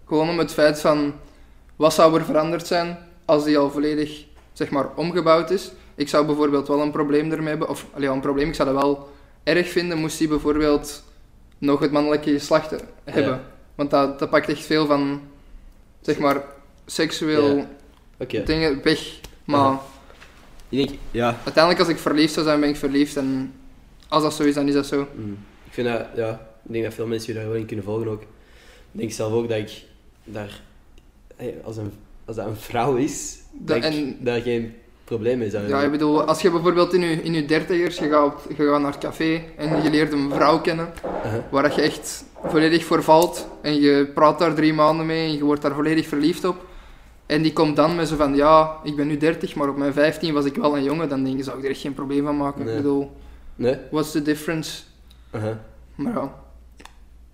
Gewoon 0.05 0.29
om 0.29 0.37
het 0.37 0.53
feit 0.53 0.79
van, 0.79 1.13
wat 1.75 1.93
zou 1.93 2.19
er 2.19 2.25
veranderd 2.25 2.67
zijn 2.67 2.97
als 3.25 3.43
die 3.43 3.57
al 3.57 3.71
volledig, 3.71 4.25
zeg 4.53 4.69
maar, 4.69 4.89
omgebouwd 4.95 5.51
is. 5.51 5.71
Ik 5.95 6.09
zou 6.09 6.25
bijvoorbeeld 6.25 6.67
wel 6.67 6.81
een 6.81 6.91
probleem 6.91 7.31
ermee 7.31 7.49
hebben, 7.49 7.69
of, 7.69 7.85
allee, 7.93 8.09
een 8.09 8.19
probleem, 8.19 8.47
ik 8.47 8.55
zou 8.55 8.73
dat 8.73 8.81
wel 8.83 9.09
erg 9.43 9.69
vinden, 9.69 9.97
moest 9.97 10.17
die 10.17 10.27
bijvoorbeeld 10.27 11.03
nog 11.57 11.79
het 11.79 11.91
mannelijke 11.91 12.31
geslacht 12.31 12.69
hebben. 13.03 13.29
Ja. 13.29 13.41
Want 13.75 13.89
dat, 13.89 14.19
dat 14.19 14.29
pakt 14.29 14.49
echt 14.49 14.65
veel 14.65 14.85
van, 14.85 15.21
zeg 16.01 16.17
maar, 16.17 16.43
seksueel 16.85 17.65
Ja. 18.27 18.41
Dingen 18.41 18.83
weg. 18.83 19.19
Maar. 19.43 19.79
Ik 20.69 20.77
denk, 20.77 20.99
ja, 21.11 21.25
uiteindelijk 21.43 21.79
als 21.79 21.87
ik 21.93 21.97
verliefd 21.97 22.33
zou 22.33 22.45
zijn, 22.45 22.59
ben 22.59 22.69
ik 22.69 22.75
verliefd 22.75 23.15
en 23.17 23.53
Als 24.07 24.23
dat 24.23 24.33
zo 24.33 24.43
is, 24.43 24.53
dan 24.53 24.67
is 24.67 24.73
dat 24.73 24.85
zo. 24.85 25.07
Mm. 25.15 25.37
Ik 25.65 25.73
vind 25.73 25.87
dat, 25.87 26.05
ja, 26.15 26.29
ik 26.65 26.71
denk 26.71 26.83
dat 26.83 26.93
veel 26.93 27.07
mensen 27.07 27.33
je 27.33 27.39
daar 27.39 27.47
wel 27.49 27.57
in 27.57 27.65
kunnen 27.65 27.85
volgen 27.85 28.07
ook. 28.07 28.21
Ik 28.21 28.27
denk 28.99 29.11
zelf 29.11 29.33
ook 29.33 29.49
dat 29.49 29.57
ik 29.57 29.71
daar, 30.23 30.61
als, 31.63 31.77
een, 31.77 31.91
als 32.25 32.35
dat 32.35 32.45
een 32.47 32.55
vrouw 32.55 32.95
is, 32.95 33.37
dat, 33.51 33.81
Dat- 33.81 33.93
ik 33.93 34.25
daar 34.25 34.41
geen 34.41 34.73
probleem 35.03 35.37
mee 35.37 35.49
zou 35.49 35.67
Ja, 35.67 35.81
ik 35.81 35.91
bedoel, 35.91 36.23
als 36.23 36.41
je 36.41 36.51
bijvoorbeeld 36.51 36.93
in 36.93 37.01
je, 37.01 37.23
in 37.23 37.33
je 37.33 37.45
dertigers, 37.45 37.97
je 37.97 38.09
gaat, 38.09 38.41
je 38.47 38.55
gaat 38.55 38.81
naar 38.81 38.91
het 38.91 38.99
café 39.01 39.41
en 39.57 39.83
je 39.83 39.89
leert 39.89 40.11
een 40.13 40.31
vrouw 40.31 40.61
kennen, 40.61 40.89
Uh-huh. 41.25 41.39
waar 41.49 41.63
dat 41.63 41.75
je 41.75 41.81
echt 41.81 42.23
volledig 42.45 42.85
voor 42.85 43.03
valt 43.03 43.47
en 43.61 43.81
je 43.81 44.11
praat 44.13 44.39
daar 44.39 44.53
drie 44.53 44.73
maanden 44.73 45.05
mee 45.05 45.27
en 45.27 45.33
je 45.37 45.43
wordt 45.43 45.61
daar 45.61 45.73
volledig 45.73 46.07
verliefd 46.07 46.45
op. 46.45 46.65
En 47.27 47.41
die 47.41 47.53
komt 47.53 47.75
dan 47.75 47.95
met 47.95 48.07
zo 48.07 48.15
van, 48.15 48.35
ja, 48.35 48.77
ik 48.83 48.95
ben 48.95 49.07
nu 49.07 49.17
30, 49.17 49.55
maar 49.55 49.69
op 49.69 49.77
mijn 49.77 49.93
15 49.93 50.33
was 50.33 50.45
ik 50.45 50.55
wel 50.55 50.77
een 50.77 50.83
jongen, 50.83 51.09
dan 51.09 51.23
denk 51.23 51.37
je, 51.37 51.43
zou 51.43 51.57
ik 51.57 51.63
er 51.63 51.69
echt 51.69 51.81
geen 51.81 51.93
probleem 51.93 52.23
van 52.25 52.37
maken. 52.37 52.65
Nee. 52.65 52.75
Ik 52.75 52.81
bedoel, 52.81 53.11
Nee? 53.55 53.77
what's 53.91 54.11
the 54.11 54.21
difference? 54.21 54.81
Uh-huh. 55.35 55.55
Maar 55.95 56.13
ja, 56.13 56.33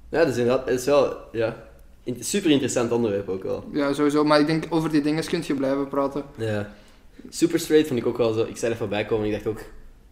Ja, 0.09 0.19
dat 0.19 0.27
is 0.27 0.37
inderdaad, 0.37 0.65
het 0.69 0.79
is 0.79 0.85
wel, 0.85 1.15
ja, 1.31 1.55
super 2.19 2.49
interessant 2.51 2.91
onderwerp 2.91 3.29
ook 3.29 3.43
wel. 3.43 3.63
ja, 3.71 3.93
sowieso. 3.93 4.23
Maar 4.23 4.39
ik 4.39 4.47
denk, 4.47 4.63
over 4.69 4.89
die 4.89 5.01
dingen 5.01 5.25
kun 5.27 5.43
je 5.45 5.53
blijven 5.53 5.87
praten. 5.87 6.23
Ja. 6.35 6.69
Super 7.29 7.59
straight 7.59 7.87
vond 7.87 7.99
ik 7.99 8.05
ook 8.05 8.17
wel 8.17 8.33
zo, 8.33 8.43
ik 8.43 8.57
zei 8.57 8.71
er 8.71 8.77
voorbij 8.77 9.05
komen 9.05 9.25
en 9.27 9.33
ik 9.33 9.43
dacht 9.43 9.57
ook, 9.57 9.63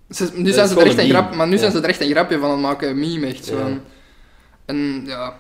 Ze- 0.10 0.32
nu 0.36 0.52
zijn 0.52 0.68
ze 0.68 0.80
er 0.80 0.86
echt 0.86 0.98
een 0.98 1.10
grap, 1.10 1.36
maar 1.36 1.48
nu 1.48 1.54
Ja. 1.54 1.60
zijn 1.60 1.72
ze 1.72 1.78
er 1.78 1.90
echt 1.90 2.02
een 2.02 2.10
grapje 2.10 2.36
van 2.40 2.46
aan 2.50 2.52
het 2.52 2.62
maken, 2.62 3.00
meme 3.00 3.28
echt 3.28 3.46
zo. 3.46 3.58
Ja. 3.58 3.80
En 4.66 5.04
ja, 5.06 5.36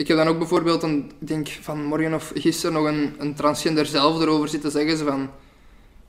ik 0.00 0.08
heb 0.08 0.16
dan 0.16 0.28
ook 0.28 0.38
bijvoorbeeld, 0.38 0.82
een, 0.82 1.10
ik 1.20 1.26
denk 1.28 1.48
van 1.60 1.84
morgen 1.84 2.14
of 2.14 2.32
gisteren 2.34 2.72
nog 2.72 2.84
een, 2.86 3.14
een 3.18 3.34
transgender 3.34 3.86
zelf 3.86 4.20
erover 4.20 4.48
zitten 4.48 4.70
zeggen 4.70 4.96
ze 4.96 5.04
van, 5.04 5.28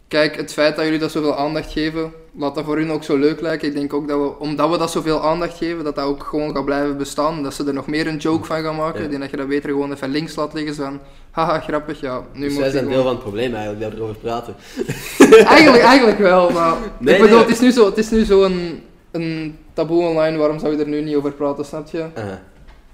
kijk, 0.08 0.36
het 0.36 0.54
feit 0.54 0.76
dat 0.76 0.86
jullie 0.86 1.00
dat 1.00 1.12
zoveel 1.12 1.36
aandacht 1.36 1.72
geven, 1.72 2.12
laat 2.38 2.56
dat 2.56 2.66
voor 2.66 2.78
hun 2.78 2.92
ook 2.92 3.04
zo 3.04 3.18
leuk 3.18 3.42
lijken. 3.42 3.68
Ik 3.68 3.74
denk 3.74 3.94
ook 3.94 4.08
dat 4.08 4.20
we, 4.20 4.40
omdat 4.40 4.70
we 4.70 4.78
dat 4.78 4.92
zoveel 4.92 5.22
aandacht 5.24 5.58
geven, 5.58 5.84
dat 5.84 5.96
dat 5.96 6.06
ook 6.06 6.24
gewoon 6.24 6.56
gaat 6.56 6.66
blijven 6.66 6.98
bestaan, 6.98 7.44
dat 7.44 7.54
ze 7.54 7.66
er 7.66 7.74
nog 7.74 7.88
meer 7.88 8.08
een 8.08 8.18
joke 8.18 8.46
van 8.46 8.62
gaan 8.64 8.76
maken. 8.76 8.98
Ja. 9.00 9.04
Ik 9.06 9.10
denk 9.10 9.22
dat 9.22 9.32
je 9.32 9.38
dat 9.38 9.48
beter 9.48 9.70
gewoon 9.70 9.92
even 9.94 10.10
links 10.10 10.36
laat 10.36 10.54
liggen, 10.54 10.74
zo 10.74 10.84
van, 10.84 11.00
haha, 11.32 11.60
grappig, 11.60 12.00
ja, 12.02 12.22
nu 12.34 12.42
dus 12.42 12.50
moet 12.50 12.58
wij 12.58 12.66
je 12.66 12.72
zijn 12.72 12.84
gewoon- 12.84 12.92
deel 12.94 13.04
van 13.04 13.12
het 13.14 13.22
probleem 13.22 13.54
eigenlijk, 13.54 13.82
dat 13.84 13.92
we 13.92 13.98
erover 13.98 14.16
praten. 14.16 14.56
eigenlijk, 15.58 15.84
eigenlijk 15.84 16.20
wel, 16.20 16.50
maar 16.50 16.76
Nee, 17.00 17.16
ik 17.16 17.22
bedoel, 17.22 17.38
nee. 17.38 17.46
het 17.46 17.56
is 17.56 17.60
nu 17.62 17.72
zo, 17.72 17.86
het 17.86 17.98
is 17.98 18.10
nu 18.10 18.24
zo 18.26 18.44
een, 18.44 18.84
een 19.12 19.58
taboe 19.74 20.08
online, 20.08 20.38
waarom 20.38 20.60
zou 20.60 20.76
je 20.76 20.82
er 20.84 20.88
nu 20.90 21.02
niet 21.02 21.16
over 21.16 21.32
praten, 21.32 21.66
snap 21.66 21.88
je? 21.92 22.06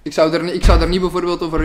Ik 0.07 0.13
zou 0.13 0.33
er, 0.33 0.43
niet- 0.43 0.53
ik 0.53 0.63
zou 0.63 0.81
er 0.81 0.87
niet 0.87 1.01
bijvoorbeeld 1.01 1.41
over 1.41 1.61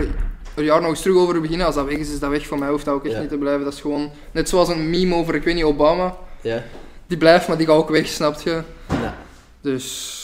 een 0.55 0.63
jaar 0.63 0.81
nog 0.81 0.89
eens 0.89 1.01
terug 1.01 1.17
over 1.17 1.41
beginnen, 1.41 1.65
als 1.65 1.75
dat 1.75 1.85
weg 1.85 1.97
is, 1.97 2.09
is 2.11 2.19
dat 2.19 2.29
weg, 2.29 2.47
voor 2.47 2.59
mij 2.59 2.69
hoeft 2.69 2.85
dat 2.85 2.93
ook 2.93 3.03
echt 3.05 3.13
Ja. 3.13 3.19
niet 3.19 3.29
te 3.29 3.37
blijven, 3.37 3.63
dat 3.63 3.73
is 3.73 3.81
gewoon, 3.81 4.11
net 4.31 4.49
zoals 4.49 4.69
een 4.69 4.89
meme 4.89 5.15
over, 5.15 5.35
ik 5.35 5.43
weet 5.43 5.55
niet, 5.55 5.63
Obama, 5.63 6.17
Ja? 6.41 6.63
die 7.07 7.17
blijft, 7.17 7.47
maar 7.47 7.57
die 7.57 7.67
gaat 7.67 7.75
ook 7.75 7.89
weg, 7.89 8.07
snap 8.07 8.41
je? 8.41 8.61
Ja. 8.89 9.17
Dus, 9.61 10.19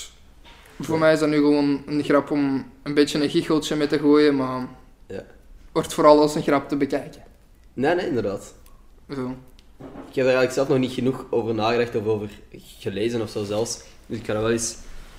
voor 0.79 0.99
mij 0.99 1.13
is 1.13 1.19
dat 1.19 1.29
nu 1.29 1.35
gewoon 1.35 1.83
een 1.85 2.03
grap 2.03 2.31
om 2.31 2.71
een 2.83 2.93
beetje 2.93 3.23
een 3.23 3.29
gicheltje 3.29 3.75
mee 3.75 3.87
te 3.87 3.99
gooien, 3.99 4.35
maar 4.35 4.67
Ja. 5.07 5.23
wordt 5.71 5.93
vooral 5.93 6.21
als 6.21 6.35
een 6.35 6.43
grap 6.43 6.69
te 6.69 6.75
bekijken. 6.75 7.21
Nee, 7.73 7.95
nee, 7.95 8.07
inderdaad. 8.07 8.53
Zo. 9.13 9.35
Ik 9.79 10.15
heb 10.15 10.25
er 10.25 10.33
eigenlijk 10.35 10.51
zelf 10.51 10.67
nog 10.67 10.77
niet 10.77 10.91
genoeg 10.93 11.25
over 11.29 11.53
nagedacht 11.53 11.95
of 11.95 12.05
over 12.05 12.29
gelezen 12.79 13.21
of 13.21 13.29
zo 13.29 13.43
zelfs. 13.43 13.81
Dus 14.05 14.17
ik 14.17 14.25
ga 14.25 14.33
dat 14.33 14.41
wel 14.41 14.51
eens... 14.51 14.75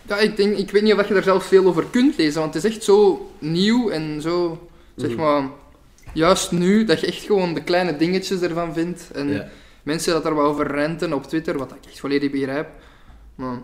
Ja, 0.09 0.19
ik, 0.19 0.37
denk, 0.37 0.57
ik 0.57 0.71
weet 0.71 0.83
niet 0.83 0.95
of 0.95 1.09
je 1.09 1.15
er 1.15 1.23
zelf 1.23 1.45
veel 1.45 1.67
over 1.67 1.85
kunt 1.91 2.17
lezen, 2.17 2.41
want 2.41 2.55
het 2.55 2.65
is 2.65 2.71
echt 2.75 2.85
zo 2.85 3.31
nieuw 3.39 3.91
en 3.91 4.21
zo, 4.21 4.69
zeg 4.97 5.11
Mhm. 5.11 5.21
maar, 5.21 5.49
juist 6.15 6.51
nu, 6.53 6.85
dat 6.85 7.01
je 7.01 7.07
echt 7.07 7.23
gewoon 7.23 7.55
de 7.55 7.63
kleine 7.63 7.97
dingetjes 7.97 8.41
ervan 8.41 8.73
vindt. 8.75 9.11
En 9.13 9.29
Ja. 9.33 9.49
mensen 9.83 10.13
dat 10.13 10.25
er 10.25 10.35
wel 10.35 10.45
over 10.45 10.67
renten 10.67 11.13
op 11.13 11.25
Twitter, 11.27 11.59
wat 11.59 11.71
ik 11.71 11.87
echt 11.91 12.01
volledig 12.01 12.31
begrijp. 12.31 12.69
Maar, 13.35 13.59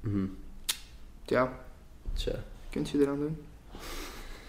Mhm. 0.00 0.24
ja, 1.26 1.52
Tja. 2.14 2.32
kunt 2.70 2.90
je 2.90 2.98
eraan 3.00 3.18
doen. 3.18 3.36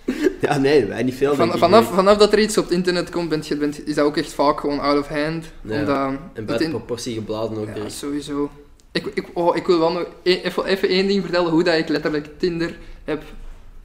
Ja, 0.42 0.58
nee, 0.58 0.86
wij 0.86 1.04
niet 1.04 1.16
veel. 1.16 1.36
Van, 1.36 1.58
vanaf, 1.58 1.94
vanaf 1.94 2.18
dat 2.18 2.34
er 2.34 2.40
iets 2.40 2.58
op 2.58 2.64
het 2.64 2.74
internet 2.74 3.10
komt, 3.10 3.30
bent 3.30 3.48
je, 3.48 3.58
bent, 3.58 3.88
is 3.88 3.96
dat 3.96 4.06
ook 4.06 4.18
echt 4.18 4.34
vaak 4.34 4.60
gewoon 4.60 4.80
out 4.80 5.00
of 5.00 5.08
hand. 5.08 5.46
Ja, 5.62 5.80
Omdat 5.80 5.98
En 5.98 6.20
het 6.34 6.46
buiten 6.46 6.68
in- 6.68 6.74
proportie 6.74 7.14
geblazen 7.14 7.58
ook. 7.58 7.68
Ja, 7.76 7.90
sowieso. 7.90 8.50
Ik, 8.96 9.06
ik, 9.14 9.26
oh, 9.34 9.56
ik 9.56 9.66
wil 9.68 9.80
wel 9.80 9.92
nog 9.92 10.06
e- 10.24 10.42
even, 10.44 10.66
even 10.66 10.90
één 10.90 11.08
ding 11.08 11.22
vertellen, 11.22 11.52
hoe 11.52 11.64
dat 11.64 11.78
ik 11.78 11.88
letterlijk 11.90 12.28
Tinder 12.38 12.78
heb 13.04 13.24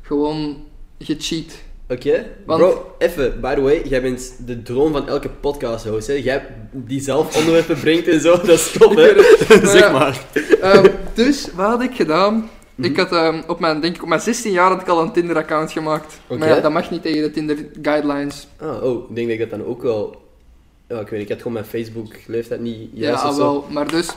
gewoon 0.03 0.65
gecheat. 0.99 1.53
Oké, 1.89 2.27
bro, 2.47 2.95
even, 2.99 3.41
by 3.41 3.55
the 3.55 3.61
way, 3.61 3.83
jij 3.89 4.03
bent 4.03 4.37
de 4.47 4.63
droom 4.63 4.93
van 4.93 5.09
elke 5.09 5.29
podcast-host, 5.29 6.07
hè. 6.07 6.13
Jij 6.13 6.47
die 6.73 7.01
zelf 7.01 7.37
onderwerpen 7.37 7.81
brengt 7.81 8.09
en 8.09 8.21
zo, 8.21 8.37
dat 8.37 8.49
is 8.49 8.73
top, 8.79 8.97
hè. 8.97 9.13
Maar 9.49 9.67
zeg 9.67 9.81
ja. 9.81 9.91
maar. 9.93 10.25
Ehm, 10.61 10.87
dus, 11.15 11.49
wat 11.55 11.67
had 11.67 11.83
ik 11.83 11.95
gedaan? 11.95 12.51
Mhm. 12.75 12.89
Ik 12.89 12.97
had 12.97 13.13
ehm, 13.13 13.43
op 13.47 13.61
mijn, 13.61 13.81
denk 13.81 13.95
ik, 13.97 14.03
op 14.03 14.09
mijn 14.09 14.21
16 14.21 14.53
jaar 14.53 14.71
had 14.71 14.81
ik 14.81 14.89
al 14.89 15.03
een 15.03 15.13
Tinder-account 15.13 15.73
gemaakt. 15.73 16.21
Maar 16.29 16.49
ja, 16.49 16.61
dat 16.61 16.73
mag 16.73 16.91
niet 16.91 17.03
tegen 17.03 17.23
de 17.23 17.31
Tinder-guidelines. 17.31 18.47
Ah, 18.59 18.83
oh, 18.83 19.09
ik 19.09 19.15
denk 19.15 19.29
dat 19.29 19.39
ik 19.39 19.51
dat 19.51 19.59
dan 19.59 19.69
ook 19.69 19.83
wel... 19.83 20.23
Ja, 20.89 21.01
ik 21.01 21.09
weet 21.09 21.13
niet, 21.21 21.23
ik 21.23 21.29
had 21.29 21.39
gewoon 21.39 21.53
mijn 21.53 21.65
Facebook-leeftijd 21.65 22.61
niet 22.61 22.91
Ja, 22.93 23.07
juist 23.09 23.25
of 23.25 23.35
zo. 23.35 23.39
wel. 23.39 23.65
Maar 23.71 23.89
dus, 23.89 24.09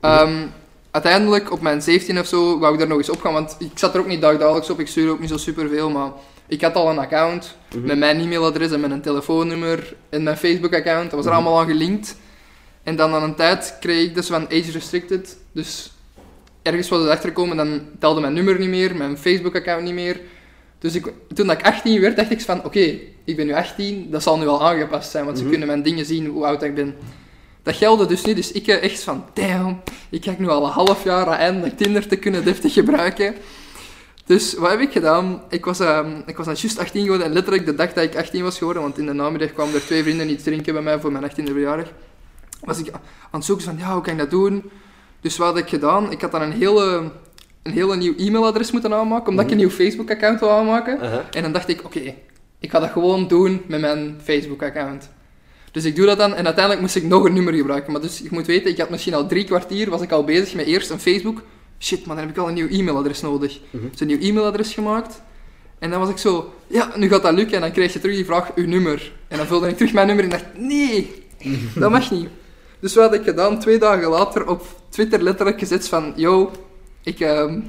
ehm, 0.00 0.46
uiteindelijk 0.90 1.52
op 1.52 1.60
mijn 1.60 1.82
17 1.82 2.18
of 2.18 2.26
zo 2.26 2.58
wou 2.58 2.72
ik 2.72 2.78
daar 2.78 2.88
nog 2.88 2.98
eens 2.98 3.10
op 3.10 3.20
gaan. 3.20 3.32
Want 3.32 3.56
ik 3.58 3.70
zat 3.74 3.94
er 3.94 4.00
ook 4.00 4.06
niet 4.06 4.20
dagdagelijks 4.20 4.70
op, 4.70 4.80
ik 4.80 4.86
stuurde 4.88 5.10
ook 5.12 5.20
niet 5.20 5.28
zo 5.28 5.36
superveel. 5.36 5.90
Maar 5.90 6.10
ik 6.46 6.60
had 6.60 6.74
al 6.74 6.90
een 6.90 6.98
account 6.98 7.56
Mhm. 7.74 7.86
met 7.86 7.98
mijn 7.98 8.20
e-mailadres 8.20 8.70
en 8.70 8.80
met 8.80 8.90
een 8.90 9.00
telefoonnummer 9.00 9.94
en 10.08 10.22
mijn 10.22 10.36
Facebook-account. 10.36 11.02
Dat 11.10 11.12
was 11.14 11.24
er 11.24 11.32
Mhm. 11.32 11.40
allemaal 11.40 11.60
aan 11.60 11.66
gelinkt. 11.66 12.16
En 12.82 12.96
dan 12.96 13.14
aan 13.14 13.22
een 13.22 13.34
tijd 13.34 13.76
kreeg 13.80 14.04
ik 14.08 14.14
dus 14.14 14.26
van 14.26 14.44
age 14.46 14.70
restricted. 14.72 15.36
Dus 15.52 15.92
ergens 16.62 16.88
was 16.88 17.00
het 17.00 17.08
achterkomen, 17.10 17.56
dan 17.56 17.80
telde 17.98 18.20
mijn 18.20 18.32
nummer 18.32 18.58
niet 18.58 18.68
meer, 18.68 18.96
mijn 18.96 19.18
Facebook-account 19.18 19.82
niet 19.84 19.94
meer. 19.94 20.20
Dus 20.78 20.94
ik, 20.94 21.12
toen 21.34 21.46
dat 21.46 21.58
ik 21.58 21.64
18 21.66 22.00
werd, 22.00 22.16
dacht 22.16 22.30
ik 22.30 22.40
van, 22.40 22.64
oké, 22.64 22.98
ik 23.24 23.36
ben 23.36 23.46
nu 23.46 23.52
18, 23.52 24.10
dat 24.10 24.22
zal 24.22 24.38
nu 24.38 24.46
al 24.46 24.62
aangepast 24.68 25.10
zijn, 25.10 25.24
want 25.24 25.36
Mhm. 25.36 25.44
ze 25.44 25.50
kunnen 25.50 25.68
mijn 25.68 25.82
dingen 25.82 26.04
zien, 26.04 26.26
hoe 26.26 26.44
oud 26.46 26.62
ik 26.62 26.74
ben. 26.74 26.94
Dat 27.62 27.76
geldde 27.76 28.06
dus 28.06 28.24
niet, 28.24 28.36
dus 28.36 28.52
ik 28.52 28.66
eh, 28.66 28.82
echt 28.82 29.02
van, 29.02 29.24
damn, 29.34 29.80
ik 30.10 30.20
kijk 30.20 30.38
nu 30.38 30.48
al 30.48 30.64
een 30.64 30.70
half 30.70 31.04
jaar 31.04 31.26
aan 31.26 31.34
eindelijk 31.34 31.76
Tinder 31.76 32.08
te 32.08 32.16
kunnen 32.16 32.44
deftig 32.44 32.72
gebruiken. 32.72 33.34
Dus 34.26 34.54
wat 34.54 34.70
heb 34.70 34.80
ik 34.80 34.92
gedaan? 34.92 35.42
Ik 35.48 35.64
was, 35.64 35.80
ehm, 35.80 36.20
ik 36.26 36.36
was 36.36 36.46
dan 36.46 36.54
juist 36.54 36.78
18 36.78 37.02
geworden 37.02 37.26
en 37.26 37.32
letterlijk 37.32 37.66
de 37.66 37.74
dag 37.74 37.92
dat 37.92 38.04
ik 38.04 38.16
18 38.16 38.42
was 38.42 38.58
geworden, 38.58 38.82
want 38.82 38.98
in 38.98 39.06
de 39.06 39.12
namiddag 39.12 39.52
kwamen 39.52 39.74
er 39.74 39.80
twee 39.80 40.02
vrienden 40.02 40.30
iets 40.30 40.42
drinken 40.42 40.72
bij 40.72 40.82
mij 40.82 41.00
voor 41.00 41.12
mijn 41.12 41.24
18e 41.24 41.52
verjaardag, 41.52 41.88
was 42.60 42.78
ik 42.78 42.90
aan 42.90 43.00
het 43.30 43.44
zoeken 43.44 43.64
van, 43.64 43.76
ja, 43.78 43.92
hoe 43.92 44.02
kan 44.02 44.12
ik 44.12 44.18
dat 44.18 44.30
doen? 44.30 44.70
Dus 45.20 45.36
wat 45.36 45.46
had 45.48 45.58
ik 45.58 45.68
gedaan? 45.68 46.10
Ik 46.10 46.20
had 46.20 46.30
dan 46.30 46.42
een 46.42 46.52
hele, 46.52 47.10
een 47.62 47.72
hele 47.72 47.96
nieuw 47.96 48.14
e-mailadres 48.16 48.70
moeten 48.70 48.94
aanmaken, 48.94 49.28
omdat 49.28 49.44
ik 49.44 49.50
een 49.50 49.56
nieuw 49.56 49.70
Facebook-account 49.70 50.40
wil 50.40 50.50
aanmaken. 50.50 51.00
En 51.32 51.42
dan 51.42 51.52
dacht 51.52 51.68
ik, 51.68 51.84
oké, 51.84 52.14
ik 52.58 52.70
ga 52.70 52.80
dat 52.80 52.90
gewoon 52.90 53.28
doen 53.28 53.62
met 53.66 53.80
mijn 53.80 54.20
Facebook-account. 54.22 55.10
Dus 55.72 55.84
ik 55.84 55.96
doe 55.96 56.06
dat 56.06 56.18
dan 56.18 56.34
en 56.34 56.44
uiteindelijk 56.44 56.80
moest 56.80 56.96
ik 56.96 57.04
nog 57.04 57.24
een 57.24 57.32
nummer 57.32 57.54
gebruiken. 57.54 57.92
Maar 57.92 58.00
dus 58.00 58.18
je 58.18 58.28
moet 58.30 58.46
weten, 58.46 58.70
ik 58.70 58.78
had 58.78 58.90
misschien 58.90 59.14
al 59.14 59.26
drie 59.26 59.44
kwartier, 59.44 59.90
was 59.90 60.02
ik 60.02 60.10
al 60.10 60.24
bezig 60.24 60.54
met 60.54 60.66
eerst 60.66 60.90
een 60.90 61.00
Facebook. 61.00 61.42
Shit 61.78 62.06
man, 62.06 62.16
dan 62.16 62.26
heb 62.26 62.36
ik 62.36 62.42
al 62.42 62.48
een 62.48 62.54
nieuw 62.54 62.68
e-mailadres 62.68 63.20
nodig. 63.20 63.58
Mhm. 63.70 63.82
Dus 63.90 64.00
een 64.00 64.06
nieuw 64.06 64.20
e-mailadres 64.20 64.74
gemaakt. 64.74 65.22
En 65.78 65.90
dan 65.90 66.00
was 66.00 66.08
ik 66.08 66.18
zo, 66.18 66.52
ja, 66.66 66.92
nu 66.96 67.08
gaat 67.08 67.22
dat 67.22 67.32
lukken. 67.34 67.54
En 67.54 67.60
dan 67.60 67.72
kreeg 67.72 67.92
je 67.92 68.00
terug 68.00 68.16
die 68.16 68.24
vraag, 68.24 68.54
uw 68.54 68.66
nummer. 68.66 69.12
En 69.28 69.36
dan 69.36 69.46
vulde 69.46 69.68
ik 69.68 69.76
terug 69.76 69.92
mijn 69.92 70.06
nummer 70.06 70.24
en 70.24 70.30
dacht, 70.30 70.44
nee, 70.56 71.24
dat 71.74 71.90
mag 71.90 72.10
niet. 72.10 72.28
Dus 72.80 72.94
wat 72.94 73.04
had 73.04 73.14
ik 73.14 73.24
gedaan? 73.24 73.60
Twee 73.60 73.78
dagen 73.78 74.08
later 74.08 74.48
op 74.48 74.66
Twitter 74.88 75.22
letterlijk 75.22 75.58
gezet 75.58 75.88
van, 75.88 76.12
yo, 76.16 76.50
ik, 77.02 77.20
ehm, 77.20 77.60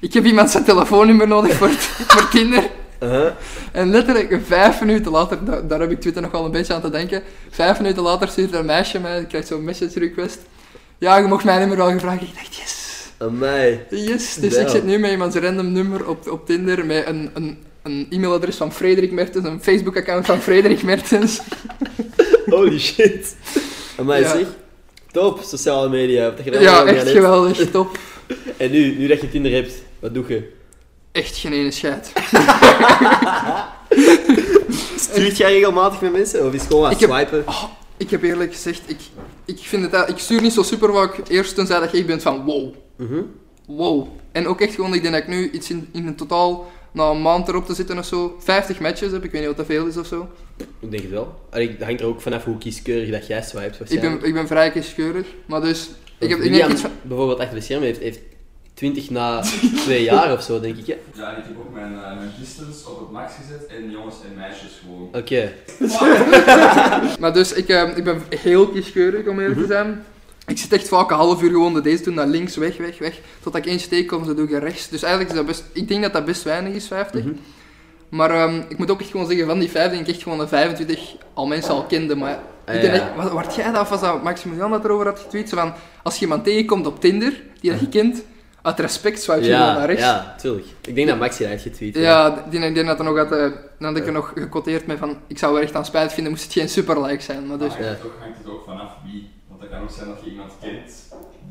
ik 0.00 0.12
heb 0.12 0.24
iemand 0.24 0.50
zijn 0.50 0.64
telefoonnummer 0.64 1.28
nodig 1.28 1.52
voor, 1.52 1.70
voor 2.12 2.28
Tinder. 2.28 2.70
Aha. 2.98 3.36
En 3.72 3.90
letterlijk 3.90 4.38
vijf 4.46 4.80
minuten 4.80 5.12
later, 5.12 5.44
da- 5.44 5.60
daar 5.60 5.80
heb 5.80 5.90
ik 5.90 6.00
Twitter 6.00 6.22
nog 6.22 6.30
wel 6.30 6.44
een 6.44 6.50
beetje 6.50 6.74
aan 6.74 6.80
te 6.80 6.90
denken. 6.90 7.22
Vijf 7.50 7.80
minuten 7.80 8.02
later 8.02 8.28
stuurt 8.28 8.52
er 8.52 8.58
een 8.58 8.66
meisje 8.66 8.98
mij, 9.00 9.20
ik 9.20 9.28
krijg 9.28 9.46
zo'n 9.46 9.64
message 9.64 9.98
request. 9.98 10.38
Ja, 10.98 11.16
je 11.18 11.26
mocht 11.26 11.44
mijn 11.44 11.58
nummer 11.58 11.76
wel 11.76 11.90
gevraagd. 11.90 12.22
Ik 12.22 12.34
dacht, 12.34 12.56
yes. 12.56 12.74
Amai. 13.18 13.80
Yes. 13.90 14.34
Dus 14.34 14.52
Damn. 14.54 14.64
ik 14.66 14.72
zit 14.72 14.84
nu 14.84 14.98
met 14.98 15.10
iemands 15.10 15.36
random 15.36 15.72
nummer 15.72 16.08
op, 16.08 16.30
op 16.30 16.46
Tinder 16.46 16.86
met 16.86 17.06
een, 17.06 17.30
een, 17.34 17.58
een 17.82 18.06
e-mailadres 18.10 18.56
van 18.56 18.72
Frederik 18.72 19.12
Mertens, 19.12 19.46
een 19.46 19.62
Facebook-account 19.62 20.26
van 20.26 20.40
Frederik 20.40 20.82
Mertens. 20.82 21.40
Holy 22.46 22.78
shit. 22.78 23.36
Amai, 23.98 24.22
Ja. 24.22 24.30
zeg. 24.30 24.46
Top, 25.12 25.40
sociale 25.42 25.88
media. 25.88 26.30
Dat 26.30 26.44
je 26.44 26.60
Ja, 26.60 26.84
echt 26.84 27.08
geweldig, 27.08 27.70
top. 27.70 27.98
En 28.56 28.70
nu, 28.70 28.98
nu 28.98 29.06
dat 29.06 29.20
je 29.20 29.28
Tinder 29.30 29.52
hebt, 29.52 29.72
wat 29.98 30.14
doe 30.14 30.24
je? 30.28 30.54
Echt 31.16 31.36
geen 31.36 31.52
ene 31.52 31.70
scheid. 31.70 32.12
Stuurt 34.96 35.36
jij 35.36 35.52
regelmatig 35.52 36.00
met 36.00 36.12
mensen? 36.12 36.46
Of 36.46 36.52
is 36.52 36.60
het 36.60 36.70
gewoon 36.70 36.84
aan 36.84 36.96
heb- 36.98 37.10
swipen? 37.10 37.44
Ik 37.96 38.10
heb 38.10 38.22
eerlijk 38.22 38.52
gezegd, 38.52 38.82
ik, 38.86 38.96
ik, 39.44 39.58
vind 39.58 39.82
het, 39.82 39.90
dat- 39.92 40.08
ik 40.08 40.18
stuur 40.18 40.40
niet 40.42 40.52
zo 40.52 40.62
super 40.62 40.92
vaak 40.92 41.20
eerst 41.28 41.54
tenzij 41.54 41.80
dat 41.80 41.90
je 41.90 41.96
echt 41.98 42.06
bent 42.06 42.22
van 42.22 42.44
wow. 42.44 42.74
Mhm. 42.96 43.22
Wow. 43.66 44.06
En 44.32 44.46
ook 44.46 44.60
echt 44.60 44.74
gewoon, 44.74 44.94
ik 44.94 45.02
denk 45.02 45.14
dat 45.14 45.22
ik 45.22 45.28
nu 45.28 45.50
iets 45.50 45.70
in, 45.70 45.88
in 45.92 46.06
een 46.06 46.16
totaal, 46.16 46.66
na 46.92 47.10
een 47.10 47.22
maand 47.22 47.48
erop 47.48 47.66
te 47.66 47.74
zitten 47.74 47.98
of 47.98 48.04
zo, 48.06 48.36
50 48.38 48.80
matches 48.80 49.12
heb. 49.12 49.24
Ik 49.24 49.30
weet 49.30 49.40
niet 49.40 49.48
wat 49.48 49.56
dat 49.56 49.66
veel 49.66 49.86
is 49.86 49.96
of 49.96 50.06
zo. 50.06 50.28
Ik 50.80 50.90
denk 50.90 51.02
het 51.02 51.12
wel. 51.12 51.34
Allee, 51.50 51.76
Dat 51.76 51.86
hangt 51.86 52.00
er 52.00 52.06
ook 52.06 52.20
vanaf 52.20 52.44
hoe 52.44 52.58
kieskeurig 52.58 53.10
dat 53.10 53.26
jij 53.26 53.42
swipet 53.42 53.72
Ik 53.72 53.78
waarschijnlijk. 53.78 54.20
ben, 54.20 54.28
ik 54.28 54.34
ben 54.34 54.46
vrij 54.46 54.70
kieskeurig. 54.70 55.26
Maar 55.46 55.60
dus, 55.60 55.88
ik 56.18 56.28
heb 56.28 56.38
ik 56.38 56.42
Wie 56.44 56.50
denk 56.50 56.62
aan- 56.64 56.70
iets 56.70 56.80
van... 56.80 56.90
Bijvoorbeeld 57.02 57.38
achter 57.38 57.54
de 57.54 57.60
schermen 57.62 57.86
heeft, 57.86 58.00
heeft 58.00 58.18
20 58.76 59.10
na 59.10 59.42
2 59.84 60.02
jaar 60.02 60.32
of 60.32 60.42
zo, 60.42 60.60
denk 60.60 60.76
ik. 60.76 60.86
Hè? 60.86 60.96
Ja, 61.14 61.32
en 61.32 61.38
ik 61.38 61.44
heb 61.44 61.58
ook 61.58 61.72
mijn, 61.72 61.94
eh, 61.94 62.16
mijn 62.16 62.30
distance 62.40 62.88
op 62.90 62.98
het 62.98 63.10
max 63.10 63.32
gezet 63.34 63.66
en 63.66 63.90
jongens 63.90 64.14
en 64.30 64.36
meisjes 64.36 64.80
gewoon. 64.84 65.08
Oké. 65.12 65.52
Maar 67.20 67.32
dus, 67.32 67.52
ik, 67.52 67.68
eh, 67.68 67.96
ik 67.96 68.04
ben 68.04 68.22
heel 68.28 68.68
kieskeurig 68.68 69.26
om 69.26 69.40
eerlijk 69.40 69.60
te 69.60 69.66
zijn. 69.66 70.04
Ik 70.46 70.58
zit 70.58 70.72
echt 70.72 70.88
vaak 70.88 71.10
een 71.10 71.16
half 71.16 71.42
uur 71.42 71.50
gewoon 71.50 71.74
de 71.74 71.80
deze 71.80 72.02
doen, 72.02 72.14
naar 72.14 72.26
links, 72.26 72.56
weg, 72.56 72.76
weg, 72.76 72.98
weg. 72.98 73.20
Totdat 73.42 73.64
ik 73.64 73.70
één 73.70 73.80
steek 73.80 74.06
kom, 74.06 74.26
dan 74.26 74.36
doe 74.36 74.48
ik 74.48 74.58
rechts. 74.58 74.88
Dus 74.88 75.02
eigenlijk 75.02 75.32
is 75.32 75.38
dat 75.38 75.46
best... 75.46 75.64
Ik 75.72 75.88
denk 75.88 76.02
dat 76.02 76.12
dat 76.12 76.24
best 76.24 76.42
weinig 76.42 76.74
is, 76.74 76.86
50. 76.86 77.24
Mhm. 77.24 77.34
Maar 78.08 78.30
ehm, 78.30 78.62
ik 78.68 78.78
moet 78.78 78.90
ook 78.90 79.00
echt 79.00 79.10
gewoon 79.10 79.26
zeggen, 79.26 79.46
van 79.46 79.58
die 79.58 79.70
5 79.70 79.90
denk 79.90 80.06
ik 80.06 80.14
echt 80.14 80.22
gewoon 80.22 80.38
de 80.38 80.48
25 80.48 81.16
al 81.34 81.46
mensen 81.46 81.74
al 81.74 81.84
kenden. 81.84 82.18
Maar 82.18 82.38
Ah, 82.66 82.74
ik 82.74 82.80
denk 82.80 82.94
ja. 82.94 83.00
echt, 83.00 83.16
wat, 83.16 83.32
wat 83.32 83.54
jij 83.54 83.72
dat, 83.72 83.80
of 83.80 83.88
was 83.88 84.00
dat 84.00 84.22
Maximilian 84.22 84.70
dat 84.70 84.84
erover 84.84 85.06
had 85.06 85.18
getweet? 85.18 85.48
Zo 85.48 85.56
van, 85.56 85.72
als 86.02 86.14
je 86.14 86.20
iemand 86.20 86.44
tegenkomt 86.44 86.86
op 86.86 87.00
Tinder, 87.00 87.42
die 87.60 87.70
dat 87.70 87.80
je 87.80 87.88
kent, 87.88 88.22
uit 88.66 88.78
respect 88.80 89.22
swipe 89.22 89.44
je 89.44 89.52
gewoon 89.52 89.74
naar 89.74 89.86
rechts. 89.86 90.02
ja, 90.02 90.34
tuurlijk. 90.38 90.66
Ik 90.86 90.94
denk 90.94 91.08
dat 91.08 91.18
Maxi 91.18 91.38
dat 91.42 91.48
heeft 91.50 91.62
getweet. 91.62 91.96
Ja, 91.96 92.44
die, 92.50 92.60
die, 92.60 92.72
die 92.72 92.84
had 92.84 92.96
dan 92.96 93.06
nog 93.06 93.16
had, 93.16 93.32
eh, 93.32 93.38
dan 93.78 93.88
had 93.88 93.96
ik 93.96 94.02
Ja. 94.02 94.06
er 94.06 94.12
nog 94.12 94.32
gequoteerd 94.34 94.86
met 94.86 94.98
van, 94.98 95.16
ik 95.26 95.38
zou 95.38 95.56
er 95.56 95.62
echt 95.62 95.74
aan 95.74 95.84
spijt 95.84 96.12
vinden, 96.12 96.32
moest 96.32 96.44
het 96.44 96.52
geen 96.52 96.68
super 96.68 97.02
like 97.02 97.22
zijn. 97.22 97.46
Maar 97.46 97.58
dus, 97.58 97.68
hangt, 97.68 97.84
Ja. 97.84 97.90
het 97.90 98.04
ook, 98.04 98.14
hangt 98.20 98.38
het 98.38 98.48
ook 98.48 98.64
vanaf 98.64 98.90
wie. 99.04 99.30
Want 99.48 99.60
het 99.60 99.70
kan 99.70 99.80
ook 99.82 99.90
zijn 99.90 100.08
dat 100.08 100.18
je 100.24 100.30
iemand 100.30 100.52
kent, 100.60 100.92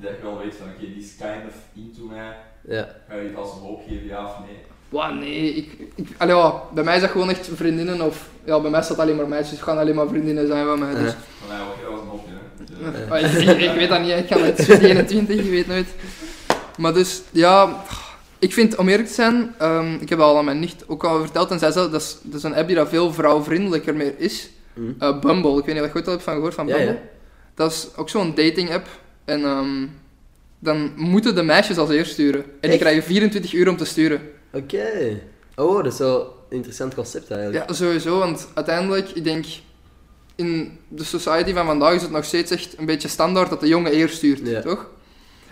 dat 0.01 0.11
je 0.17 0.21
wel 0.23 0.37
weet 0.37 0.55
van 0.55 0.67
oké, 0.67 0.79
die 0.93 1.03
is 1.03 1.15
kind 1.17 1.43
of 1.47 1.55
into 1.75 2.05
mij. 2.15 2.31
Ja. 2.75 2.87
Ga 3.09 3.15
je 3.15 3.27
het 3.27 3.37
als 3.37 3.51
een 3.53 3.61
hoop 3.67 3.81
geven, 3.87 4.07
ja 4.07 4.23
of 4.25 4.35
nee? 4.45 4.57
Wow, 4.89 5.19
nee, 5.19 5.53
ik, 5.53 5.77
ik, 5.95 6.07
allee, 6.17 6.51
bij 6.73 6.83
mij 6.83 6.95
is 6.95 7.01
dat 7.01 7.09
gewoon 7.09 7.29
echt 7.29 7.49
vriendinnen 7.55 8.01
of, 8.01 8.29
ja, 8.43 8.59
bij 8.59 8.71
mij 8.71 8.81
staat 8.81 8.99
alleen 8.99 9.15
maar 9.15 9.27
meisjes, 9.27 9.51
het 9.51 9.61
gaan 9.61 9.77
alleen 9.77 9.95
maar 9.95 10.07
vriendinnen 10.07 10.47
zijn 10.47 10.65
van 10.65 10.79
mij. 10.79 10.93
Dus. 10.95 11.11
Ja. 11.11 11.17
Van 11.39 11.47
mij 11.47 11.59
ook, 11.67 11.81
dat 11.83 11.91
was 11.91 12.01
een 12.01 12.07
hopje, 12.07 12.31
hè. 12.31 13.21
Dus, 13.21 13.47
eh, 13.47 13.49
ik, 13.63 13.69
ik 13.71 13.75
weet 13.77 13.89
dat 13.89 14.01
niet, 14.01 14.11
ik 14.17 14.27
ga 14.27 14.37
met 14.39 14.69
21, 14.81 15.35
je 15.43 15.49
weet 15.49 15.67
nooit. 15.67 15.87
Maar 16.77 16.93
dus, 16.93 17.21
ja, 17.31 17.83
ik 18.39 18.53
vind, 18.53 18.75
om 18.75 18.87
eerlijk 18.89 19.07
te 19.07 19.13
zijn, 19.13 19.53
ehm, 19.57 19.93
ik 19.93 20.09
heb 20.09 20.17
dat 20.19 20.27
al 20.27 20.37
aan 20.37 20.45
mijn 20.45 20.59
nicht 20.59 20.83
ook 20.87 21.03
al 21.03 21.19
verteld 21.19 21.51
en 21.51 21.59
zij 21.59 21.71
zei, 21.71 21.89
dat 21.91 22.01
is, 22.01 22.17
dat 22.21 22.33
is 22.37 22.43
een 22.43 22.55
app 22.55 22.67
die 22.67 22.75
dat 22.75 22.89
veel 22.89 23.13
vrouwvriendelijker 23.13 23.95
meer 23.95 24.13
is. 24.17 24.49
Mhm. 24.73 24.91
Eh, 24.99 25.19
Bumble, 25.19 25.57
ik 25.59 25.65
weet 25.65 25.75
niet 25.75 25.83
of 25.83 25.89
je 25.89 25.95
ooit 25.95 26.05
al 26.05 26.11
hebt 26.11 26.23
van 26.23 26.33
gehoord 26.33 26.53
van 26.53 26.67
Ja, 26.67 26.75
Bumble. 26.75 26.93
ja. 26.93 26.99
Dat 27.55 27.71
is 27.71 27.87
ook 27.95 28.09
zo'n 28.09 28.35
dating 28.35 28.73
app 28.73 28.87
en 29.25 29.43
ehm, 29.43 29.85
dan 30.59 30.91
moeten 30.95 31.35
de 31.35 31.43
meisjes 31.43 31.77
als 31.77 31.89
eerst 31.89 32.11
sturen. 32.11 32.41
En 32.43 32.51
die 32.61 32.69
Echt? 32.71 32.79
krijgen 32.79 33.03
24 33.03 33.53
uur 33.53 33.69
om 33.69 33.77
te 33.77 33.85
sturen. 33.85 34.21
Oké. 34.53 35.19
Oh, 35.55 35.83
dat 35.83 35.93
is 35.93 35.99
wel 35.99 36.19
een 36.49 36.55
interessant 36.55 36.95
concept 36.95 37.31
eigenlijk. 37.31 37.67
Ja, 37.69 37.73
sowieso, 37.75 38.19
want 38.19 38.47
uiteindelijk, 38.53 39.09
ik 39.09 39.23
denk, 39.23 39.45
in 40.35 40.79
de 40.87 41.03
society 41.03 41.53
van 41.53 41.65
vandaag 41.65 41.93
is 41.93 42.01
het 42.01 42.11
nog 42.11 42.25
steeds 42.25 42.51
echt 42.51 42.77
een 42.77 42.85
beetje 42.85 43.07
standaard 43.07 43.49
dat 43.49 43.59
de 43.59 43.67
jongen 43.67 43.91
eerst 43.91 44.15
stuurt, 44.15 44.47
Ja. 44.47 44.61
toch? 44.61 44.89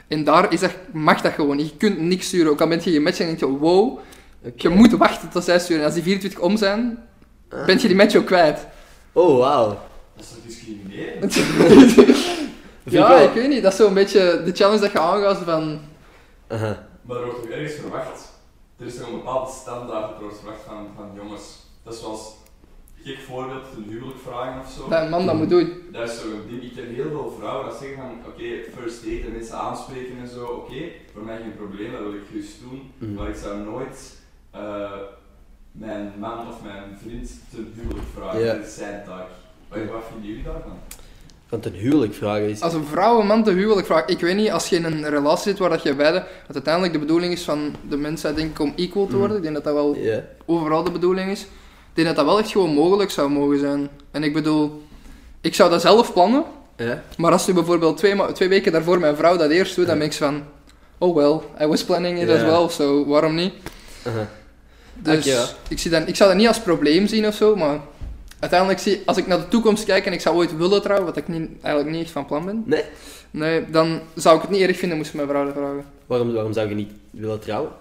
En 0.08 0.24
daar 0.24 0.54
is 0.54 0.60
dat, 0.60 0.72
mag 0.92 1.22
dat 1.22 1.34
gewoon 1.34 1.56
niet. 1.58 1.70
Je 1.70 1.78
kunt 1.78 2.00
niks 2.00 2.26
sturen. 2.26 2.52
Ook 2.52 2.62
al 2.62 2.68
bent 2.68 2.84
je 2.84 2.92
gematcht 2.92 3.20
en 3.20 3.26
denk 3.26 3.40
je, 3.40 3.48
wow, 3.48 4.00
je 4.56 4.70
moet 4.70 4.92
wachten 4.92 5.30
tot 5.30 5.44
zij 5.44 5.60
sturen. 5.60 5.80
En 5.80 5.86
als 5.86 5.94
die 5.94 6.04
24 6.04 6.40
om 6.40 6.58
zijn, 6.58 6.98
Ah. 7.50 7.66
ben 7.66 7.80
je 7.82 7.88
die 7.88 7.96
match 7.96 8.16
ook 8.16 8.26
kwijt. 8.26 8.66
Oh, 9.12 9.38
wauw. 9.38 9.68
Dat 10.16 10.26
is 10.26 10.30
toch 10.30 10.38
discriminerend? 10.46 11.34
Vind 12.84 12.96
ja, 12.96 13.16
ik 13.20 13.34
weet 13.34 13.50
niet. 13.50 13.64
Dat 13.64 13.72
is 13.72 13.78
zo'n 13.78 13.94
beetje 13.94 14.42
de 14.46 14.52
challenge 14.52 14.82
dat 14.82 14.92
je 14.92 15.00
aangaat 15.00 15.38
van... 15.38 15.80
Aha. 16.48 16.88
Maar 17.02 17.18
er 17.18 17.26
wordt 17.26 17.42
toch 17.42 17.52
ergens 17.52 17.74
verwacht? 17.74 18.32
Er 18.80 18.86
is 18.86 18.98
toch 18.98 19.08
een 19.08 19.14
bepaalde 19.14 19.52
standaard 19.52 20.02
dat 20.10 20.16
er 20.18 20.22
wordt 20.24 20.38
verwacht 20.38 20.62
van, 20.68 20.88
van 20.96 21.10
jongens. 21.16 21.44
Dat 21.84 21.94
is 21.94 22.00
zoals, 22.00 22.34
gek 23.04 23.18
voorbeeld, 23.28 23.64
een 23.78 23.86
huwelijk 23.90 24.20
vragen 24.28 24.62
of 24.62 24.72
zo. 24.72 24.90
Dat 24.90 25.02
een 25.02 25.10
man 25.10 25.26
dat 25.26 25.36
moet 25.36 25.50
doen. 25.50 25.74
Dat 25.92 26.10
is 26.10 26.20
ding. 26.50 26.64
Ik 26.64 26.72
ken 26.76 26.88
heel 26.94 27.10
veel 27.10 27.36
vrouwen 27.40 27.66
dat 27.70 27.78
zeggen 27.78 27.98
van, 27.98 28.12
oké, 28.28 28.44
first 28.80 29.04
date 29.04 29.26
en 29.26 29.32
mensen 29.32 29.56
aanspreken 29.58 30.16
en 30.22 30.28
zo, 30.28 30.46
oké, 30.46 30.82
voor 31.14 31.24
mij 31.24 31.38
geen 31.38 31.56
probleem, 31.56 31.92
dat 31.92 32.02
wil 32.02 32.14
ik 32.14 32.22
gerust 32.30 32.60
doen. 32.62 32.92
Mhm. 32.98 33.14
Maar 33.14 33.30
ik 33.30 33.36
zou 33.36 33.58
nooit 33.60 33.98
eh, 34.52 34.92
mijn 35.72 36.14
man 36.20 36.48
of 36.48 36.64
mijn 36.64 36.84
vriend 37.04 37.32
ten 37.52 37.74
huwelijk 37.76 38.08
vragen, 38.18 38.46
dat 38.58 38.68
is 38.68 38.76
zijn 38.76 39.04
taak. 39.06 39.28
Wat, 39.68 39.80
wat 39.92 40.04
vinden 40.12 40.30
jullie 40.30 40.44
daarvan? 40.44 40.78
Van 41.48 41.60
ten 41.62 41.74
huwelijk 41.74 42.14
vragen 42.14 42.50
is... 42.50 42.62
Als 42.62 42.74
een 42.74 42.86
vrouw 42.86 43.20
een 43.20 43.28
man 43.28 43.44
te 43.44 43.52
huwelijk 43.52 43.86
vraagt, 43.88 44.10
ik 44.10 44.20
weet 44.20 44.36
niet, 44.36 44.52
als 44.52 44.70
je 44.70 44.76
in 44.76 44.84
een 44.84 45.10
relatie 45.10 45.44
zit 45.52 45.58
waar 45.60 45.70
dat 45.70 45.84
je 45.84 45.96
beide, 45.96 46.26
dat 46.48 46.56
uiteindelijk 46.56 46.94
de 46.94 47.00
bedoeling 47.00 47.34
is 47.34 47.44
van 47.44 47.76
de 47.90 47.98
mensheid 47.98 48.36
denk 48.36 48.50
ik 48.52 48.60
om 48.60 48.74
equal 48.76 49.04
te 49.06 49.10
Mhm. 49.10 49.20
worden, 49.20 49.38
ik 49.38 49.44
denk 49.44 49.56
dat 49.56 49.64
dat 49.64 49.74
wel 49.74 49.98
overal 50.46 50.84
de 50.84 50.92
bedoeling 50.92 51.32
is. 51.32 51.46
Ik 51.94 52.00
denk 52.04 52.08
dat 52.08 52.16
dat 52.18 52.26
wel 52.26 52.40
echt 52.40 52.52
gewoon 52.52 52.74
mogelijk 52.74 53.12
zou 53.12 53.30
mogen 53.30 53.60
zijn. 53.60 53.90
En 54.12 54.24
ik 54.24 54.34
bedoel, 54.34 54.84
ik 55.42 55.56
zou 55.56 55.70
dat 55.70 55.82
zelf 55.82 56.14
plannen, 56.14 56.44
Ja. 56.78 57.04
maar 57.18 57.32
als 57.32 57.48
nu 57.48 57.54
bijvoorbeeld 57.54 57.98
twee, 57.98 58.32
twee 58.34 58.50
weken 58.50 58.72
daarvoor 58.72 59.00
mijn 59.00 59.16
vrouw 59.16 59.38
dat 59.38 59.50
eerst 59.50 59.76
doet, 59.76 59.88
dan 59.88 59.98
ben 59.98 60.08
ik 60.08 60.14
van, 60.14 60.44
oh 60.98 61.16
well, 61.16 61.40
I 61.62 61.68
was 61.68 61.84
planning 61.84 62.22
it 62.22 62.28
Ja. 62.28 62.36
as 62.36 62.42
well, 62.42 62.70
so 62.70 63.06
waarom 63.06 63.36
niet? 63.36 63.54
Aha. 64.08 64.28
Dus 64.94 65.26
ja. 65.26 65.46
ik, 65.70 65.80
zie 65.80 65.92
dat, 65.92 66.08
ik 66.08 66.16
zou 66.16 66.30
dat 66.30 66.38
niet 66.40 66.48
als 66.48 66.60
probleem 66.60 67.08
zien 67.08 67.28
of 67.28 67.36
zo, 67.36 67.56
maar 67.56 67.80
uiteindelijk 68.40 68.80
zie 68.80 69.02
als 69.06 69.18
ik 69.18 69.28
naar 69.28 69.38
de 69.38 69.48
toekomst 69.48 69.86
kijk 69.86 70.06
en 70.06 70.14
ik 70.14 70.22
zou 70.22 70.36
ooit 70.36 70.58
willen 70.58 70.82
trouwen, 70.82 71.06
wat 71.06 71.18
ik 71.18 71.28
niet, 71.28 71.50
eigenlijk 71.62 71.96
niet 71.96 72.04
echt 72.04 72.12
van 72.14 72.26
plan 72.26 72.46
ben, 72.46 72.64
Nee? 72.66 72.84
nee, 73.32 73.66
dan 73.72 74.00
zou 74.16 74.36
ik 74.36 74.42
het 74.42 74.52
niet 74.52 74.62
erg 74.62 74.78
vinden 74.78 74.98
moest 74.98 75.14
mijn 75.14 75.28
vrouw 75.28 75.46
dat 75.46 75.54
vragen. 75.54 75.86
Waarom, 76.06 76.34
waarom 76.34 76.54
zou 76.54 76.70
je 76.70 76.76
niet 76.76 76.92
willen 77.12 77.40
trouwen? 77.40 77.72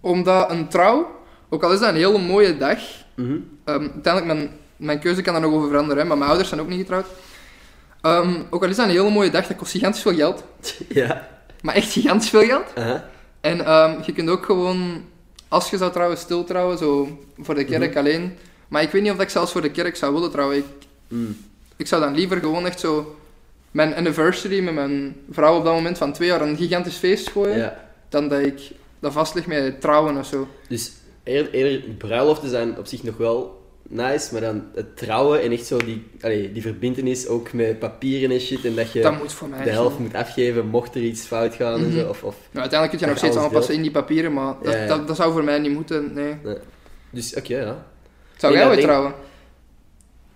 Omdat 0.00 0.50
een 0.50 0.68
trouw, 0.68 1.06
ook 1.48 1.62
al 1.62 1.72
is 1.72 1.80
dat 1.80 1.88
een 1.88 1.94
hele 1.94 2.18
mooie 2.18 2.56
dag, 2.56 2.78
Mhm. 3.14 3.36
Ehm, 3.64 3.80
uiteindelijk, 3.94 4.24
mijn, 4.26 4.50
mijn 4.76 4.98
keuze 4.98 5.22
kan 5.22 5.32
daar 5.32 5.42
nog 5.42 5.52
over 5.52 5.68
veranderen, 5.68 6.02
hè, 6.02 6.08
maar 6.08 6.16
mijn 6.16 6.28
ouders 6.28 6.48
zijn 6.48 6.60
ook 6.60 6.68
niet 6.68 6.78
getrouwd. 6.80 7.06
Ehm, 8.00 8.34
ook 8.50 8.62
al 8.62 8.68
is 8.68 8.76
dat 8.76 8.84
een 8.86 8.90
hele 8.92 9.10
mooie 9.10 9.30
dag, 9.30 9.46
dat 9.46 9.56
kost 9.56 9.70
gigantisch 9.70 10.02
veel 10.02 10.14
geld. 10.14 10.44
Ja. 10.88 11.28
Maar 11.62 11.74
echt 11.74 11.92
gigantisch 11.92 12.28
veel 12.28 12.44
geld. 12.44 12.72
En 13.40 13.64
ehm, 13.64 14.00
je 14.06 14.12
kunt 14.12 14.28
ook 14.28 14.44
gewoon, 14.44 15.04
als 15.48 15.70
je 15.70 15.76
zou 15.76 15.92
trouwen, 15.92 16.18
stil 16.18 16.44
trouwen, 16.44 16.78
zo 16.78 17.18
voor 17.38 17.54
de 17.54 17.64
kerk 17.64 17.90
Mhm. 17.90 17.98
alleen. 17.98 18.36
Maar 18.68 18.82
ik 18.82 18.90
weet 18.90 19.02
niet 19.02 19.12
of 19.12 19.20
ik 19.20 19.28
zelfs 19.28 19.52
voor 19.52 19.62
de 19.62 19.70
kerk 19.70 19.96
zou 19.96 20.12
willen 20.14 20.30
trouwen. 20.30 20.56
Ik, 20.56 20.64
Mm. 21.08 21.36
ik 21.76 21.86
zou 21.86 22.02
dan 22.02 22.14
liever 22.14 22.38
gewoon 22.38 22.66
echt 22.66 22.80
zo 22.80 23.16
mijn 23.70 23.94
anniversary 23.94 24.60
met 24.62 24.74
mijn 24.74 25.16
vrouw 25.30 25.56
op 25.58 25.64
dat 25.64 25.74
moment 25.74 25.98
van 25.98 26.12
twee 26.12 26.28
jaar 26.28 26.40
een 26.40 26.56
gigantisch 26.56 26.96
feest 26.96 27.30
gooien, 27.30 27.56
Ja. 27.58 27.76
dan 28.08 28.28
dat 28.28 28.40
ik 28.40 28.60
dat 29.00 29.12
vastleg 29.12 29.46
met 29.46 29.80
trouwen 29.80 30.16
of 30.16 30.26
zo. 30.26 30.48
Dus 30.68 30.92
eerder, 31.24 31.52
eerder 31.52 31.90
bruiloften 31.90 32.48
zijn 32.50 32.78
op 32.78 32.86
zich 32.86 33.02
nog 33.02 33.16
wel 33.16 33.62
nice, 33.88 34.28
maar 34.32 34.40
dan 34.40 34.64
het 34.74 34.96
trouwen 34.96 35.42
en 35.42 35.50
echt 35.52 35.66
zo 35.66 35.76
die, 35.76 36.02
allee, 36.20 36.52
die 36.52 36.62
verbintenis 36.62 37.26
ook 37.26 37.52
met 37.52 37.78
papieren 37.78 38.30
en 38.30 38.40
shit 38.40 38.64
en 38.64 38.74
dat 38.74 38.92
je 38.92 39.00
Dat 39.02 39.18
moet 39.18 39.32
voor 39.32 39.48
mij 39.48 39.64
de 39.64 39.70
helft 39.70 39.98
moet 39.98 40.14
afgeven 40.14 40.66
mocht 40.66 40.94
er 40.94 41.02
iets 41.02 41.22
fout 41.26 41.54
gaan 41.54 41.74
en 41.80 41.88
Mhm. 41.88 41.98
zo. 41.98 42.08
Of, 42.08 42.22
of, 42.22 42.36
Nou, 42.50 42.60
uiteindelijk 42.60 42.90
kun 42.90 42.98
je 43.00 43.06
nog 43.06 43.16
steeds 43.18 43.36
aanpassen 43.36 43.74
in 43.74 43.82
die 43.82 43.90
papieren, 43.90 44.32
maar 44.32 44.54
dat, 44.62 44.72
Ja. 44.74 44.86
Dat, 44.86 45.06
dat 45.06 45.16
zou 45.16 45.32
voor 45.32 45.44
mij 45.44 45.58
niet 45.58 45.72
moeten, 45.72 46.10
nee. 46.14 46.34
dus 47.10 47.34
oké, 47.36 47.56
ja. 47.60 47.86
Zou 48.36 48.52
Nee, 48.52 48.60
jij 48.62 48.70
ooit 48.70 48.78
denk- 48.78 48.88
trouwen? 48.88 49.14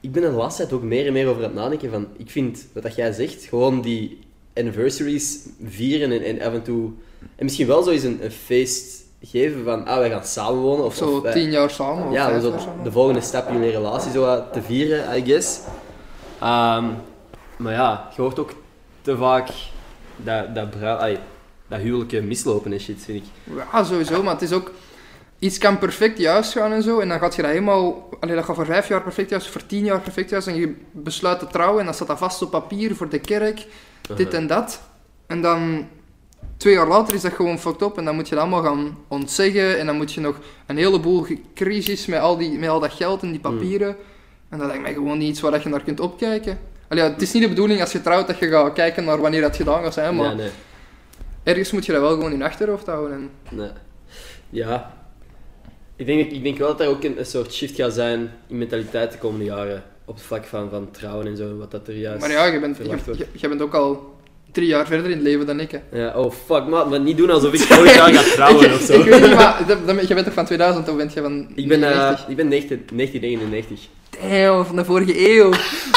Ik 0.00 0.12
ben 0.12 0.22
de 0.22 0.28
laatste 0.30 0.62
tijd 0.62 0.74
ook 0.74 0.82
meer 0.82 1.06
en 1.06 1.12
meer 1.12 1.26
over 1.26 1.42
aan 1.42 1.50
het 1.50 1.58
nadenken 1.58 1.90
van, 1.90 2.06
ik 2.16 2.30
vind 2.30 2.66
wat 2.72 2.82
dat 2.82 2.94
jij 2.94 3.12
zegt, 3.12 3.44
gewoon 3.44 3.80
die 3.80 4.18
anniversaries 4.54 5.38
vieren 5.64 6.12
en, 6.12 6.22
en 6.22 6.40
af 6.46 6.52
en 6.54 6.62
toe, 6.62 6.90
en 7.36 7.44
misschien 7.44 7.66
wel 7.66 7.82
zo 7.82 7.90
eens 7.90 8.02
een, 8.02 8.18
een 8.24 8.30
feest 8.30 8.97
geven 9.22 9.64
van, 9.64 9.86
ah, 9.86 9.98
wij 9.98 10.10
gaan 10.10 10.24
samenwonen. 10.24 10.84
Of, 10.84 10.90
Of 10.90 10.94
zo 10.96 11.16
of 11.16 11.22
wij- 11.22 11.32
tien 11.32 11.50
jaar 11.50 11.70
samen, 11.70 12.06
of 12.06 12.12
ja, 12.12 12.40
zo 12.40 12.54
de 12.82 12.92
volgende 12.92 13.20
stap 13.20 13.48
in 13.48 13.62
je 13.62 13.70
relatie 13.70 14.12
zo 14.12 14.44
te 14.52 14.62
vieren, 14.62 15.16
I 15.18 15.24
guess. 15.24 15.58
Ehm, 16.40 16.84
maar 17.56 17.72
ja, 17.72 18.08
je 18.16 18.22
hoort 18.22 18.38
ook 18.38 18.50
te 19.02 19.16
vaak 19.16 19.48
dat, 20.16 20.54
dat, 20.54 20.82
ai, 20.82 21.18
dat 21.68 21.80
huwelijken 21.80 22.26
mislopen 22.28 22.72
en 22.72 22.80
shit, 22.80 23.02
vind 23.04 23.22
ik. 23.24 23.54
Ja, 23.72 23.84
sowieso, 23.84 24.22
maar 24.22 24.32
het 24.32 24.42
is 24.42 24.52
ook... 24.52 24.70
Iets 25.40 25.58
kan 25.58 25.78
perfect 25.78 26.18
juist 26.18 26.52
gaan 26.52 26.72
en 26.72 26.82
zo, 26.82 27.00
en 27.00 27.08
dan 27.08 27.18
gaat 27.18 27.34
je 27.34 27.42
dat 27.42 27.50
helemaal... 27.50 28.08
Allee, 28.20 28.34
dat 28.34 28.44
gaat 28.44 28.54
voor 28.56 28.66
vijf 28.66 28.88
jaar 28.88 29.02
perfect 29.02 29.30
juist, 29.30 29.46
voor 29.46 29.66
tien 29.66 29.84
jaar 29.84 30.00
perfect 30.00 30.30
juist, 30.30 30.46
en 30.46 30.54
je 30.54 30.74
besluit 30.92 31.38
te 31.38 31.46
trouwen, 31.46 31.78
en 31.78 31.84
dan 31.84 31.94
staat 31.94 32.08
dat 32.08 32.18
vast 32.18 32.42
op 32.42 32.50
papier 32.50 32.96
voor 32.96 33.08
de 33.08 33.18
kerk, 33.18 33.66
dit 34.16 34.34
en 34.34 34.46
dat. 34.46 34.80
En 35.26 35.42
dan... 35.42 35.88
Twee 36.56 36.74
jaar 36.74 36.88
later 36.88 37.14
is 37.14 37.22
dat 37.22 37.32
gewoon 37.32 37.58
fucked 37.58 37.82
up, 37.82 37.96
en 37.96 38.04
dan 38.04 38.14
moet 38.14 38.28
je 38.28 38.34
dat 38.34 38.44
allemaal 38.44 38.62
gaan 38.62 38.98
ontzeggen, 39.08 39.78
en 39.78 39.86
dan 39.86 39.96
moet 39.96 40.12
je 40.12 40.20
nog 40.20 40.38
een 40.66 40.76
heleboel 40.76 41.26
crisis 41.54 42.06
met 42.06 42.20
al, 42.20 42.36
die, 42.36 42.58
met 42.58 42.68
al 42.68 42.80
dat 42.80 42.92
geld 42.92 43.22
en 43.22 43.30
die 43.30 43.40
papieren. 43.40 43.96
En 44.48 44.58
dat 44.58 44.66
lijkt 44.66 44.82
mij 44.82 44.92
gewoon 44.92 45.18
niet 45.18 45.28
iets 45.28 45.40
waar 45.40 45.50
dat 45.50 45.62
je 45.62 45.68
naar 45.68 45.82
kunt 45.82 46.00
opkijken. 46.00 46.58
Allee, 46.88 47.04
ja, 47.04 47.10
het 47.10 47.22
is 47.22 47.32
niet 47.32 47.42
de 47.42 47.48
bedoeling 47.48 47.80
als 47.80 47.92
je 47.92 48.00
trouwt 48.00 48.26
dat 48.26 48.38
je 48.38 48.48
gaat 48.48 48.72
kijken 48.72 49.04
naar 49.04 49.20
wanneer 49.20 49.40
dat 49.40 49.56
gedaan 49.56 49.82
gaat 49.82 49.94
zijn, 49.94 50.16
maar 50.16 50.26
Ja, 50.26 50.34
nee. 50.34 50.50
ergens 51.42 51.70
moet 51.70 51.86
je 51.86 51.92
dat 51.92 52.00
wel 52.00 52.10
gewoon 52.10 52.32
in 52.32 52.42
achterhoofd 52.42 52.86
houden. 52.86 53.12
En... 53.16 53.30
nee. 53.56 53.70
Ja. 54.50 54.96
Ik 55.96 56.06
denk, 56.06 56.30
ik 56.30 56.42
denk 56.42 56.58
wel 56.58 56.68
dat 56.68 56.80
er 56.80 56.88
ook 56.88 57.04
een, 57.04 57.18
een 57.18 57.26
soort 57.26 57.52
shift 57.52 57.74
gaat 57.74 57.92
zijn 57.92 58.30
in 58.46 58.58
mentaliteit 58.58 59.12
de 59.12 59.18
komende 59.18 59.44
jaren. 59.44 59.82
Op 60.04 60.14
het 60.14 60.24
vlak 60.24 60.44
van, 60.44 60.70
van 60.70 60.90
trouwen 60.90 61.26
en 61.26 61.36
zo, 61.36 61.56
wat 61.56 61.70
dat 61.70 61.88
er 61.88 61.96
juist 61.96 62.20
Maar 62.20 62.30
ja, 62.30 62.44
je 62.44 62.60
bent, 62.60 62.76
je 63.32 63.48
bent 63.48 63.62
ook 63.62 63.74
al 63.74 64.16
drie 64.52 64.66
jaar 64.66 64.86
verder 64.86 65.06
in 65.06 65.12
het 65.16 65.22
leven 65.22 65.46
dan 65.46 65.60
ik. 65.60 65.70
Hè. 65.70 65.98
Ja, 65.98 66.12
oh 66.16 66.32
fuck, 66.46 66.66
man, 66.66 66.88
maar 66.88 67.00
niet 67.00 67.16
doen 67.16 67.30
alsof 67.30 67.52
ik 67.52 67.66
ooit 67.78 67.94
jaar 67.94 68.12
ga 68.14 68.22
trouwen 68.34 68.64
ik, 68.70 68.72
of 68.74 68.80
zo. 68.80 68.92
ik 69.00 69.04
weet 69.04 69.20
niet, 69.22 69.34
maar 69.34 69.62
dat- 69.66 69.86
dat- 69.86 70.08
je 70.08 70.14
bent 70.14 70.26
toch 70.26 70.34
van 70.34 70.44
2000 70.44 70.88
of 70.88 70.96
bent 70.96 71.12
je 71.12 71.20
van 71.20 71.48
Ik 71.54 71.68
ben, 71.68 71.80
99? 71.80 72.28
ik 72.28 72.36
ben 72.36 72.48
19 72.48 72.82
1999. 72.92 73.88
Damn, 74.22 74.66
van 74.66 74.76
de 74.76 74.84
vorige 74.84 75.30
eeuw. 75.36 75.50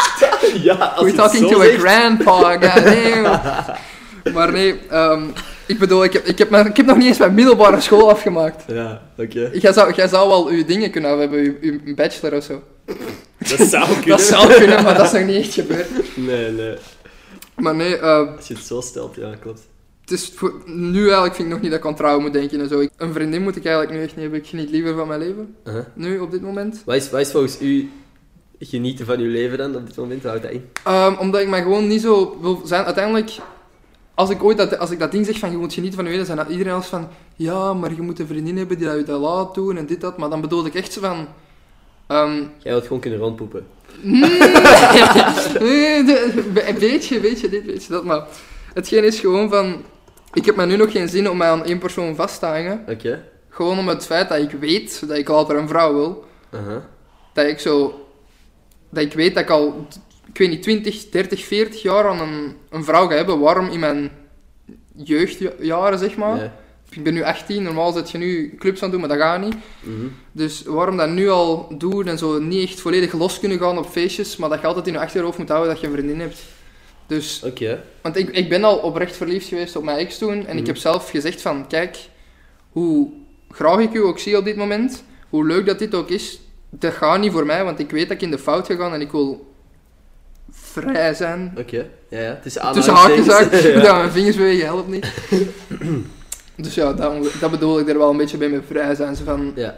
ja, 0.63 0.75
als 0.75 1.03
We're 1.05 1.17
talking 1.17 1.47
to 1.51 1.61
a 1.61 1.65
grandpa, 1.77 2.51
goddamn. 2.51 3.39
maar 4.33 4.51
nee, 4.51 4.79
ehm, 4.89 5.23
Ik 5.65 5.79
bedoel, 5.79 6.03
ik 6.03 6.13
heb, 6.13 6.25
ik, 6.25 6.37
heb 6.37 6.49
mijn, 6.49 6.65
ik 6.65 6.77
heb 6.77 6.85
nog 6.85 6.97
niet 6.97 7.07
eens 7.07 7.17
mijn 7.17 7.33
middelbare 7.33 7.81
school 7.81 8.09
afgemaakt. 8.09 8.63
Ja, 8.67 9.01
oké. 9.17 9.49
Jij 9.53 9.73
zou, 9.73 9.93
jij 9.95 10.07
zou 10.07 10.27
wel 10.27 10.47
uw 10.47 10.65
dingen 10.65 10.91
kunnen 10.91 11.19
hebben, 11.19 11.39
uw, 11.61 11.79
uw 11.85 11.95
bachelor 11.95 12.37
of 12.37 12.43
zo. 12.43 12.63
Dat 13.37 13.67
zou 13.67 13.85
kunnen. 13.87 14.07
Dat 14.07 14.21
zou 14.21 14.53
kunnen, 14.53 14.83
maar 14.83 14.95
dat 14.97 15.05
is 15.05 15.11
nog 15.11 15.23
niet 15.29 15.43
echt 15.45 15.53
gebeurd. 15.53 15.87
Nee, 16.15 16.51
nee. 16.51 16.75
Maar 17.61 17.75
nee, 17.75 17.97
eh, 17.97 18.35
Als 18.37 18.47
je 18.47 18.53
het 18.53 18.63
zo 18.63 18.81
stelt, 18.81 19.15
ja, 19.15 19.35
klopt. 19.35 19.67
het 20.01 20.11
is 20.11 20.31
voor, 20.35 20.53
nu 20.65 21.03
eigenlijk 21.03 21.35
vind 21.35 21.47
ik 21.47 21.53
nog 21.53 21.61
niet 21.61 21.71
dat 21.71 21.79
ik 21.79 21.85
aan 21.85 21.95
trouwen 21.95 22.23
moet 22.23 22.33
denken 22.33 22.59
en 22.61 22.67
zo. 22.69 22.79
Ik- 22.79 22.91
Een 22.97 23.13
vriendin 23.13 23.41
moet 23.41 23.55
ik 23.55 23.65
eigenlijk 23.65 23.95
nu 23.95 24.01
echt 24.03 24.11
niet 24.13 24.21
hebben. 24.21 24.39
Ik 24.39 24.47
geniet 24.47 24.69
liever 24.69 24.95
van 24.95 25.07
mijn 25.07 25.19
leven. 25.19 25.55
Nu, 25.93 26.19
op 26.19 26.31
dit 26.31 26.41
moment. 26.41 26.81
Wat 26.85 26.95
is, 26.95 27.09
wat 27.09 27.19
is 27.19 27.31
volgens 27.31 27.61
u 27.61 27.89
genieten 28.59 29.05
van 29.05 29.19
uw 29.19 29.31
leven 29.31 29.57
dan 29.57 29.75
op 29.75 29.85
dit 29.87 29.95
moment? 29.97 30.23
Houdt 30.23 30.41
dat 30.41 30.51
in? 30.51 30.65
Ehm, 30.83 31.13
omdat 31.19 31.41
ik 31.41 31.47
mij 31.49 31.61
gewoon 31.61 31.87
niet 31.87 32.01
zo 32.01 32.37
wil 32.41 32.61
zijn. 32.65 32.85
Uiteindelijk, 32.85 33.31
als 34.13 34.29
ik 34.29 34.43
ooit 34.43 34.57
dat, 34.57 34.77
als 34.77 34.91
ik 34.91 34.99
dat 34.99 35.11
ding 35.11 35.25
zeg 35.25 35.39
van 35.39 35.51
je 35.51 35.57
moet 35.57 35.73
genieten 35.73 35.95
van 35.99 36.05
je 36.05 36.11
leven, 36.17 36.27
dan 36.27 36.35
zijn 36.37 36.51
iedereen 36.51 36.73
als 36.73 36.87
van 36.87 37.07
ja, 37.35 37.73
maar 37.73 37.93
je 37.95 38.01
moet 38.01 38.19
een 38.19 38.27
vriendin 38.27 38.57
hebben 38.57 38.77
die 38.77 38.87
dat 38.87 38.95
je 38.97 39.03
dat 39.03 39.19
laat 39.21 39.55
doen 39.55 39.77
en 39.77 39.85
dit 39.85 40.01
dat. 40.01 40.17
Maar 40.17 40.29
dan 40.29 40.41
bedoel 40.41 40.65
ik 40.65 40.75
echt 40.75 40.91
zo 40.93 41.01
van. 41.01 41.27
ehm, 42.07 42.35
Jij 42.57 42.71
wilt 42.71 42.83
gewoon 42.83 42.99
kunnen 43.01 43.19
rondpoepen. 43.19 43.67
de- 46.05 46.43
een 46.67 46.79
beetje, 46.79 47.15
een 47.15 47.21
beetje 47.21 47.49
dit, 47.49 47.65
beetje 47.65 47.91
dat. 47.93 48.03
Maar 48.03 48.23
hetgeen 48.73 49.03
is 49.03 49.19
gewoon 49.19 49.49
van. 49.49 49.83
Ik 50.33 50.45
heb 50.45 50.55
me 50.55 50.65
nu 50.65 50.75
nog 50.75 50.91
geen 50.91 51.09
zin 51.09 51.29
om 51.29 51.37
mij 51.37 51.49
aan 51.49 51.65
één 51.65 51.77
persoon 51.79 52.15
vast 52.15 52.39
te 52.39 52.45
hangen. 52.45 52.83
Oké. 52.89 53.25
Gewoon 53.49 53.77
om 53.79 53.87
het 53.87 54.05
feit 54.05 54.29
dat 54.29 54.37
ik 54.37 54.51
weet 54.51 55.07
dat 55.07 55.17
ik 55.17 55.27
later 55.27 55.55
een 55.57 55.67
vrouw 55.67 55.93
wil. 55.93 56.25
Uh-huh. 56.53 56.77
dat 57.33 57.45
ik 57.45 57.59
zo... 57.59 58.05
Dat 58.89 59.03
ik 59.03 59.13
weet 59.13 59.33
dat 59.33 59.43
ik 59.43 59.49
al, 59.49 59.87
ik 60.27 60.37
weet 60.37 60.49
niet, 60.49 60.61
20, 60.63 61.09
30, 61.09 61.45
40 61.45 61.81
jaar 61.81 62.07
aan 62.07 62.19
een, 62.21 62.55
een 62.69 62.83
vrouw 62.83 63.07
ga 63.07 63.15
hebben. 63.15 63.39
Waarom 63.39 63.67
in 63.69 63.79
mijn 63.79 64.11
jeugdjaren, 64.95 65.99
zeg 65.99 66.15
maar. 66.15 66.37
Ik 66.95 67.03
ben 67.03 67.13
nu 67.13 67.23
18, 67.23 67.63
normaal 67.63 67.91
zit 67.91 68.11
je 68.11 68.17
nu 68.17 68.55
clubs 68.59 68.77
aan 68.83 68.89
het 68.89 68.99
doen, 68.99 69.07
maar 69.07 69.17
dat 69.17 69.27
gaat 69.27 69.41
niet. 69.41 69.55
Mhm. 69.79 70.05
Dus 70.31 70.63
waarom 70.63 70.97
dat 70.97 71.09
nu 71.09 71.29
al 71.29 71.75
doen 71.77 72.07
en 72.07 72.17
zo 72.17 72.39
niet 72.39 72.69
echt 72.69 72.79
volledig 72.79 73.13
los 73.13 73.39
kunnen 73.39 73.59
gaan 73.59 73.77
op 73.77 73.89
feestjes, 73.89 74.35
maar 74.37 74.49
dat 74.49 74.61
je 74.61 74.67
altijd 74.67 74.87
in 74.87 74.93
je 74.93 74.99
achterhoofd 74.99 75.37
moet 75.37 75.49
houden 75.49 75.69
dat 75.71 75.79
je 75.81 75.87
een 75.87 75.93
vriendin 75.93 76.19
hebt. 76.19 76.39
Dus, 77.07 77.41
Oké. 77.45 77.83
want 78.01 78.15
ik, 78.17 78.29
ik 78.29 78.49
ben 78.49 78.63
al 78.63 78.77
oprecht 78.77 79.15
verliefd 79.15 79.47
geweest 79.47 79.75
op 79.75 79.83
mijn 79.83 79.97
ex 79.97 80.17
toen, 80.17 80.31
en 80.45 80.53
ik 80.53 80.59
Mhm. 80.59 80.65
heb 80.65 80.77
zelf 80.77 81.09
gezegd 81.09 81.41
van, 81.41 81.67
kijk, 81.67 81.97
hoe 82.71 83.09
graag 83.49 83.79
ik 83.79 83.93
u 83.93 83.99
ook 84.03 84.19
zie 84.19 84.37
op 84.37 84.45
dit 84.45 84.55
moment, 84.55 85.03
hoe 85.29 85.45
leuk 85.45 85.65
dat 85.65 85.79
dit 85.79 85.95
ook 85.95 86.09
is, 86.09 86.39
dat 86.69 86.93
gaat 86.93 87.19
niet 87.19 87.31
voor 87.31 87.45
mij, 87.45 87.63
want 87.63 87.79
ik 87.79 87.91
weet 87.91 88.07
dat 88.07 88.17
ik 88.17 88.21
in 88.23 88.31
de 88.31 88.37
fout 88.39 88.67
ga 88.67 88.75
gaan 88.75 88.93
en 88.93 89.01
ik 89.01 89.11
wil 89.11 89.53
vrij 90.51 91.13
zijn. 91.13 91.53
Oké. 91.57 91.87
Ja, 92.09 92.19
ja. 92.19 92.39
Het 92.41 92.45
is 92.45 92.57
Tussen 92.73 92.93
haakjes 92.93 93.25
ja. 93.63 93.81
ja, 93.81 93.97
mijn 93.97 94.11
vingers 94.11 94.35
bewegen 94.35 94.65
helpt 94.65 94.87
niet. 94.89 95.07
dus 96.55 96.75
ja, 96.75 96.93
dat, 96.93 97.13
dat 97.39 97.51
bedoel 97.51 97.79
ik 97.79 97.87
er 97.89 97.97
wel 97.97 98.09
een 98.09 98.17
beetje 98.17 98.37
bij 98.37 98.49
met 98.49 98.63
vrij 98.67 98.95
zijn. 98.95 99.15
Zo 99.15 99.23
van, 99.23 99.51
Ja. 99.55 99.77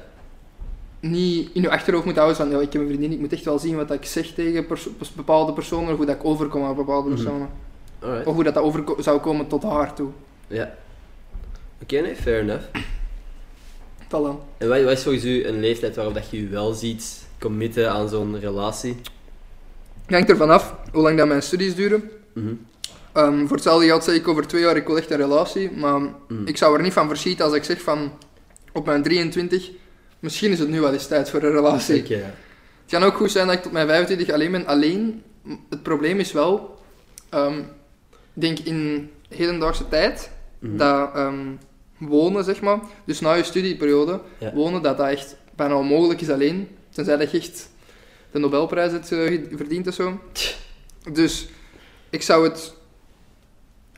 niet 1.00 1.50
in 1.54 1.62
je 1.62 1.70
achterhoofd 1.72 2.06
moet 2.06 2.16
houden 2.16 2.36
van, 2.36 2.50
ja, 2.50 2.60
ik 2.60 2.74
heb 2.74 2.82
een 2.82 2.88
vriendin, 2.88 3.12
ik 3.12 3.20
moet 3.20 3.34
echt 3.34 3.46
wel 3.46 3.60
zien 3.60 3.76
wat 3.76 3.92
ik 3.92 4.06
zeg 4.06 4.28
tegen 4.34 4.66
perso- 4.66 4.92
bepaalde 5.16 5.54
personen, 5.54 5.92
of 5.92 5.98
hoe 5.98 6.06
dat 6.06 6.16
ik 6.16 6.26
overkom 6.26 6.64
aan 6.64 6.76
bepaalde 6.76 7.10
Mhm. 7.10 7.18
personen. 7.22 7.50
Alright. 8.00 8.28
Of 8.28 8.34
hoe 8.36 8.44
dat, 8.44 8.54
dat 8.54 8.64
over 8.64 8.84
zou 8.98 9.20
komen 9.20 9.48
tot 9.48 9.64
haar 9.64 9.94
toe. 9.94 10.10
Ja. 10.48 10.76
Oké, 11.82 12.00
nee, 12.00 12.16
fair 12.16 12.40
enough. 12.42 12.64
Dan. 14.08 14.40
En 14.58 14.68
wat, 14.68 14.82
wat 14.84 14.92
is 14.92 15.04
volgens 15.04 15.26
u 15.26 15.46
een 15.46 15.60
leeftijd 15.60 15.96
waarop 15.96 16.14
dat 16.14 16.30
je 16.30 16.42
je 16.42 16.48
wel 16.48 16.74
ziet 16.74 17.28
committen 17.40 17.92
aan 17.92 18.10
zo'n 18.10 18.40
relatie? 18.40 18.96
Het 20.06 20.16
hangt 20.16 20.30
ervan 20.30 20.50
af 20.50 20.76
hoe 20.92 21.02
lang 21.02 21.18
dat 21.18 21.28
mijn 21.28 21.42
studies 21.42 21.76
duren. 21.76 22.10
Mhm. 22.34 22.54
Ehm, 23.14 23.40
voor 23.48 23.56
hetzelfde 23.56 23.86
geld 23.86 24.04
zeg 24.04 24.16
ik 24.16 24.28
over 24.28 24.48
twee 24.48 24.62
jaar, 24.62 24.76
ik 24.76 24.88
wil 24.88 24.98
echt 24.98 25.12
een 25.12 25.18
relatie. 25.18 25.72
Maar 25.72 26.00
Mhm. 26.00 26.46
ik 26.48 26.58
zou 26.58 26.76
er 26.78 26.82
niet 26.84 26.94
van 26.94 27.08
verschieten 27.08 27.46
als 27.46 27.54
ik 27.54 27.64
zeg 27.64 27.82
van, 27.82 28.12
op 28.74 28.86
mijn 28.86 29.04
23, 29.04 29.70
misschien 30.20 30.52
is 30.52 30.60
het 30.60 30.70
nu 30.70 30.82
wel 30.82 30.94
eens 30.94 31.08
tijd 31.08 31.30
voor 31.30 31.44
een 31.44 31.52
relatie. 31.52 32.02
Oké, 32.04 32.14
ja. 32.16 32.34
Het 32.82 32.92
kan 32.92 33.04
ook 33.04 33.16
goed 33.16 33.32
zijn 33.32 33.48
dat 33.48 33.56
ik 33.56 33.62
tot 33.62 33.72
mijn 33.72 33.88
25 33.88 34.30
alleen 34.30 34.52
ben. 34.52 34.66
Alleen, 34.66 35.24
het 35.70 35.84
probleem 35.84 36.20
is 36.20 36.32
wel, 36.32 36.80
ehm, 37.30 37.58
ik 38.34 38.42
denk 38.42 38.60
in 38.60 39.10
hedendaagse 39.30 39.88
tijd, 39.90 40.32
Mhm. 40.60 40.78
dat 40.78 41.16
ehm, 41.16 41.46
wonen, 41.98 42.44
zeg 42.44 42.62
maar, 42.62 42.80
dus 43.06 43.20
na 43.20 43.34
je 43.34 43.44
studieperiode, 43.44 44.20
Ja. 44.38 44.54
wonen, 44.54 44.82
dat 44.82 44.98
dat 44.98 45.08
echt 45.08 45.36
bijna 45.56 45.76
onmogelijk 45.78 46.22
is 46.22 46.30
alleen. 46.30 46.68
Tenzij 46.90 47.18
dat 47.18 47.32
je 47.32 47.38
echt 47.38 47.70
de 48.32 48.40
Nobelprijs 48.40 48.92
hebt 48.92 49.12
eh, 49.12 49.40
verdiend 49.56 49.88
of 49.88 49.94
zo. 49.94 50.20
Dus 51.12 51.48
ik 52.10 52.22
zou 52.22 52.44
het 52.44 52.74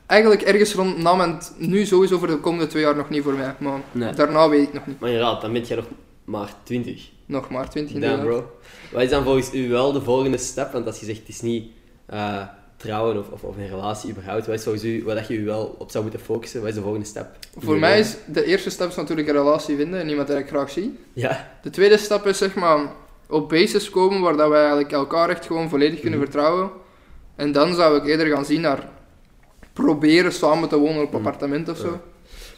eigenlijk 0.06 0.42
ergens 0.42 0.74
rond 0.74 0.98
na 0.98 1.14
mijn, 1.14 1.38
nu 1.56 1.84
sowieso 1.86 2.18
voor 2.18 2.28
de 2.28 2.36
komende 2.38 2.66
twee 2.66 2.82
jaar 2.82 2.96
nog 2.96 3.08
niet 3.10 3.22
voor 3.22 3.32
mij, 3.34 3.54
maar 3.58 3.80
Nee. 3.92 4.12
daarna 4.14 4.48
weet 4.48 4.62
ik 4.68 4.72
nog 4.72 4.86
niet. 4.86 5.00
Maar 5.00 5.10
inderdaad, 5.10 5.40
dan 5.40 5.52
ben 5.52 5.62
jij 5.62 5.76
nog 5.76 5.86
maar 6.24 6.52
20. 6.62 7.10
Nog 7.26 7.50
maar 7.50 7.70
20 7.70 8.00
Damn, 8.00 8.20
bro. 8.20 8.50
Wat 8.92 9.02
is 9.02 9.10
dan 9.10 9.22
volgens 9.24 9.54
u 9.54 9.68
wel 9.68 9.92
de 9.92 10.00
volgende 10.02 10.36
stap? 10.38 10.72
Want 10.72 10.86
als 10.86 11.00
je 11.00 11.06
zegt, 11.06 11.18
het 11.18 11.28
is 11.28 11.40
niet 11.40 11.70
eh, 12.06 12.42
trouwen 12.76 13.18
of, 13.18 13.28
of, 13.30 13.42
of 13.42 13.56
een 13.56 13.68
relatie 13.68 14.10
überhaupt, 14.10 14.46
wat 14.46 14.54
is 14.54 14.62
volgens 14.62 14.84
u, 14.84 15.04
wat 15.04 15.14
dat 15.16 15.28
je 15.28 15.34
u 15.34 15.44
wel 15.44 15.76
op 15.78 15.90
zou 15.90 16.02
moeten 16.02 16.22
focussen? 16.22 16.60
Wat 16.60 16.68
is 16.68 16.74
de 16.74 16.80
volgende 16.80 17.06
stap? 17.06 17.26
Voor 17.58 17.78
mij 17.78 17.98
is 17.98 18.16
de 18.26 18.44
eerste 18.44 18.70
stap 18.70 18.88
is 18.88 18.96
natuurlijk 18.96 19.28
een 19.28 19.34
relatie 19.34 19.76
vinden 19.76 20.00
en 20.00 20.08
iemand 20.08 20.28
die 20.28 20.36
ik 20.36 20.48
graag 20.48 20.70
zie. 20.70 20.98
Ja. 21.12 21.50
De 21.62 21.70
tweede 21.70 21.96
stap 21.96 22.26
is 22.26 22.38
zeg 22.38 22.54
maar 22.54 22.92
op 23.28 23.48
basis 23.48 23.90
komen 23.90 24.20
waar 24.20 24.36
dat 24.36 24.48
wij 24.48 24.58
eigenlijk 24.60 24.92
elkaar 24.92 25.28
echt 25.28 25.46
gewoon 25.46 25.68
volledig 25.68 26.00
kunnen 26.00 26.18
Mhm. 26.18 26.28
vertrouwen. 26.28 26.70
En 27.36 27.52
dan 27.52 27.74
zou 27.74 27.96
ik 27.96 28.06
eerder 28.06 28.26
gaan 28.26 28.44
zien 28.44 28.60
naar 28.60 28.88
proberen 29.76 30.32
samen 30.32 30.68
te 30.68 30.78
wonen 30.78 31.02
op 31.02 31.12
Mhm. 31.12 31.16
appartement 31.16 31.68
of 31.68 31.76
zo. 31.78 32.00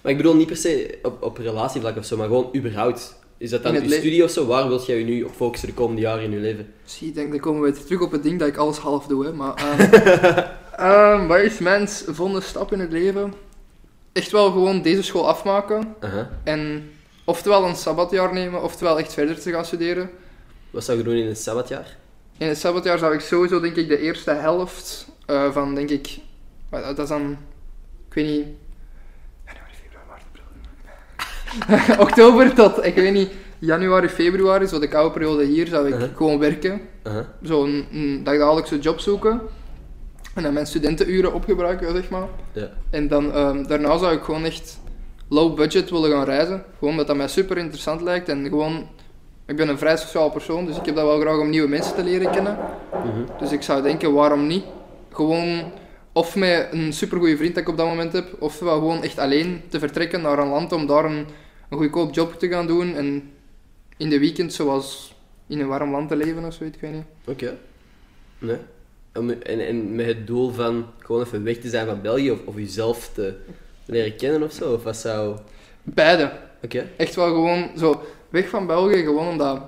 Maar 0.02 0.12
ik 0.12 0.16
bedoel 0.16 0.34
niet 0.34 0.46
per 0.46 0.56
se 0.56 0.98
op, 1.02 1.22
op 1.22 1.38
relatievlak 1.38 1.96
of 1.96 2.04
zo, 2.04 2.16
maar 2.16 2.26
gewoon 2.26 2.50
überhaupt. 2.56 3.16
Is 3.38 3.50
dat 3.50 3.62
dan 3.62 3.74
uw 3.74 3.90
studie 3.90 4.24
of 4.24 4.30
zo? 4.30 4.46
Waar 4.46 4.68
wilt 4.68 4.86
jij 4.86 4.98
je 4.98 5.04
nu 5.04 5.22
op 5.22 5.34
focussen 5.34 5.68
de 5.68 5.74
komende 5.74 6.00
jaren 6.00 6.24
in 6.24 6.30
je 6.30 6.36
leven? 6.38 6.72
Zie, 6.84 7.08
ik 7.08 7.14
denk, 7.14 7.30
dan 7.30 7.40
komen 7.40 7.62
we 7.62 7.70
weer 7.72 7.84
terug 7.84 8.00
op 8.00 8.12
het 8.12 8.22
ding 8.22 8.38
dat 8.38 8.48
ik 8.48 8.56
alles 8.56 8.76
half 8.78 9.06
doe. 9.06 9.24
Hè. 9.24 9.32
Maar, 9.32 9.54
ehm, 9.54 10.42
ehm, 10.90 11.26
wat 11.26 11.38
is 11.38 11.58
mijn 11.58 11.88
volgende 11.88 12.40
stap 12.40 12.72
in 12.72 12.80
het 12.80 12.92
leven? 12.92 13.34
Echt 14.12 14.30
wel 14.30 14.50
gewoon 14.50 14.82
deze 14.82 15.02
school 15.02 15.28
afmaken. 15.28 15.94
En 16.44 16.90
oftewel 17.24 17.64
een 17.66 17.76
sabbatjaar 17.76 18.32
nemen, 18.32 18.62
oftewel 18.62 18.98
echt 18.98 19.12
verder 19.12 19.40
te 19.40 19.50
gaan 19.50 19.64
studeren. 19.64 20.10
Wat 20.70 20.84
zou 20.84 20.98
je 20.98 21.04
doen 21.04 21.14
in 21.14 21.26
het 21.26 21.38
sabbatjaar? 21.38 21.96
In 22.38 22.48
het 22.48 22.58
sabbatjaar 22.58 22.98
zou 22.98 23.14
ik 23.14 23.20
sowieso, 23.20 23.60
denk 23.60 23.76
ik, 23.76 23.88
de 23.88 23.98
eerste 23.98 24.30
helft 24.30 25.06
eh, 25.26 25.52
van, 25.52 25.74
denk 25.74 25.90
ik, 25.90 26.18
dat 26.70 26.98
is 26.98 27.08
dan, 27.08 27.36
ik 28.08 28.14
weet 28.14 28.26
niet, 28.26 28.46
januari, 29.46 29.72
februari, 29.82 30.06
maart, 30.08 30.24
april. 31.86 32.04
oktober 32.06 32.54
tot, 32.54 32.84
ik 32.84 32.94
weet 32.94 33.12
niet, 33.12 33.30
januari, 33.58 34.08
februari, 34.08 34.66
zo 34.66 34.78
de 34.78 34.88
koude 34.88 35.12
periode 35.12 35.44
hier, 35.44 35.66
zou 35.66 35.86
ik 35.88 35.94
Uh-huh. 35.94 36.16
gewoon 36.16 36.38
werken. 36.38 36.80
Aha. 37.02 37.26
Zo 37.42 37.64
een, 37.64 37.86
een 37.92 38.20
dagdagelijkse 38.24 38.78
job 38.78 39.00
zoeken. 39.00 39.40
En 40.34 40.42
dan 40.42 40.52
mijn 40.52 40.66
studentenuren 40.66 41.34
opgebruiken, 41.34 41.94
zeg 41.94 42.08
maar. 42.10 42.26
Ja. 42.52 42.70
En 42.90 43.08
dan, 43.08 43.32
ehm, 43.32 43.62
daarna 43.66 43.98
zou 43.98 44.14
ik 44.14 44.22
gewoon 44.22 44.44
echt 44.44 44.80
low 45.28 45.56
budget 45.56 45.90
willen 45.90 46.10
gaan 46.10 46.24
reizen. 46.24 46.64
Gewoon 46.78 46.90
omdat 46.90 47.06
dat 47.06 47.16
mij 47.16 47.28
super 47.28 47.58
interessant 47.58 48.00
lijkt. 48.00 48.28
En 48.28 48.44
gewoon, 48.48 48.88
ik 49.46 49.56
ben 49.56 49.68
een 49.68 49.78
vrij 49.78 49.96
sociaal 49.96 50.30
persoon, 50.30 50.66
dus 50.66 50.76
ik 50.76 50.84
heb 50.86 50.94
dat 50.94 51.04
wel 51.04 51.20
graag 51.20 51.38
om 51.38 51.50
nieuwe 51.50 51.68
mensen 51.68 51.94
te 51.94 52.04
leren 52.04 52.30
kennen. 52.30 52.58
Mhm. 52.92 53.38
Dus 53.38 53.52
ik 53.52 53.62
zou 53.62 53.82
denken, 53.82 54.12
waarom 54.12 54.46
niet? 54.46 54.64
Gewoon, 55.12 55.72
of 56.18 56.36
met 56.36 56.68
een 56.70 56.92
supergoeie 56.92 57.36
vriend 57.36 57.54
dat 57.54 57.62
ik 57.62 57.68
op 57.68 57.76
dat 57.76 57.86
moment 57.86 58.12
heb, 58.12 58.36
ofwel 58.38 58.78
gewoon 58.78 59.02
echt 59.02 59.18
alleen 59.18 59.62
te 59.68 59.78
vertrekken 59.78 60.20
naar 60.20 60.38
een 60.38 60.48
land 60.48 60.72
om 60.72 60.86
daar 60.86 61.04
een, 61.04 61.26
een 61.68 61.78
goedkoop 61.78 62.14
job 62.14 62.38
te 62.38 62.48
gaan 62.48 62.66
doen. 62.66 62.94
En 62.94 63.30
in 63.96 64.08
de 64.08 64.18
weekend 64.18 64.52
zoals 64.52 65.14
in 65.46 65.60
een 65.60 65.66
warm 65.66 65.90
land 65.90 66.08
te 66.08 66.16
leven 66.16 66.44
of 66.44 66.54
zoiets, 66.54 66.76
ik 66.76 66.82
weet 66.82 66.92
niet. 66.92 67.04
Oké. 67.24 67.56
Nee. 68.38 68.56
En, 69.12 69.66
en 69.66 69.94
met 69.94 70.06
het 70.06 70.26
doel 70.26 70.50
van 70.50 70.86
gewoon 70.98 71.22
even 71.22 71.44
weg 71.44 71.58
te 71.58 71.68
zijn 71.68 71.86
van 71.86 72.02
België 72.02 72.30
of, 72.30 72.38
of 72.44 72.56
jezelf 72.56 73.10
te 73.14 73.34
leren 73.84 74.16
kennen 74.16 74.42
of 74.42 74.52
zo? 74.52 74.72
Of 74.72 74.82
wat 74.82 74.96
zou... 74.96 75.38
Beide. 75.82 76.32
Oké. 76.62 76.88
Echt 76.96 77.14
wel 77.14 77.26
gewoon 77.26 77.70
zo 77.76 78.02
weg 78.28 78.48
van 78.48 78.66
België, 78.66 79.02
gewoon 79.02 79.28
omdat 79.28 79.60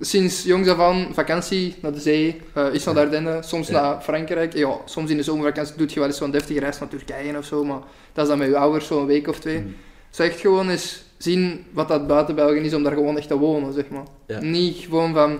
sinds 0.00 0.42
jongs 0.42 0.68
af 0.68 0.78
aan 0.78 1.06
vakantie 1.12 1.74
naar 1.82 1.92
de 1.92 2.00
zee, 2.00 2.40
eh 2.54 2.66
iets 2.72 2.84
naar 2.84 2.94
de 2.94 3.00
Ardennen, 3.00 3.44
soms 3.44 3.68
Ja. 3.68 3.80
naar 3.80 4.00
Frankrijk. 4.00 4.52
Ja, 4.54 4.76
soms 4.84 5.10
in 5.10 5.16
de 5.16 5.22
zomervakantie 5.22 5.76
doe 5.76 5.88
je 5.88 5.94
wel 5.98 6.08
eens 6.08 6.16
zo'n 6.16 6.30
deftige 6.30 6.60
reis 6.60 6.78
naar 6.78 6.88
Turkije 6.88 7.36
of 7.38 7.44
zo, 7.44 7.64
maar 7.64 7.80
dat 8.12 8.22
is 8.24 8.30
dan 8.30 8.38
met 8.38 8.48
je 8.48 8.56
ouders 8.56 8.86
zo'n 8.86 9.06
week 9.06 9.28
of 9.28 9.38
twee. 9.40 9.64
Zo 10.10 10.22
echt 10.22 10.40
gewoon 10.40 10.68
eens 10.68 11.02
zien 11.18 11.64
wat 11.72 11.88
dat 11.88 12.06
buiten 12.06 12.34
België 12.34 12.58
is 12.58 12.74
om 12.74 12.82
daar 12.82 12.92
gewoon 12.92 13.16
echt 13.16 13.28
te 13.28 13.38
wonen, 13.38 13.72
zeg 13.72 13.88
maar. 13.88 14.04
Ja. 14.26 14.40
Niet 14.40 14.76
gewoon 14.76 15.12
van, 15.14 15.38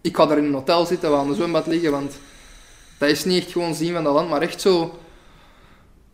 ik 0.00 0.16
ga 0.16 0.26
daar 0.26 0.38
in 0.38 0.44
een 0.44 0.52
hotel 0.54 0.86
zitten, 0.86 1.10
waar 1.10 1.18
aan 1.20 1.28
de 1.28 1.34
zwembad 1.34 1.66
liggen, 1.66 1.90
want 1.90 2.18
dat 2.98 3.08
is 3.08 3.24
niet 3.24 3.42
echt 3.42 3.52
gewoon 3.52 3.74
zien 3.74 3.92
van 3.94 4.04
dat 4.04 4.14
land, 4.14 4.28
maar 4.30 4.42
echt 4.42 4.60
zo 4.60 4.98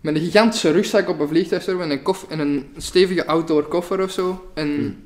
met 0.01 0.15
een 0.15 0.21
gigantische 0.21 0.71
rugzak 0.71 1.09
op 1.09 1.21
een 1.21 1.29
vliegtuig 1.29 1.67
en 1.67 1.91
een, 1.91 2.03
kof, 2.03 2.27
en 2.29 2.39
een 2.39 2.69
stevige 2.77 3.27
outdoor 3.27 3.63
koffer 3.69 4.03
of 4.03 4.11
zo. 4.11 4.51
En 4.55 4.69
Hmm. 4.75 4.97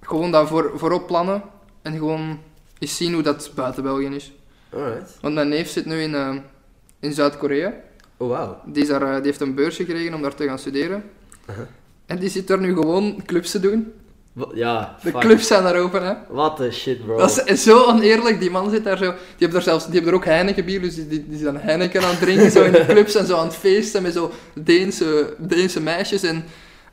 gewoon 0.00 0.30
daar 0.30 0.46
voor, 0.46 0.72
voorop 0.74 1.06
plannen 1.06 1.42
en 1.82 1.92
gewoon 1.92 2.38
eens 2.78 2.96
zien 2.96 3.12
hoe 3.12 3.22
dat 3.22 3.50
buiten 3.54 3.82
België 3.82 4.06
is. 4.06 4.32
Alright. 4.72 5.18
Want 5.20 5.34
mijn 5.34 5.48
neef 5.48 5.68
zit 5.68 5.84
nu 5.84 6.02
in, 6.02 6.14
eh, 6.14 6.36
in 7.00 7.12
Zuid-Korea. 7.12 7.74
Oh, 8.16 8.28
wauw. 8.28 8.60
Die, 8.66 8.82
is 8.82 8.88
daar, 8.88 9.02
eh, 9.02 9.14
die 9.14 9.24
heeft 9.24 9.40
een 9.40 9.54
beursje 9.54 9.84
gekregen 9.84 10.14
om 10.14 10.22
daar 10.22 10.34
te 10.34 10.44
gaan 10.44 10.58
studeren. 10.58 11.04
Uh-huh. 11.50 11.64
En 12.06 12.18
die 12.18 12.28
zit 12.28 12.46
daar 12.46 12.60
nu 12.60 12.74
gewoon 12.74 13.22
clubs 13.26 13.50
te 13.50 13.60
doen. 13.60 13.92
Ja, 14.54 14.96
De 15.02 15.10
fuck. 15.10 15.20
clubs 15.20 15.46
zijn 15.46 15.62
daar 15.62 15.76
open, 15.76 16.04
hè. 16.04 16.14
What 16.28 16.56
the 16.56 16.70
shit, 16.70 17.04
bro. 17.04 17.16
Dat 17.16 17.42
is 17.44 17.62
zo 17.62 17.84
oneerlijk, 17.84 18.40
die 18.40 18.50
man 18.50 18.70
zit 18.70 18.84
daar 18.84 18.96
zo... 18.96 19.04
Die 19.04 19.14
hebben 19.38 19.58
er 19.58 19.62
zelfs... 19.62 19.84
Die 19.84 19.94
hebben 19.94 20.12
er 20.12 20.18
ook 20.18 20.24
Heineken 20.24 20.64
bier, 20.64 20.80
dus 20.80 20.94
die, 20.94 21.08
die, 21.08 21.28
die 21.28 21.38
zijn 21.38 21.56
Heineken 21.56 22.02
aan 22.02 22.10
het 22.10 22.20
drinken, 22.20 22.50
zo 22.50 22.62
in 22.62 22.72
de 22.72 22.86
clubs 22.92 23.14
en 23.14 23.26
zo 23.26 23.36
aan 23.36 23.46
het 23.46 23.54
feesten 23.54 24.02
met 24.02 24.12
zo 24.12 24.32
Deense, 24.54 25.34
Deense 25.38 25.80
meisjes 25.80 26.22
en 26.22 26.44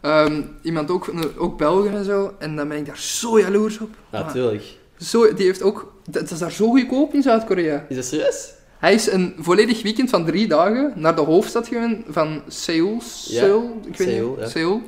ehm, 0.02 0.42
iemand 0.62 0.92
ook, 0.92 1.12
ook 1.38 1.58
Belgen 1.58 1.96
en 1.96 2.06
zo. 2.06 2.34
En 2.40 2.56
dan 2.56 2.68
ben 2.68 2.78
ik 2.78 2.86
daar 2.86 2.98
zo 2.98 3.40
jaloers 3.40 3.80
op. 3.80 3.90
Natuurlijk. 4.12 4.77
Zo, 5.00 5.34
die 5.34 5.46
heeft 5.46 5.62
ook... 5.62 5.94
Dat 6.04 6.14
dat 6.22 6.32
is 6.32 6.40
daar 6.40 6.52
zo 6.52 6.70
goedkoop 6.70 7.14
in 7.14 7.22
Zuid-Korea. 7.22 7.86
Is 7.90 7.96
dat 7.96 8.06
serieus? 8.06 8.54
Hij 8.80 8.94
is 8.94 9.12
een 9.12 9.36
volledig 9.40 9.82
weekend 9.82 10.10
van 10.10 10.26
drie 10.26 10.48
dagen 10.48 10.94
naar 10.96 11.16
de 11.16 11.22
hoofdstad 11.22 11.68
gegaan 11.68 12.04
van 12.10 12.42
Seoul. 12.48 12.94
Ja, 12.94 13.00
Seoul, 13.44 13.80
ik 13.86 13.98
weet 13.98 14.08
Seoul, 14.08 14.30
niet. 14.30 14.40
ja. 14.40 14.48
Seoul. 14.48 14.82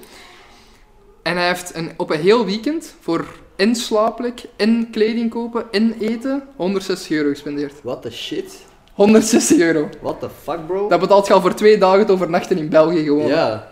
En 1.23 1.37
hij 1.37 1.47
heeft 1.47 1.75
een, 1.75 1.91
op 1.97 2.09
een 2.09 2.19
heel 2.19 2.45
weekend 2.45 2.93
voor 2.99 3.25
en 3.55 3.75
slaapplek, 3.75 4.41
en 4.55 4.87
kleding 4.91 5.29
kopen, 5.29 5.63
en 5.71 5.95
eten 5.99 6.43
160 6.55 7.11
euro 7.11 7.29
gespendeerd. 7.29 7.73
What 7.83 8.01
the 8.01 8.11
shit? 8.11 8.53
160 8.93 9.59
euro. 9.59 9.89
What 10.01 10.19
the 10.19 10.29
fuck, 10.43 10.67
bro? 10.67 10.87
Dat 10.89 10.99
betaalt 10.99 11.27
je 11.27 11.33
al 11.33 11.41
voor 11.41 11.53
twee 11.53 11.77
dagen 11.77 11.99
het 11.99 12.11
overnachten 12.11 12.57
in 12.57 12.69
België 12.69 13.03
gewoon. 13.03 13.27
Ja. 13.27 13.71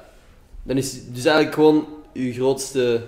Dan 0.64 0.78
is 0.78 0.92
dus 0.92 1.26
eigenlijk 1.26 1.56
gewoon 1.56 1.88
uw 2.14 2.34
grootste 2.34 3.02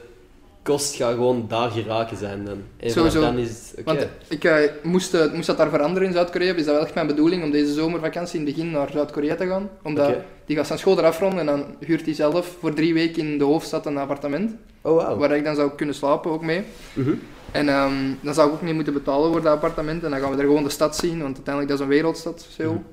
kost 0.70 0.96
gaat 0.96 1.14
gewoon 1.14 1.46
daar 1.48 1.70
geraken 1.70 2.18
zijn 2.18 2.46
dan. 2.46 2.58
En 2.78 2.90
Sowieso. 2.90 3.22
dan 3.22 3.38
is 3.38 3.50
het... 3.50 3.86
Want 3.86 4.08
ik 4.28 4.44
eh, 4.44 4.56
moest, 4.84 5.14
eh, 5.14 5.34
moest 5.34 5.48
dat 5.48 5.58
daar 5.58 5.70
veranderen 5.70 6.08
in 6.08 6.14
Zuid-Korea, 6.14 6.54
is 6.54 6.66
dat 6.66 6.76
wel 6.76 6.84
echt 6.84 6.94
mijn 6.94 7.08
bedoeling 7.08 7.44
om 7.44 7.52
deze 7.52 7.74
zomervakantie 7.74 8.40
in 8.40 8.46
het 8.46 8.56
begin 8.56 8.72
naar 8.72 8.90
Zuid-Korea 8.92 9.36
te 9.36 9.48
gaan. 9.48 9.70
Omdat 9.84 10.16
die 10.46 10.56
gaat 10.56 10.68
zijn 10.68 10.80
school 10.80 10.98
eraf 10.98 11.20
ronden 11.20 11.40
en 11.40 11.46
dan 11.46 11.66
huurt 11.80 12.06
hij 12.06 12.14
zelf 12.14 12.56
voor 12.60 12.74
drie 12.74 12.94
weken 12.94 13.28
in 13.28 13.38
de 13.38 13.44
hoofdstad 13.44 13.86
een 13.86 13.98
appartement. 13.98 14.52
Oh, 14.82 14.96
wauw. 14.96 15.18
Waar 15.18 15.32
ik 15.32 15.44
dan 15.44 15.56
zou 15.56 15.72
kunnen 15.76 15.96
slapen 15.96 16.32
ook 16.32 16.44
mee. 16.44 16.64
Mhm. 16.94 17.14
En 17.52 17.70
ehm, 17.70 17.94
dan 18.22 18.34
zou 18.34 18.48
ik 18.48 18.54
ook 18.54 18.62
niet 18.62 18.76
moeten 18.76 18.94
betalen 18.94 19.32
voor 19.32 19.42
dat 19.42 19.54
appartement. 19.54 20.04
En 20.04 20.10
dan 20.10 20.20
gaan 20.20 20.32
we 20.32 20.38
er 20.38 20.48
gewoon 20.48 20.64
de 20.64 20.70
stad 20.70 20.96
zien, 20.96 21.22
want 21.22 21.36
uiteindelijk 21.36 21.68
dat 21.68 21.78
is 21.78 21.84
een 21.84 21.92
wereldstad, 21.92 22.48
Seoul. 22.50 22.84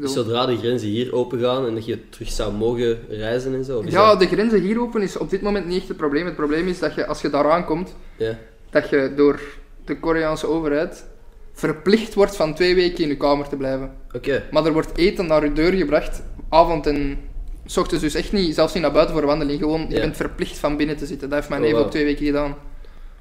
Dus 0.00 0.14
bedoel- 0.14 0.24
zodra 0.24 0.46
de 0.46 0.56
grenzen 0.56 0.88
hier 0.88 1.14
open 1.14 1.40
gaan 1.40 1.66
en 1.66 1.74
dat 1.74 1.86
je 1.86 2.08
terug 2.08 2.28
zou 2.30 2.52
mogen 2.52 2.98
reizen 3.08 3.54
en 3.54 3.64
zo? 3.64 3.82
Ja, 3.86 4.08
dat- 4.08 4.20
de 4.20 4.26
grenzen 4.26 4.60
hier 4.60 4.80
open 4.80 5.02
is 5.02 5.16
op 5.16 5.30
dit 5.30 5.42
moment 5.42 5.66
niet 5.66 5.78
echt 5.78 5.88
het 5.88 5.96
probleem. 5.96 6.26
Het 6.26 6.36
probleem 6.36 6.66
is 6.68 6.78
dat 6.78 6.94
je, 6.94 7.06
als 7.06 7.20
je 7.20 7.30
daar 7.30 7.50
aankomt, 7.50 7.94
Ja. 8.16 8.38
dat 8.70 8.88
je 8.88 9.12
door 9.16 9.40
de 9.84 9.98
Koreaanse 10.00 10.46
overheid 10.46 11.04
verplicht 11.52 12.14
wordt 12.14 12.36
van 12.36 12.54
twee 12.54 12.74
weken 12.74 13.02
in 13.02 13.08
je 13.08 13.16
kamer 13.16 13.48
te 13.48 13.56
blijven. 13.56 13.92
Oké. 14.12 14.44
Maar 14.50 14.66
er 14.66 14.72
wordt 14.72 14.96
eten 14.96 15.26
naar 15.26 15.44
je 15.44 15.52
deur 15.52 15.72
gebracht, 15.72 16.22
avond 16.48 16.86
en 16.86 17.18
s 17.66 17.76
ochtends 17.76 18.02
dus 18.02 18.14
echt 18.14 18.32
niet, 18.32 18.54
zelfs 18.54 18.72
niet 18.74 18.82
naar 18.82 18.92
buiten 18.92 19.14
voor 19.16 19.26
wandeling. 19.26 19.58
Gewoon, 19.58 19.86
je 19.88 20.00
bent 20.00 20.16
verplicht 20.16 20.58
van 20.58 20.76
binnen 20.76 20.96
te 20.96 21.06
zitten. 21.06 21.28
Dat 21.28 21.38
heeft 21.38 21.50
mijn 21.50 21.64
Oh, 21.64 21.70
wow. 21.70 21.80
op 21.80 21.90
twee 21.90 22.04
weken 22.04 22.26
gedaan. 22.26 22.56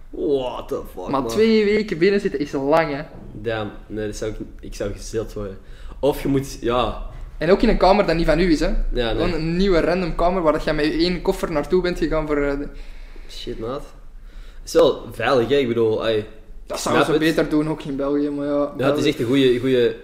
What 0.10 0.68
the 0.68 0.82
fuck, 0.94 1.08
maar 1.08 1.22
man. 1.22 1.28
twee 1.28 1.66
weken 1.66 1.98
binnen 1.98 2.20
zitten 2.20 2.40
is 2.40 2.52
lang, 2.52 2.94
hè. 2.96 3.02
Damn. 3.32 3.72
Nee, 3.88 4.06
dat 4.08 4.16
zou 4.16 4.32
ik... 4.32 4.38
Ik 4.60 4.76
zou 4.76 4.92
gezild 4.92 5.34
worden. 5.34 5.58
Of 6.00 6.22
je 6.22 6.28
moet... 6.28 6.58
Ja. 6.62 7.06
En 7.38 7.52
ook 7.52 7.62
in 7.62 7.70
een 7.70 7.78
kamer 7.78 8.06
dat 8.06 8.16
niet 8.16 8.26
van 8.26 8.40
u 8.40 8.52
is, 8.52 8.60
hè. 8.60 8.74
Ja, 8.94 9.10
Gewoon 9.10 9.34
een 9.34 9.58
nieuwe 9.58 9.80
random 9.80 10.16
kamer 10.16 10.42
waar 10.42 10.54
dat 10.54 10.64
je 10.64 10.74
met 10.74 10.86
één 10.92 11.22
koffer 11.22 11.52
naartoe 11.52 11.82
bent 11.82 11.98
gegaan 11.98 12.28
voor... 12.28 12.38
eh, 12.38 12.58
de- 12.60 12.68
Shit, 13.30 13.60
maat. 13.60 13.82
Het 14.60 14.66
is 14.66 14.74
wel 14.74 15.06
veilig, 15.12 15.50
hè. 15.50 15.56
Ik 15.56 15.68
bedoel... 15.68 16.02
Dat 16.66 16.80
zouden 16.80 17.06
ze 17.06 17.12
het. 17.12 17.20
beter 17.20 17.50
doen, 17.50 17.70
ook 17.70 17.82
in 17.84 17.96
België, 17.96 18.30
maar 18.30 18.46
ja... 18.46 18.74
ja, 18.78 18.90
het 18.90 18.98
is 18.98 19.06
echt 19.06 19.20
een 19.20 19.26
goede... 19.26 19.60
goede 19.60 19.96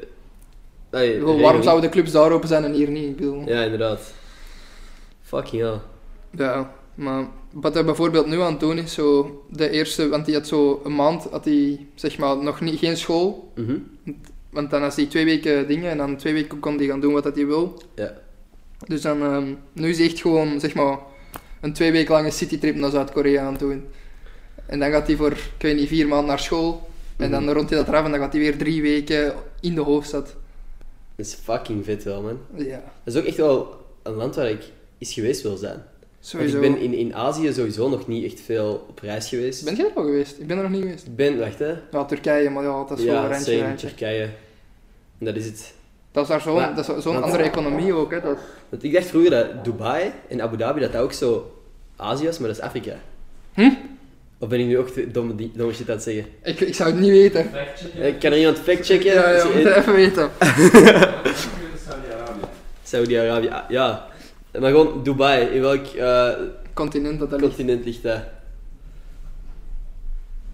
ay, 0.91 1.07
Ik 1.07 1.19
bedoel, 1.19 1.39
waarom 1.41 1.63
zouden 1.63 1.89
de 1.89 1.95
clubs 1.95 2.11
daar 2.11 2.31
open 2.31 2.47
zijn 2.47 2.63
en 2.63 2.73
hier 2.73 2.89
niet? 2.89 3.03
Ik 3.09 3.15
bedoel... 3.15 3.47
Ja, 3.47 3.61
inderdaad. 3.63 4.13
Fucking 5.21 5.61
hell. 5.61 5.79
Ja, 6.31 6.71
maar 6.95 7.27
wat 7.51 7.73
hij 7.73 7.85
bijvoorbeeld 7.85 8.25
nu 8.27 8.41
aan 8.41 8.51
het 8.51 8.59
doen 8.59 8.77
is, 8.77 8.93
zo 8.93 9.41
de 9.49 9.69
eerste, 9.69 10.09
want 10.09 10.25
hij 10.25 10.35
had 10.35 10.47
zo 10.47 10.81
een 10.83 10.95
maand, 10.95 11.27
had 11.31 11.45
hij 11.45 11.87
zeg 11.95 12.17
maar 12.17 12.37
nog 12.37 12.61
niet, 12.61 12.79
geen 12.79 12.97
school, 12.97 13.51
Mhm. 13.55 13.77
Want 14.53 14.69
dan 14.69 14.81
had 14.81 14.95
hij 14.95 15.05
twee 15.05 15.25
weken 15.25 15.67
dingen 15.67 15.91
en 15.91 15.97
dan 15.97 16.17
twee 16.17 16.33
weken 16.33 16.59
kon 16.59 16.77
hij 16.77 16.85
gaan 16.85 16.99
doen 16.99 17.13
wat 17.13 17.23
dat 17.23 17.35
hij 17.35 17.45
wil. 17.45 17.81
Ja. 17.95 18.13
Dus 18.87 19.01
dan, 19.01 19.21
ehm, 19.21 19.53
nu 19.73 19.89
is 19.89 19.97
hij 19.97 20.07
echt 20.07 20.21
gewoon, 20.21 20.59
zeg 20.59 20.73
maar, 20.73 20.97
een 21.61 21.73
twee 21.73 21.91
weken 21.91 22.13
lange 22.13 22.31
citytrip 22.31 22.75
naar 22.75 22.91
Zuid-Korea 22.91 23.45
aan 23.45 23.51
het 23.51 23.59
doen. 23.59 23.83
En 24.65 24.79
dan 24.79 24.91
gaat 24.91 25.07
hij 25.07 25.15
voor, 25.15 25.31
ik 25.31 25.53
weet 25.57 25.75
niet, 25.75 25.87
vier 25.87 26.07
maanden 26.07 26.27
naar 26.27 26.39
school. 26.39 26.89
En 27.17 27.31
dan 27.31 27.43
Mhm. 27.43 27.53
rond 27.53 27.69
hij 27.69 27.77
dat 27.79 27.87
eraf 27.87 28.05
en 28.05 28.11
dan 28.11 28.19
gaat 28.19 28.31
hij 28.33 28.41
weer 28.41 28.57
drie 28.57 28.81
weken 28.81 29.33
in 29.61 29.75
de 29.75 29.81
hoofdstad. 29.81 30.25
Dat 31.15 31.25
is 31.25 31.33
fucking 31.33 31.85
vet 31.85 32.03
wel, 32.03 32.21
man. 32.21 32.39
Ja, 32.55 32.81
Dat 33.03 33.13
is 33.13 33.19
ook 33.19 33.25
echt 33.27 33.37
wel 33.37 33.85
een 34.03 34.13
land 34.13 34.35
waar 34.35 34.49
ik 34.49 34.63
eens 34.97 35.13
geweest 35.13 35.41
wil 35.41 35.57
zijn. 35.57 35.83
Want 36.31 36.35
sowieso. 36.35 36.61
ik 36.61 36.61
ben 36.73 36.81
in, 36.81 36.93
in 36.93 37.15
Azië 37.15 37.53
sowieso 37.53 37.89
nog 37.89 38.07
niet 38.07 38.25
echt 38.31 38.41
veel 38.41 38.85
op 38.89 38.99
reis 38.99 39.29
geweest. 39.29 39.65
Ben 39.65 39.75
jij 39.75 39.85
er 39.85 39.91
al 39.95 40.03
geweest? 40.03 40.39
Ik 40.39 40.47
ben 40.47 40.57
er 40.57 40.63
nog 40.63 40.71
niet 40.71 40.81
geweest. 40.81 41.05
Ik 41.05 41.15
ben, 41.15 41.39
wacht 41.39 41.59
hè. 41.59 41.73
Ja, 41.91 42.05
Turkije, 42.05 42.49
maar 42.49 42.63
ja, 42.63 42.83
dat 42.87 42.99
is 42.99 43.05
wel 43.05 43.15
een 43.15 43.21
Ja, 43.21 43.27
randje. 43.27 43.51
same, 43.53 43.67
randje. 43.67 43.87
Turkije. 43.87 44.23
En 45.19 45.25
dat 45.25 45.35
is 45.35 45.45
het. 45.45 45.73
Dat 46.11 46.23
is 46.23 46.29
daar 46.29 46.41
zo'n 46.41 46.55
Maar- 46.55 46.75
dat 46.75 46.89
is 46.97 47.03
zo'n 47.03 47.13
want- 47.13 47.25
andere 47.25 47.43
economie 47.43 47.93
ook, 47.93 48.11
hè. 48.11 48.21
Dat, 48.21 48.37
Want 48.69 48.83
ik 48.83 48.93
dacht 48.93 49.05
vroeger 49.05 49.31
dat 49.31 49.63
Dubai 49.63 50.11
en 50.29 50.41
Abu 50.41 50.57
Dhabi 50.57 50.79
dat 50.79 50.91
dat 50.91 51.01
ook 51.01 51.13
zo 51.13 51.55
Azië 51.95 52.25
was, 52.25 52.39
maar 52.39 52.47
dat 52.47 52.57
is 52.57 52.63
Afrika. 52.63 52.95
Hm? 53.53 53.69
Of 54.39 54.47
ben 54.49 54.59
ik 54.59 54.65
nu 54.65 54.77
ook 54.77 54.93
de 54.93 55.11
domme, 55.11 55.49
domme 55.53 55.73
shit 55.73 55.89
aan 55.89 55.95
het 55.95 56.03
zeggen? 56.03 56.25
ik, 56.43 56.59
ik 56.59 56.75
zou 56.75 56.89
het 56.91 56.99
niet 56.99 57.09
weten. 57.09 57.51
Eh, 57.53 58.13
Kan 58.19 58.31
er 58.31 58.37
iemand 58.37 58.59
factchecken? 58.59 59.13
Ja, 59.13 59.29
ja, 59.29 59.35
Is- 59.35 59.53
moeten 59.53 59.75
even 59.77 59.93
weten. 59.93 60.29
Saudi-Arabië. 61.87 62.45
Saudi-Arabië, 62.83 63.47
ah, 63.47 63.69
ja. 63.69 64.07
Maar 64.59 64.69
gewoon 64.71 65.03
Dubai, 65.03 65.45
in 65.45 65.61
welk 65.61 65.85
eh, 65.85 66.29
Continent 66.73 67.19
dat 67.19 67.29
dat 67.29 67.39
ligt. 67.41 67.55
continent 67.55 67.85
ligt 67.85 68.03
dat? 68.03 68.19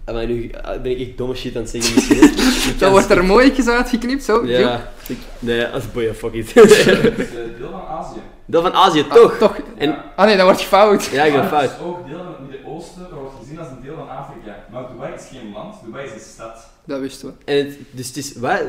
Ah, 0.04 0.14
maar 0.14 0.26
nu 0.26 0.50
ah, 0.62 0.80
ben 0.82 0.90
ik 0.90 1.08
echt 1.08 1.16
domme 1.18 1.34
shit 1.34 1.56
aan 1.56 1.62
het 1.62 1.70
zeggen 1.70 1.94
misschien. 1.94 2.48
Dat 2.78 2.90
wordt 2.90 3.10
er 3.10 3.24
mooietjes 3.24 3.66
uitgeknipt, 3.68 4.24
zo. 4.24 4.46
Ja, 4.46 4.90
ik, 5.08 5.18
nee, 5.38 5.66
als 5.66 5.92
boeien, 5.92 6.14
fuck 6.16 6.32
it. 6.32 6.54
Dat 6.54 6.64
is 6.70 6.86
eh, 6.86 6.94
deel 7.58 7.70
van 7.70 7.82
Azië. 7.88 8.20
Deel 8.44 8.62
van 8.62 8.72
Azië, 8.74 9.04
Ah, 9.08 9.14
toch? 9.14 9.36
toch. 9.38 9.56
En, 9.76 9.96
Ah 10.16 10.26
nee, 10.26 10.36
dat 10.36 10.44
wordt 10.44 10.62
fout. 10.62 11.04
ja, 11.04 11.24
ik 11.24 11.32
ben 11.32 11.40
Maar 11.42 11.50
het 11.62 11.70
fout. 11.70 11.80
is 11.80 11.86
ook 11.86 12.06
deel 12.08 12.18
van 12.18 12.26
het 12.26 12.50
Midden-Oosten, 12.50 13.02
maar 13.10 13.20
wordt 13.20 13.34
gezien 13.40 13.58
als 13.58 13.68
een 13.68 13.80
deel 13.82 13.94
van 13.94 14.08
Afrika. 14.08 14.64
Maar 14.72 14.88
Dubai 14.92 15.14
is 15.14 15.26
geen 15.32 15.52
land, 15.52 15.74
Dubai 15.84 16.06
is 16.06 16.12
een 16.12 16.20
stad. 16.20 16.66
Dat 16.84 17.00
wisten 17.00 17.28
we. 17.28 17.52
En 17.52 17.56
het, 17.66 17.78
dus 17.90 18.06
het 18.06 18.16
is, 18.16 18.36
wat? 18.36 18.62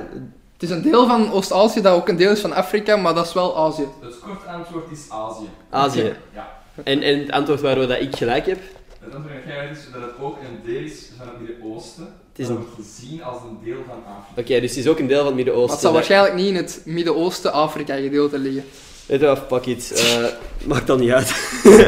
Het 0.62 0.70
is 0.70 0.76
een 0.76 0.82
deel 0.82 1.08
van 1.08 1.32
Oost-Azië 1.32 1.82
dat 1.82 1.94
ook 1.96 2.08
een 2.10 2.16
deel 2.18 2.32
is 2.32 2.40
van 2.40 2.54
Afrika, 2.54 2.96
maar 2.96 3.14
dat 3.14 3.26
is 3.26 3.34
wel 3.34 3.58
Azië. 3.58 3.88
Het 4.02 4.20
kort 4.20 4.48
antwoord 4.48 4.92
is 4.92 5.00
Azië. 5.10 5.50
Azië. 5.70 6.14
Ja. 6.34 6.60
En, 6.84 7.02
en 7.02 7.20
het 7.20 7.32
antwoord 7.32 7.62
waardoor 7.62 7.88
dat 7.88 8.00
ik 8.02 8.16
gelijk 8.16 8.46
heb, 8.46 8.60
Het 9.00 9.16
antwoord 9.16 9.36
dat 9.36 9.54
jij 9.54 9.70
is 9.72 9.80
dat 9.94 10.02
het 10.02 10.12
ook 10.22 10.38
een 10.38 10.72
deel 10.72 10.84
is 10.84 11.10
van 11.18 11.28
het 11.28 11.40
Midden-Oosten. 11.40 12.04
Het 12.04 12.40
is 12.40 12.48
een- 12.48 12.56
wordt 12.56 12.70
gezien 12.76 13.24
als 13.24 13.38
een 13.42 13.58
deel 13.64 13.78
van 13.88 13.96
Afrika. 13.96 14.42
oké, 14.42 14.60
dus 14.62 14.70
het 14.70 14.80
is 14.80 14.88
ook 14.88 15.00
een 15.00 15.08
deel 15.08 15.18
van 15.18 15.26
het 15.26 15.36
Maar 15.36 15.44
Midden-Oosten. 15.46 15.72
het 15.74 15.82
zal 15.82 15.94
waarschijnlijk 15.94 16.36
niet 16.36 16.48
in 16.48 16.56
het 16.56 16.82
Midden-Oosten-Afrika 16.86 17.96
gedeelte 17.96 18.38
liggen. 18.40 18.64
Weet 19.06 19.20
je 19.20 19.26
wat, 19.26 19.40
fuck 19.48 19.66
it. 19.66 19.92
Eh, 19.92 20.26
maakt 20.72 20.88
dan 20.88 21.00
niet 21.00 21.12
uit. 21.12 21.34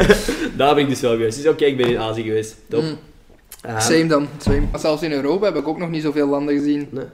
Daar 0.56 0.74
ben 0.74 0.82
ik 0.84 0.88
dus 0.88 1.00
wel 1.00 1.10
geweest. 1.12 1.42
Dus 1.42 1.52
oké, 1.52 1.64
ik 1.64 1.76
ben 1.76 1.86
in 1.88 1.98
Azië 1.98 2.22
geweest. 2.22 2.54
Top. 2.68 2.82
Mm, 2.82 2.98
Ah, 3.66 3.80
same 3.80 4.06
dan. 4.06 4.28
Same. 4.38 4.60
Maar 4.70 4.80
zelfs 4.80 5.02
in 5.02 5.12
Europa 5.12 5.44
heb 5.44 5.56
ik 5.56 5.68
ook 5.68 5.78
nog 5.78 5.88
niet 5.90 6.02
zoveel 6.02 6.26
landen 6.28 6.54
gezien. 6.54 6.88
nee. 6.90 7.04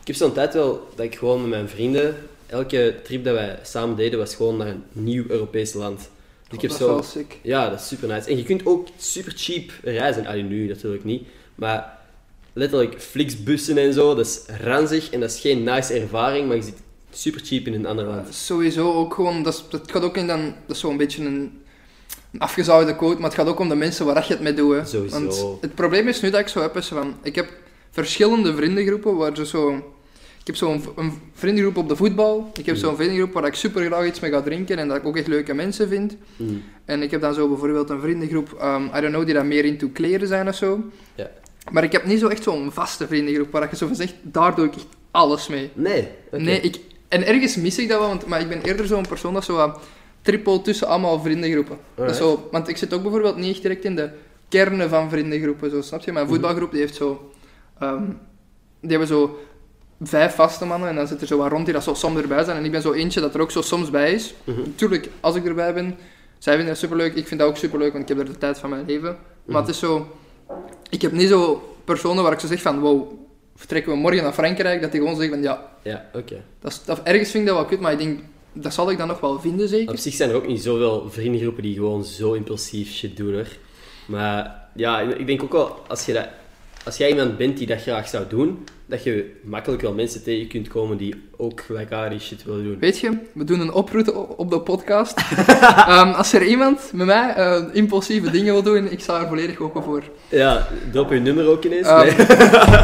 Ik 0.00 0.06
heb 0.06 0.16
zo'n 0.16 0.32
tijd 0.32 0.54
wel 0.54 0.88
dat 0.96 1.04
ik 1.04 1.16
gewoon 1.16 1.40
met 1.40 1.50
mijn 1.50 1.68
vrienden, 1.68 2.16
elke 2.46 2.94
trip 3.04 3.24
dat 3.24 3.34
wij 3.34 3.58
samen 3.62 3.96
deden, 3.96 4.18
was 4.18 4.34
gewoon 4.34 4.56
naar 4.56 4.66
een 4.66 4.82
nieuw 4.92 5.24
Europees 5.28 5.72
land. 5.72 5.98
Dus 5.98 6.62
ik 6.62 6.70
heb 6.70 6.78
dat 6.78 7.04
is 7.04 7.12
zo... 7.12 7.20
Ja, 7.42 7.70
dat 7.70 7.80
is 7.80 7.88
super 7.88 8.08
nice. 8.08 8.28
En 8.28 8.36
je 8.36 8.42
kunt 8.42 8.66
ook 8.66 8.88
super 8.96 9.32
cheap 9.36 9.70
reizen. 9.82 10.26
Allee, 10.26 10.42
nu 10.42 10.66
natuurlijk 10.68 11.04
niet. 11.04 11.26
Maar 11.54 11.98
letterlijk 12.52 13.00
Flixbussen 13.00 13.78
en 13.78 13.92
zo, 13.92 14.14
dat 14.14 14.26
is 14.26 14.40
ranzig 14.62 15.10
en 15.10 15.20
dat 15.20 15.30
is 15.30 15.40
geen 15.40 15.62
nice 15.62 15.94
ervaring, 15.94 16.46
maar 16.46 16.56
je 16.56 16.62
zit 16.62 16.76
super 17.10 17.40
cheap 17.44 17.66
in 17.66 17.74
een 17.74 17.86
ander 17.86 18.04
land. 18.04 18.34
Sowieso 18.34 18.92
ook 18.92 19.14
gewoon, 19.14 19.42
dat, 19.42 19.54
is, 19.54 19.64
dat 19.70 19.90
gaat 19.90 20.02
ook 20.02 20.16
in 20.16 20.26
dan, 20.26 20.40
dat 20.66 20.76
is 20.76 20.78
zo'n 20.78 20.96
beetje 20.96 21.24
een, 21.24 21.62
een 22.32 22.96
quote, 22.96 23.20
maar 23.20 23.30
het 23.30 23.34
gaat 23.34 23.46
ook 23.46 23.58
om 23.58 23.68
de 23.68 23.74
mensen 23.74 24.06
waar 24.06 24.24
je 24.26 24.32
het 24.32 24.42
mee 24.42 24.54
doet. 24.54 24.74
hè. 24.74 24.84
Sowieso. 24.84 25.18
Want 25.18 25.60
het 25.60 25.74
probleem 25.74 26.08
is 26.08 26.20
nu 26.20 26.30
dat 26.30 26.40
ik 26.40 26.48
zo 26.48 26.60
heb, 26.60 26.76
is 26.76 26.86
van, 26.86 27.14
ik 27.22 27.34
heb 27.34 27.48
verschillende 27.92 28.54
vriendengroepen 28.54 29.16
waar 29.16 29.36
ze 29.36 29.46
zo... 29.46 29.70
Ik 30.40 30.46
heb 30.48 30.56
zo'n 30.56 30.82
een 30.96 31.12
vriendengroep 31.34 31.76
op 31.76 31.88
de 31.88 31.96
voetbal, 31.96 32.50
ik 32.58 32.66
heb 32.66 32.74
Mm. 32.74 32.80
zo'n 32.80 32.96
vriendengroep 32.96 33.32
waar 33.32 33.46
ik 33.46 33.54
super 33.54 33.84
graag 33.84 34.06
iets 34.06 34.20
mee 34.20 34.30
ga 34.30 34.40
drinken 34.42 34.78
en 34.78 34.88
dat 34.88 34.96
ik 34.96 35.06
ook 35.06 35.16
echt 35.16 35.26
leuke 35.26 35.54
mensen 35.54 35.88
vind. 35.88 36.16
Mm. 36.36 36.62
En 36.84 37.02
ik 37.02 37.10
heb 37.10 37.20
dan 37.20 37.34
zo 37.34 37.48
bijvoorbeeld 37.48 37.90
een 37.90 38.00
vriendengroep, 38.00 38.58
um, 38.62 38.84
I 38.84 39.00
don't 39.00 39.08
know, 39.12 39.24
die 39.24 39.34
dan 39.34 39.48
meer 39.48 39.64
into 39.64 39.88
kleren 39.92 40.28
zijn 40.28 40.48
of 40.48 40.54
zo. 40.54 40.80
Ja. 41.14 41.30
Maar 41.70 41.84
ik 41.84 41.92
heb 41.92 42.04
niet 42.04 42.20
zo 42.20 42.28
echt 42.28 42.42
zo'n 42.42 42.72
vaste 42.72 43.06
vriendengroep 43.06 43.50
waar 43.52 43.68
je 43.70 43.76
zo 43.76 43.86
van 43.86 43.96
zegt, 43.96 44.14
daar 44.22 44.54
doe 44.54 44.66
ik 44.66 44.74
echt 44.74 44.86
alles 45.10 45.48
mee. 45.48 45.70
Nee. 45.74 46.08
Nee, 46.30 46.60
ik, 46.60 46.78
en 47.08 47.26
ergens 47.26 47.56
mis 47.56 47.78
ik 47.78 47.88
dat 47.88 47.98
wel, 47.98 48.08
want, 48.08 48.26
maar 48.26 48.40
ik 48.40 48.48
ben 48.48 48.62
eerder 48.62 48.86
zo'n 48.86 49.06
persoon 49.08 49.34
dat 49.34 49.44
zo 49.44 49.54
wat 49.56 49.80
trippel 50.22 50.62
tussen 50.62 50.86
allemaal 50.86 51.20
vriendengroepen. 51.20 51.78
Dat 51.94 52.16
zo, 52.16 52.48
want 52.50 52.68
ik 52.68 52.76
zit 52.76 52.94
ook 52.94 53.02
bijvoorbeeld 53.02 53.36
niet 53.36 53.52
echt 53.52 53.62
direct 53.62 53.84
in 53.84 53.96
de 53.96 54.08
kernen 54.48 54.88
van 54.88 55.10
vriendengroepen, 55.10 55.70
zo, 55.70 55.80
snap 55.82 56.00
je? 56.04 56.12
Mijn 56.12 56.24
Mhm. 56.24 56.34
voetbalgroep 56.34 56.70
die 56.70 56.80
heeft 56.80 56.94
zo... 56.94 57.30
ehm, 57.82 58.04
die 58.80 58.90
hebben 58.90 59.08
zo 59.08 59.38
vijf 60.02 60.34
vaste 60.34 60.64
mannen 60.64 60.88
en 60.88 60.94
dan 60.94 61.06
zit 61.06 61.20
er 61.20 61.26
zo 61.26 61.36
wat 61.36 61.50
rond 61.50 61.64
die 61.64 61.74
dat 61.74 61.84
zo 61.84 61.94
soms 61.94 62.20
erbij 62.20 62.44
zijn. 62.44 62.56
En 62.56 62.64
ik 62.64 62.70
ben 62.70 62.82
zo 62.82 62.92
eentje 62.92 63.20
dat 63.20 63.34
er 63.34 63.40
ook 63.40 63.50
zo 63.50 63.62
soms 63.62 63.90
bij 63.90 64.12
is. 64.12 64.34
Mhm. 64.44 64.60
Natuurlijk, 64.60 65.08
als 65.20 65.34
ik 65.34 65.44
erbij 65.44 65.74
ben, 65.74 65.96
zij 66.38 66.54
vinden 66.54 66.72
dat 66.72 66.82
superleuk. 66.82 67.14
Ik 67.14 67.26
vind 67.26 67.40
dat 67.40 67.48
ook 67.48 67.56
superleuk, 67.56 67.92
want 67.92 68.10
ik 68.10 68.16
heb 68.16 68.26
er 68.26 68.32
de 68.32 68.38
tijd 68.38 68.58
van 68.58 68.70
mijn 68.70 68.86
leven. 68.86 69.16
Maar 69.44 69.60
het 69.60 69.70
is 69.70 69.78
zo... 69.78 70.06
Ik 70.90 71.02
heb 71.02 71.12
niet 71.12 71.28
zo 71.28 71.62
personen 71.84 72.22
waar 72.22 72.32
ik 72.32 72.38
zo 72.38 72.46
zeg 72.46 72.62
van, 72.62 72.80
wow, 72.80 73.12
vertrekken 73.56 73.92
we 73.92 73.98
morgen 73.98 74.22
naar 74.22 74.32
Frankrijk, 74.32 74.80
dat 74.80 74.92
die 74.92 75.00
gewoon 75.00 75.16
zeggen 75.16 75.34
van, 75.34 75.42
ja, 75.42 75.68
Ja, 75.82 76.08
oké. 76.14 76.42
dat 76.60 76.72
is, 76.72 76.84
dat, 76.84 77.00
ergens 77.02 77.30
vind 77.30 77.42
ik 77.42 77.48
dat 77.48 77.58
wel 77.58 77.68
kut, 77.68 77.80
maar 77.80 77.92
ik 77.92 77.98
denk, 77.98 78.20
dat 78.52 78.74
zal 78.74 78.90
ik 78.90 78.98
dan 78.98 79.08
nog 79.08 79.20
wel 79.20 79.40
vinden, 79.40 79.68
zeker. 79.68 79.92
Op 79.92 79.98
zich 79.98 80.14
zijn 80.14 80.30
er 80.30 80.36
ook 80.36 80.46
niet 80.46 80.62
zoveel 80.62 81.10
vriendengroepen 81.10 81.62
die 81.62 81.74
gewoon 81.74 82.04
zo 82.04 82.32
impulsief 82.32 82.90
shit 82.92 83.16
doen 83.16 83.34
hoor. 83.34 83.48
Maar 84.06 84.68
ja, 84.74 85.00
ik 85.00 85.26
denk 85.26 85.42
ook 85.42 85.52
wel, 85.52 85.78
als, 85.88 86.06
je 86.06 86.12
dat, 86.12 86.28
als 86.84 86.96
jij 86.96 87.08
iemand 87.08 87.36
bent 87.36 87.58
die 87.58 87.66
dat 87.66 87.82
graag 87.82 88.08
zou 88.08 88.24
doen, 88.28 88.64
dat 88.86 89.02
je 89.02 89.32
makkelijk 89.44 89.82
wel 89.82 89.92
mensen 89.92 90.22
tegen 90.22 90.48
kunt 90.48 90.68
komen 90.68 90.96
die 90.96 91.14
ook 91.36 91.60
gelijkaardig 91.60 92.22
shit 92.22 92.44
willen 92.44 92.64
doen. 92.64 92.78
Weet 92.78 92.98
je, 92.98 93.18
we 93.32 93.44
doen 93.44 93.60
een 93.60 93.72
oproep 93.72 94.34
op 94.36 94.50
de 94.50 94.60
podcast. 94.60 95.20
Ehm, 95.92 96.10
als 96.10 96.32
er 96.32 96.44
iemand 96.46 96.90
met 96.92 97.06
mij 97.06 97.34
eh, 97.34 97.62
impulsieve 97.72 98.30
dingen 98.30 98.52
wil 98.52 98.62
doen, 98.62 98.90
ik 98.90 99.00
sta 99.00 99.20
er 99.20 99.28
volledig 99.28 99.58
open 99.58 99.82
voor. 99.82 100.02
Ja, 100.28 100.68
drop 100.92 101.10
je 101.12 101.18
nummer 101.18 101.48
ook 101.48 101.64
ineens. 101.64 101.86
Ehm, 101.86 102.00
Nee. 102.02 102.26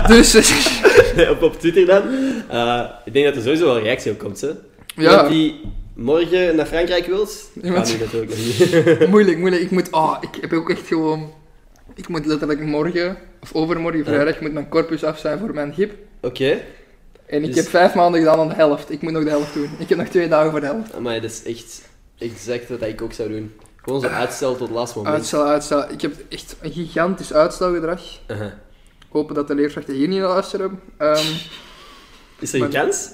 Dus, 0.17 0.53
op, 1.33 1.43
op 1.43 1.59
Twitter 1.59 1.87
dan. 1.87 2.03
Eh, 2.49 2.85
ik 3.05 3.13
denk 3.13 3.25
dat 3.25 3.37
er 3.37 3.43
sowieso 3.43 3.65
wel 3.65 3.81
reactie 3.81 4.13
op 4.13 4.19
komt. 4.19 4.41
Hè? 4.41 4.51
ja, 4.97 5.29
die 5.29 5.61
morgen 5.95 6.57
naar 6.57 6.67
Frankrijk 6.67 7.07
wilt, 7.07 7.51
gaat 7.63 7.93
nu 7.93 7.99
natuurlijk 7.99 8.31
nog 8.31 8.99
niet. 8.99 9.09
moeilijk, 9.09 9.39
moeilijk. 9.39 9.63
Ik 9.63 9.71
moet, 9.71 9.93
ah, 9.93 10.17
ik 10.21 10.41
heb 10.41 10.53
ook 10.53 10.71
echt 10.71 10.87
gewoon, 10.87 11.31
ik 11.95 12.09
moet 12.09 12.27
letterlijk 12.27 12.61
morgen, 12.61 13.17
of 13.43 13.53
overmorgen, 13.55 14.05
vrijdag, 14.05 14.41
moet 14.41 14.53
mijn 14.53 14.69
corpus 14.69 15.05
af 15.05 15.19
zijn 15.19 15.39
voor 15.39 15.55
mijn 15.55 15.75
gip. 15.75 15.93
Oké, 16.21 16.61
En 17.27 17.43
ik 17.43 17.47
Dus- 17.47 17.57
heb 17.57 17.69
vijf 17.69 17.95
maanden 17.95 18.21
gedaan 18.21 18.39
aan 18.39 18.49
de 18.49 18.55
helft. 18.55 18.91
Ik 18.91 19.03
moet 19.03 19.13
nog 19.13 19.25
de 19.25 19.31
helft 19.31 19.55
doen. 19.55 19.71
Ik 19.79 19.89
heb 19.89 19.99
nog 19.99 20.09
twee 20.09 20.29
dagen 20.29 20.51
voor 20.51 20.61
de 20.61 20.67
helft. 20.67 20.99
maar 20.99 21.21
dat 21.21 21.31
is 21.31 21.43
echt 21.43 21.83
exact 22.19 22.69
wat 22.69 22.83
ik 22.83 23.03
ook 23.03 23.13
zou 23.13 23.29
doen. 23.29 23.53
Gewoon 23.77 24.01
zo 24.01 24.07
uitstel 24.07 24.57
tot 24.57 24.69
het 24.69 24.77
laatste 24.77 24.99
moment. 24.99 25.17
Uitstel, 25.17 25.45
uitstel. 25.47 25.91
Ik 25.91 26.01
heb 26.01 26.13
echt 26.29 26.57
een 26.61 26.73
gigantisch 26.73 27.33
uitstelgedrag. 27.33 28.01
Aha. 28.27 28.59
Hopen 29.09 29.35
dat 29.35 29.49
de 29.49 29.55
leerkrachten 29.55 29.95
hier 29.95 30.09
niet 30.09 30.19
naar 30.19 30.29
luisteren. 30.29 30.81
Ehm, 30.97 31.25
Is 32.39 32.49
er 32.53 32.55
een 32.55 32.61
Maar- 32.71 32.83
kans? 32.85 33.11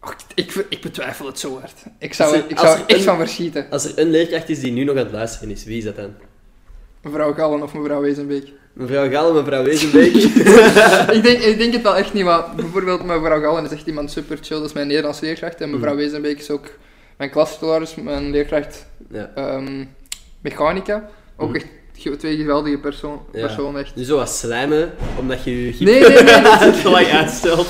och, 0.00 0.14
ik, 0.34 0.66
ik 0.68 0.80
betwijfel 0.80 1.26
het 1.26 1.38
zo 1.38 1.58
hard. 1.60 1.74
Ik 1.98 2.14
zou, 2.14 2.28
Als 2.28 2.38
er, 2.38 2.44
er- 2.44 2.50
ik 2.50 2.58
zou 2.58 2.68
als 2.70 2.76
er 2.76 2.82
er 2.82 2.88
echt 2.90 2.98
een- 2.98 3.04
van 3.04 3.16
verschieten. 3.18 3.66
Als 3.70 3.84
er 3.84 3.98
een 3.98 4.10
leerkracht 4.10 4.48
is 4.48 4.60
die 4.60 4.72
nu 4.72 4.84
nog 4.84 4.96
aan 4.96 5.02
het 5.04 5.12
luisteren 5.12 5.50
is, 5.50 5.64
wie 5.64 5.78
is 5.78 5.84
dat 5.84 5.96
dan? 5.96 6.14
Mevrouw 7.06 7.32
Gallen 7.34 7.62
of 7.62 7.74
mevrouw 7.74 8.00
Wezenbeek. 8.00 8.52
Mevrouw 8.72 9.10
Gallen, 9.10 9.34
mevrouw 9.34 9.64
Wezenbeek. 9.64 10.14
ik, 11.16 11.22
denk, 11.22 11.38
ik 11.42 11.58
denk 11.58 11.72
het 11.72 11.82
wel 11.82 11.96
echt 11.96 12.12
niet, 12.12 12.24
maar 12.24 12.44
bijvoorbeeld 12.56 13.04
mevrouw 13.04 13.40
Gallen 13.40 13.64
is 13.64 13.70
echt 13.70 13.86
iemand 13.86 14.10
super 14.10 14.38
chill. 14.42 14.56
Dat 14.56 14.66
is 14.66 14.72
mijn 14.72 14.86
Nederlands 14.86 15.20
leerkracht. 15.20 15.60
En 15.60 15.70
mevrouw 15.70 15.92
Mhm. 15.92 16.02
Wezenbeek 16.02 16.38
is 16.38 16.50
ook 16.50 16.66
mijn 17.16 17.30
klassecularis, 17.30 17.94
mijn 17.94 18.30
leerkracht 18.30 18.86
ja. 19.10 19.30
ehm, 19.34 19.84
mechanica. 20.40 21.08
Ook 21.36 21.54
echt 21.54 21.64
ge- 21.64 21.70
twee 22.18 22.36
geweldige 22.36 22.78
persoon, 22.78 23.20
Ja. 23.32 23.40
personen, 23.46 23.80
echt. 23.80 23.94
Nu 23.96 24.04
zo 24.04 24.16
wat 24.16 24.30
slijmen, 24.30 24.92
omdat 25.18 25.44
je 25.44 25.66
je 25.66 25.84
Nee, 25.84 26.00
nee, 26.00 26.22
nee. 26.22 26.42
dat- 26.42 26.80
te 26.82 26.90
lang 26.90 27.06
uitstelt. 27.06 27.66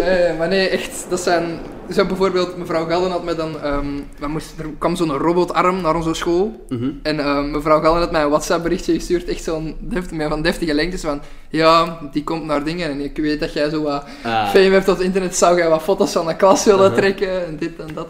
Nee, 0.00 0.32
maar 0.38 0.48
nee, 0.48 0.68
echt, 0.68 1.06
dat 1.08 1.20
zijn... 1.20 1.58
Zo 1.94 2.04
bijvoorbeeld, 2.06 2.56
mevrouw 2.56 2.86
Gallen 2.86 3.10
had 3.10 3.24
mij 3.24 3.34
dan... 3.34 3.52
dan 4.18 4.30
moest, 4.30 4.52
er 4.58 4.64
kwam 4.78 4.96
zo'n 4.96 5.16
robotarm 5.16 5.80
naar 5.80 5.94
onze 5.96 6.14
school. 6.14 6.64
Mhm. 6.68 6.90
En 7.02 7.18
ehm, 7.20 7.50
mevrouw 7.50 7.80
Gallen 7.80 7.98
had 8.00 8.10
mij 8.12 8.22
een 8.22 8.28
WhatsApp-berichtje 8.28 8.92
gestuurd, 8.94 9.24
echt 9.28 9.42
zo'n 9.44 9.76
deft, 9.80 10.10
van 10.28 10.42
deftige 10.42 10.74
lengtes 10.74 11.00
van... 11.00 11.20
Ja, 11.48 11.98
die 12.12 12.24
komt 12.24 12.44
naar 12.44 12.64
dingen 12.64 12.90
en 12.90 13.00
ik 13.00 13.16
weet 13.16 13.40
dat 13.40 13.52
jij 13.52 13.68
zo 13.70 13.82
wat 13.82 14.04
Ah, 14.22 14.48
fame 14.48 14.70
hebt 14.70 14.88
op 14.88 14.96
het 14.96 15.04
internet. 15.06 15.36
Zou 15.36 15.56
jij 15.56 15.68
wat 15.68 15.82
foto's 15.82 16.12
van 16.12 16.26
de 16.26 16.36
klas 16.36 16.64
willen 16.64 16.94
trekken 16.94 17.46
en 17.46 17.56
dit 17.56 17.70
en 17.78 17.88
dat. 17.94 18.08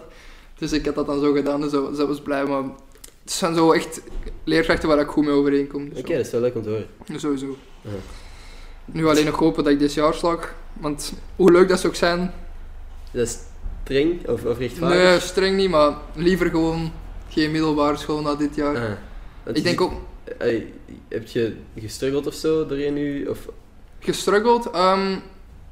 Dus 0.59 0.73
ik 0.73 0.85
had 0.87 0.95
dat 0.95 1.07
dan 1.07 1.21
zo 1.21 1.33
gedaan 1.33 1.63
en 1.63 1.71
zo, 1.71 1.93
zo 1.97 2.07
was 2.07 2.21
blij. 2.21 2.45
Maar 2.45 2.63
het 3.23 3.33
zijn 3.33 3.55
zo 3.55 3.73
echt 3.73 4.01
leerkrachten 4.45 4.89
waar 4.89 5.01
ik 5.01 5.09
goed 5.09 5.25
mee 5.25 5.35
overeenkom. 5.35 5.91
Oké, 5.95 6.13
dat 6.17 6.27
is 6.27 6.31
wel 6.31 6.41
leuk 6.41 6.55
om 6.55 6.63
te 6.63 6.69
horen. 6.69 7.21
Sowieso. 7.21 7.57
Ja. 7.81 7.91
Nu 8.85 9.07
alleen 9.07 9.25
nog 9.25 9.39
hopen 9.39 9.65
dat 9.65 9.73
ik 9.73 9.79
dit 9.79 9.95
jaar 9.95 10.15
slag. 10.15 10.55
Want 10.73 11.13
hoe 11.37 11.53
leuk 11.53 11.69
dat 11.69 11.81
ze 11.81 11.87
ook 11.87 11.95
zijn, 11.95 12.33
Dat 13.11 13.27
is 13.27 13.39
streng 13.83 14.29
of, 14.29 14.45
of 14.45 14.59
rechtvaardig? 14.59 14.99
Nee, 14.99 15.21
streng 15.21 15.57
niet, 15.57 15.71
maar 15.71 15.97
liever 16.15 16.51
gewoon 16.51 16.93
geen 17.29 17.51
middelbare 17.51 17.97
school 17.97 18.21
na 18.21 18.35
dit 18.35 18.55
jaar. 18.55 18.77
Ah. 18.77 19.55
Ik 19.55 19.65
denk 19.65 19.81
ook 19.81 19.93
heb 21.09 21.27
je 21.27 21.57
gestruggeld 21.79 22.27
of 22.27 22.35
zo 22.35 22.67
doorheen 22.67 22.95
nu? 22.95 23.27
Of... 23.27 23.49
gestruggeld. 23.99 24.71
Ehm, 24.71 25.13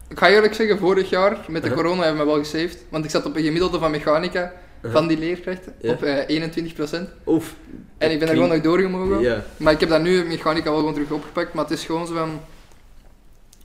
ik 0.08 0.18
ga 0.18 0.28
eerlijk 0.28 0.54
zeggen, 0.54 0.78
vorig 0.78 1.10
jaar 1.10 1.44
met 1.48 1.62
de 1.62 1.72
corona 1.72 2.02
hebben 2.02 2.20
we 2.20 2.26
me 2.26 2.32
wel 2.32 2.44
gesaved. 2.44 2.84
Want 2.88 3.04
ik 3.04 3.10
zat 3.10 3.26
op 3.26 3.36
een 3.36 3.42
gemiddelde 3.42 3.78
van 3.78 3.90
mechanica 3.90 4.52
Van 4.82 5.06
die 5.06 5.18
leerkrachten 5.18 5.74
Ja. 5.80 5.92
op 5.92 6.02
eh, 6.02 6.28
21%. 6.28 7.08
Oef. 7.26 7.54
En 7.98 8.10
ik 8.10 8.18
ben 8.18 8.28
er 8.28 8.34
gewoon 8.34 8.48
nog 8.48 8.60
doorgemogen. 8.60 9.20
Ja. 9.20 9.44
Maar 9.56 9.72
ik 9.72 9.80
heb 9.80 9.88
dat 9.88 10.02
nu 10.02 10.24
mechanica 10.24 10.70
wel 10.70 10.78
gewoon 10.78 10.94
terug 10.94 11.10
opgepakt. 11.10 11.54
Maar 11.54 11.64
het 11.64 11.72
is 11.72 11.84
gewoon 11.84 12.06
zo 12.06 12.14
van. 12.14 12.40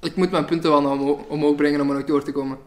Ik 0.01 0.15
moet 0.15 0.31
mijn 0.31 0.45
punten 0.45 0.69
wel 0.69 0.79
omhoog, 0.85 1.19
omhoog 1.27 1.55
brengen 1.55 1.81
om 1.81 1.89
er 1.89 1.95
nog 1.95 2.05
door 2.05 2.23
te 2.23 2.31
komen. 2.31 2.57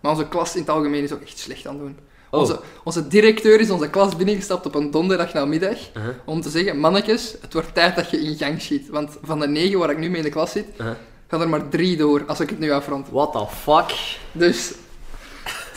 Maar 0.00 0.10
onze 0.12 0.28
klas 0.28 0.54
in 0.54 0.60
het 0.60 0.70
algemeen 0.70 1.02
is 1.02 1.12
ook 1.12 1.20
echt 1.22 1.38
slecht 1.38 1.66
aan 1.66 1.74
het 1.74 1.82
doen. 1.82 1.96
Oh. 2.30 2.40
Onze, 2.40 2.60
onze 2.84 3.08
directeur 3.08 3.60
is 3.60 3.70
onze 3.70 3.90
klas 3.90 4.16
binnengestapt 4.16 4.66
op 4.66 4.74
een 4.74 4.90
donderdag 4.90 5.32
namiddag. 5.32 5.78
Aha. 5.94 6.14
Om 6.24 6.40
te 6.40 6.50
zeggen, 6.50 6.78
mannetjes, 6.78 7.34
het 7.40 7.52
wordt 7.52 7.74
tijd 7.74 7.96
dat 7.96 8.10
je 8.10 8.20
in 8.20 8.36
gang 8.36 8.60
schiet. 8.62 8.88
Want 8.88 9.18
van 9.22 9.40
de 9.40 9.48
negen 9.48 9.78
waar 9.78 9.90
ik 9.90 9.98
nu 9.98 10.08
mee 10.08 10.16
in 10.18 10.22
de 10.24 10.30
klas 10.30 10.50
zit, 10.50 10.66
gaan 11.28 11.40
er 11.40 11.48
maar 11.48 11.68
drie 11.68 11.96
door 11.96 12.24
als 12.26 12.40
ik 12.40 12.50
het 12.50 12.58
nu 12.58 12.70
afrond. 12.70 13.08
What 13.10 13.32
the 13.32 13.46
fuck? 13.56 13.96
Dus 14.32 14.72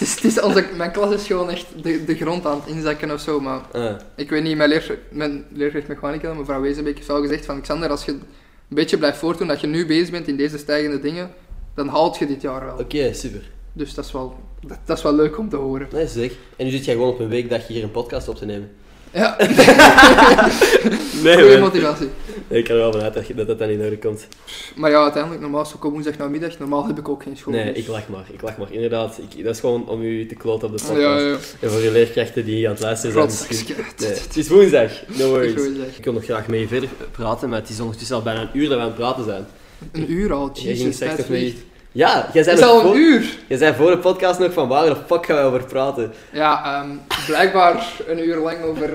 is, 0.04 0.16
het 0.16 0.24
is 0.24 0.41
onze, 0.41 0.66
mijn 0.78 0.91
klas 0.91 1.14
is 1.14 1.28
gewoon 1.28 1.49
echt 1.49 1.66
de, 1.84 2.04
de 2.06 2.16
grond 2.16 2.45
aan 2.45 2.62
het 2.66 2.76
inzakken 2.76 3.12
of 3.12 3.20
zo. 3.20 3.39
Maar 3.39 3.62
Ah. 3.72 3.95
ik 4.16 4.30
weet 4.30 4.43
niet, 4.43 4.58
mijn, 4.58 4.70
leer, 4.70 4.99
mijn 5.12 5.45
leerkracht 5.51 5.88
mechanica, 5.88 6.34
mevrouw 6.34 6.62
Wezenbeek, 6.62 6.95
heeft 6.95 7.08
wel 7.08 7.22
gezegd 7.22 7.45
van 7.45 7.62
Xander, 7.62 7.89
als 7.89 8.06
je 8.06 8.12
een 8.12 8.22
beetje 8.70 8.97
blijft 8.97 9.18
voortdoen 9.18 9.47
dat 9.47 9.62
je 9.62 9.68
nu 9.68 9.86
bezig 9.86 10.12
bent 10.12 10.28
in 10.28 10.38
deze 10.38 10.58
stijgende 10.58 10.99
dingen, 10.99 11.32
dan 11.76 11.88
haalt 11.88 12.18
je 12.18 12.26
dit 12.28 12.41
jaar 12.41 12.66
wel. 12.66 12.78
Oké, 12.78 13.14
super. 13.14 13.51
Dus 13.74 13.93
dat 13.93 14.06
is, 14.06 14.12
wel, 14.12 14.36
dat, 14.68 14.78
dat 14.86 14.97
is 14.97 15.04
wel 15.04 15.16
leuk 15.16 15.38
om 15.38 15.49
te 15.49 15.56
horen. 15.56 15.88
Nee, 15.93 16.08
zeg. 16.08 16.32
En 16.56 16.66
nu 16.66 16.72
zit 16.72 16.86
jij 16.86 16.93
gewoon 16.93 17.10
op 17.10 17.20
een 17.20 17.30
weekdag 17.30 17.68
hier 17.68 17.84
een 17.84 17.91
podcast 17.91 18.28
op 18.28 18.36
te 18.36 18.45
nemen. 18.45 18.72
Ja, 19.14 19.36
Nee, 21.24 21.34
goede 21.34 21.49
man. 21.51 21.59
motivatie. 21.59 22.07
Ik 22.47 22.68
ga 22.68 22.74
er 22.74 22.80
wel 22.80 22.91
vanuit 22.91 23.14
dat 23.14 23.24
dat 23.36 23.47
dat 23.47 23.59
dan 23.59 23.70
in 23.70 23.82
orde 23.82 23.97
komt. 23.97 24.28
Maar 24.76 24.91
ja, 24.91 25.01
uiteindelijk, 25.03 25.41
normaal 25.41 25.61
is 25.61 25.68
het 25.72 25.76
ook 25.84 25.91
woensdag 25.91 26.18
namiddag, 26.18 26.59
normaal 26.59 26.88
heb 26.88 26.99
ik 26.99 27.09
ook 27.09 27.24
geen 27.24 27.38
school. 27.38 27.53
Nee, 27.53 27.74
dus- 27.74 27.78
ik 27.84 27.88
lach 27.88 28.07
maar. 28.07 28.26
Ik 28.32 28.41
lach 28.41 28.57
maar. 28.57 28.72
Inderdaad, 28.72 29.20
ik, 29.36 29.43
dat 29.43 29.53
is 29.53 29.59
gewoon 29.59 29.88
om 29.88 30.01
u 30.01 30.26
te 30.26 30.36
kloten 30.36 30.68
op 30.68 30.78
de 30.78 30.84
podcast. 30.84 31.01
Ja, 31.22 31.28
ja. 31.28 31.38
En 31.59 31.70
voor 31.72 31.82
je 31.82 31.91
leerkrachten 31.91 32.45
die 32.45 32.68
aan 32.68 32.74
het 32.74 32.82
luisteren 32.84 33.14
zijn. 33.30 33.47
Misschien- 33.49 33.76
Nee, 33.99 34.09
het 34.09 34.38
is 34.38 34.47
woensdag. 34.47 34.91
No 35.07 35.28
worries. 35.30 35.53
Ik 35.97 36.03
wil 36.03 36.14
nog 36.14 36.24
graag 36.24 36.47
mee 36.47 36.68
verder 36.68 36.89
praten, 37.11 37.49
maar 37.49 37.59
het 37.59 37.70
is 37.70 37.80
ondertussen 37.80 38.16
al 38.16 38.22
bijna 38.22 38.41
een 38.41 38.49
uur 38.53 38.68
dat 38.70 38.78
we 38.78 38.82
aan 38.84 38.88
het 38.89 38.97
praten 38.97 39.24
zijn. 39.24 39.45
Een 39.91 40.11
uur 40.11 40.34
al, 40.34 40.49
Jij 40.53 40.64
ging 40.64 40.78
jezus, 40.78 40.95
straks 40.95 41.18
nog 41.18 41.26
vliegt. 41.26 41.57
Ja, 41.96 42.30
jij 42.34 42.44
zei, 42.44 42.56
Het 42.56 42.66
is 42.66 42.72
al 42.72 42.80
een 42.80 42.86
voor, 42.86 42.96
uur! 42.96 43.38
jij 43.48 43.58
zei 43.58 43.74
voor 43.74 43.91
de 43.91 43.98
podcast 43.98 44.39
nog 44.39 44.54
van 44.54 44.68
waar 44.68 44.86
de 44.86 44.96
fuck 45.08 45.26
gaan 45.26 45.36
we 45.38 45.41
over 45.44 45.64
praten. 45.66 46.12
Ja, 46.32 46.82
ehm, 46.82 46.89
blijkbaar 47.28 47.91
een 48.08 48.28
uur 48.28 48.38
lang 48.38 48.62
over... 48.64 48.89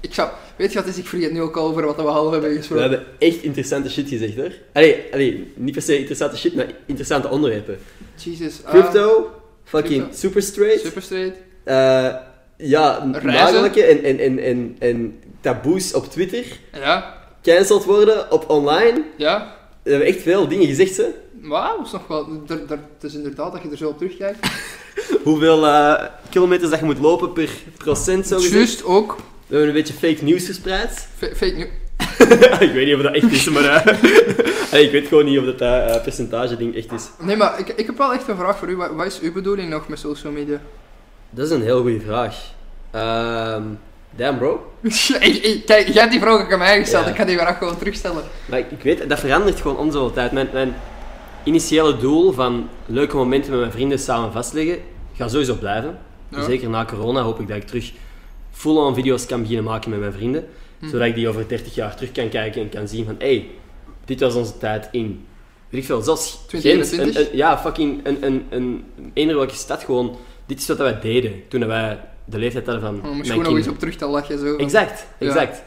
Ik 0.00 0.14
zou... 0.14 0.28
Weet 0.56 0.72
je 0.72 0.78
wat 0.78 0.88
is? 0.88 0.98
Ik 0.98 1.06
vergeet 1.06 1.32
nu 1.32 1.40
ook 1.42 1.56
al 1.56 1.66
over 1.66 1.86
wat 1.86 1.96
we 1.96 2.02
half 2.02 2.30
hebben 2.30 2.50
We 2.50 2.56
gesproken. 2.56 2.90
hebben 2.90 3.06
echt 3.18 3.42
interessante 3.42 3.90
shit 3.90 4.08
gezegd 4.08 4.36
hoor. 4.36 4.50
Allee, 4.72 5.04
allee, 5.12 5.52
niet 5.56 5.72
per 5.72 5.82
se 5.82 5.98
interessante 5.98 6.36
shit, 6.36 6.54
maar 6.54 6.66
interessante 6.86 7.28
onderwerpen. 7.28 7.78
Jesus. 8.16 8.60
ah, 8.64 8.70
Crypto, 8.70 9.30
fucking 9.64 10.00
crypto. 10.02 10.16
super 10.18 10.42
straight. 10.42 10.80
super 10.80 11.02
straight. 11.02 11.36
Eh, 11.64 12.14
ja, 12.56 13.04
nagelijke 13.22 13.82
en, 13.84 14.04
en, 14.04 14.18
en, 14.18 14.38
en, 14.38 14.76
en 14.78 15.18
taboes 15.40 15.92
op 15.94 16.10
Twitter. 16.10 16.44
Ja, 16.72 17.14
Cancelled 17.42 17.84
worden 17.84 18.32
op 18.32 18.50
online. 18.50 19.02
ja. 19.16 19.54
We 19.82 19.90
hebben 19.90 20.08
echt 20.08 20.20
veel 20.22 20.48
dingen 20.48 20.66
gezegd, 20.66 20.96
hè. 20.96 21.04
Wauw, 21.48 21.82
is 21.84 21.92
nog 21.92 22.06
wel... 22.06 22.28
er- 22.48 22.54
er- 22.68 22.78
Het 22.94 23.04
is 23.10 23.14
inderdaad 23.14 23.52
dat 23.52 23.62
je 23.62 23.70
er 23.70 23.76
zo 23.76 23.88
op 23.88 23.98
terugkijkt. 23.98 24.38
Hoeveel 25.24 25.66
eh, 25.66 26.04
kilometers 26.30 26.70
dat 26.70 26.78
je 26.78 26.84
moet 26.84 26.98
lopen 26.98 27.32
per 27.32 27.50
procent, 27.76 28.26
zo 28.26 28.36
gezegd. 28.36 28.54
Juist 28.54 28.84
ook. 28.84 29.16
We 29.46 29.56
hebben 29.56 29.68
een 29.68 29.82
beetje 29.82 29.94
fake 29.94 30.24
news 30.24 30.44
verspreid. 30.44 31.08
Fa- 31.16 31.26
Fake 31.34 31.52
news. 31.56 31.68
ik 32.68 32.72
weet 32.72 32.86
niet 32.86 32.94
of 32.94 33.02
dat 33.02 33.14
echt 33.14 33.30
is, 33.32 33.48
maar... 33.48 33.64
eh, 33.64 34.80
ik 34.84 34.90
weet 34.90 35.06
gewoon 35.08 35.24
niet 35.24 35.38
of 35.38 35.44
dat 35.44 35.60
eh, 35.60 36.02
percentage 36.02 36.56
ding 36.56 36.76
echt 36.76 36.92
is. 36.92 37.08
Nee, 37.20 37.36
maar 37.36 37.58
ik, 37.58 37.68
ik 37.68 37.86
heb 37.86 37.98
wel 37.98 38.12
echt 38.12 38.28
een 38.28 38.36
vraag 38.36 38.58
voor 38.58 38.68
u. 38.68 38.76
Wat, 38.76 38.90
wat 38.94 39.06
is 39.06 39.20
uw 39.20 39.32
bedoeling 39.32 39.70
nog 39.70 39.88
met 39.88 39.98
social 39.98 40.32
media? 40.32 40.60
Dat 41.30 41.46
is 41.46 41.52
een 41.52 41.62
heel 41.62 41.80
goede 41.80 42.00
vraag. 42.00 42.36
Ehm 42.90 43.62
damn, 44.16 44.38
bro. 44.38 44.72
Kijk, 45.66 45.66
jij 45.66 45.92
hebt 45.92 46.10
die 46.10 46.20
vraag 46.20 46.40
ook 46.40 46.52
aan 46.52 46.58
mij 46.58 46.78
gesteld. 46.78 47.04
Ja. 47.04 47.10
Ik 47.10 47.16
ga 47.16 47.24
die 47.24 47.38
vraag 47.38 47.58
gewoon 47.58 47.78
terugstellen. 47.78 48.22
Maar 48.46 48.58
ik, 48.58 48.70
ik 48.70 48.82
weet, 48.82 49.08
dat 49.08 49.20
verandert 49.20 49.60
gewoon 49.60 49.76
om 49.76 49.90
zoveel 49.92 50.12
tijd. 50.12 50.32
Mijn, 50.32 50.48
mijn 50.52 50.74
initiële 51.44 51.96
doel 51.96 52.32
van 52.32 52.68
leuke 52.86 53.16
momenten 53.16 53.50
met 53.50 53.60
mijn 53.60 53.72
vrienden 53.72 53.98
samen 53.98 54.32
vastleggen, 54.32 54.78
gaat 55.14 55.30
sowieso 55.30 55.54
blijven. 55.54 55.98
Ja. 56.28 56.42
Zeker 56.42 56.68
na 56.68 56.84
corona 56.84 57.20
hoop 57.22 57.40
ik 57.40 57.48
dat 57.48 57.56
ik 57.56 57.66
terug 57.66 57.92
full-on 58.50 58.94
video's 58.94 59.26
kan 59.26 59.40
beginnen 59.40 59.64
maken 59.64 59.90
met 59.90 60.00
mijn 60.00 60.12
vrienden. 60.12 60.46
Hm. 60.78 60.88
Zodat 60.88 61.06
ik 61.06 61.14
die 61.14 61.28
over 61.28 61.48
30 61.48 61.74
jaar 61.74 61.94
terug 61.96 62.12
kan 62.12 62.28
kijken 62.28 62.62
en 62.62 62.68
kan 62.68 62.88
zien 62.88 63.04
van, 63.04 63.14
hé, 63.18 63.26
hey, 63.26 63.50
dit 64.04 64.20
was 64.20 64.34
onze 64.34 64.58
tijd 64.58 64.88
in 64.92 65.24
weet 65.68 65.80
ik 65.82 65.88
veel, 65.88 66.02
zelfs 66.02 66.38
2021? 66.46 67.14
Gent, 67.14 67.26
een- 67.26 67.32
een- 67.32 67.36
ja, 67.38 67.58
fucking 67.58 68.00
een, 68.06 68.24
een, 68.26 68.44
een, 68.50 68.84
eender 69.12 69.36
welke 69.36 69.54
stad 69.54 69.82
gewoon, 69.84 70.16
dit 70.46 70.58
is 70.58 70.66
wat 70.66 70.76
wij 70.78 71.00
deden 71.00 71.42
toen 71.48 71.66
wij 71.66 72.00
de 72.24 72.38
leeftijd 72.38 72.66
hadden 72.66 72.84
van 72.84 73.00
mijn 73.00 73.16
misschien 73.16 73.42
nog 73.42 73.56
eens 73.56 73.68
op 73.68 73.78
terug 73.78 73.96
te 73.96 74.06
lachen. 74.06 74.38
Zo. 74.38 74.56
Exact, 74.56 75.06
Ja. 75.18 75.26
exact. 75.26 75.62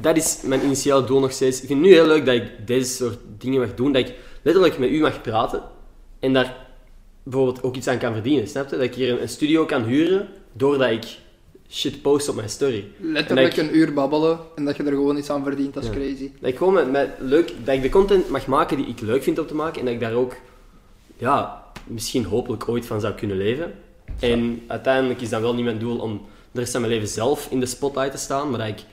Dat 0.00 0.16
is 0.16 0.40
mijn 0.42 0.64
initiële 0.64 1.04
doel 1.04 1.20
nog 1.20 1.32
steeds. 1.32 1.60
Ik 1.60 1.66
vind 1.66 1.80
het 1.80 1.88
nu 1.88 1.94
heel 1.94 2.06
leuk 2.06 2.26
dat 2.26 2.34
ik 2.34 2.66
deze 2.66 2.92
soort 2.92 3.18
dingen 3.38 3.60
mag 3.60 3.74
doen, 3.74 3.92
dat 3.92 4.08
ik 4.08 4.14
letterlijk 4.42 4.78
met 4.78 4.90
u 4.90 5.00
mag 5.00 5.22
praten 5.22 5.62
en 6.20 6.32
daar 6.32 6.56
bijvoorbeeld 7.22 7.62
ook 7.62 7.76
iets 7.76 7.88
aan 7.88 7.98
kan 7.98 8.12
verdienen, 8.12 8.48
snap 8.48 8.70
je? 8.70 8.76
Dat 8.76 8.84
ik 8.84 8.94
hier 8.94 9.22
een, 9.22 9.28
studio 9.28 9.64
kan 9.64 9.84
huren 9.84 10.28
doordat 10.52 10.90
ik 10.90 11.04
shit 11.68 12.02
post 12.02 12.28
op 12.28 12.34
mijn 12.34 12.48
story. 12.48 12.84
Letterlijk 13.00 13.56
En 13.56 13.68
een 13.68 13.76
uur 13.76 13.92
babbelen 13.92 14.38
en 14.54 14.64
dat 14.64 14.76
je 14.76 14.82
er 14.82 14.90
gewoon 14.90 15.16
iets 15.16 15.30
aan 15.30 15.44
verdient, 15.44 15.74
dat 15.74 15.82
is 15.82 15.88
Ja. 15.88 15.94
crazy. 15.94 16.30
Dat 16.40 16.50
ik 16.50 16.56
gewoon 16.56 16.74
met, 16.74 16.90
met 16.90 17.10
leuk, 17.18 17.52
dat 17.64 17.74
ik 17.74 17.82
de 17.82 17.88
content 17.88 18.28
mag 18.28 18.46
maken 18.46 18.76
die 18.76 18.86
ik 18.86 19.00
leuk 19.00 19.22
vind 19.22 19.38
om 19.38 19.46
te 19.46 19.54
maken 19.54 19.78
en 19.78 19.84
dat 19.84 19.94
ik 19.94 20.00
daar 20.00 20.12
ook, 20.12 20.36
ja, 21.16 21.64
misschien 21.86 22.24
hopelijk 22.24 22.68
ooit 22.68 22.86
van 22.86 23.00
zou 23.00 23.14
kunnen 23.14 23.36
leven. 23.36 23.72
En 24.18 24.62
uiteindelijk 24.66 25.20
is 25.20 25.28
dat 25.28 25.40
wel 25.40 25.54
niet 25.54 25.64
mijn 25.64 25.78
doel 25.78 25.98
om 25.98 26.20
de 26.52 26.60
rest 26.60 26.72
van 26.72 26.80
mijn 26.80 26.92
leven 26.92 27.08
zelf 27.08 27.46
in 27.50 27.60
de 27.60 27.66
spotlight 27.66 28.10
te 28.10 28.18
staan, 28.18 28.50
maar 28.50 28.58
dat 28.58 28.68
ik, 28.68 28.84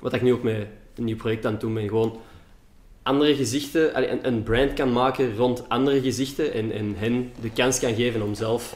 wat 0.00 0.12
ik 0.12 0.22
nu 0.22 0.32
ook 0.32 0.42
met 0.42 0.66
een 0.96 1.04
nieuw 1.04 1.16
project 1.16 1.46
aan 1.46 1.52
het 1.52 1.60
doen 1.60 1.74
ben, 1.74 1.88
gewoon 1.88 2.20
andere 3.02 3.34
gezichten, 3.36 4.10
een, 4.12 4.26
een 4.26 4.42
brand 4.42 4.72
kan 4.72 4.92
maken 4.92 5.36
rond 5.36 5.68
andere 5.68 6.00
gezichten 6.00 6.52
en, 6.52 6.72
en 6.72 6.94
hen 6.98 7.32
de 7.40 7.50
kans 7.50 7.78
kan 7.78 7.94
geven 7.94 8.22
om 8.22 8.34
zelf, 8.34 8.74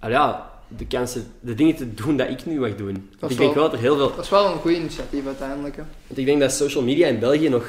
ja, 0.00 0.50
de, 0.76 0.86
kansen, 0.86 1.26
de 1.40 1.54
dingen 1.54 1.74
te 1.76 1.94
doen 1.94 2.16
dat 2.16 2.28
ik 2.28 2.46
nu 2.46 2.60
mag 2.60 2.74
doen. 2.74 3.08
Dat 3.18 3.30
is 3.30 3.36
ik 3.36 3.42
denk 3.42 3.54
wel- 3.54 3.62
wel 3.62 3.70
dat 3.70 3.72
er 3.72 3.84
heel 3.86 3.96
veel, 3.96 4.14
Dat 4.16 4.24
is 4.24 4.30
wel 4.30 4.46
een 4.52 4.58
goed 4.58 4.72
initiatief 4.72 5.26
uiteindelijk. 5.26 5.76
Hè. 5.76 5.82
want 6.06 6.18
ik 6.18 6.26
denk 6.26 6.40
dat 6.40 6.52
social 6.52 6.84
media 6.84 7.06
in 7.06 7.18
België 7.18 7.48
nog 7.48 7.68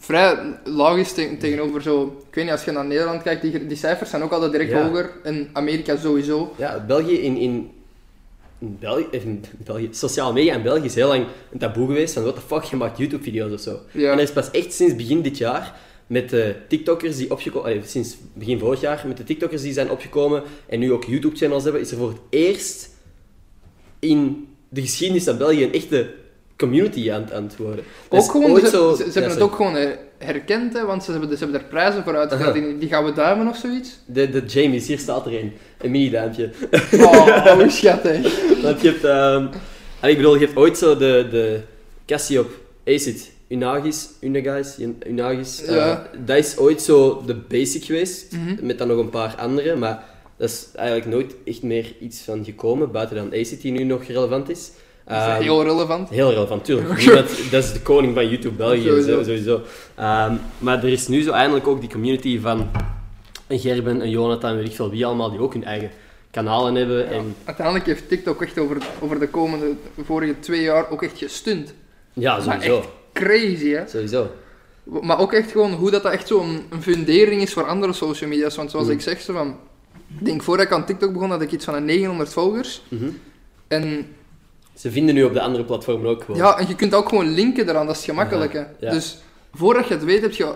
Vrij 0.00 0.58
laag 0.64 0.96
is 0.96 1.12
te- 1.12 1.36
tegenover 1.38 1.82
zo... 1.82 2.04
Ik 2.28 2.34
weet 2.34 2.44
niet, 2.44 2.52
als 2.52 2.64
je 2.64 2.70
naar 2.70 2.84
Nederland 2.86 3.22
kijkt, 3.22 3.42
die, 3.42 3.66
die 3.66 3.76
cijfers 3.76 4.10
zijn 4.10 4.22
ook 4.22 4.32
altijd 4.32 4.52
direct 4.52 4.70
Ja. 4.70 4.82
hoger. 4.88 5.10
En 5.22 5.48
Amerika 5.52 5.96
sowieso. 5.96 6.54
Ja, 6.56 6.84
België 6.86 7.14
in, 7.14 7.36
in, 7.36 7.70
in 8.58 8.76
België, 8.80 9.06
in 9.10 9.44
België, 9.64 9.88
sociale 9.90 10.32
media 10.32 10.54
in 10.54 10.62
België 10.62 10.84
is 10.84 10.94
heel 10.94 11.08
lang 11.08 11.26
een 11.52 11.58
taboe 11.58 11.86
geweest 11.86 12.14
van 12.14 12.22
what 12.22 12.34
the 12.34 12.40
fuck, 12.40 12.62
je 12.62 12.76
maakt 12.76 12.98
YouTube-video's 12.98 13.52
of 13.52 13.60
zo. 13.60 13.78
Ja. 13.92 14.10
En 14.10 14.16
er 14.16 14.24
is 14.24 14.32
pas 14.32 14.50
echt 14.50 14.72
sinds 14.72 14.96
begin 14.96 15.22
dit 15.22 15.38
jaar 15.38 15.80
met 16.06 16.30
de 16.30 16.56
TikTokkers 16.68 17.16
die 17.16 17.30
opgekomen, 17.30 17.70
allee, 17.70 17.82
sinds 17.84 18.16
begin 18.32 18.58
vorig 18.58 18.80
jaar, 18.80 19.04
met 19.06 19.16
de 19.16 19.24
TikTokkers 19.24 19.62
die 19.62 19.72
zijn 19.72 19.90
opgekomen 19.90 20.42
en 20.66 20.78
nu 20.78 20.92
ook 20.92 21.04
YouTube-channels 21.04 21.62
hebben, 21.62 21.80
is 21.80 21.90
er 21.90 21.96
voor 21.96 22.08
het 22.08 22.20
eerst 22.30 22.90
in 23.98 24.48
de 24.68 24.80
geschiedenis 24.80 25.24
van 25.24 25.38
België 25.38 25.64
een 25.64 25.72
echte 25.72 26.14
community 26.58 27.12
aan, 27.12 27.32
aan 27.32 27.42
het 27.42 27.56
worden. 27.56 27.84
Ook 28.08 28.20
is 28.20 28.28
gewoon, 28.28 28.60
ze, 28.60 28.68
zo- 28.68 28.90
ze, 28.94 28.96
ze 29.02 29.04
ja, 29.06 29.12
hebben 29.12 29.30
het 29.30 29.40
ook 29.40 29.54
gewoon 29.54 29.76
eh, 29.76 29.88
herkend, 30.18 30.72
hè, 30.72 30.84
want 30.84 31.04
ze 31.04 31.10
hebben, 31.10 31.30
ze 31.30 31.36
hebben 31.44 31.60
er 31.60 31.66
prijzen 31.66 32.04
voor 32.04 32.16
uitgedeeld. 32.16 32.48
Aha. 32.56 32.58
Die, 32.60 32.78
die 32.78 32.88
gaan 32.88 33.04
we 33.04 33.12
duimen 33.12 33.48
of 33.48 33.56
zoiets. 33.56 33.98
De, 34.06 34.30
de 34.30 34.42
Jamies, 34.46 34.86
hier 34.86 34.98
staat 34.98 35.26
er 35.26 35.34
een. 35.38 35.52
Een 35.78 35.90
mini-duimpje. 35.90 36.50
Oh, 36.92 37.52
hoe 37.52 37.70
schattig. 37.70 38.40
Want 38.62 38.80
je 38.80 38.88
hebt, 38.88 39.04
ehm, 39.04 39.46
ik 40.10 40.16
bedoel, 40.16 40.34
je 40.34 40.44
hebt 40.46 40.56
ooit 40.58 40.78
zo 40.78 40.96
de, 40.96 41.26
de 41.30 41.60
Cassiope 42.06 42.52
Acid 42.86 43.30
Unagis, 43.48 44.08
Unagis, 44.20 44.76
Unagis. 45.06 45.64
eh, 45.64 45.74
Ja. 45.74 46.06
dat 46.24 46.36
is 46.36 46.56
ooit 46.56 46.82
zo 46.82 47.22
de 47.26 47.34
basic 47.34 47.84
geweest, 47.84 48.32
Mhm. 48.32 48.66
met 48.66 48.78
dan 48.78 48.88
nog 48.88 48.98
een 48.98 49.10
paar 49.10 49.34
andere, 49.38 49.76
maar 49.76 50.04
dat 50.36 50.48
is 50.48 50.68
eigenlijk 50.74 51.08
nooit 51.08 51.34
echt 51.44 51.62
meer 51.62 51.92
iets 52.00 52.20
van 52.20 52.44
gekomen, 52.44 52.90
buiten 52.90 53.16
dan 53.16 53.32
Acid 53.40 53.60
die 53.60 53.72
nu 53.72 53.84
nog 53.84 54.04
relevant 54.04 54.48
is. 54.50 54.70
Is 55.08 55.14
Ehm, 55.14 55.40
heel 55.42 55.62
relevant. 55.64 56.08
Heel 56.08 56.30
relevant, 56.32 56.64
tuurlijk. 56.64 56.98
Niemand- 57.06 57.50
dat 57.50 57.64
is 57.64 57.72
de 57.72 57.80
koning 57.80 58.14
van 58.14 58.28
YouTube 58.28 58.54
België, 58.54 58.82
Sowieso. 58.82 59.22
sowieso. 59.22 59.60
Ehm, 59.94 60.34
maar 60.58 60.78
er 60.78 60.88
is 60.88 61.08
nu 61.08 61.22
zo 61.22 61.30
eindelijk 61.30 61.66
ook 61.66 61.80
die 61.80 61.90
community 61.90 62.40
van 62.40 62.70
een 63.46 63.58
Gerben, 63.58 64.00
een 64.00 64.10
Jonathan, 64.10 64.56
weet 64.56 64.66
ik 64.66 64.74
veel 64.74 64.90
wie 64.90 65.06
allemaal, 65.06 65.30
die 65.30 65.40
ook 65.40 65.52
hun 65.52 65.64
eigen 65.64 65.90
kanalen 66.30 66.74
hebben. 66.74 66.96
Ja. 66.98 67.04
En 67.04 67.34
Uiteindelijk 67.44 67.86
heeft 67.86 68.08
TikTok 68.08 68.42
echt 68.42 68.58
over, 68.58 68.76
over 69.00 69.18
de 69.20 69.28
komende 69.28 69.66
vorige 70.04 70.34
twee 70.38 70.62
jaar 70.62 70.90
ook 70.90 71.02
echt 71.02 71.18
gestunt. 71.18 71.74
ja, 72.12 72.32
Maar 72.34 72.42
sowieso. 72.62 72.84
Crazy, 73.12 73.68
hè? 73.70 73.86
Sowieso. 73.88 74.30
Maar 74.84 75.18
ook 75.20 75.32
echt 75.32 75.50
gewoon 75.50 75.72
hoe 75.72 75.90
dat, 75.90 76.02
dat 76.02 76.12
echt 76.12 76.26
zo'n 76.26 76.62
een 76.70 76.82
fundering 76.82 77.42
is 77.42 77.52
voor 77.52 77.64
andere 77.66 77.92
social 77.92 78.30
media's. 78.30 78.56
Want 78.56 78.70
zoals 78.70 78.86
Mhm. 78.86 78.94
ik 78.94 79.00
zeg, 79.02 79.20
zo 79.20 79.32
van... 79.32 79.56
Ik 80.18 80.24
denk, 80.24 80.42
voordat 80.42 80.66
ik 80.66 80.72
aan 80.72 80.86
TikTok 80.86 81.12
begon, 81.12 81.30
had 81.30 81.42
ik 81.42 81.52
iets 81.52 81.64
van 81.64 81.74
een 81.74 81.84
900 81.84 82.32
volgers. 82.32 82.82
Mhm. 82.88 83.04
En 83.68 84.06
Ze 84.78 84.90
vinden 84.90 85.14
nu 85.14 85.24
op 85.24 85.32
de 85.32 85.40
andere 85.40 85.64
platformen 85.64 86.10
ook 86.10 86.24
gewoon. 86.24 86.40
ja, 86.40 86.58
en 86.58 86.68
je 86.68 86.74
kunt 86.74 86.94
ook 86.94 87.08
gewoon 87.08 87.28
linken 87.28 87.68
eraan, 87.68 87.86
dat 87.86 87.96
is. 87.96 88.04
Ja, 88.04 88.68
ja. 88.80 88.90
Dus 88.90 89.18
voordat 89.52 89.88
je 89.88 89.94
het 89.94 90.04
weet, 90.04 90.20
heb 90.20 90.32
je, 90.32 90.54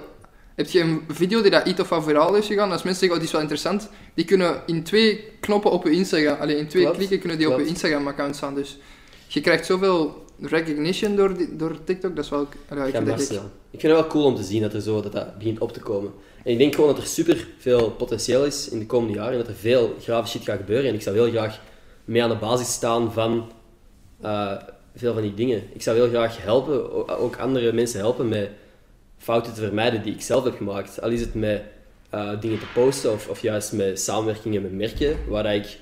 heb 0.55 0.69
je 0.69 0.81
een 0.81 1.01
video 1.09 1.43
die 1.43 1.51
dat 1.51 1.67
iets 1.67 1.81
of 1.81 1.89
wat 1.89 2.05
viraal 2.05 2.35
is 2.35 2.47
gegaan. 2.47 2.73
Als 2.73 2.83
mensen 2.83 3.09
zeggen, 3.09 3.11
oh, 3.11 3.17
die 3.17 3.27
is 3.27 3.33
wel 3.33 3.41
interessant, 3.41 3.89
die 4.15 4.25
kunnen 4.25 4.63
in 4.67 4.83
twee 4.83 5.25
knoppen 5.41 5.71
op 5.71 5.85
je 5.85 5.91
Instagram, 5.91 6.41
alleen 6.41 6.57
in 6.59 6.69
twee 6.69 6.83
Klopt, 6.83 6.97
klikken 6.99 7.19
kunnen 7.19 7.39
die 7.39 7.53
op 7.53 7.59
je 7.59 7.67
Instagram-account 7.67 8.37
staan. 8.37 8.55
Dus 8.55 8.79
je 9.27 9.41
krijgt 9.41 9.67
zoveel 9.67 10.25
recognition 10.41 11.17
door, 11.17 11.37
die, 11.37 11.57
door 11.57 11.77
TikTok, 11.85 12.17
dat 12.17 12.25
is 12.25 12.31
wel... 12.31 12.49
Ja, 12.71 12.85
ik 12.85 12.93
Ja, 12.93 12.93
vind 12.93 13.07
dat 13.07 13.17
best 13.17 13.31
ik, 13.31 13.37
wel. 13.37 13.51
Ik 13.71 13.81
vind 13.81 13.93
het 13.93 14.03
wel 14.03 14.11
cool 14.11 14.25
om 14.25 14.37
te 14.37 14.43
zien 14.43 14.63
dat 14.63 14.75
er 14.75 14.81
zo 14.81 15.01
dat, 15.03 15.13
dat 15.13 15.39
begint 15.39 15.59
op 15.59 15.73
te 15.73 15.81
komen. 15.81 16.11
En 16.45 16.53
ik 16.53 16.59
denk 16.59 16.75
gewoon 16.75 16.91
dat 16.95 17.03
er 17.03 17.09
super 17.09 17.49
veel 17.59 17.91
potentieel 17.91 18.45
is 18.45 18.69
in 18.69 18.79
de 18.79 18.87
komende 18.87 19.15
jaren 19.15 19.33
en 19.33 19.39
dat 19.39 19.49
er 19.49 19.55
veel 19.55 19.95
grave 20.01 20.29
shit 20.29 20.43
gaat 20.43 20.57
gebeuren. 20.59 20.89
En 20.89 20.95
ik 20.95 21.03
zou 21.03 21.17
heel 21.17 21.31
graag 21.31 21.61
mee 22.05 22.23
aan 22.23 22.29
de 22.29 22.37
basis 22.37 22.73
staan 22.73 23.13
van 23.13 23.51
eh, 24.23 24.53
veel 24.97 25.13
van 25.13 25.23
die 25.23 25.35
dingen. 25.35 25.63
Ik 25.73 25.83
zou 25.83 25.97
heel 25.97 26.09
graag 26.09 26.43
helpen, 26.43 27.09
ook 27.19 27.37
andere 27.37 27.73
mensen 27.73 28.01
helpen 28.01 28.29
met 28.29 28.49
fouten 29.19 29.55
te 29.55 29.61
vermijden 29.61 30.03
die 30.03 30.15
ik 30.15 30.21
zelf 30.23 30.45
heb 30.45 30.57
gemaakt. 30.57 31.03
Al 31.03 31.11
is 31.11 31.21
het 31.21 31.35
met 31.35 31.63
eh, 32.11 32.41
dingen 32.41 32.59
te 32.59 32.67
posten 32.75 33.13
of, 33.13 33.29
of 33.29 33.41
juist 33.43 33.73
met 33.73 34.01
samenwerkingen 34.01 34.63
met 34.63 34.73
merken, 34.73 35.17
waar 35.29 35.55
ik 35.55 35.79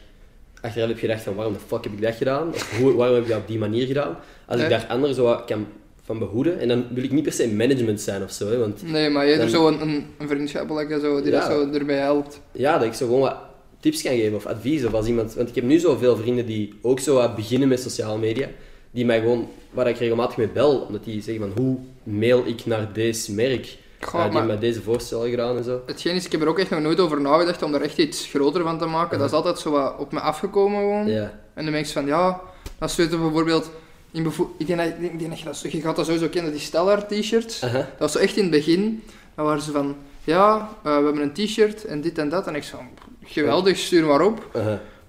achteraf 0.61 0.89
heb 0.89 0.99
gedacht 0.99 1.23
van 1.23 1.35
waarom 1.35 1.53
de 1.55 1.59
fuck 1.67 1.85
heb 1.85 1.93
ik 1.93 2.03
dat 2.03 2.15
gedaan? 2.15 2.49
Of 2.49 2.79
hoe, 2.79 2.93
waarom 2.95 3.15
heb 3.15 3.25
ik 3.25 3.31
dat 3.31 3.41
op 3.41 3.47
die 3.49 3.59
manier 3.59 3.87
gedaan? 3.87 4.17
Als 4.47 4.61
ik 4.61 4.69
daar 4.69 4.87
anderen 4.89 5.15
zo 5.15 5.25
wat 5.25 5.45
kan 5.45 5.67
van 6.05 6.19
behoeden, 6.19 6.59
en 6.59 6.69
dan 6.69 6.87
wil 6.95 7.05
ik 7.05 7.13
niet 7.13 7.23
per 7.23 7.33
se 7.33 7.49
management 7.49 8.01
zijn 8.01 8.23
of 8.23 8.31
zo, 8.31 8.49
hè, 8.51 8.59
want 8.59 8.83
Nee, 8.83 9.11
maar 9.11 9.27
je 9.27 9.35
hebt 9.37 9.51
zo 9.51 9.67
een, 9.69 9.81
een, 9.81 10.07
een 10.19 10.29
vriendschappelijke 10.29 11.01
zo, 11.01 11.23
die 11.23 11.33
Ja. 11.33 11.41
dat 11.41 11.51
zo 11.51 11.73
erbij 11.73 11.97
helpt. 11.99 12.41
ja, 12.53 12.79
dat 12.79 12.87
ik 12.87 12.95
zo 12.95 13.05
gewoon 13.07 13.21
wat 13.21 13.37
tips 13.81 14.03
kan 14.03 14.13
geven 14.17 14.37
of 14.37 14.47
advies 14.47 14.85
of 14.85 14.93
als 14.95 15.07
iemand, 15.07 15.35
want 15.35 15.49
ik 15.49 15.55
heb 15.55 15.65
nu 15.65 15.79
zoveel 15.79 16.17
vrienden 16.17 16.47
die 16.47 16.75
ook 16.83 17.01
zo 17.01 17.33
beginnen 17.35 17.69
met 17.69 17.81
sociale 17.81 18.19
media, 18.19 18.49
die 18.91 19.05
mij 19.05 19.21
gewoon, 19.21 19.49
waar 19.71 19.89
ik 19.89 19.97
regelmatig 19.97 20.37
mee 20.37 20.49
bel, 20.49 20.81
omdat 20.81 21.05
die 21.05 21.23
zeggen 21.23 21.53
van 21.55 21.63
hoe 21.65 21.79
mail 22.03 22.43
ik 22.47 22.67
naar 22.67 22.93
deze 22.93 23.33
merk? 23.33 23.77
Goh, 24.01 24.21
Ja, 24.21 24.29
die 24.29 24.41
mij 24.43 24.59
deze 24.59 24.83
voorstellen 24.83 25.31
gedaan 25.31 25.57
en 25.57 25.65
zo. 25.65 25.81
hetgeen 25.87 26.15
is, 26.15 26.25
ik 26.25 26.33
heb 26.33 26.41
er 26.41 26.49
ook 26.49 26.59
echt 26.59 26.71
nog 26.71 26.81
nooit 26.81 27.01
over 27.01 27.21
nagedacht 27.21 27.63
om 27.63 27.75
er 27.75 27.81
echt 27.83 27.99
iets 27.99 28.27
groter 28.27 28.63
van 28.63 28.79
te 28.79 28.87
maken. 28.87 29.19
Dat 29.19 29.29
is 29.29 29.35
altijd 29.35 29.59
zo 29.59 29.71
wat 29.71 29.95
op 29.99 30.13
me 30.13 30.21
afgekomen 30.21 30.79
gewoon. 30.81 31.09
En 31.55 31.65
dan 31.65 31.73
denk 31.73 31.87
je 31.87 31.93
van, 31.93 32.07
ja, 32.07 32.41
dan 32.79 32.89
zitten 32.89 33.21
bijvoorbeeld... 33.21 33.71
In 34.13 34.23
bevo- 34.23 34.55
ik, 34.59 34.67
denk 34.67 34.79
dat, 34.79 34.89
ik 34.89 35.19
denk 35.19 35.31
dat 35.31 35.39
je 35.39 35.45
dat 35.45 35.73
je 35.73 35.81
gaat 35.81 35.97
dat 35.97 36.05
sowieso 36.07 36.29
kennen, 36.29 36.53
die 36.53 36.61
Stellar 36.61 37.07
t-shirts. 37.07 37.61
Dat 37.61 37.85
was 37.99 38.13
zo 38.13 38.19
echt 38.19 38.37
in 38.37 38.43
het 38.43 38.51
begin. 38.51 39.03
Dan 39.35 39.45
waren 39.45 39.63
ze 39.63 39.71
van, 39.71 39.97
ja, 40.25 40.69
eh, 40.83 40.97
we 40.99 41.05
hebben 41.05 41.23
een 41.23 41.33
t-shirt 41.33 41.85
en 41.85 42.01
dit 42.01 42.19
en 42.19 42.29
dat. 42.29 42.47
En 42.47 42.55
ik 42.55 42.63
zei, 42.63 42.83
geweldig, 43.25 43.79
stuur 43.79 44.07
maar 44.07 44.21
op. 44.21 44.61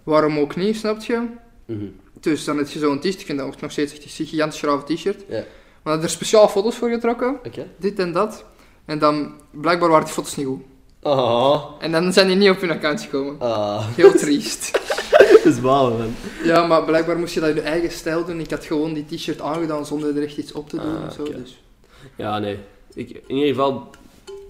Waarom 0.03 0.37
ook 0.37 0.55
niet, 0.55 0.75
snap 0.77 1.01
je? 1.01 1.27
Mhm. 1.65 1.85
Dus 2.19 2.43
dan 2.43 2.57
heb 2.57 2.67
je 2.67 2.79
zo'n 2.79 2.99
t-shirt, 2.99 3.19
ik 3.19 3.25
vind 3.25 3.37
dat 3.37 3.47
ook 3.47 3.61
nog 3.61 3.71
steeds 3.71 3.93
echt 3.93 4.19
een 4.19 4.25
gigantisch 4.25 4.59
grave 4.59 4.93
t-shirt. 4.93 5.23
Ja. 5.27 5.43
Maar 5.83 5.97
er 5.97 6.03
er 6.03 6.09
speciaal 6.09 6.47
foto's 6.47 6.75
voor 6.75 6.89
getrokken, 6.89 7.39
dit 7.77 7.99
en 7.99 8.11
dat. 8.11 8.45
En 8.85 8.99
dan, 8.99 9.33
blijkbaar 9.51 9.89
waren 9.89 10.05
die 10.05 10.13
foto's 10.13 10.35
niet 10.35 10.45
goed. 10.45 10.61
Ah. 11.01 11.65
En 11.79 11.91
dan 11.91 12.13
zijn 12.13 12.27
die 12.27 12.35
niet 12.35 12.49
op 12.49 12.61
hun 12.61 12.71
account 12.71 13.01
gekomen. 13.01 13.35
Ah. 13.39 13.87
Heel 13.95 14.11
triest. 14.11 14.71
Dat 15.43 15.53
is 15.53 15.61
balen, 15.61 15.97
man. 15.97 16.15
ja, 16.43 16.67
maar 16.67 16.83
blijkbaar 16.83 17.19
moest 17.19 17.33
je 17.33 17.39
dat 17.39 17.49
in 17.49 17.55
je 17.55 17.61
eigen 17.61 17.91
stijl 17.91 18.25
doen. 18.25 18.39
Ik 18.39 18.49
had 18.49 18.65
gewoon 18.65 18.93
die 18.93 19.05
t-shirt 19.05 19.41
aangedaan 19.41 19.85
zonder 19.85 20.17
er 20.17 20.23
echt 20.23 20.37
iets 20.37 20.51
op 20.51 20.69
te 20.69 20.75
doen 20.75 20.97
Ah, 20.97 21.07
of 21.07 21.13
zo. 21.13 21.23
Dus. 21.23 21.61
Ja, 22.15 22.39
nee. 22.39 22.57
Ik, 22.93 23.09
in 23.27 23.35
ieder 23.35 23.49
geval, 23.49 23.89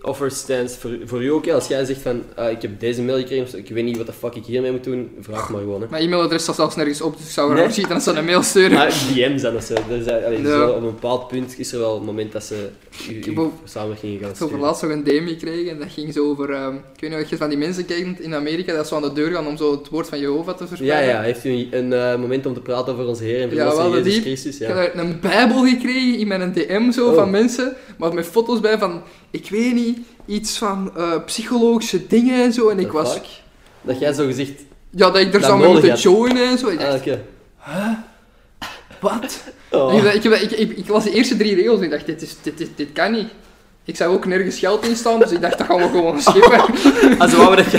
offer 0.02 0.32
stands 0.32 0.76
voor, 0.78 0.91
voor 1.06 1.24
u 1.24 1.28
ook. 1.32 1.47
Als 1.49 1.68
jij 1.68 1.86
zegt 1.86 2.02
van, 2.02 2.24
ah, 2.36 2.52
ik 2.52 2.62
heb 2.62 2.80
deze 2.80 3.02
mail 3.02 3.18
gekregen, 3.18 3.58
ik 3.58 3.70
weet 3.70 3.84
niet 3.84 3.97
wat 3.97 4.06
de 4.06 4.14
fuck 4.14 4.36
ik 4.36 4.45
hiermee 4.45 4.72
moet 4.72 4.84
doen, 4.84 5.12
vraag 5.20 5.49
maar 5.49 5.60
gewoon. 5.62 5.82
Hè. 5.82 5.88
Mijn 5.89 6.04
e-mailadres 6.04 6.41
staat 6.43 6.56
zelfs 6.56 6.76
nergens 6.76 7.02
op, 7.02 7.18
dus 7.18 7.26
ik 7.26 7.32
zou 7.32 7.56
er 7.56 7.64
nog 7.64 7.74
zien 7.74 7.88
dat 7.88 8.04
ze 8.04 8.12
een 8.12 8.26
mail 8.26 8.43
sturen. 8.43 8.72
Maar 8.78 8.88
DM's 9.16 9.41
dan 9.41 9.56
of 9.56 9.64
zo. 9.64 9.74
Allee, 9.74 10.41
Ja. 10.41 10.49
zo 10.49 10.70
op 10.70 10.76
een 10.76 10.82
bepaald 10.84 11.28
punt 11.28 11.60
is 11.60 11.72
er 11.74 11.80
wel 11.80 11.95
een 11.97 12.04
moment 12.06 12.32
dat 12.32 12.43
ze 12.43 12.70
u, 13.10 13.16
Ik 13.16 13.38
samenwerkingen 13.64 14.20
gaan 14.20 14.30
Ik 14.30 14.36
heb 14.38 14.47
sturen. 14.47 14.60
laatst 14.60 14.82
nog 14.82 14.91
een 14.91 15.04
DM 15.04 15.28
gekregen 15.28 15.72
en 15.72 15.80
dat 15.80 15.88
ging 15.91 16.14
zo 16.14 16.30
over... 16.30 16.49
ehm, 16.54 16.76
ik 16.76 16.99
weet 17.02 17.10
niet 17.10 17.24
of 17.24 17.30
je 17.30 17.38
van 17.38 17.49
die 17.49 17.58
mensen 17.58 17.86
kijkt 17.86 18.20
in 18.20 18.36
Amerika, 18.36 18.74
dat 18.76 18.88
ze 18.88 18.95
aan 18.95 19.02
de 19.02 19.14
deur 19.14 19.32
gaan 19.32 19.47
om 19.47 19.58
zo 19.58 19.72
het 19.72 19.89
woord 19.89 20.08
van 20.08 20.20
Jehovah 20.20 20.56
te 20.56 20.64
Ja, 20.64 20.68
verspreiden. 20.70 21.14
ja. 21.16 21.22
Heeft 21.22 21.45
u 21.45 21.49
een, 21.49 21.68
een, 21.72 21.93
eh, 21.93 22.20
moment 22.20 22.45
om 22.45 22.54
te 22.54 22.62
praten 22.62 22.93
over 22.93 23.06
onze 23.08 23.24
Heer 23.24 23.41
en 23.41 23.49
Ja, 23.49 23.56
Verlosser 23.56 23.84
wel, 23.84 23.97
Jezus 23.97 24.14
die- 24.14 24.22
Christus? 24.22 24.60
Ik 24.60 24.68
Ja. 24.68 24.76
heb 24.76 24.95
een 24.95 25.20
bijbel 25.20 25.64
gekregen 25.66 26.18
in 26.20 26.28
mijn 26.28 26.54
DM 26.54 26.91
zo 26.91 27.08
Oh. 27.10 27.16
van 27.16 27.30
mensen, 27.30 27.76
maar 27.97 28.14
met 28.14 28.26
foto's 28.26 28.60
bij 28.60 28.78
van, 28.78 29.02
ik 29.32 29.50
weet 29.50 29.74
niet, 29.74 30.00
iets 30.26 30.58
van 30.58 30.92
eh, 30.98 31.24
psychologische 31.26 32.08
dingen 32.08 32.44
en 32.44 32.54
zo. 32.54 32.70
En 32.70 32.80
ik 32.80 32.92
was... 32.92 33.14
fuck? 33.14 33.26
Dat 33.82 34.00
jij 34.00 34.14
zo 34.14 34.26
gezegd... 34.26 34.62
Ja, 34.90 35.10
dat 35.10 35.18
ik 35.18 35.34
er 35.34 35.42
zou 35.42 35.60
mee 35.60 35.70
moeten 35.70 35.96
joinen 35.96 36.50
en 36.50 36.58
zo. 36.58 36.68
Ik 36.68 36.80
Ah, 36.82 36.96
oké. 36.96 37.24
wat? 39.00 39.44
Oh. 39.72 39.94
Ik, 39.94 40.14
ik, 40.14 40.24
ik, 40.24 40.52
ik, 40.52 40.78
ik 40.78 40.88
las 40.88 41.04
de 41.04 41.12
eerste 41.12 41.38
drie 41.38 41.56
regels 41.56 41.78
en 41.78 41.84
ik 41.84 41.92
dacht, 41.92 42.06
dit, 42.06 42.22
is, 42.22 42.36
dit, 42.42 42.58
dit, 42.58 42.70
dit 42.76 42.92
kan 42.94 43.12
niet. 43.12 43.28
Ik 43.86 43.96
zag 43.96 44.08
ook 44.08 44.26
nergens 44.26 44.60
geld 44.60 44.86
in 44.86 44.96
staan, 44.96 45.20
dus 45.20 45.32
ik 45.32 45.42
dacht, 45.42 45.58
dat 45.58 45.68
gaan 45.68 45.78
we 45.78 45.84
gewoon 45.88 46.22
schippen. 46.22 46.60
Als 47.20 47.32
we 47.32 47.56
dat. 47.56 47.72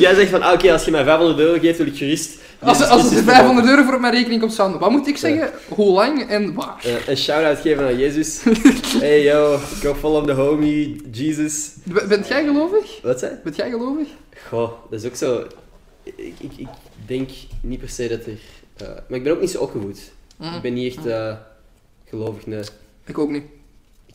Jij 0.00 0.14
zegt 0.14 0.30
van, 0.30 0.42
ah, 0.42 0.52
oké, 0.52 0.72
als 0.72 0.84
je 0.84 0.90
mij 0.90 1.04
500 1.04 1.38
euro 1.38 1.58
geeft, 1.58 1.78
wil 1.78 1.86
ik 1.86 1.94
jurist. 1.94 2.38
Als, 2.58 2.80
als 2.88 3.02
er 3.02 3.06
Christus 3.08 3.24
500 3.34 3.66
euro 3.68 3.82
voor 3.82 3.94
op 3.94 4.00
mijn 4.00 4.12
rekening 4.14 4.40
komt 4.40 4.52
staan, 4.52 4.78
wat 4.78 4.90
moet 4.90 5.06
ik 5.06 5.16
zeggen? 5.16 5.50
Hoe 5.68 5.92
lang 5.92 6.28
en 6.28 6.54
waar? 6.54 6.76
Eh, 6.84 7.08
een 7.08 7.16
shout-out 7.16 7.58
geven 7.58 7.84
aan 7.86 7.98
Jezus. 7.98 8.40
hey 9.00 9.22
yo, 9.22 9.58
go 9.82 9.94
follow 9.94 10.26
the 10.26 10.32
homie, 10.32 11.00
Jesus. 11.12 11.70
B- 11.92 12.08
Bent 12.08 12.28
jij 12.28 12.44
gelovig? 12.44 13.00
Wat 13.02 13.18
zei? 13.18 13.32
Bent 13.44 13.56
jij 13.56 13.70
gelovig? 13.70 14.06
Goh, 14.48 14.70
dat 14.90 15.00
is 15.02 15.06
ook 15.06 15.16
zo... 15.16 15.46
Ik, 16.02 16.34
ik, 16.40 16.50
ik 16.56 16.68
denk 17.06 17.30
niet 17.60 17.78
per 17.80 17.88
se 17.88 18.08
dat 18.08 18.20
er... 18.26 18.38
eh, 18.76 18.94
maar 19.08 19.18
ik 19.18 19.22
ben 19.24 19.32
ook 19.32 19.40
niet 19.40 19.50
zo 19.50 19.58
opgevoed. 19.58 19.98
Mm. 20.36 20.54
Ik 20.54 20.62
ben 20.62 20.74
niet 20.74 20.96
echt 20.96 21.06
eh, 21.06 21.32
gelovig, 22.08 22.46
nee. 22.46 22.60
Ik 23.06 23.18
ook 23.18 23.30
niet. 23.30 23.42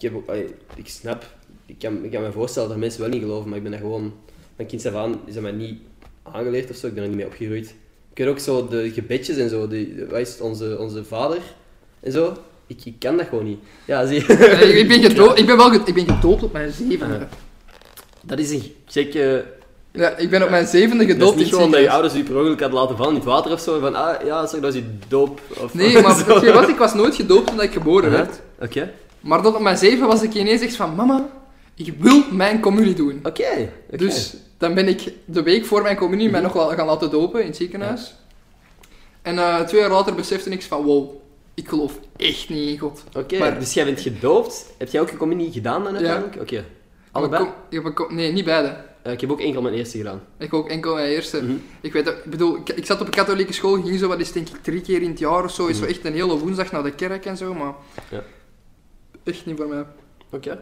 Ik, 0.04 0.10
heb 0.10 0.18
ook, 0.18 0.30
allee, 0.30 0.48
ik 0.76 0.88
snap, 0.88 1.24
ik 1.66 1.76
kan, 1.80 2.04
ik 2.04 2.12
kan 2.12 2.22
me 2.22 2.32
voorstellen 2.32 2.70
dat 2.70 2.78
mensen 2.78 3.02
wel 3.02 3.10
niet 3.10 3.22
geloven, 3.22 3.48
maar 3.50 3.58
ik 3.58 3.64
ben 3.64 3.72
dat 3.72 3.82
gewoon... 3.82 4.14
Mijn 4.56 4.70
kind 4.70 4.86
af 4.86 4.94
aan 4.94 5.20
is 5.26 5.34
dat 5.34 5.44
mij 5.44 5.52
niet 5.52 5.80
aangeleerd 6.24 6.70
of 6.70 6.76
zo, 6.76 6.88
ik 6.88 6.94
ben 6.94 7.04
er 7.04 7.10
niet 7.10 7.18
mee 7.18 7.26
opgegroeid. 7.26 7.76
Ik 8.12 8.18
weet 8.18 8.28
ook 8.28 8.40
zo 8.40 8.68
de 8.68 8.92
gebedjes 8.92 9.38
en 9.38 9.50
zo, 9.50 9.68
de, 9.68 9.96
de- 9.96 10.08
wat 10.10 10.20
is 10.20 10.30
het, 10.30 10.42
onze, 10.42 10.78
onze 10.80 11.04
vader 11.04 11.38
en 12.00 12.12
zo. 12.12 12.34
Ik, 12.68 12.86
ik 12.86 12.96
kan 13.00 13.18
dat 13.18 13.28
gewoon 13.28 13.44
niet. 13.46 13.60
Ja, 13.86 14.06
zie 14.06 14.16
je. 14.16 14.34
Ik, 14.80 14.88
ben 14.88 15.02
gedoopt, 15.10 15.40
ik 15.40 15.46
ben 15.46 15.58
wel 15.58 15.70
gedoopt, 15.70 15.88
ik 15.88 15.94
ben 15.94 16.16
gedoopt 16.16 16.44
op 16.44 16.54
mijn 16.54 16.72
zevende. 16.72 17.28
Dat 18.22 18.40
is 18.40 18.52
een 18.52 18.64
gekke... 18.86 19.46
Ja, 19.92 20.18
ik 20.18 20.30
ben 20.30 20.44
op 20.44 20.50
mijn 20.50 20.68
zevende 20.68 21.04
is 21.06 21.12
gedoopt 21.12 21.32
in 21.32 21.38
niet 21.38 21.46
het 21.46 21.56
gewoon 21.56 21.72
dat 21.72 21.82
je 21.82 21.90
ouders 21.90 22.14
je 22.14 22.24
per 22.24 22.38
ongeluk 22.38 22.60
hadden 22.60 22.80
laten 22.80 22.96
vallen 22.98 23.12
in 23.12 23.18
het 23.20 23.28
water 23.28 23.52
of 23.52 23.60
zo. 23.60 23.80
Van, 23.80 23.96
ah 23.96 24.26
ja, 24.26 24.48
zeg, 24.48 24.60
dat 24.62 24.74
is 24.74 24.80
je 24.80 24.86
doop. 25.08 25.42
Of, 25.62 25.74
Nee, 25.74 26.02
maar 26.02 26.26
wat, 26.54 26.70
ik 26.70 26.78
was 26.78 26.94
nooit 26.94 27.16
gedoopt 27.16 27.48
toen 27.48 27.62
ik 27.62 27.74
geboren 27.74 28.12
werd. 28.12 28.42
Oké. 28.60 28.92
Maar 29.24 29.42
tot 29.42 29.56
op 29.56 29.62
mijn 29.62 29.78
zeven 29.78 30.08
was 30.08 30.22
ik 30.22 30.34
ineens 30.34 30.62
echt 30.62 30.76
van, 30.76 30.96
mama, 30.96 31.30
ik 31.76 31.94
wil 31.98 32.24
mijn 32.32 32.60
communie 32.60 32.94
doen. 32.94 33.20
Oké. 33.24 33.70
Dus 33.96 34.36
dan 34.58 34.74
ben 34.74 34.88
ik 34.88 35.12
de 35.26 35.44
week 35.44 35.66
voor 35.66 35.82
mijn 35.82 35.96
communie 35.98 36.30
mij 36.30 36.42
nog 36.42 36.54
wel 36.54 36.70
gaan 36.70 36.86
laten 36.86 37.12
dopen 37.12 37.40
in 37.42 37.48
het 37.48 37.56
ziekenhuis. 37.56 38.16
En 39.22 39.38
eh, 39.38 39.60
twee 39.62 39.82
jaar 39.82 39.90
later 39.90 40.16
besefte 40.16 40.50
ik 40.50 40.64
van, 40.64 40.84
wow, 40.84 41.10
ik 41.54 41.68
geloof 41.70 42.00
echt 42.18 42.50
niet 42.50 42.70
in 42.70 42.78
God. 42.78 43.04
Oké, 43.18 43.56
dus 43.60 43.74
jij 43.74 43.86
bent 43.86 44.00
gedoopt. 44.02 44.66
Heb 44.78 44.90
jij 44.90 45.02
ook 45.02 45.10
je 45.10 45.18
communie 45.18 45.52
gedaan 45.52 45.84
dan 45.84 45.94
uiteindelijk? 45.96 46.42
Oké. 46.42 46.66
Allebei? 47.12 47.44
Ik 47.70 47.84
heb 47.84 48.00
een 48.10 48.16
nee, 48.16 48.32
niet 48.32 48.46
beide. 48.46 48.76
Eh, 49.02 49.12
ik 49.12 49.22
heb 49.22 49.32
ook 49.32 49.40
enkel 49.42 49.62
mijn 49.62 49.74
eerste 49.76 49.98
gedaan. 49.98 50.22
Ik 50.38 50.54
ook 50.54 50.70
enkel 50.70 50.94
mijn 50.94 51.08
eerste. 51.10 51.44
Mhm. 51.44 51.54
Ik 51.82 51.94
weet, 51.94 52.06
dat- 52.06 52.16
ik 52.24 52.30
bedoel, 52.32 52.56
ik, 52.56 52.70
ik 52.70 52.86
zat 52.86 53.00
op 53.02 53.06
een 53.06 53.12
katholieke 53.14 53.54
school, 53.54 53.82
ging 53.82 54.00
zo 54.00 54.08
wat 54.08 54.20
eens 54.20 54.32
denk 54.32 54.50
ik 54.50 54.64
drie 54.64 54.82
keer 54.82 55.02
in 55.02 55.10
het 55.10 55.20
jaar 55.20 55.44
of 55.44 55.52
zo. 55.52 55.66
Is 55.68 55.76
zo 55.78 55.82
Mhm. 55.84 55.92
echt 55.92 56.06
een 56.06 56.14
hele 56.14 56.38
woensdag 56.38 56.72
naar 56.72 56.84
de 56.84 56.92
kerk 56.92 57.26
en 57.26 57.38
zo, 57.38 57.54
maar 57.54 57.74
Ja. 58.10 58.24
Echt 59.24 59.46
niet 59.46 59.58
voor 59.58 59.68
mij. 59.68 59.84
Oké. 60.30 60.60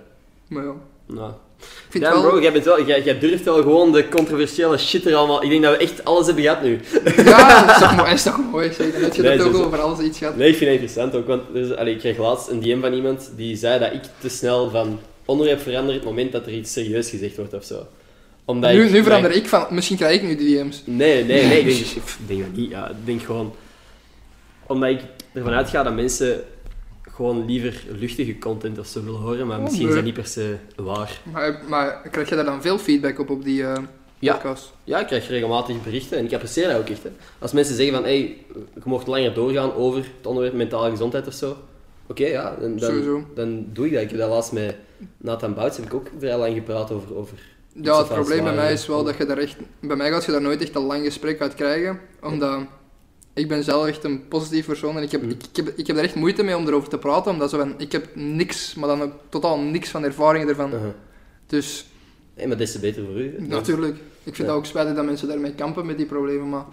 Maar 0.48 0.64
ja, 0.64 0.74
Nou. 1.06 1.30
ik 1.60 1.66
vind 1.90 2.04
Ja, 2.04 2.12
wel... 2.12 2.22
bro, 2.22 2.42
jij, 2.42 2.52
bent 2.52 2.66
wel, 2.66 2.86
jij, 2.86 3.02
jij 3.04 3.20
durft 3.20 3.44
wel 3.44 3.56
gewoon 3.62 3.92
de 3.92 4.10
controversiële 4.10 4.78
shit 4.78 5.06
er 5.06 5.16
allemaal... 5.16 5.44
Ik 5.44 5.50
denk 5.50 5.64
dat 5.64 5.78
we 5.78 5.84
echt 5.84 6.06
alles 6.06 6.26
hebben 6.26 6.44
gehad 6.44 6.64
nu. 6.64 6.80
Ja, 7.26 7.66
dat 7.66 7.76
is 7.76 7.82
toch 7.82 7.96
mooi, 7.96 8.08
dat 8.10 8.14
is 8.18 8.24
toch 8.24 8.52
mooi 8.52 8.74
zeg. 8.74 8.92
Dan 8.92 9.02
heb 9.02 9.14
je 9.14 9.22
Nee, 9.22 9.38
dat 9.38 9.46
ook 9.48 9.52
sowieso. 9.54 9.68
over 9.68 9.80
alles 9.82 10.00
iets 10.00 10.18
gehad. 10.18 10.36
Nee, 10.36 10.50
ik 10.50 10.56
vind 10.56 10.72
het 10.72 10.80
interessant 10.82 11.16
ook, 11.16 11.28
want 11.28 11.42
er 11.54 11.62
is, 11.62 11.76
allee, 11.76 11.94
ik 11.94 12.00
kreeg 12.00 12.18
laatst 12.18 12.48
een 12.50 12.60
DM 12.60 12.80
van 12.82 12.94
iemand 12.94 13.32
die 13.36 13.56
zei 13.56 13.80
dat 13.80 13.94
ik 13.94 14.02
te 14.20 14.30
snel 14.30 14.70
van 14.70 15.00
onderwerp 15.26 15.62
verander 15.62 15.94
het 15.94 16.04
moment 16.04 16.32
dat 16.32 16.46
er 16.46 16.54
iets 16.54 16.72
serieus 16.74 17.10
gezegd 17.10 17.36
wordt 17.36 17.54
of 17.54 17.64
zo. 17.64 17.86
Omdat 18.46 18.72
Nu, 18.72 18.84
ik, 18.86 18.92
nu 18.92 19.04
verander 19.04 19.32
ik 19.32 19.48
van, 19.48 19.66
misschien 19.70 19.98
krijg 19.98 20.16
ik 20.16 20.28
nu 20.28 20.36
die 20.36 20.58
DM's. 20.64 20.82
Nee, 20.86 21.24
nee, 21.24 21.46
nee, 21.46 21.60
ik 21.60 21.66
denk, 21.66 21.80
ik 21.80 22.04
denk 22.28 22.40
dat 22.42 22.56
niet. 22.56 22.70
Ja, 22.70 22.90
ik 22.90 22.96
denk 23.06 23.22
gewoon... 23.24 23.56
Omdat 24.68 24.90
ik 24.90 25.00
ervan 25.34 25.54
uitga 25.54 25.84
dat 25.84 25.94
mensen 25.96 26.44
gewoon 27.22 27.46
liever 27.46 27.84
luchtige 28.00 28.38
content 28.38 28.80
of 28.80 28.88
zo 28.88 29.04
willen 29.04 29.20
horen, 29.20 29.48
maar 29.48 29.58
Oh, 29.58 29.64
misschien 29.64 29.88
is 29.88 29.94
nee. 29.94 30.04
dat 30.04 30.06
niet 30.06 30.22
per 30.22 30.26
se 30.32 30.56
waar. 30.76 31.22
Maar, 31.32 31.62
maar 31.68 32.02
krijg 32.12 32.30
je 32.30 32.36
daar 32.36 32.46
dan 32.46 32.62
veel 32.62 32.78
feedback 32.78 33.20
op, 33.20 33.30
op 33.30 33.44
die 33.44 33.64
eh 33.64 33.74
Ja. 34.20 34.34
podcast? 34.34 34.74
Ja, 34.84 35.00
ik 35.00 35.08
krijg 35.08 35.28
regelmatig 35.28 35.84
berichten 35.84 36.18
en 36.18 36.26
ik 36.26 36.34
apprecieer 36.34 36.68
dat 36.68 36.78
ook 36.78 36.90
echt. 36.90 37.04
Hè. 37.04 37.10
Als 37.40 37.52
mensen 37.52 37.76
zeggen 37.76 37.94
van, 37.94 38.04
hey, 38.04 38.18
je 38.74 38.82
mocht 38.84 39.08
langer 39.08 39.34
doorgaan 39.34 39.74
over 39.74 40.00
het 40.18 40.28
onderwerp 40.28 40.56
mentale 40.56 40.90
gezondheid 40.90 41.28
of 41.28 41.34
zo. 41.34 41.58
Oké, 42.08 42.26
ja, 42.26 42.56
dan, 42.60 42.78
dan, 42.78 43.26
dan 43.36 43.66
doe 43.74 43.86
ik 43.86 43.94
dat. 43.94 44.02
Ik 44.02 44.10
heb 44.10 44.20
dat 44.20 44.30
laatst 44.30 44.52
met 44.52 44.76
Nathan 45.18 45.54
Bouts, 45.54 45.78
heb 45.78 45.86
ik 45.86 45.94
ook 45.94 46.08
vrij 46.20 46.38
lang 46.38 46.54
gepraat 46.54 46.92
over... 46.92 47.16
over 47.16 47.38
Ja, 47.82 47.98
het 47.98 48.08
probleem 48.08 48.44
bij 48.44 48.56
mij 48.56 48.74
is 48.74 48.88
wel 48.88 49.04
dat 49.04 49.18
je 49.18 49.26
daar 49.26 49.38
echt... 49.38 49.56
Bij 49.80 49.96
mij 49.96 50.12
gaat 50.12 50.26
je 50.26 50.32
daar 50.32 50.42
nooit 50.42 50.62
echt 50.62 50.76
een 50.76 50.82
lang 50.82 51.04
gesprek 51.06 51.42
uit 51.42 51.54
krijgen, 51.56 52.00
omdat... 52.22 52.60
Ik 53.34 53.48
ben 53.48 53.64
zelf 53.64 53.86
echt 53.88 54.04
een 54.04 54.28
positief 54.28 54.66
persoon 54.66 54.98
en 54.98 55.04
ik 55.04 55.12
heb, 55.12 55.22
Mhm. 55.22 55.30
ik, 55.32 55.44
ik 55.52 55.56
heb, 55.56 55.68
ik 55.78 55.88
heb 55.88 55.98
er 55.98 56.04
echt 56.04 56.16
moeite 56.16 56.44
mee 56.44 56.58
om 56.58 56.68
erover 56.68 56.90
te 56.90 56.98
praten, 56.98 57.32
omdat 57.32 57.50
zo 57.50 57.58
van, 57.58 57.74
ik 57.78 57.92
heb 57.92 58.08
niks, 58.16 58.74
maar 58.76 58.88
dan 58.88 59.02
ook 59.02 59.14
totaal 59.30 59.60
niks 59.60 59.90
van 59.90 60.04
ervaring 60.04 60.50
ervan. 60.50 60.74
Uh-huh. 60.74 60.90
Dus, 61.48 61.86
Hey, 62.34 62.48
maar 62.48 62.58
des 62.58 62.72
te 62.72 62.80
beter 62.80 63.06
voor 63.06 63.22
u. 63.22 63.36
natuurlijk. 63.40 63.96
Ik 64.24 64.36
vind 64.36 64.38
Ja. 64.38 64.44
dat 64.46 64.56
ook 64.56 64.66
spijtig 64.66 64.96
dat 64.96 65.06
mensen 65.06 65.28
daarmee 65.28 65.52
kampen 65.54 65.86
met 65.86 65.98
die 65.98 66.06
problemen, 66.06 66.50
maar 66.50 66.66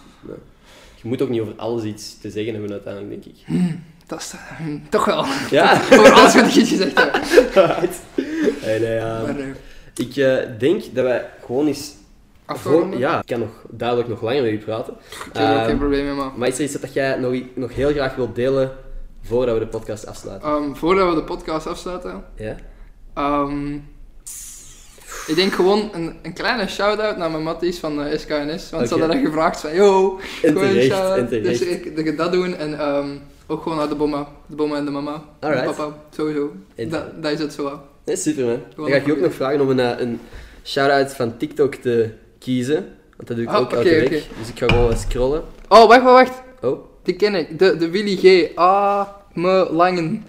Je 1.02 1.08
moet 1.08 1.22
ook 1.22 1.28
niet 1.28 1.40
over 1.40 1.52
alles 1.56 1.82
iets 1.84 2.18
te 2.20 2.30
zeggen 2.30 2.52
hebben 2.52 2.70
uiteindelijk, 2.72 3.22
denk 3.24 3.36
ik. 3.36 3.44
dat 4.06 4.20
is 4.20 4.32
eh, 4.32 4.66
toch 4.88 5.04
wel. 5.04 5.24
Ja? 5.50 5.80
Over 5.92 6.12
alles 6.12 6.34
wat 6.34 6.46
ik 6.46 6.54
iets 6.54 6.68
gezegd 6.70 6.98
heb. 6.98 7.14
Right. 7.54 7.96
Hey, 8.60 8.78
nee, 8.78 8.94
ja. 8.94 9.22
Maar, 9.22 9.38
eh, 9.38 9.46
Ik 9.94 10.16
eh, 10.16 10.36
denk 10.58 10.82
dat 10.94 11.04
wij 11.04 11.26
gewoon 11.44 11.66
eens... 11.66 11.92
afronden? 12.48 12.98
Ja, 12.98 13.18
ik 13.20 13.26
kan 13.26 13.38
nog 13.38 13.50
duidelijk 13.70 14.08
nog 14.08 14.22
langer 14.22 14.42
met 14.42 14.50
u 14.52 14.58
praten. 14.58 14.92
Ik 14.94 15.30
heb 15.32 15.36
er 15.36 15.50
ook 15.50 15.56
Ehm, 15.56 15.66
geen 15.66 15.78
probleem 15.78 16.04
mee, 16.04 16.14
maar... 16.14 16.30
Maar 16.36 16.48
is 16.48 16.58
er 16.58 16.64
iets 16.64 16.80
dat 16.80 16.92
jij 16.92 17.16
nog, 17.16 17.34
nog 17.54 17.74
heel 17.74 17.90
graag 17.92 18.14
wilt 18.14 18.34
delen 18.34 18.72
voordat 19.22 19.54
we 19.54 19.60
de 19.60 19.66
podcast 19.66 20.06
afsluiten? 20.06 20.48
Ehm, 20.48 20.74
voordat 20.74 21.08
we 21.08 21.14
de 21.14 21.24
podcast 21.24 21.66
afsluiten, 21.66 22.24
Ja? 22.36 22.56
Ehm, 23.14 23.74
ik 25.26 25.34
denk 25.34 25.52
gewoon 25.52 25.88
een, 25.92 26.16
een 26.22 26.32
kleine 26.32 26.68
shout-out 26.68 27.16
naar 27.16 27.30
mijn 27.30 27.42
matties 27.42 27.78
van 27.78 27.96
de 27.96 28.18
SKNS. 28.18 28.70
Want 28.70 28.88
ze 28.88 28.98
hadden 28.98 29.16
dat 29.16 29.26
gevraagd 29.26 29.60
van, 29.60 29.74
yo, 29.74 30.18
gewoon 30.42 30.64
een 30.64 30.82
shout-out. 30.82 31.30
Dus 31.30 31.60
ik, 31.60 31.96
dat 31.96 32.06
ik 32.06 32.16
dat 32.16 32.32
doen 32.32 32.56
en 32.56 32.78
ook 33.50 33.62
gewoon 33.62 33.78
naar 33.78 33.88
de 33.88 33.94
bomma. 33.94 34.28
De 34.46 34.56
bomma 34.56 34.76
en 34.76 34.84
de 34.84 34.90
mama. 34.90 35.22
Alright. 35.40 35.66
En 35.68 35.74
papa, 35.74 35.96
sowieso. 36.10 36.52
Dat, 36.74 37.22
dat 37.22 37.32
is 37.32 37.38
het 37.38 37.52
zo. 37.52 37.80
Nee, 38.04 38.16
super 38.16 38.44
man. 38.44 38.52
Dan 38.54 38.62
Gewoon 38.74 38.90
ga 38.90 38.96
ik 38.96 39.06
je 39.06 39.12
ook 39.12 39.20
nog 39.20 39.34
vragen 39.34 39.60
om 39.60 39.70
een, 39.70 39.80
eh, 39.80 40.00
een 40.00 40.20
shout-out 40.64 41.12
van 41.14 41.36
TikTok 41.36 41.74
te 41.74 42.10
kiezen. 42.38 42.74
Want 43.16 43.28
dat 43.28 43.36
doe 43.36 43.46
ik 43.46 43.50
Ah, 43.52 43.56
ook 43.60 43.64
oké, 43.66 43.74
elke 43.76 43.88
week. 43.88 44.04
oké. 44.06 44.22
Dus 44.38 44.48
ik 44.48 44.58
ga 44.58 44.66
gewoon 44.66 44.96
scrollen. 44.96 45.42
Oh, 45.68 45.86
wacht, 45.88 46.02
wacht, 46.02 46.28
wacht. 46.28 46.42
Oh. 46.62 46.84
Die 47.02 47.16
ken 47.16 47.34
ik. 47.34 47.58
De, 47.58 47.76
de 47.76 47.90
Willy 47.90 48.16
G. 48.16 48.58
A. 48.58 49.16
Me 49.34 49.68
Langen. 49.70 50.24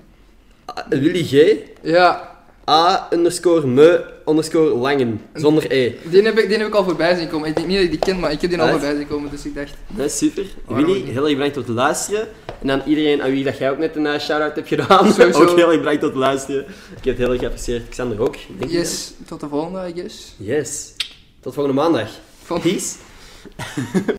Ah, 0.65 0.85
Willy 0.89 1.23
G. 1.23 1.55
Ja, 1.81 2.27
A 2.69 3.07
underscore 3.13 3.67
me 3.67 4.03
underscore 4.25 4.75
langen. 4.75 5.21
Zonder 5.33 5.71
E. 5.71 5.95
die 6.09 6.21
heb, 6.21 6.37
ik, 6.37 6.47
die 6.49 6.57
heb 6.57 6.67
ik 6.67 6.73
al 6.75 6.83
voorbij 6.83 7.15
zien 7.15 7.29
komen. 7.29 7.47
Ik 7.49 7.55
denk 7.55 7.67
niet 7.67 7.75
dat 7.75 7.85
ik 7.85 7.91
die 7.91 7.99
ken, 7.99 8.19
maar 8.19 8.31
ik 8.31 8.41
heb 8.41 8.49
die 8.49 8.59
al 8.59 8.65
Alright. 8.65 8.85
voorbij 8.85 9.01
zien 9.05 9.11
komen. 9.15 9.29
Dus 9.31 9.45
ik 9.45 9.55
dacht, 9.55 9.73
Nee, 9.87 10.09
super. 10.09 10.45
Waarom 10.65 10.85
Willy, 10.85 11.11
heel 11.11 11.23
erg 11.23 11.33
bedankt 11.33 11.53
voor 11.55 11.63
het 11.63 11.73
luisteren. 11.73 12.27
En 12.61 12.71
aan 12.71 12.81
iedereen 12.85 13.21
aan 13.21 13.31
wie 13.31 13.43
dat 13.43 13.57
jij 13.57 13.71
ook 13.71 13.77
net 13.77 13.95
een 13.95 14.05
eh, 14.05 14.19
shout-out 14.19 14.55
hebt 14.55 14.67
gedaan. 14.67 15.13
Sowieso. 15.13 15.41
ook 15.49 15.55
heel 15.57 15.67
erg 15.71 15.77
bedankt 15.77 15.99
voor 15.99 16.09
het 16.09 16.17
luisteren. 16.17 16.61
Ik 16.97 17.03
heb 17.03 17.05
het 17.05 17.17
heel 17.17 17.29
erg 17.31 17.39
geapprecieerd. 17.39 17.89
Xander 17.89 18.21
ook. 18.21 18.35
Denk 18.57 18.71
je 18.71 18.77
yes, 18.77 19.13
tot 19.27 19.39
de 19.39 19.47
volgende, 19.47 19.87
I 19.87 19.99
guess. 19.99 20.35
dat? 20.37 20.47
Yes. 20.47 20.93
Tot 21.41 21.53
volgende 21.53 21.81
maandag. 21.81 22.09
Peace. 22.61 22.95